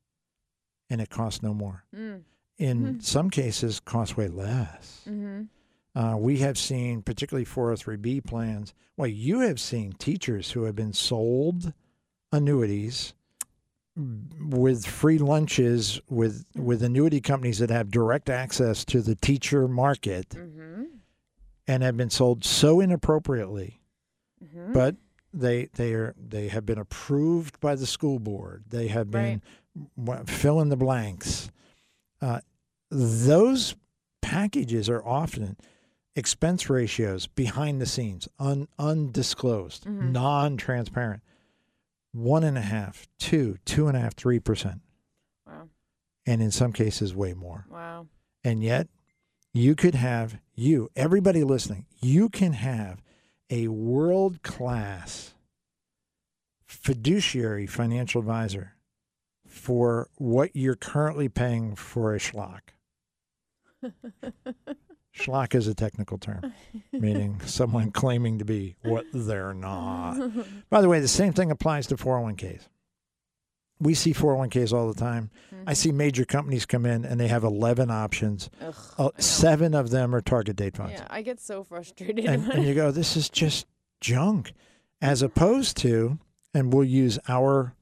and 0.90 1.02
it 1.02 1.10
costs 1.10 1.44
no 1.44 1.54
more? 1.54 1.84
Mm. 1.96 2.22
In 2.60 3.00
some 3.02 3.30
cases, 3.30 3.80
cost 3.80 4.18
way 4.18 4.28
less. 4.28 5.02
Mm-hmm. 5.10 5.44
Uh, 5.96 6.18
we 6.18 6.38
have 6.40 6.58
seen, 6.58 7.02
particularly 7.02 7.46
403b 7.46 8.26
plans, 8.26 8.74
well, 8.98 9.08
you 9.08 9.40
have 9.40 9.60
seen 9.60 9.94
teachers 9.94 10.52
who 10.52 10.64
have 10.64 10.76
been 10.76 10.94
sold 10.94 11.74
annuities 12.32 13.14
with 14.50 14.86
free 14.86 15.18
lunches 15.18 16.00
with 16.10 16.46
with 16.56 16.84
annuity 16.84 17.20
companies 17.20 17.60
that 17.60 17.70
have 17.70 17.92
direct 17.92 18.30
access 18.30 18.86
to 18.86 19.02
the 19.02 19.16
teacher 19.16 19.68
market 19.68 20.30
Mm-hmm. 20.30 20.84
and 21.68 21.84
have 21.84 21.98
been 21.98 22.10
sold 22.10 22.44
so 22.46 22.80
inappropriately 22.80 23.76
Mm-hmm. 24.44 24.72
but 24.72 24.96
they 25.34 25.66
they 25.74 25.94
are 25.94 26.16
they 26.18 26.48
have 26.48 26.66
been 26.66 26.78
approved 26.78 27.60
by 27.60 27.76
the 27.76 27.86
school 27.86 28.20
board 28.20 28.64
they 28.70 28.88
have 28.88 29.12
been 29.12 29.42
wa- 29.98 30.24
fill 30.26 30.62
in 30.62 30.70
the 30.70 30.78
blanks 30.78 31.52
uh, 32.22 32.42
those 32.92 33.76
packages 34.22 34.90
are 34.90 35.06
often 35.06 35.58
expense 36.16 36.70
ratios 36.70 37.28
behind 37.28 37.80
the 37.82 37.86
scenes 37.86 38.28
un, 38.40 38.68
undisclosed 38.78 39.86
Mhm. 39.86 40.12
non-transparent 40.12 41.22
one 42.12 42.44
and 42.44 42.58
a 42.58 42.62
half 42.62 43.08
two 43.20 43.58
two 43.66 43.88
and 43.88 43.96
a 43.96 44.00
half 44.02 44.16
three 44.16 44.40
percent 44.40 44.82
Wow. 45.46 45.70
and 46.26 46.42
in 46.42 46.52
some 46.52 46.74
cases 46.74 47.16
way 47.16 47.34
more 47.34 47.66
Wow. 47.70 48.08
and 48.44 48.64
yet, 48.64 48.88
you 49.54 49.76
could 49.76 49.96
have, 49.96 50.40
you, 50.54 50.90
everybody 50.96 51.44
listening, 51.44 51.86
you 52.02 52.30
can 52.30 52.54
have 52.54 53.02
a 53.50 53.68
world 53.68 54.44
class 54.44 55.34
fiduciary 56.66 57.66
financial 57.66 58.20
advisor 58.20 58.74
for 59.50 60.10
what 60.18 60.56
you're 60.56 60.76
currently 60.76 61.28
paying 61.28 61.76
for 61.76 62.14
a 62.16 62.20
schlock. 62.20 62.62
schlock 65.16 65.56
is 65.56 65.68
a 65.68 65.74
technical 65.74 66.18
term, 66.18 66.54
meaning 66.92 67.42
someone 67.46 67.92
claiming 67.92 68.40
to 68.40 68.46
be 68.46 68.76
what 68.84 69.06
they're 69.14 69.54
not. 69.54 70.18
By 70.70 70.82
the 70.82 70.90
way, 70.90 71.00
the 71.00 71.08
same 71.08 71.34
thing 71.34 71.52
applies 71.52 71.88
to 71.88 71.98
401ks. 71.98 72.68
We 73.82 73.94
see 73.94 74.14
401ks 74.14 74.74
all 74.74 74.92
the 74.92 75.00
time. 75.00 75.32
I 75.66 75.74
see 75.74 75.94
major 75.94 76.26
companies 76.26 76.66
come 76.66 76.86
in 76.86 77.06
and 77.06 77.18
they 77.20 77.30
have 77.30 77.46
11 77.46 77.90
options. 77.90 78.50
Ugh, 78.62 78.76
Uh, 78.98 79.10
seven 79.20 79.74
of 79.74 79.90
them 79.90 80.14
are 80.14 80.20
target 80.22 80.58
date 80.58 80.76
funds. 80.76 80.94
Yeah, 80.98 81.08
I 81.10 81.22
get 81.22 81.40
so 81.40 81.64
frustrated. 81.64 82.26
And, 82.26 82.46
and 82.50 82.66
you 82.66 82.76
go, 82.76 82.92
this 82.92 83.16
is 83.16 83.30
just 83.30 83.68
junk. 84.02 84.52
As 85.02 85.22
opposed 85.22 85.78
to, 85.78 86.20
and 86.54 86.74
we'll 86.74 86.84
use 86.84 87.18
our 87.30 87.74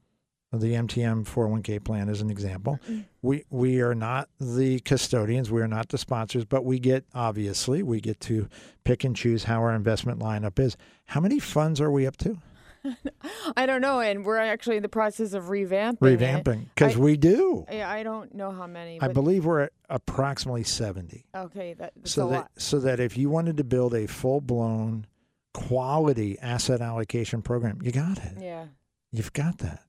the 0.51 0.73
MTM 0.73 1.25
401k 1.25 1.83
plan 1.83 2.09
as 2.09 2.21
an 2.21 2.29
example. 2.29 2.79
Mm-hmm. 2.85 3.01
We 3.21 3.43
we 3.49 3.81
are 3.81 3.95
not 3.95 4.29
the 4.39 4.79
custodians, 4.79 5.51
we 5.51 5.61
are 5.61 5.67
not 5.67 5.89
the 5.89 5.97
sponsors, 5.97 6.45
but 6.45 6.63
we 6.63 6.79
get 6.79 7.05
obviously 7.13 7.83
we 7.83 7.99
get 7.99 8.19
to 8.21 8.47
pick 8.83 9.03
and 9.03 9.15
choose 9.15 9.43
how 9.43 9.59
our 9.59 9.73
investment 9.73 10.19
lineup 10.19 10.59
is. 10.59 10.77
How 11.05 11.19
many 11.19 11.39
funds 11.39 11.81
are 11.81 11.91
we 11.91 12.07
up 12.07 12.17
to? 12.17 12.37
I 13.57 13.65
don't 13.65 13.81
know, 13.81 13.99
and 13.99 14.25
we're 14.25 14.37
actually 14.37 14.77
in 14.77 14.83
the 14.83 14.89
process 14.89 15.33
of 15.33 15.45
revamping. 15.45 15.97
Revamping 15.99 16.65
because 16.73 16.97
we 16.97 17.17
do. 17.17 17.65
Yeah, 17.71 17.89
I 17.89 18.03
don't 18.03 18.33
know 18.33 18.51
how 18.51 18.67
many. 18.67 19.01
I 19.01 19.09
believe 19.09 19.45
we're 19.45 19.61
at 19.61 19.73
approximately 19.89 20.63
70. 20.63 21.25
okay, 21.35 21.73
that, 21.73 21.93
that's 21.95 22.11
so 22.11 22.27
a 22.27 22.29
that 22.29 22.35
lot. 22.35 22.51
so 22.57 22.79
that 22.79 22.99
if 22.99 23.17
you 23.17 23.29
wanted 23.29 23.57
to 23.57 23.63
build 23.63 23.93
a 23.93 24.07
full 24.07 24.41
blown 24.41 25.05
quality 25.53 26.37
asset 26.39 26.81
allocation 26.81 27.41
program, 27.41 27.79
you 27.81 27.91
got 27.91 28.17
it. 28.19 28.37
Yeah. 28.39 28.65
You've 29.11 29.33
got 29.33 29.59
that, 29.59 29.81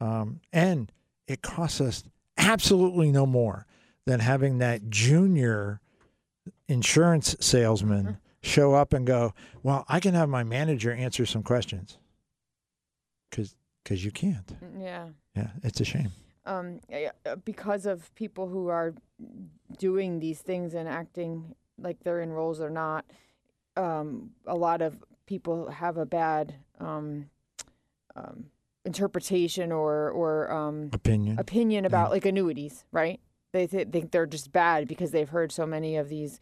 um, 0.00 0.40
and 0.52 0.90
it 1.26 1.42
costs 1.42 1.80
us 1.80 2.04
absolutely 2.36 3.10
no 3.10 3.26
more 3.26 3.66
than 4.06 4.20
having 4.20 4.58
that 4.58 4.88
junior 4.90 5.80
insurance 6.68 7.36
salesman 7.40 8.04
Mm-hmm. 8.04 8.14
show 8.42 8.74
up 8.74 8.92
and 8.92 9.06
go, 9.06 9.34
"Well, 9.62 9.84
I 9.88 9.98
can 10.00 10.14
have 10.14 10.28
my 10.28 10.44
manager 10.44 10.92
answer 10.92 11.26
some 11.26 11.42
questions," 11.42 11.98
because 13.30 13.56
because 13.82 14.04
you 14.04 14.10
can't. 14.12 14.46
Mm, 14.62 14.80
Yeah. 14.82 15.08
Yeah, 15.34 15.50
it's 15.62 15.80
a 15.80 15.84
shame. 15.84 16.10
um, 16.46 16.80
uh, 16.92 17.36
because 17.44 17.84
of 17.86 18.12
people 18.14 18.48
who 18.48 18.68
are 18.68 18.94
doing 19.78 20.18
these 20.20 20.40
things 20.40 20.74
and 20.74 20.88
acting 20.88 21.54
like 21.78 21.98
they're 22.00 22.20
in 22.22 22.30
roles 22.32 22.58
they're 22.58 22.70
not. 22.70 23.04
Um, 23.76 24.30
a 24.46 24.56
lot 24.56 24.80
of 24.82 24.96
people 25.26 25.68
have 25.70 25.96
a 25.98 26.06
bad 26.06 26.54
um, 26.80 27.28
um, 28.16 28.46
interpretation 28.88 29.70
or 29.70 30.10
or 30.10 30.50
um, 30.50 30.90
Opinion. 30.92 31.38
opinion 31.38 31.84
about 31.84 32.10
like 32.10 32.26
annuities, 32.26 32.84
right? 32.90 33.20
They 33.52 33.66
th- 33.66 33.88
think 33.88 34.10
they're 34.10 34.26
just 34.26 34.50
bad 34.52 34.88
because 34.88 35.10
they've 35.12 35.28
heard 35.28 35.52
so 35.52 35.64
many 35.66 35.96
of 35.96 36.08
these 36.08 36.40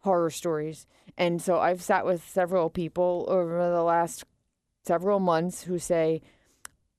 horror 0.00 0.30
stories. 0.30 0.86
And 1.16 1.40
so 1.40 1.58
I've 1.58 1.82
sat 1.82 2.04
with 2.04 2.26
several 2.26 2.70
people 2.70 3.26
over 3.28 3.70
the 3.70 3.82
last 3.82 4.24
several 4.84 5.20
months 5.20 5.62
who 5.62 5.78
say, 5.78 6.20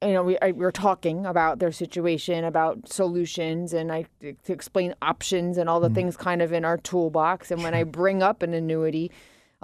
you 0.02 0.14
know, 0.14 0.24
we 0.24 0.38
I, 0.42 0.52
we're 0.52 0.72
talking 0.72 1.26
about 1.26 1.60
their 1.60 1.72
situation, 1.72 2.44
about 2.44 2.92
solutions, 2.92 3.74
and 3.74 3.92
I 3.92 4.06
to 4.22 4.54
explain 4.54 4.94
options 5.02 5.58
and 5.58 5.68
all 5.70 5.80
the 5.80 5.90
things 5.90 6.16
kind 6.18 6.42
of 6.42 6.54
in 6.54 6.64
our 6.66 6.78
toolbox. 6.78 7.52
And 7.52 7.64
when 7.64 7.74
I 7.74 7.84
bring 7.84 8.22
up 8.22 8.44
an 8.44 8.54
annuity, 8.54 9.12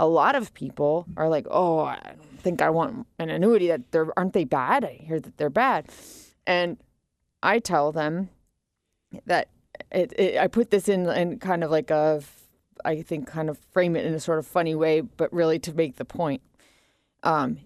a 0.02 0.08
lot 0.08 0.36
of 0.36 0.54
people 0.56 1.06
are 1.16 1.30
like, 1.30 1.46
"Oh, 1.52 1.82
I 1.82 2.16
think 2.40 2.60
I 2.60 2.72
want 2.72 3.06
an 3.20 3.30
annuity. 3.30 3.68
That 3.68 3.92
they're 3.92 4.12
aren't 4.18 4.34
they 4.34 4.46
bad? 4.46 4.84
I 4.84 4.94
hear 4.94 5.20
that 5.20 5.38
they're 5.38 5.52
bad," 5.52 5.90
and 6.48 6.78
I 7.44 7.60
tell 7.60 7.92
them 7.92 8.30
that 9.28 9.48
it, 9.92 10.12
it 10.18 10.38
I 10.38 10.48
put 10.48 10.72
this 10.72 10.90
in 10.90 11.08
in 11.08 11.38
kind 11.38 11.64
of 11.64 11.70
like 11.70 11.92
a 11.92 12.24
I 12.84 13.04
think 13.04 13.28
kind 13.28 13.48
of 13.48 13.60
frame 13.72 13.96
it 13.96 14.06
in 14.06 14.16
a 14.16 14.20
sort 14.20 14.40
of 14.40 14.48
funny 14.48 14.74
way, 14.74 15.02
but 15.02 15.32
really 15.32 15.60
to 15.60 15.74
make 15.74 15.98
the 15.98 16.06
point. 16.06 16.42
Um, 17.22 17.60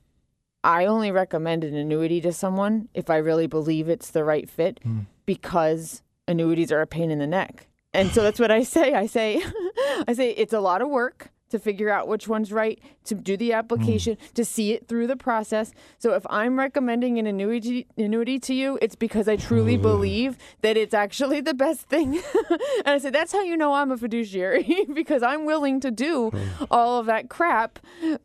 I 0.62 0.86
only 0.88 1.12
recommend 1.12 1.64
an 1.64 1.74
annuity 1.74 2.20
to 2.20 2.34
someone 2.34 2.90
if 2.94 3.10
I 3.10 3.16
really 3.16 3.48
believe 3.48 3.88
it's 3.88 4.12
the 4.12 4.26
right 4.26 4.50
fit 4.50 4.82
because 5.26 6.02
annuities 6.28 6.70
are 6.74 6.82
a 6.82 6.88
pain 6.88 7.12
in 7.12 7.20
the 7.20 7.28
neck. 7.28 7.68
And 7.94 8.12
so 8.12 8.24
that's 8.24 8.42
what 8.42 8.52
I 8.52 8.64
say. 8.64 8.94
I 8.94 9.06
say 9.06 9.42
I 10.08 10.14
say 10.14 10.32
it's 10.32 10.52
a 10.52 10.60
lot 10.60 10.82
of 10.82 10.90
work 10.90 11.30
to 11.50 11.60
figure 11.60 11.90
out 11.90 12.08
which 12.08 12.28
one's 12.28 12.52
right, 12.52 12.80
to 13.06 13.16
do 13.16 13.38
the 13.38 13.54
application, 13.54 14.18
to 14.34 14.44
see 14.44 14.74
it 14.74 14.88
through 14.88 15.08
the 15.08 15.16
process. 15.16 15.72
So 16.00 16.14
if 16.14 16.26
I'm 16.30 16.58
recommending 16.58 17.20
an 17.20 17.28
annuity 17.28 17.88
annuity 17.98 18.40
to 18.40 18.54
you, 18.54 18.78
it's 18.82 18.96
because 18.96 19.28
I 19.28 19.36
truly 19.36 19.78
believe 19.78 20.38
that 20.62 20.78
it's 20.78 20.94
actually 20.94 21.42
the 21.42 21.54
best 21.54 21.82
thing. 21.88 22.16
and 22.50 22.88
I 22.88 22.98
said 22.98 23.14
that's 23.14 23.32
how 23.32 23.42
you 23.42 23.56
know 23.58 23.74
I'm 23.74 23.92
a 23.92 23.98
fiduciary 23.98 24.86
because 24.94 25.24
I'm 25.24 25.46
willing 25.46 25.80
to 25.82 25.92
do 25.92 26.32
all 26.72 27.00
of 27.00 27.06
that 27.06 27.30
crap 27.30 27.80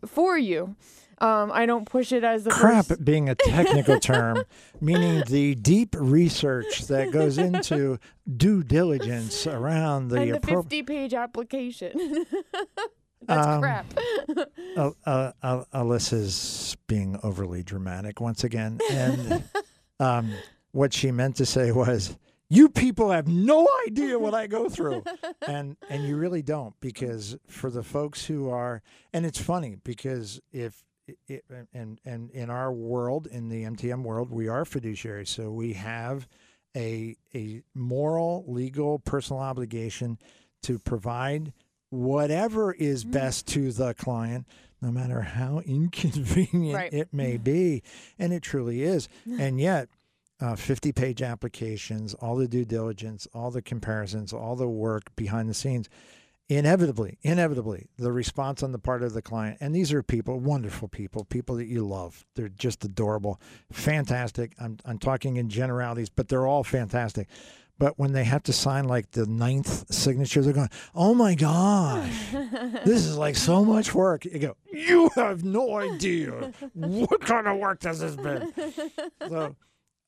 for 0.07 0.39
you. 0.39 0.77
Um, 1.23 1.53
I 1.53 1.67
don't 1.67 1.85
push 1.85 2.13
it 2.13 2.25
as 2.25 2.45
the 2.45 2.51
Crap 2.51 2.87
first- 2.87 3.05
being 3.05 3.29
a 3.29 3.35
technical 3.35 4.01
term, 4.01 4.45
meaning 4.81 5.23
the 5.27 5.55
deep 5.55 5.95
research 5.99 6.87
that 6.87 7.11
goes 7.11 7.37
into 7.37 7.99
due 8.39 8.63
diligence 8.63 9.47
around 9.47 10.09
the, 10.09 10.17
and 10.17 10.33
the 10.33 10.39
appro- 10.41 10.63
50 10.63 10.83
page 10.85 11.13
application. 11.13 12.25
That's 13.31 13.47
Um, 13.47 13.61
crap. 13.63 13.87
uh, 14.77 14.91
uh, 15.07 15.33
uh, 15.43 15.65
Alyssa's 15.73 16.77
being 16.87 17.19
overly 17.23 17.63
dramatic 17.63 18.21
once 18.21 18.45
again. 18.45 18.81
And 18.91 19.45
um, 20.01 20.33
what 20.73 20.93
she 20.93 21.11
meant 21.11 21.37
to 21.37 21.47
say 21.47 21.73
was, 21.73 22.17
you 22.49 22.69
people 22.69 23.11
have 23.11 23.29
no 23.29 23.67
idea 23.87 24.19
what 24.19 24.35
I 24.35 24.47
go 24.49 24.69
through. 24.69 25.05
and 25.47 25.77
and 25.89 26.05
you 26.05 26.17
really 26.17 26.43
don't 26.43 26.75
because 26.81 27.37
for 27.47 27.71
the 27.71 27.83
folks 27.85 28.25
who 28.27 28.51
are 28.51 28.83
and 29.13 29.25
it's 29.25 29.41
funny 29.41 29.77
because 29.85 30.41
if 30.53 30.83
it, 31.29 31.45
and 31.73 32.01
and 32.05 32.31
in 32.31 32.51
our 32.51 32.73
world 32.73 33.29
in 33.29 33.49
the 33.49 33.63
MTM 33.65 34.03
world 34.03 34.31
we 34.33 34.49
are 34.49 34.65
fiduciary 34.65 35.27
so 35.27 35.51
we 35.53 35.75
have 35.75 36.27
a 36.77 37.17
a 37.35 37.63
moral 37.75 38.45
legal 38.49 38.99
personal 38.99 39.41
obligation 39.43 40.19
to 40.63 40.79
provide 40.81 41.53
whatever 41.91 42.73
is 42.73 43.05
best 43.05 43.47
to 43.49 43.71
the 43.73 43.95
client 43.95 44.47
no 44.81 44.91
matter 44.91 45.21
how 45.21 45.59
inconvenient 45.67 46.75
Right. 46.75 46.93
it 46.93 47.13
may 47.13 47.37
be 47.37 47.83
and 48.19 48.33
it 48.33 48.43
truly 48.43 48.83
is 48.83 49.09
and 49.39 49.61
yet 49.61 49.89
uh, 50.41 50.57
50 50.57 50.93
page 50.93 51.21
applications, 51.21 52.15
all 52.15 52.35
the 52.37 52.49
due 52.49 52.65
diligence, 52.65 53.29
all 53.35 53.51
the 53.51 53.61
comparisons, 53.61 54.33
all 54.33 54.57
the 54.57 54.67
work 54.67 55.15
behind 55.15 55.51
the 55.51 55.55
scenes. 55.55 55.91
Inevitably, 56.49 57.19
inevitably, 57.23 57.91
the 57.99 58.11
response 58.11 58.63
on 58.63 58.73
the 58.73 58.79
part 58.79 59.03
of 59.03 59.13
the 59.13 59.21
client, 59.23 59.59
and 59.61 59.73
these 59.75 59.93
are 59.93 60.03
people, 60.03 60.41
wonderful 60.41 60.89
people, 60.89 61.25
people 61.27 61.57
that 61.57 61.67
you 61.67 61.87
love. 61.87 62.25
They're 62.37 62.49
just 62.49 62.83
adorable, 62.87 63.39
fantastic. 63.71 64.55
I'm, 64.59 64.79
I'm 64.87 64.99
talking 64.99 65.37
in 65.37 65.49
generalities, 65.51 66.09
but 66.09 66.29
they're 66.29 66.47
all 66.47 66.65
fantastic. 66.65 67.29
But 67.81 67.99
when 67.99 68.13
they 68.13 68.25
have 68.25 68.43
to 68.43 68.53
sign 68.53 68.85
like 68.89 69.13
the 69.13 69.25
ninth 69.25 69.91
signature, 69.91 70.43
they're 70.43 70.53
going, 70.53 70.69
"Oh 70.95 71.15
my 71.15 71.35
gosh, 71.35 72.31
this 72.85 73.07
is 73.07 73.17
like 73.17 73.37
so 73.37 73.65
much 73.65 73.95
work." 73.95 74.27
You 74.27 74.39
go, 74.39 74.57
"You 74.71 75.09
have 75.15 75.45
no 75.45 75.79
idea 75.79 76.53
what 76.75 77.23
kind 77.23 77.49
of 77.49 77.57
work 77.57 77.81
this 77.81 78.03
has 78.03 78.17
been." 78.17 78.53
So, 79.27 79.57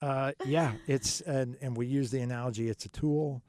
uh, 0.02 0.32
yeah, 0.44 0.72
it's 0.86 1.22
and 1.22 1.56
and 1.62 1.74
we 1.74 1.86
use 1.86 2.10
the 2.10 2.20
analogy. 2.20 2.68
It's 2.68 2.84
a 2.84 2.90
tool. 2.90 3.42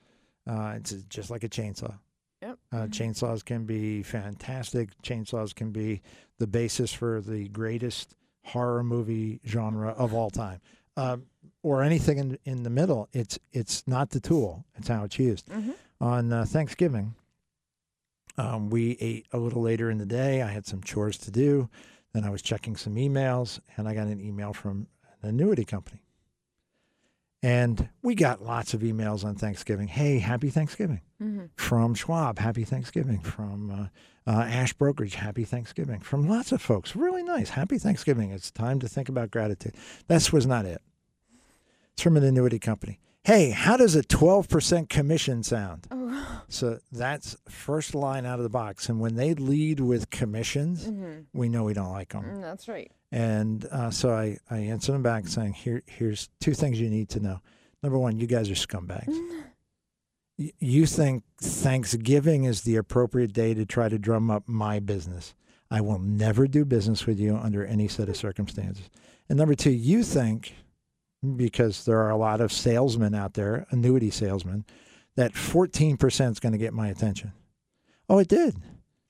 Uh, 0.48 0.76
it's 0.78 0.94
just 1.10 1.30
like 1.30 1.44
a 1.44 1.50
chainsaw. 1.50 2.00
Yep. 2.42 2.60
Uh, 2.72 2.88
chainsaws 2.88 3.44
can 3.44 3.66
be 3.66 4.04
fantastic. 4.04 4.90
Chainsaws 5.02 5.54
can 5.54 5.72
be 5.72 6.02
the 6.40 6.48
basis 6.48 6.94
for 6.94 7.20
the 7.20 7.50
greatest 7.50 8.16
horror 8.46 8.86
movie 8.86 9.42
genre 9.46 9.92
of 9.92 10.14
all 10.14 10.30
time, 10.30 10.62
um, 10.96 11.26
or 11.64 11.82
anything 11.82 12.18
in 12.20 12.38
in 12.46 12.64
the 12.64 12.70
middle. 12.70 13.10
It's 13.14 13.40
it's 13.52 13.88
not 13.88 14.12
the 14.12 14.20
tool; 14.20 14.66
it's 14.76 14.88
how 14.90 15.04
it's 15.06 15.18
used. 15.18 15.50
On 16.00 16.32
uh, 16.32 16.46
Thanksgiving, 16.46 17.16
um, 18.38 18.70
we 18.70 18.98
ate 19.00 19.26
a 19.32 19.38
little 19.38 19.62
later 19.62 19.90
in 19.90 19.98
the 19.98 20.06
day. 20.06 20.42
I 20.42 20.50
had 20.50 20.66
some 20.68 20.82
chores 20.84 21.18
to 21.20 21.32
do. 21.32 21.70
Then 22.14 22.24
I 22.26 22.30
was 22.30 22.42
checking 22.44 22.76
some 22.76 22.96
emails, 22.96 23.60
and 23.76 23.88
I 23.88 23.96
got 23.96 24.08
an 24.08 24.22
email 24.22 24.54
from 24.54 24.88
an 25.24 25.30
annuity 25.30 25.66
company. 25.66 26.02
And 27.42 27.90
we 28.02 28.16
got 28.16 28.42
lots 28.42 28.74
of 28.74 28.82
emails 28.82 29.26
on 29.26 29.36
Thanksgiving. 29.36 29.88
Hey, 29.90 30.20
happy 30.20 30.50
Thanksgiving 30.50 31.02
from 31.58 31.94
Schwab. 31.94 32.40
Happy 32.40 32.64
Thanksgiving 32.64 33.20
from 33.20 33.70
uh, 33.70 34.32
uh, 34.32 34.44
Ash 34.44 34.72
Brokerage. 34.74 35.16
Happy 35.16 35.44
Thanksgiving 35.44 36.00
from 36.00 36.28
lots 36.28 36.52
of 36.54 36.62
folks. 36.62 36.96
Really 36.96 37.24
nice. 37.24 37.50
Happy 37.50 37.78
Thanksgiving. 37.78 38.32
It's 38.32 38.50
time 38.52 38.80
to 38.80 38.88
think 38.88 39.10
about 39.10 39.30
gratitude. 39.32 39.76
This 40.08 40.32
was 40.32 40.46
not 40.46 40.66
it. 40.66 40.82
From 41.98 42.18
an 42.18 42.24
annuity 42.24 42.60
company. 42.60 43.00
Hey, 43.24 43.52
how 43.52 43.78
does 43.78 43.96
a 43.96 44.02
12% 44.04 44.90
commission 44.90 45.44
sound? 45.44 45.88
So 46.50 46.80
that's 46.92 47.38
first 47.48 47.96
line 47.96 48.26
out 48.26 48.40
of 48.40 48.44
the 48.44 48.50
box. 48.50 48.90
And 48.90 49.00
when 49.00 49.16
they 49.16 49.34
lead 49.34 49.80
with 49.80 50.10
commissions, 50.10 50.92
we 51.32 51.48
know 51.48 51.64
we 51.64 51.74
don't 51.74 51.92
like 51.92 52.10
them. 52.10 52.24
Mm, 52.26 52.42
That's 52.42 52.68
right. 52.68 52.92
And 53.12 53.64
uh, 53.72 53.92
so 53.92 54.12
I, 54.14 54.38
I 54.52 54.58
answered 54.58 54.92
them 54.94 55.04
back 55.04 55.28
saying, 55.28 55.54
Here, 55.54 55.84
here's 55.86 56.30
two 56.42 56.54
things 56.54 56.80
you 56.82 56.90
need 56.90 57.08
to 57.10 57.20
know. 57.22 57.40
Number 57.82 57.98
one, 57.98 58.18
you 58.18 58.28
guys 58.28 58.50
are 58.50 58.56
scumbags. 58.56 59.18
Y- 60.40 60.52
you 60.60 60.88
think 60.88 61.24
Thanksgiving 61.40 62.44
is 62.46 62.64
the 62.64 62.76
appropriate 62.76 63.34
day 63.34 63.54
to 63.54 63.68
try 63.68 63.88
to 63.88 64.00
drum 64.00 64.32
up 64.32 64.48
my 64.48 64.80
business. 64.80 65.36
I 65.70 65.80
will 65.82 66.00
never 66.00 66.48
do 66.48 66.66
business 66.66 67.06
with 67.06 67.20
you 67.20 67.36
under 67.38 67.64
any 67.64 67.88
set 67.88 68.10
of 68.10 68.18
circumstances. 68.18 68.90
And 69.30 69.38
number 69.38 69.54
two, 69.54 69.70
you 69.70 70.02
think, 70.02 70.56
because 71.36 71.86
there 71.86 72.00
are 72.00 72.10
a 72.10 72.18
lot 72.18 72.42
of 72.42 72.52
salesmen 72.52 73.16
out 73.16 73.34
there, 73.34 73.66
annuity 73.70 74.12
salesmen, 74.12 74.66
that 75.16 75.34
14% 75.34 76.32
is 76.32 76.40
going 76.40 76.54
to 76.54 76.58
get 76.58 76.74
my 76.74 76.88
attention. 76.88 77.34
Oh, 78.10 78.20
it 78.20 78.28
did. 78.28 78.56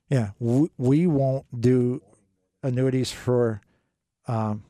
Yeah. 0.08 0.30
We, 0.38 0.70
we 0.78 1.06
won't 1.06 1.46
do 1.60 2.02
annuities 2.62 3.12
for 3.12 3.60
um, 4.26 4.64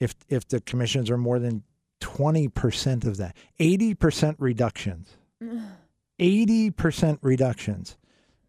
if 0.00 0.14
if 0.28 0.48
the 0.48 0.60
commissions 0.60 1.10
are 1.10 1.18
more 1.18 1.38
than 1.38 1.62
20% 2.00 3.06
of 3.06 3.16
that 3.18 3.36
80% 3.60 4.36
reductions 4.38 5.16
80% 6.20 7.18
reductions 7.22 7.96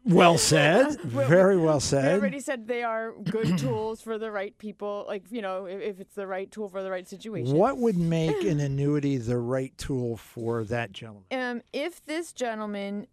Well 0.04 0.36
said. 0.36 1.00
Very 1.02 1.56
well 1.56 1.76
We 1.76 1.80
said. 1.80 2.18
already 2.18 2.40
said 2.40 2.66
they 2.66 2.82
are 2.82 3.12
good 3.12 3.56
tools 3.58 4.02
for 4.02 4.18
the 4.18 4.30
right 4.30 4.56
people. 4.58 5.04
Like 5.06 5.24
you 5.30 5.42
know, 5.42 5.66
if, 5.66 5.80
if 5.80 6.00
it's 6.00 6.14
the 6.14 6.26
right 6.26 6.50
tool 6.50 6.68
for 6.68 6.82
the 6.82 6.90
right 6.90 7.08
situation. 7.08 7.56
What 7.56 7.78
would 7.78 7.96
make 7.96 8.42
an 8.44 8.60
annuity 8.60 9.16
the 9.16 9.38
right 9.38 9.76
tool 9.78 10.16
for 10.16 10.64
that 10.64 10.92
gentleman? 10.92 11.24
Um, 11.30 11.62
if 11.72 12.04
this 12.04 12.32
gentleman 12.32 13.06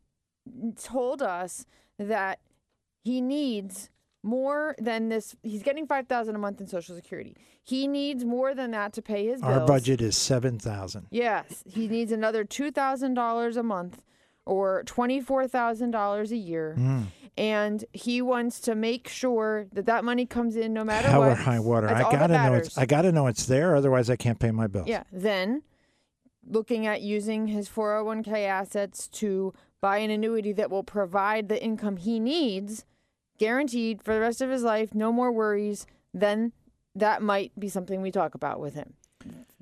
told 0.82 1.22
us 1.22 1.66
that 2.00 2.40
he 3.04 3.22
needs 3.22 3.90
more 4.24 4.76
than 4.80 5.10
this. 5.10 5.36
He's 5.44 5.64
getting 5.64 5.88
five 5.88 6.08
thousand 6.08 6.36
a 6.36 6.40
month 6.40 6.60
in 6.62 6.68
Social 6.68 6.96
Security. 6.96 7.36
He 7.64 7.88
needs 7.88 8.26
more 8.26 8.54
than 8.56 8.72
that 8.72 8.94
to 8.94 9.02
pay 9.02 9.28
his 9.28 9.41
bills. 9.41 9.54
Our 9.60 9.66
budget 9.68 10.02
is 10.02 10.18
seven 10.18 10.60
thousand. 10.60 11.08
Yes, 11.12 11.64
he 11.66 11.88
needs 11.88 12.12
another 12.12 12.44
two 12.44 12.72
thousand 12.72 13.14
dollars 13.14 13.58
a 13.58 13.64
month, 13.64 14.04
or 14.46 14.84
twenty 14.86 15.22
four 15.22 15.48
thousand 15.48 15.91
dollars 15.91 16.32
a 16.32 16.38
year, 16.38 16.76
Mm. 16.78 17.04
and 17.38 17.86
he 17.94 18.22
wants 18.22 18.60
to 18.62 18.76
make 18.76 19.08
sure 19.08 19.68
that 19.74 19.86
that 19.86 20.04
money 20.04 20.26
comes 20.26 20.56
in 20.56 20.74
no 20.74 20.84
matter 20.84 21.08
how 21.10 21.20
what. 21.20 21.30
or 21.30 21.36
high 21.36 21.60
water. 21.60 21.88
That's 21.88 22.06
I 22.06 22.12
gotta 22.12 22.34
know 22.34 22.54
it's. 22.56 22.78
I 22.78 22.86
gotta 22.86 23.12
know 23.12 23.28
it's 23.28 23.46
there. 23.46 23.76
Otherwise, 23.76 24.10
I 24.10 24.16
can't 24.16 24.40
pay 24.40 24.52
my 24.52 24.68
bills. 24.68 24.88
Yeah. 24.88 25.04
Then 25.12 25.62
looking 26.48 26.88
at 26.88 27.02
using 27.02 27.48
his 27.48 27.70
401k 27.70 28.46
assets 28.48 29.08
to 29.10 29.54
buy 29.82 29.98
an 30.00 30.10
annuity 30.10 30.52
that 30.54 30.72
will 30.72 30.84
provide 30.84 31.48
the 31.48 31.62
income 31.64 31.98
he 31.98 32.20
needs, 32.20 32.86
guaranteed 33.40 34.03
for 34.03 34.14
the 34.14 34.20
rest 34.20 34.41
of 34.41 34.49
his 34.52 34.61
life, 34.61 34.94
no 34.94 35.11
more 35.11 35.32
worries, 35.32 35.88
then 36.14 36.52
that 36.94 37.24
might 37.24 37.52
be 37.60 37.70
something 37.70 38.02
we 38.02 38.11
talk 38.11 38.36
about 38.36 38.60
with 38.60 38.76
him. 38.76 38.94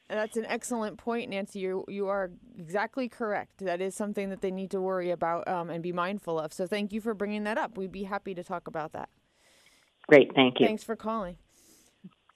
That's 0.10 0.38
an 0.38 0.46
excellent 0.48 0.98
point, 0.98 1.30
Nancy. 1.30 1.60
You 1.60 1.86
you 1.88 2.08
are 2.08 2.32
exactly 2.58 3.08
correct. 3.08 3.60
That 3.60 3.80
is 3.80 3.94
something 3.94 4.30
that 4.32 4.42
they 4.42 4.50
need 4.50 4.72
to 4.72 4.82
worry 4.82 5.12
about 5.12 5.48
um, 5.48 5.70
and 5.70 5.84
be 5.84 5.92
mindful 5.92 6.40
of. 6.40 6.52
So 6.52 6.66
thank 6.66 6.92
you 6.92 7.00
for 7.00 7.14
bringing 7.14 7.44
that 7.44 7.60
up. 7.60 7.78
We'd 7.78 7.92
be 7.92 8.04
happy 8.04 8.34
to 8.34 8.44
talk 8.44 8.68
about 8.68 8.94
that. 8.94 9.10
Great, 10.08 10.34
thank 10.34 10.60
you. 10.60 10.66
Thanks 10.66 10.84
for 10.84 10.96
calling. 10.96 11.38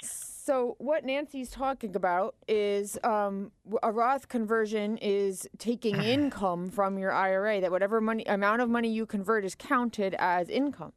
So 0.03 0.75
what 0.77 1.03
Nancy's 1.03 1.49
talking 1.49 1.95
about 1.95 2.35
is 2.47 2.99
um, 3.03 3.51
a 3.81 3.91
Roth 3.91 4.27
conversion 4.27 4.97
is 4.97 5.47
taking 5.57 5.95
income 6.03 6.69
from 6.69 6.99
your 6.99 7.11
IRA. 7.11 7.59
That 7.59 7.71
whatever 7.71 7.99
money 7.99 8.23
amount 8.25 8.61
of 8.61 8.69
money 8.69 8.89
you 8.89 9.07
convert 9.07 9.45
is 9.45 9.55
counted 9.55 10.15
as 10.19 10.47
income, 10.47 10.93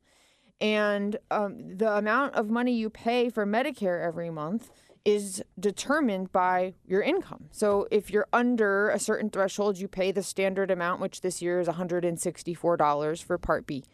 and 0.60 1.16
um, 1.30 1.78
the 1.78 1.96
amount 1.96 2.34
of 2.34 2.50
money 2.50 2.74
you 2.74 2.90
pay 2.90 3.30
for 3.30 3.46
Medicare 3.46 4.04
every 4.04 4.28
month 4.28 4.70
is 5.06 5.42
determined 5.58 6.32
by 6.32 6.74
your 6.84 7.00
income. 7.00 7.44
So 7.52 7.86
if 7.92 8.10
you're 8.10 8.26
under 8.32 8.90
a 8.90 8.98
certain 8.98 9.30
threshold, 9.30 9.78
you 9.78 9.86
pay 9.88 10.10
the 10.10 10.22
standard 10.22 10.70
amount, 10.70 11.00
which 11.00 11.20
this 11.20 11.40
year 11.40 11.60
is 11.60 11.68
$164 11.68 13.22
for 13.22 13.38
Part 13.38 13.66
B 13.66 13.84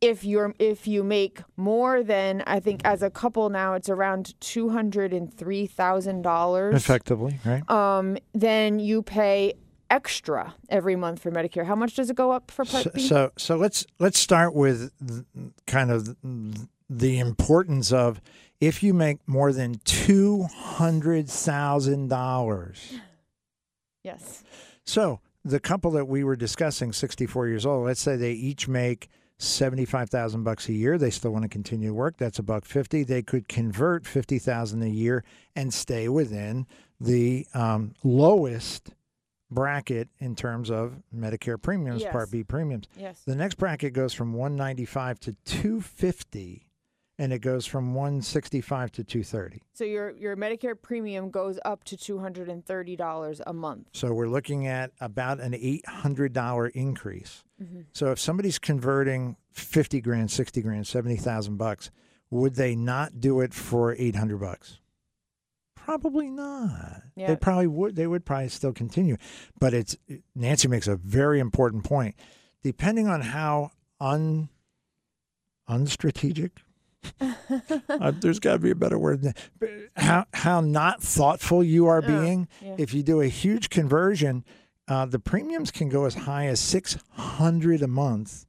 if 0.00 0.24
you're 0.24 0.52
if 0.58 0.88
you 0.88 1.04
make 1.04 1.42
more 1.56 2.02
than 2.02 2.42
I 2.44 2.58
think 2.58 2.80
as 2.84 3.02
a 3.04 3.10
couple 3.10 3.48
now 3.50 3.74
it's 3.74 3.88
around 3.88 4.34
two 4.40 4.68
hundred 4.70 5.12
and 5.12 5.32
three 5.32 5.66
thousand 5.68 6.22
dollars. 6.22 6.74
Effectively, 6.74 7.38
right? 7.44 7.68
Um, 7.70 8.18
then 8.34 8.80
you 8.80 9.02
pay 9.02 9.54
extra 9.90 10.54
every 10.68 10.96
month 10.96 11.20
for 11.20 11.30
Medicare. 11.30 11.64
How 11.64 11.76
much 11.76 11.94
does 11.94 12.10
it 12.10 12.16
go 12.16 12.32
up 12.32 12.50
for 12.50 12.64
Part 12.64 12.82
So, 12.84 12.90
B? 12.92 13.06
so 13.06 13.30
so 13.36 13.56
let's 13.56 13.86
let's 14.00 14.18
start 14.18 14.54
with 14.54 14.90
kind 15.68 15.92
of 15.92 16.16
the 16.98 17.18
importance 17.18 17.92
of 17.92 18.20
if 18.60 18.82
you 18.82 18.94
make 18.94 19.18
more 19.26 19.52
than 19.52 19.80
two 19.84 20.44
hundred 20.44 21.28
thousand 21.28 22.08
dollars. 22.08 22.94
yes. 24.02 24.42
So 24.84 25.20
the 25.44 25.60
couple 25.60 25.90
that 25.92 26.06
we 26.06 26.22
were 26.24 26.36
discussing, 26.36 26.92
sixty-four 26.92 27.48
years 27.48 27.66
old, 27.66 27.86
let's 27.86 28.00
say 28.00 28.16
they 28.16 28.32
each 28.32 28.68
make 28.68 29.08
seventy-five 29.38 30.10
thousand 30.10 30.44
bucks 30.44 30.68
a 30.68 30.72
year. 30.72 30.98
They 30.98 31.10
still 31.10 31.30
want 31.32 31.44
to 31.44 31.48
continue 31.48 31.88
to 31.88 31.94
work. 31.94 32.16
That's 32.18 32.38
a 32.38 32.42
buck 32.42 32.64
fifty. 32.64 33.02
They 33.02 33.22
could 33.22 33.48
convert 33.48 34.06
fifty 34.06 34.38
thousand 34.38 34.82
a 34.82 34.88
year 34.88 35.24
and 35.56 35.72
stay 35.74 36.08
within 36.08 36.66
the 37.00 37.46
um, 37.54 37.94
lowest 38.04 38.90
bracket 39.50 40.08
in 40.18 40.34
terms 40.36 40.70
of 40.70 40.94
Medicare 41.14 41.60
premiums, 41.60 42.02
Yes. 42.02 42.12
Part 42.12 42.30
B 42.30 42.42
premiums. 42.44 42.86
Yes. 42.96 43.20
The 43.26 43.34
next 43.34 43.56
bracket 43.56 43.92
goes 43.92 44.14
from 44.14 44.32
195 44.32 45.20
to 45.20 45.32
250 45.44 46.68
and 47.22 47.32
it 47.32 47.38
goes 47.38 47.66
from 47.66 47.94
165 47.94 48.90
to 48.90 49.04
230. 49.04 49.62
So 49.74 49.84
your 49.84 50.10
your 50.10 50.36
Medicare 50.36 50.74
premium 50.80 51.30
goes 51.30 51.56
up 51.64 51.84
to 51.84 51.96
two 51.96 52.18
hundred 52.18 52.48
and 52.48 52.66
thirty 52.66 52.96
dollars 52.96 53.40
a 53.46 53.52
month. 53.52 53.90
So 53.92 54.12
we're 54.12 54.26
looking 54.26 54.66
at 54.66 54.90
about 55.00 55.38
an 55.38 55.52
$800 55.52 56.70
increase. 56.72 57.44
Mm-hmm. 57.62 57.82
So 57.92 58.10
if 58.10 58.18
somebody's 58.18 58.58
converting 58.58 59.36
50 59.52 60.00
grand, 60.00 60.32
60 60.32 60.62
grand, 60.62 60.88
70,000 60.88 61.56
bucks, 61.56 61.92
would 62.30 62.56
they 62.56 62.74
not 62.74 63.20
do 63.20 63.40
it 63.40 63.54
for 63.54 63.94
800 63.96 64.40
bucks? 64.40 64.80
Probably 65.76 66.28
not. 66.28 67.02
Yeah. 67.14 67.28
They 67.28 67.36
probably 67.36 67.68
would 67.68 67.94
they 67.94 68.08
would 68.08 68.24
probably 68.24 68.48
still 68.48 68.72
continue. 68.72 69.16
But 69.60 69.74
it's 69.74 69.96
Nancy 70.34 70.66
makes 70.66 70.88
a 70.88 70.96
very 70.96 71.38
important 71.38 71.84
point. 71.84 72.16
Depending 72.64 73.06
on 73.06 73.20
how 73.20 73.70
un 74.00 74.48
unstrategic 75.68 76.50
uh, 77.20 78.10
there's 78.20 78.38
got 78.38 78.52
to 78.54 78.58
be 78.58 78.70
a 78.70 78.74
better 78.74 78.98
word 78.98 79.22
than 79.22 79.34
that. 79.60 79.88
how 79.96 80.24
how 80.34 80.60
not 80.60 81.02
thoughtful 81.02 81.62
you 81.62 81.86
are 81.86 81.98
Uh, 82.02 82.06
being 82.06 82.48
yeah. 82.60 82.74
if 82.78 82.94
you 82.94 83.02
do 83.02 83.20
a 83.20 83.26
huge 83.28 83.70
conversion 83.70 84.44
uh, 84.88 85.06
the 85.06 85.18
premiums 85.18 85.70
can 85.70 85.88
go 85.88 86.04
as 86.04 86.14
high 86.14 86.46
as 86.46 86.60
600 86.60 87.82
a 87.82 87.86
month 87.88 88.46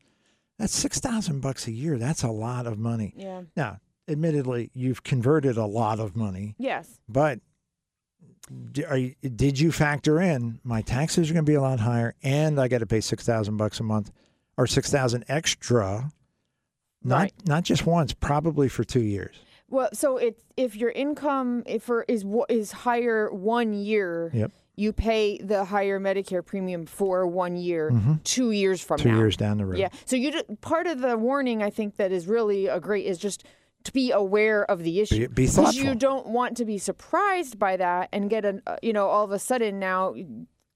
that's 0.59 0.75
6000 0.75 1.41
bucks 1.41 1.67
a 1.67 1.71
year 1.71 1.97
that's 1.97 2.23
a 2.23 2.29
lot 2.29 2.65
of 2.67 2.77
money 2.77 3.13
Yeah. 3.15 3.41
now 3.55 3.79
admittedly 4.07 4.69
you've 4.73 5.03
converted 5.03 5.57
a 5.57 5.65
lot 5.65 5.99
of 5.99 6.15
money 6.15 6.55
Yes. 6.57 6.99
but 7.07 7.39
you, 8.75 9.15
did 9.35 9.59
you 9.59 9.71
factor 9.71 10.19
in 10.19 10.59
my 10.63 10.81
taxes 10.81 11.29
are 11.29 11.33
going 11.33 11.45
to 11.45 11.49
be 11.49 11.55
a 11.55 11.61
lot 11.61 11.79
higher 11.79 12.13
and 12.23 12.59
i 12.59 12.67
got 12.67 12.79
to 12.79 12.85
pay 12.85 12.99
6000 13.01 13.55
bucks 13.57 13.79
a 13.79 13.83
month 13.83 14.11
or 14.57 14.67
6000 14.67 15.23
extra 15.27 16.11
not 17.03 17.17
Right. 17.19 17.33
not 17.45 17.63
just 17.63 17.85
once 17.85 18.13
probably 18.13 18.67
for 18.69 18.83
2 18.83 19.01
years 19.01 19.35
Well, 19.69 19.89
so 19.93 20.17
it 20.17 20.39
if 20.57 20.75
your 20.75 20.91
income 20.91 21.63
if 21.65 21.83
for 21.83 22.03
is 22.07 22.23
is 22.49 22.71
higher 22.71 23.31
one 23.33 23.73
year, 23.73 24.29
Yep. 24.33 24.51
you 24.75 24.93
pay 24.93 25.37
the 25.39 25.65
higher 25.65 25.99
Medicare 25.99 26.45
premium 26.45 26.85
for 26.85 27.25
one 27.27 27.55
year. 27.55 27.91
Two 28.23 28.51
years 28.51 28.81
from 28.83 28.97
Mm-hmm. 28.99 29.09
2 29.09 29.13
now. 29.13 29.17
years 29.19 29.37
down 29.37 29.57
the 29.57 29.65
road 29.65 29.77
Yeah. 29.79 29.89
So 30.05 30.15
you 30.15 30.31
part 30.61 30.85
of 30.87 31.01
the 31.01 31.17
warning 31.17 31.61
I 31.63 31.69
think 31.69 31.95
that 31.97 32.11
is 32.11 32.27
really 32.27 32.67
a 32.67 32.79
great 32.79 33.05
is 33.05 33.17
just 33.17 33.43
to 33.85 33.91
be 33.91 34.11
aware 34.11 34.63
of 34.71 34.81
the 34.83 35.01
issue. 35.01 35.27
be 35.27 35.45
thoughtful. 35.47 35.83
You 35.83 35.93
don't 35.95 36.27
want 36.27 36.55
to 36.57 36.65
be 36.65 36.77
surprised 36.77 37.59
by 37.59 37.75
that 37.77 38.07
and 38.13 38.29
get 38.29 38.45
an 38.45 38.61
uh, 38.65 38.77
you 38.81 38.93
know 38.93 39.07
all 39.07 39.25
of 39.25 39.31
a 39.31 39.39
sudden 39.39 39.77
now 39.79 40.13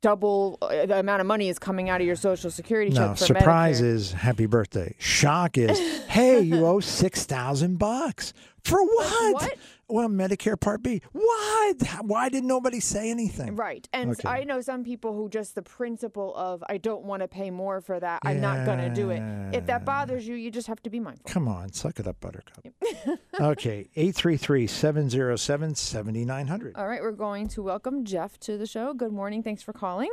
double 0.01 0.57
uh, 0.61 0.85
the 0.85 0.99
amount 0.99 1.21
of 1.21 1.27
money 1.27 1.49
is 1.49 1.59
coming 1.59 1.89
out 1.89 2.01
of 2.01 2.07
your 2.07 2.15
social 2.15 2.51
security 2.51 2.91
No, 2.91 3.09
check 3.09 3.17
for 3.17 3.25
surprise 3.25 3.81
Medicare. 3.81 3.85
is 3.93 4.11
happy 4.13 4.45
birthday. 4.45 4.95
Shock 4.99 5.57
is, 5.57 5.79
hey, 6.07 6.41
you 6.41 6.65
owe 6.65 6.79
six 6.79 7.25
thousand 7.25 7.77
bucks. 7.79 8.33
For 8.63 8.83
what? 8.83 9.33
what? 9.33 9.57
Well, 9.89 10.09
Medicare 10.09 10.59
Part 10.59 10.83
B. 10.83 11.01
What? 11.13 11.81
Why 12.01 12.27
did 12.27 12.43
nobody 12.43 12.81
say 12.81 13.09
anything? 13.09 13.55
Right. 13.55 13.87
And 13.93 14.11
Okay. 14.11 14.27
I 14.27 14.43
know 14.43 14.59
some 14.59 14.83
people 14.83 15.13
who 15.13 15.29
just 15.29 15.55
the 15.55 15.61
principle 15.61 16.35
of 16.35 16.61
I 16.67 16.77
don't 16.77 17.03
want 17.03 17.21
to 17.21 17.27
pay 17.27 17.51
more 17.51 17.79
for 17.79 17.97
that. 17.99 18.19
I'm 18.25 18.41
not 18.41 18.65
going 18.65 18.79
to 18.79 18.89
do 18.89 19.11
it. 19.11 19.21
If 19.53 19.65
that 19.67 19.85
bothers 19.85 20.27
you, 20.27 20.35
you 20.35 20.51
just 20.51 20.67
have 20.67 20.81
to 20.83 20.89
be 20.89 20.99
mindful. 20.99 21.31
Come 21.31 21.47
on, 21.47 21.71
suck 21.71 21.99
it 21.99 22.07
up, 22.07 22.19
Buttercup. 22.19 22.65
okay, 23.39 23.87
833 23.95 24.67
707 24.67 25.75
7900. 25.75 26.75
All 26.75 26.87
right, 26.87 27.01
we're 27.01 27.11
going 27.11 27.47
to 27.49 27.63
welcome 27.63 28.03
Jeff 28.03 28.37
to 28.41 28.57
the 28.57 28.65
show. 28.65 28.93
Good 28.93 29.13
morning. 29.13 29.41
Thanks 29.41 29.63
for 29.63 29.71
calling. 29.71 30.09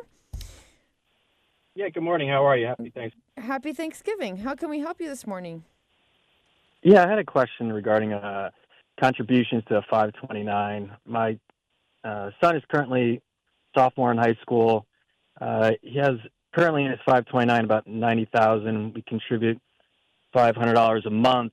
Yeah, 1.74 1.88
good 1.88 2.04
morning. 2.04 2.28
How 2.28 2.46
are 2.46 2.56
you? 2.56 2.66
Happy 2.68 2.90
Thanksgiving. 2.90 3.22
Happy 3.38 3.72
Thanksgiving. 3.72 4.36
How 4.36 4.54
can 4.54 4.70
we 4.70 4.78
help 4.78 5.00
you 5.00 5.08
this 5.08 5.26
morning? 5.26 5.64
Yeah, 6.82 7.04
I 7.04 7.08
had 7.08 7.18
a 7.18 7.24
question 7.24 7.72
regarding 7.72 8.12
uh, 8.12 8.50
contributions 9.00 9.62
to 9.68 9.76
a 9.76 9.82
529. 9.90 10.90
My 11.06 11.38
uh, 12.04 12.30
son 12.42 12.56
is 12.56 12.62
currently 12.72 13.22
sophomore 13.76 14.12
in 14.12 14.18
high 14.18 14.36
school. 14.42 14.86
Uh, 15.40 15.72
he 15.82 15.98
has 15.98 16.14
currently 16.54 16.84
in 16.84 16.90
his 16.90 17.00
529 17.06 17.64
about 17.64 17.86
90,000. 17.86 18.94
We 18.94 19.02
contribute 19.02 19.60
$500 20.34 21.06
a 21.06 21.10
month, 21.10 21.52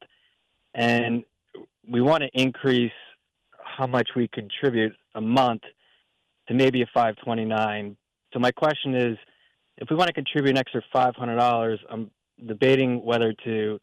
and 0.74 1.24
we 1.90 2.02
want 2.02 2.24
to 2.24 2.30
increase 2.34 2.92
how 3.64 3.88
much 3.88 4.10
we 4.16 4.28
contribute 4.28 4.94
a 5.16 5.22
month 5.22 5.62
to 6.48 6.54
maybe 6.54 6.82
a 6.82 6.86
529. 6.94 7.96
So 8.34 8.40
my 8.40 8.52
question 8.52 8.96
is, 8.96 9.18
if 9.78 9.90
we 9.90 9.96
want 9.96 10.08
to 10.08 10.14
contribute 10.14 10.52
an 10.52 10.58
extra 10.58 10.84
$500, 10.94 11.78
I'm 11.90 12.12
debating 12.46 13.04
whether 13.04 13.34
to 13.46 13.80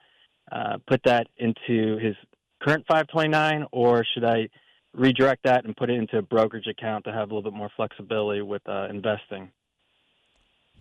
uh, 0.52 0.78
put 0.86 1.02
that 1.04 1.26
into 1.38 1.98
his 1.98 2.14
current 2.60 2.84
529, 2.88 3.66
or 3.72 4.04
should 4.14 4.24
I 4.24 4.48
redirect 4.94 5.44
that 5.44 5.64
and 5.64 5.76
put 5.76 5.90
it 5.90 5.94
into 5.94 6.18
a 6.18 6.22
brokerage 6.22 6.66
account 6.66 7.04
to 7.04 7.12
have 7.12 7.30
a 7.30 7.34
little 7.34 7.50
bit 7.50 7.56
more 7.56 7.70
flexibility 7.76 8.42
with 8.42 8.62
uh, 8.68 8.88
investing? 8.90 9.50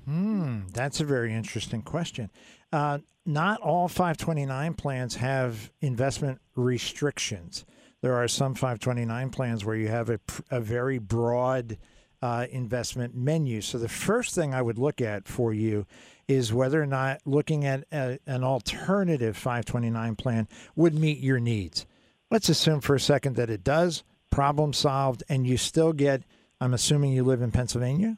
Hmm, 0.06 0.68
that's 0.74 1.02
a 1.02 1.06
very 1.06 1.34
interesting 1.34 1.82
question. 1.82 2.32
Uh, 2.72 3.00
not 3.26 3.60
all 3.60 3.88
529 3.90 4.74
plans 4.76 5.16
have 5.16 5.72
investment 5.82 6.40
restrictions. 6.56 7.66
There 8.02 8.16
are 8.16 8.28
some 8.28 8.54
529 8.54 9.30
plans 9.32 9.66
where 9.66 9.76
you 9.76 9.90
have 9.90 10.10
a, 10.10 10.20
a 10.50 10.62
very 10.62 10.98
broad 10.98 11.78
uh, 12.22 12.48
investment 12.50 13.16
menu. 13.16 13.62
So 13.62 13.78
the 13.78 13.90
first 13.90 14.34
thing 14.34 14.54
I 14.54 14.62
would 14.62 14.78
look 14.78 15.02
at 15.02 15.28
for 15.28 15.54
you 15.54 15.86
is 16.28 16.54
whether 16.54 16.82
or 16.82 16.88
not 16.88 17.22
looking 17.26 17.66
at 17.66 17.86
a, 17.92 18.20
an 18.26 18.44
alternative 18.44 19.38
529 19.38 20.16
plan 20.16 20.48
would 20.76 20.94
meet 20.94 21.20
your 21.20 21.40
needs. 21.40 21.86
Let's 22.30 22.50
assume 22.50 22.82
for 22.82 22.96
a 22.96 23.00
second 23.00 23.38
that 23.38 23.50
it 23.50 23.64
does, 23.64 24.04
problem 24.30 24.74
solved, 24.74 25.24
and 25.30 25.48
you 25.48 25.58
still 25.58 25.94
get, 25.94 26.24
I'm 26.60 26.74
assuming 26.74 27.14
you 27.14 27.24
live 27.24 27.42
in 27.42 27.52
Pennsylvania? 27.52 28.18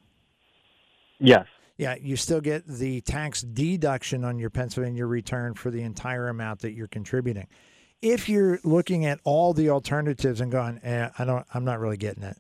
Yes. 1.19 1.45
Yeah, 1.77 1.95
you 1.95 2.15
still 2.15 2.41
get 2.41 2.67
the 2.67 3.01
tax 3.01 3.41
deduction 3.41 4.26
on 4.26 4.39
your 4.39 4.49
Pennsylvania 4.49 5.05
return 5.05 5.53
for 5.53 5.69
the 5.71 5.81
entire 5.84 6.27
amount 6.27 6.59
that 6.61 6.71
you're 6.71 6.88
contributing. 6.88 7.47
If 8.01 8.27
you're 8.27 8.59
looking 8.63 9.05
at 9.05 9.19
all 9.23 9.53
the 9.53 9.69
alternatives 9.69 10.41
and 10.41 10.51
going, 10.51 10.80
eh, 10.84 11.09
I 11.17 11.26
don't, 11.26 11.45
I'm 11.53 11.63
not 11.63 11.80
really 11.80 11.97
getting 11.97 12.23
it. 12.23 12.38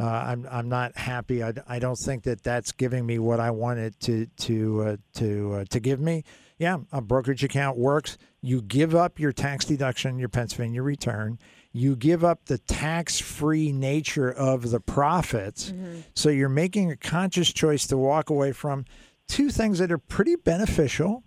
Uh, 0.00 0.04
I'm, 0.04 0.48
I'm 0.50 0.68
not 0.70 0.96
happy. 0.96 1.44
I, 1.44 1.52
I 1.68 1.78
don't 1.78 1.98
think 1.98 2.22
that 2.22 2.42
that's 2.42 2.72
giving 2.72 3.04
me 3.04 3.18
what 3.18 3.38
I 3.38 3.50
wanted 3.50 4.00
to 4.00 4.26
to 4.26 4.82
uh, 4.82 4.96
to 5.14 5.52
uh, 5.54 5.64
to 5.68 5.80
give 5.80 6.00
me. 6.00 6.24
Yeah, 6.58 6.78
a 6.90 7.02
brokerage 7.02 7.44
account 7.44 7.76
works. 7.76 8.16
You 8.40 8.62
give 8.62 8.94
up 8.94 9.18
your 9.18 9.32
tax 9.32 9.66
deduction, 9.66 10.18
your 10.18 10.30
Pennsylvania 10.30 10.82
return. 10.82 11.38
You 11.72 11.96
give 11.96 12.24
up 12.24 12.46
the 12.46 12.58
tax-free 12.58 13.72
nature 13.72 14.30
of 14.30 14.70
the 14.70 14.80
profits. 14.80 15.72
So 16.14 16.30
you're 16.30 16.48
making 16.48 16.90
a 16.90 16.96
conscious 16.96 17.52
choice 17.52 17.86
to 17.88 17.96
walk 17.96 18.28
away 18.30 18.52
from 18.52 18.84
two 19.28 19.50
things 19.50 19.78
that 19.78 19.92
are 19.92 19.98
pretty 19.98 20.36
beneficial, 20.36 21.22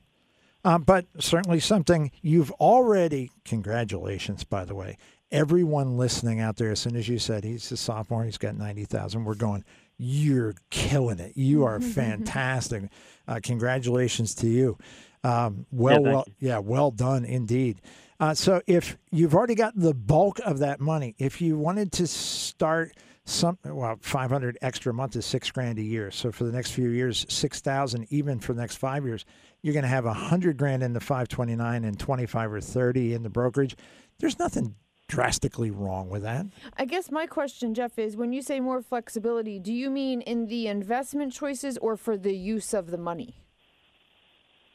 uh, 0.66 0.78
but 0.80 1.06
certainly 1.20 1.60
something 1.60 2.12
you've 2.22 2.52
already. 2.54 3.32
Congratulations, 3.46 4.44
by 4.44 4.66
the 4.66 4.76
way. 4.76 4.98
Everyone 5.34 5.98
listening 5.98 6.40
out 6.40 6.58
there, 6.58 6.70
as 6.70 6.80
soon 6.80 6.96
as 6.96 7.10
you 7.10 7.18
said 7.18 7.44
he's 7.44 7.72
a 7.72 7.78
sophomore, 7.78 8.24
he's 8.24 8.38
got 8.38 8.56
90,000, 8.56 9.26
we're 9.26 9.34
going, 9.34 9.66
you're 9.98 10.54
killing 10.70 11.18
it. 11.18 11.36
You 11.36 11.66
are 11.66 11.80
fantastic. 11.82 12.84
Uh, 13.28 13.40
congratulations 13.42 14.36
to 14.36 14.48
you. 14.48 14.78
Um, 15.24 15.66
well, 15.72 15.96
thank 15.96 16.06
well, 16.06 16.26
yeah, 16.40 16.60
well 16.60 16.92
done 16.92 17.26
indeed. 17.26 17.82
Uh, 18.20 18.36
so 18.36 18.62
if 18.68 18.96
you've 19.12 19.34
already 19.34 19.56
got 19.56 19.74
the 19.76 19.96
bulk 19.96 20.40
of 20.46 20.60
that 20.60 20.80
money, 20.80 21.16
if 21.18 21.42
you 21.42 21.58
wanted 21.58 21.92
to 21.94 22.06
start 22.06 22.94
some, 23.26 23.58
well, 23.66 23.98
500 24.02 24.58
extra 24.62 24.92
a 24.92 24.94
month 24.94 25.16
is 25.16 25.26
six 25.26 25.50
grand 25.50 25.80
a 25.80 25.82
year. 25.82 26.12
So 26.12 26.32
for 26.32 26.44
the 26.44 26.52
next 26.52 26.72
few 26.72 26.90
years, 26.90 27.26
6,000, 27.28 28.06
even 28.12 28.40
for 28.40 28.54
the 28.54 28.62
next 28.62 28.76
five 28.76 29.04
years, 29.04 29.26
you're 29.62 29.74
going 29.74 29.84
to 29.84 29.90
have 29.90 30.06
a 30.06 30.14
hundred 30.14 30.58
grand 30.58 30.84
in 30.84 30.94
the 30.94 31.00
529 31.00 31.86
and 31.86 32.00
25 32.00 32.54
or 32.54 32.62
30 32.62 33.14
in 33.14 33.24
the 33.24 33.30
brokerage. 33.30 33.76
There's 34.20 34.38
nothing 34.38 34.76
drastically 35.14 35.70
wrong 35.70 36.10
with 36.10 36.24
that. 36.24 36.44
I 36.76 36.86
guess 36.86 37.12
my 37.12 37.28
question, 37.28 37.76
Jeff, 37.76 38.00
is 38.00 38.18
when 38.18 38.34
you 38.34 38.42
say 38.42 38.60
more 38.60 38.82
flexibility, 38.82 39.60
do 39.60 39.72
you 39.72 39.92
mean 39.92 40.22
in 40.22 40.48
the 40.48 40.68
investment 40.68 41.32
choices 41.32 41.78
or 41.78 41.96
for 41.96 42.18
the 42.18 42.36
use 42.36 42.74
of 42.74 42.90
the 42.90 42.98
money? 42.98 43.36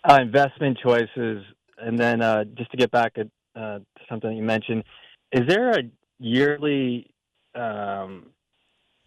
Uh, 0.09 0.19
investment 0.23 0.79
choices, 0.81 1.43
and 1.79 1.99
then 1.99 2.23
uh, 2.23 2.45
just 2.57 2.71
to 2.71 2.77
get 2.77 2.89
back 2.93 3.15
at 3.17 3.27
uh, 3.57 3.79
to 3.79 4.03
something 4.09 4.37
you 4.37 4.45
mentioned, 4.45 4.85
is 5.33 5.43
there 5.49 5.71
a 5.71 5.83
yearly 6.21 7.11
um, 7.57 8.27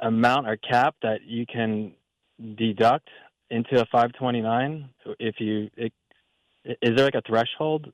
amount 0.01 0.49
or 0.49 0.57
cap 0.57 0.95
that 1.01 1.19
you 1.25 1.45
can 1.45 1.93
deduct 2.57 3.07
into 3.49 3.79
a 3.79 3.85
529? 3.85 4.89
So 5.05 5.15
if 5.17 5.35
you, 5.39 5.69
it, 5.77 5.93
is 6.65 6.97
there 6.97 7.05
like 7.05 7.15
a 7.15 7.21
threshold? 7.25 7.89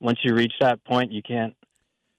Once 0.00 0.18
you 0.24 0.34
reach 0.34 0.54
that 0.60 0.82
point, 0.84 1.12
you 1.12 1.22
can't 1.22 1.54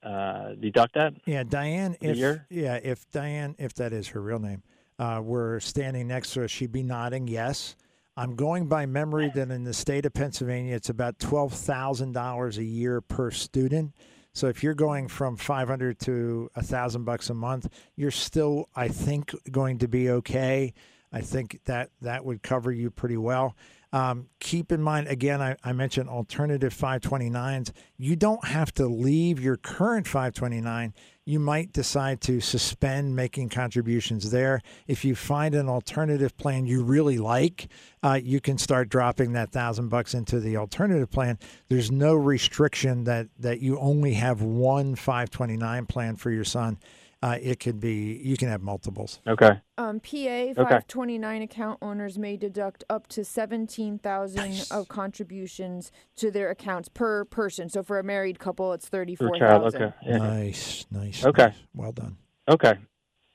uh, 0.04 0.54
deduct 0.60 0.96
that. 0.96 1.14
Yeah, 1.26 1.44
Diane. 1.44 1.96
If 2.02 2.18
year? 2.18 2.46
yeah, 2.50 2.76
if 2.76 3.10
Diane, 3.12 3.56
if 3.60 3.74
that 3.76 3.94
is 3.94 4.10
her 4.10 4.22
real 4.22 4.40
name, 4.40 4.64
uh, 4.98 5.22
were 5.24 5.60
standing 5.60 6.08
next 6.08 6.34
to 6.34 6.42
her, 6.42 6.48
she'd 6.48 6.72
be 6.72 6.84
nodding 6.84 7.28
yes. 7.28 7.76
I'm 8.18 8.36
going 8.36 8.68
by 8.68 8.86
memory 8.86 9.32
that 9.34 9.50
in 9.50 9.64
the 9.64 9.74
state 9.74 10.06
of 10.06 10.14
Pennsylvania, 10.14 10.76
it's 10.76 10.90
about 10.90 11.20
twelve 11.20 11.54
thousand 11.54 12.14
dollars 12.14 12.58
a 12.58 12.64
year 12.64 13.02
per 13.02 13.32
student. 13.32 13.94
So 14.34 14.48
if 14.48 14.64
you're 14.64 14.76
going 14.76 15.08
from 15.08 15.36
500 15.36 16.00
to 16.02 16.50
a 16.56 16.62
thousand 16.62 17.04
bucks 17.04 17.30
a 17.30 17.34
month, 17.34 17.68
you're 17.96 18.12
still, 18.12 18.70
I 18.76 18.88
think, 18.88 19.34
going 19.52 19.80
to 19.80 19.88
be 19.88 20.10
okay. 20.12 20.74
I 21.12 21.22
think 21.22 21.60
that 21.66 21.90
that 22.02 22.24
would 22.24 22.44
cover 22.44 22.72
you 22.72 22.92
pretty 22.92 23.18
well. 23.18 23.56
Um, 23.92 24.28
keep 24.40 24.72
in 24.72 24.84
mind, 24.84 25.08
again, 25.08 25.42
I, 25.42 25.56
I 25.64 25.74
mentioned 25.74 26.10
alternative 26.10 26.74
529s. 26.74 27.72
You 27.98 28.16
don't 28.16 28.46
have 28.46 28.72
to 28.76 28.86
leave 28.86 29.40
your 29.40 29.58
current 29.58 30.06
529. 30.06 30.94
You 31.26 31.40
might 31.40 31.74
decide 31.74 32.22
to 32.22 32.40
suspend 32.40 33.16
making 33.16 33.50
contributions 33.50 34.30
there. 34.30 34.62
If 34.88 35.04
you 35.06 35.16
find 35.16 35.56
an 35.56 35.70
alternative 35.70 36.38
plan 36.38 36.68
you 36.68 36.84
really 36.84 37.18
like, 37.18 37.68
uh, 38.04 38.20
you 38.22 38.40
can 38.40 38.58
start 38.58 38.90
dropping 38.90 39.34
that 39.34 39.52
thousand 39.52 39.90
bucks 39.90 40.14
into 40.14 40.40
the 40.40 40.58
alternative 40.58 41.10
plan. 41.10 41.40
There's 41.68 41.92
no 41.92 42.14
restriction 42.14 43.04
that 43.06 43.28
that 43.40 43.60
you 43.60 43.80
only 43.80 44.14
have 44.14 44.42
one 44.42 44.96
529 44.96 45.86
plan 45.88 46.16
for 46.16 46.32
your 46.32 46.44
son. 46.44 46.78
Uh, 47.22 47.38
it 47.42 47.60
could 47.60 47.80
be 47.82 48.14
you 48.24 48.38
can 48.38 48.48
have 48.48 48.62
multiples. 48.62 49.20
Okay. 49.28 49.60
Um, 49.78 50.00
PA 50.00 50.54
529 50.56 51.42
account 51.42 51.78
owners 51.82 52.18
may 52.18 52.38
deduct 52.38 52.86
up 52.90 53.08
to 53.08 53.26
17,000 53.26 54.68
of 54.72 54.88
contributions 54.88 55.92
to 56.16 56.32
their 56.32 56.50
accounts 56.50 56.88
per 56.88 57.26
person. 57.26 57.68
So 57.68 57.84
for 57.84 58.00
a 58.00 58.04
married 58.04 58.40
couple, 58.40 58.72
it's 58.72 58.88
Per 58.90 59.06
child. 59.06 59.20
34,000. 59.20 59.82
Okay. 59.84 59.96
Yeah. 60.06 60.18
Nice, 60.18 60.86
nice. 60.92 61.26
Okay. 61.26 61.44
nice. 61.48 61.56
Well 61.74 61.92
done, 61.92 62.18
Okay. 62.48 62.76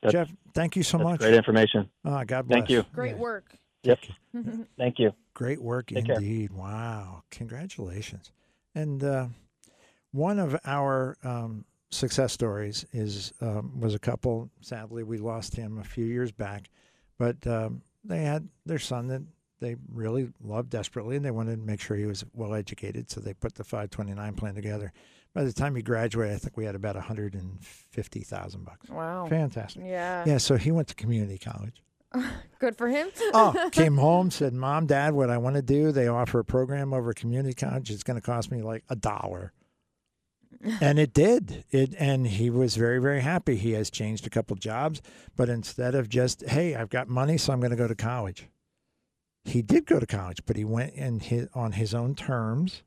That's, 0.00 0.12
Jeff. 0.12 0.32
Thank 0.54 0.76
you 0.76 0.82
so 0.82 0.98
much. 0.98 1.20
great 1.20 1.34
information. 1.34 1.90
Ah, 2.04 2.24
God 2.24 2.46
bless. 2.48 2.58
Thank 2.60 2.70
you. 2.70 2.84
Great 2.92 3.14
Yeah. 3.16 3.20
work. 3.20 3.54
Yep. 3.82 3.98
Thank 4.78 4.98
you. 4.98 5.12
Great 5.34 5.60
work 5.62 5.88
Take 5.88 6.06
care. 6.06 6.16
indeed. 6.16 6.52
Wow. 6.52 7.22
Congratulations. 7.30 8.32
And 8.74 9.02
uh, 9.04 9.26
one 10.10 10.38
of 10.38 10.56
our 10.64 11.16
um, 11.22 11.64
success 11.94 12.32
stories 12.32 12.84
is 12.92 13.32
um, 13.40 13.80
was 13.80 13.94
a 13.94 13.98
couple. 13.98 14.50
Sadly, 14.60 15.02
we 15.02 15.18
lost 15.18 15.54
him 15.54 15.78
a 15.78 15.84
few 15.84 16.04
years 16.04 16.32
back, 16.32 16.70
but 17.18 17.46
um, 17.46 17.82
they 18.04 18.22
had 18.22 18.48
their 18.66 18.78
son 18.78 19.08
that 19.08 19.22
they 19.60 19.76
really 19.92 20.30
loved 20.42 20.70
desperately, 20.70 21.16
and 21.16 21.24
they 21.24 21.30
wanted 21.30 21.56
to 21.56 21.62
make 21.62 21.80
sure 21.80 21.96
he 21.96 22.06
was 22.06 22.24
well 22.34 22.54
educated. 22.54 23.10
So 23.10 23.20
they 23.20 23.34
put 23.34 23.54
the 23.54 23.64
529 23.64 24.34
plan 24.34 24.54
together. 24.54 24.92
By 25.32 25.44
the 25.44 25.52
time 25.52 25.74
he 25.74 25.82
graduated, 25.82 26.36
I 26.36 26.38
think 26.38 26.56
we 26.56 26.64
had 26.64 26.74
about 26.74 26.94
150,000 26.94 28.64
bucks. 28.64 28.88
Wow. 28.88 29.26
Fantastic. 29.26 29.82
Yeah. 29.84 30.22
Yeah, 30.26 30.38
so 30.38 30.56
he 30.56 30.70
went 30.70 30.88
to 30.88 30.94
community 30.94 31.38
college. 31.38 31.82
Good 32.58 32.76
for 32.76 32.88
him. 32.88 33.08
oh, 33.34 33.68
came 33.72 33.96
home, 33.96 34.30
said, 34.30 34.52
Mom, 34.52 34.86
Dad, 34.86 35.14
what 35.14 35.30
I 35.30 35.38
want 35.38 35.56
to 35.56 35.62
do, 35.62 35.90
they 35.90 36.06
offer 36.06 36.38
a 36.38 36.44
program 36.44 36.92
over 36.92 37.12
community 37.12 37.54
college. 37.54 37.90
It's 37.90 38.04
going 38.04 38.20
to 38.20 38.24
cost 38.24 38.50
me 38.50 38.62
like 38.62 38.84
a 38.88 38.96
dollar. 38.96 39.52
And 40.80 40.98
it 40.98 41.12
did. 41.12 41.64
It 41.70 41.94
and 41.98 42.26
he 42.26 42.50
was 42.50 42.76
very 42.76 43.00
very 43.00 43.20
happy. 43.20 43.56
He 43.56 43.72
has 43.72 43.90
changed 43.90 44.26
a 44.26 44.30
couple 44.30 44.56
jobs, 44.56 45.02
but 45.36 45.48
instead 45.48 45.94
of 45.94 46.08
just 46.08 46.42
hey, 46.42 46.74
I've 46.74 46.90
got 46.90 47.08
money, 47.08 47.38
so 47.38 47.52
I'm 47.52 47.60
going 47.60 47.70
to 47.70 47.76
go 47.76 47.88
to 47.88 47.94
college. 47.94 48.48
He 49.44 49.60
did 49.60 49.86
go 49.86 50.00
to 50.00 50.06
college, 50.06 50.40
but 50.46 50.56
he 50.56 50.64
went 50.64 50.94
in 50.94 51.20
his, 51.20 51.48
on 51.54 51.72
his 51.72 51.94
own 51.94 52.14
terms 52.14 52.82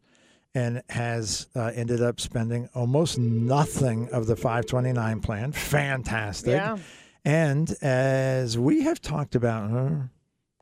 and 0.56 0.81
has 0.89 1.48
uh, 1.56 1.72
ended 1.76 2.02
up 2.02 2.19
spending 2.19 2.68
almost 2.73 3.19
nothing 3.19 4.10
of 4.10 4.26
the 4.26 4.35
529 4.35 5.19
plan. 5.19 5.52
Fantastic. 5.52 6.53
Yeah. 6.53 6.77
And 7.23 7.72
as 7.81 8.57
we 8.57 8.81
have 8.81 8.99
talked 9.02 9.35
about 9.35 9.69
a 9.69 10.10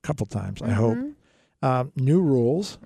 couple 0.04 0.26
times, 0.26 0.62
I 0.62 0.72
hope, 0.72 0.98
um, 1.66 1.92
new 1.96 2.22
rules. 2.22 2.78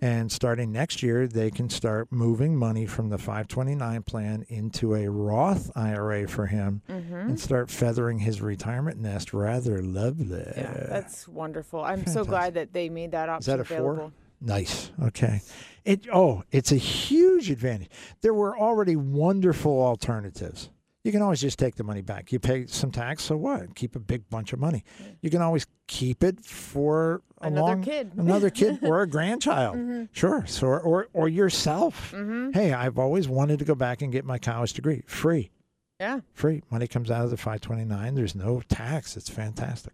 And 0.00 0.32
starting 0.32 0.72
next 0.72 1.02
year, 1.02 1.26
they 1.26 1.50
can 1.50 1.68
start 1.70 2.10
moving 2.10 2.56
money 2.56 2.86
from 2.86 3.08
the 3.08 3.18
529 3.18 4.02
plan 4.02 4.44
into 4.48 4.94
a 4.94 5.08
Roth 5.08 5.70
IRA 5.76 6.26
for 6.26 6.46
him 6.46 6.82
and 6.88 7.38
start 7.38 7.70
feathering 7.70 8.18
his 8.18 8.40
retirement 8.40 8.98
nest 8.98 9.32
rather 9.32 9.82
lovely. 9.82 10.52
Yeah, 10.56 10.86
that's 10.88 11.28
wonderful. 11.28 11.82
I'm 11.82 12.06
so 12.06 12.24
glad 12.24 12.54
that 12.54 12.72
they 12.72 12.88
made 12.88 13.12
that 13.12 13.28
option 13.28 13.50
that 13.52 13.60
a 13.60 13.64
four? 13.64 13.76
available. 13.76 14.12
Nice. 14.40 14.90
Okay. 15.00 15.40
It 15.84 16.06
oh, 16.12 16.42
it's 16.50 16.72
a 16.72 16.76
huge 16.76 17.50
advantage. 17.50 17.90
There 18.22 18.34
were 18.34 18.58
already 18.58 18.96
wonderful 18.96 19.80
alternatives. 19.80 20.70
You 21.04 21.10
can 21.10 21.20
always 21.20 21.40
just 21.40 21.58
take 21.58 21.74
the 21.74 21.82
money 21.82 22.00
back. 22.00 22.30
You 22.30 22.38
pay 22.38 22.66
some 22.66 22.92
tax, 22.92 23.24
so 23.24 23.36
what? 23.36 23.74
Keep 23.74 23.96
a 23.96 23.98
big 23.98 24.28
bunch 24.30 24.52
of 24.52 24.60
money. 24.60 24.84
You 25.20 25.30
can 25.30 25.42
always 25.42 25.66
keep 25.88 26.22
it 26.22 26.44
for 26.44 27.22
a 27.40 27.48
Another 27.48 27.60
long- 27.66 27.82
kid. 27.82 28.12
another 28.16 28.50
kid, 28.50 28.78
or 28.82 29.02
a 29.02 29.06
grandchild. 29.08 29.76
Mm-hmm. 29.76 30.04
Sure. 30.12 30.44
So 30.46 30.68
or 30.68 31.08
or 31.12 31.28
yourself. 31.28 32.12
Mm-hmm. 32.12 32.52
Hey, 32.52 32.72
I've 32.72 32.98
always 32.98 33.26
wanted 33.28 33.58
to 33.58 33.64
go 33.64 33.74
back 33.74 34.00
and 34.02 34.12
get 34.12 34.24
my 34.24 34.38
college 34.38 34.74
degree 34.74 35.02
free. 35.06 35.50
Yeah. 35.98 36.20
Free. 36.34 36.62
Money 36.70 36.86
comes 36.86 37.10
out 37.10 37.24
of 37.24 37.30
the 37.30 37.36
529. 37.36 38.14
There's 38.14 38.34
no 38.36 38.60
tax. 38.68 39.16
It's 39.16 39.28
fantastic. 39.28 39.92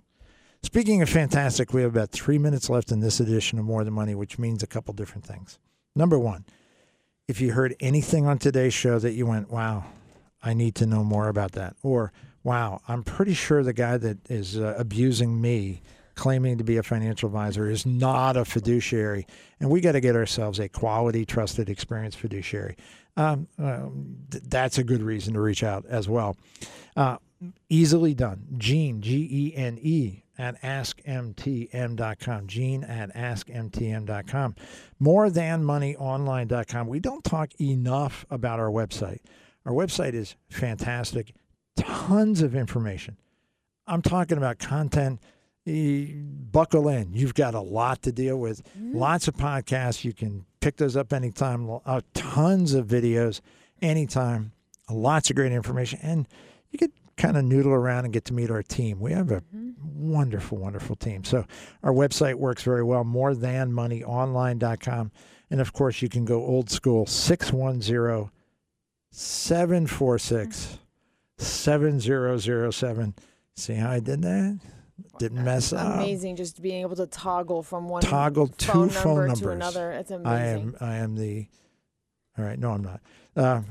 Speaking 0.63 1.01
of 1.03 1.09
fantastic, 1.09 1.73
we 1.73 1.83
have 1.83 1.93
about 1.95 2.11
three 2.11 2.37
minutes 2.39 2.69
left 2.69 2.91
in 2.93 3.01
this 3.01 3.21
edition 3.21 3.59
of 3.59 3.65
More 3.65 3.85
Than 3.85 3.95
Money, 3.95 4.15
which 4.15 4.39
means 4.39 4.63
a 4.63 4.67
couple 4.67 4.93
different 4.93 5.25
things. 5.25 5.59
Number 5.95 6.19
one, 6.19 6.45
if 7.29 7.41
you 7.41 7.53
heard 7.53 7.77
anything 7.81 8.27
on 8.27 8.39
today's 8.39 8.75
show 8.75 8.99
that 8.99 9.13
you 9.13 9.25
went, 9.27 9.51
wow, 9.51 9.85
I 10.49 10.55
need 10.55 10.75
to 10.77 10.87
know 10.87 11.05
more 11.05 11.29
about 11.29 11.53
that, 11.53 11.77
or 11.83 12.11
wow, 12.43 12.81
I'm 12.89 13.05
pretty 13.05 13.35
sure 13.35 13.63
the 13.63 13.75
guy 13.75 13.99
that 13.99 14.31
is 14.31 14.59
uh, 14.59 14.75
abusing 14.79 15.39
me, 15.39 15.83
claiming 16.15 16.57
to 16.57 16.65
be 16.65 16.79
a 16.79 16.83
financial 16.83 17.27
advisor, 17.27 17.69
is 17.69 17.85
not 17.85 18.35
a 18.35 18.47
fiduciary, 18.47 19.27
and 19.61 19.69
we 19.69 19.83
got 19.83 19.93
to 19.93 20.01
get 20.01 20.17
ourselves 20.17 20.59
a 20.59 20.67
quality, 20.71 21.27
trusted, 21.27 21.69
experienced 21.69 22.17
fiduciary. 22.17 22.77
Um, 23.19 23.47
um, 23.59 24.17
th- 24.31 24.45
that's 24.45 24.79
a 24.79 24.85
good 24.85 25.03
reason 25.03 25.35
to 25.35 25.41
reach 25.41 25.63
out 25.63 25.85
as 25.87 26.09
well. 26.09 26.35
Uh, 26.97 27.19
easily 27.69 28.15
done. 28.15 28.47
Gene, 28.57 29.03
G 29.03 29.29
E 29.31 29.53
N 29.55 29.79
E, 29.83 30.23
at 30.39 30.59
askmtm.com. 30.63 32.47
Gene 32.47 32.85
at 32.85 33.15
askmtm.com. 33.15 34.55
More 34.99 35.29
than 35.29 35.63
moneyonline.com. 35.63 36.87
We 36.87 37.01
don't 37.01 37.23
talk 37.23 37.51
enough 37.61 38.25
about 38.31 38.61
our 38.61 38.71
website. 38.71 39.19
Our 39.69 39.75
website 39.75 40.15
is 40.15 40.35
fantastic, 40.49 41.35
tons 41.77 42.41
of 42.41 42.57
information. 42.57 43.19
I'm 43.87 44.01
talking 44.01 44.39
about 44.39 44.59
content. 44.59 45.21
Buckle 45.67 46.89
in. 46.89 47.13
You've 47.13 47.35
got 47.35 47.55
a 47.55 47.61
lot 47.61 48.01
to 48.05 48.13
deal 48.13 48.39
with. 48.39 48.63
Lots 48.81 49.29
of 49.29 49.37
podcasts. 49.37 50.05
You 50.05 50.15
can 50.15 50.47
pick 50.61 50.79
those 50.79 50.97
up 50.97 51.13
anytime. 51.13 51.69
Uh, 51.85 52.01
tons 52.15 52.73
of 52.73 52.87
videos 52.87 53.43
anytime. 53.83 54.53
Lots 54.89 55.29
of 55.29 55.37
great 55.37 55.53
information. 55.53 55.99
And 56.03 56.27
you 56.71 56.79
could 56.79 56.93
kind 57.19 57.37
of 57.37 57.45
noodle 57.45 57.73
around 57.73 58.07
and 58.07 58.15
get 58.15 58.25
to 58.27 58.33
meet 58.33 58.51
our 58.51 58.63
team. 58.63 59.01
We 59.01 59.13
have 59.13 59.31
a 59.31 59.43
wonderful, 59.85 60.57
wonderful 60.57 60.97
team. 60.97 61.25
So 61.25 61.45
our 61.83 61.93
website 61.93 62.37
works 62.37 62.63
very 62.63 62.83
well, 62.83 63.05
more 63.05 63.35
than 63.35 63.73
moneyonline.com. 63.73 65.13
And 65.51 65.61
of 65.61 65.75
course, 65.75 66.01
you 66.01 66.09
can 66.09 66.25
go 66.25 66.43
old 66.43 66.71
school 66.71 67.05
610 67.05 68.31
746 69.11 70.79
7007. 71.39 73.15
See 73.57 73.75
how 73.75 73.91
I 73.91 74.01
did 74.01 74.23
that? 74.23 74.59
Didn't 75.19 75.45
mess 75.45 75.73
up. 75.73 75.97
Amazing, 75.97 76.37
just 76.37 76.61
being 76.61 76.83
able 76.83 76.97
to 76.97 77.07
toggle 77.07 77.63
from 77.63 77.89
one 77.89 78.03
Toggle 78.03 78.49
two 78.49 78.73
phone 78.73 78.89
phone 78.89 79.29
number 79.29 79.29
numbers. 79.29 79.41
to 79.41 79.49
another. 79.51 79.93
It's 79.93 80.11
amazing. 80.11 80.33
I 80.33 80.45
am 80.47 80.77
I 80.81 80.97
am 80.97 81.15
the 81.17 81.47
all 82.37 82.45
right, 82.45 82.59
no 82.59 82.73
I'm 82.73 82.83
not. 82.83 83.01
Uh, 83.37 83.63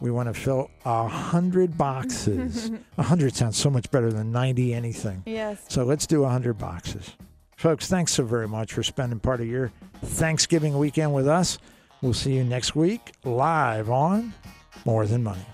We 0.00 0.10
want 0.10 0.34
to 0.34 0.38
fill 0.38 0.68
a 0.84 1.06
hundred 1.06 1.78
boxes. 1.78 2.72
A 2.98 3.02
hundred 3.04 3.36
sounds 3.36 3.56
so 3.56 3.70
much 3.70 3.88
better 3.92 4.12
than 4.12 4.32
ninety 4.32 4.74
anything. 4.74 5.22
Yes. 5.26 5.64
So 5.68 5.84
let's 5.84 6.06
do 6.08 6.24
a 6.24 6.28
hundred 6.28 6.54
boxes, 6.54 7.12
folks. 7.56 7.86
Thanks 7.86 8.12
so 8.12 8.24
very 8.24 8.48
much 8.48 8.72
for 8.72 8.82
spending 8.82 9.20
part 9.20 9.40
of 9.40 9.46
your 9.46 9.70
Thanksgiving 10.02 10.76
weekend 10.76 11.14
with 11.14 11.28
us. 11.28 11.58
We'll 12.00 12.14
see 12.14 12.34
you 12.34 12.42
next 12.42 12.74
week 12.74 13.12
live 13.24 13.90
on 13.90 14.34
More 14.84 15.06
Than 15.06 15.22
Money. 15.22 15.46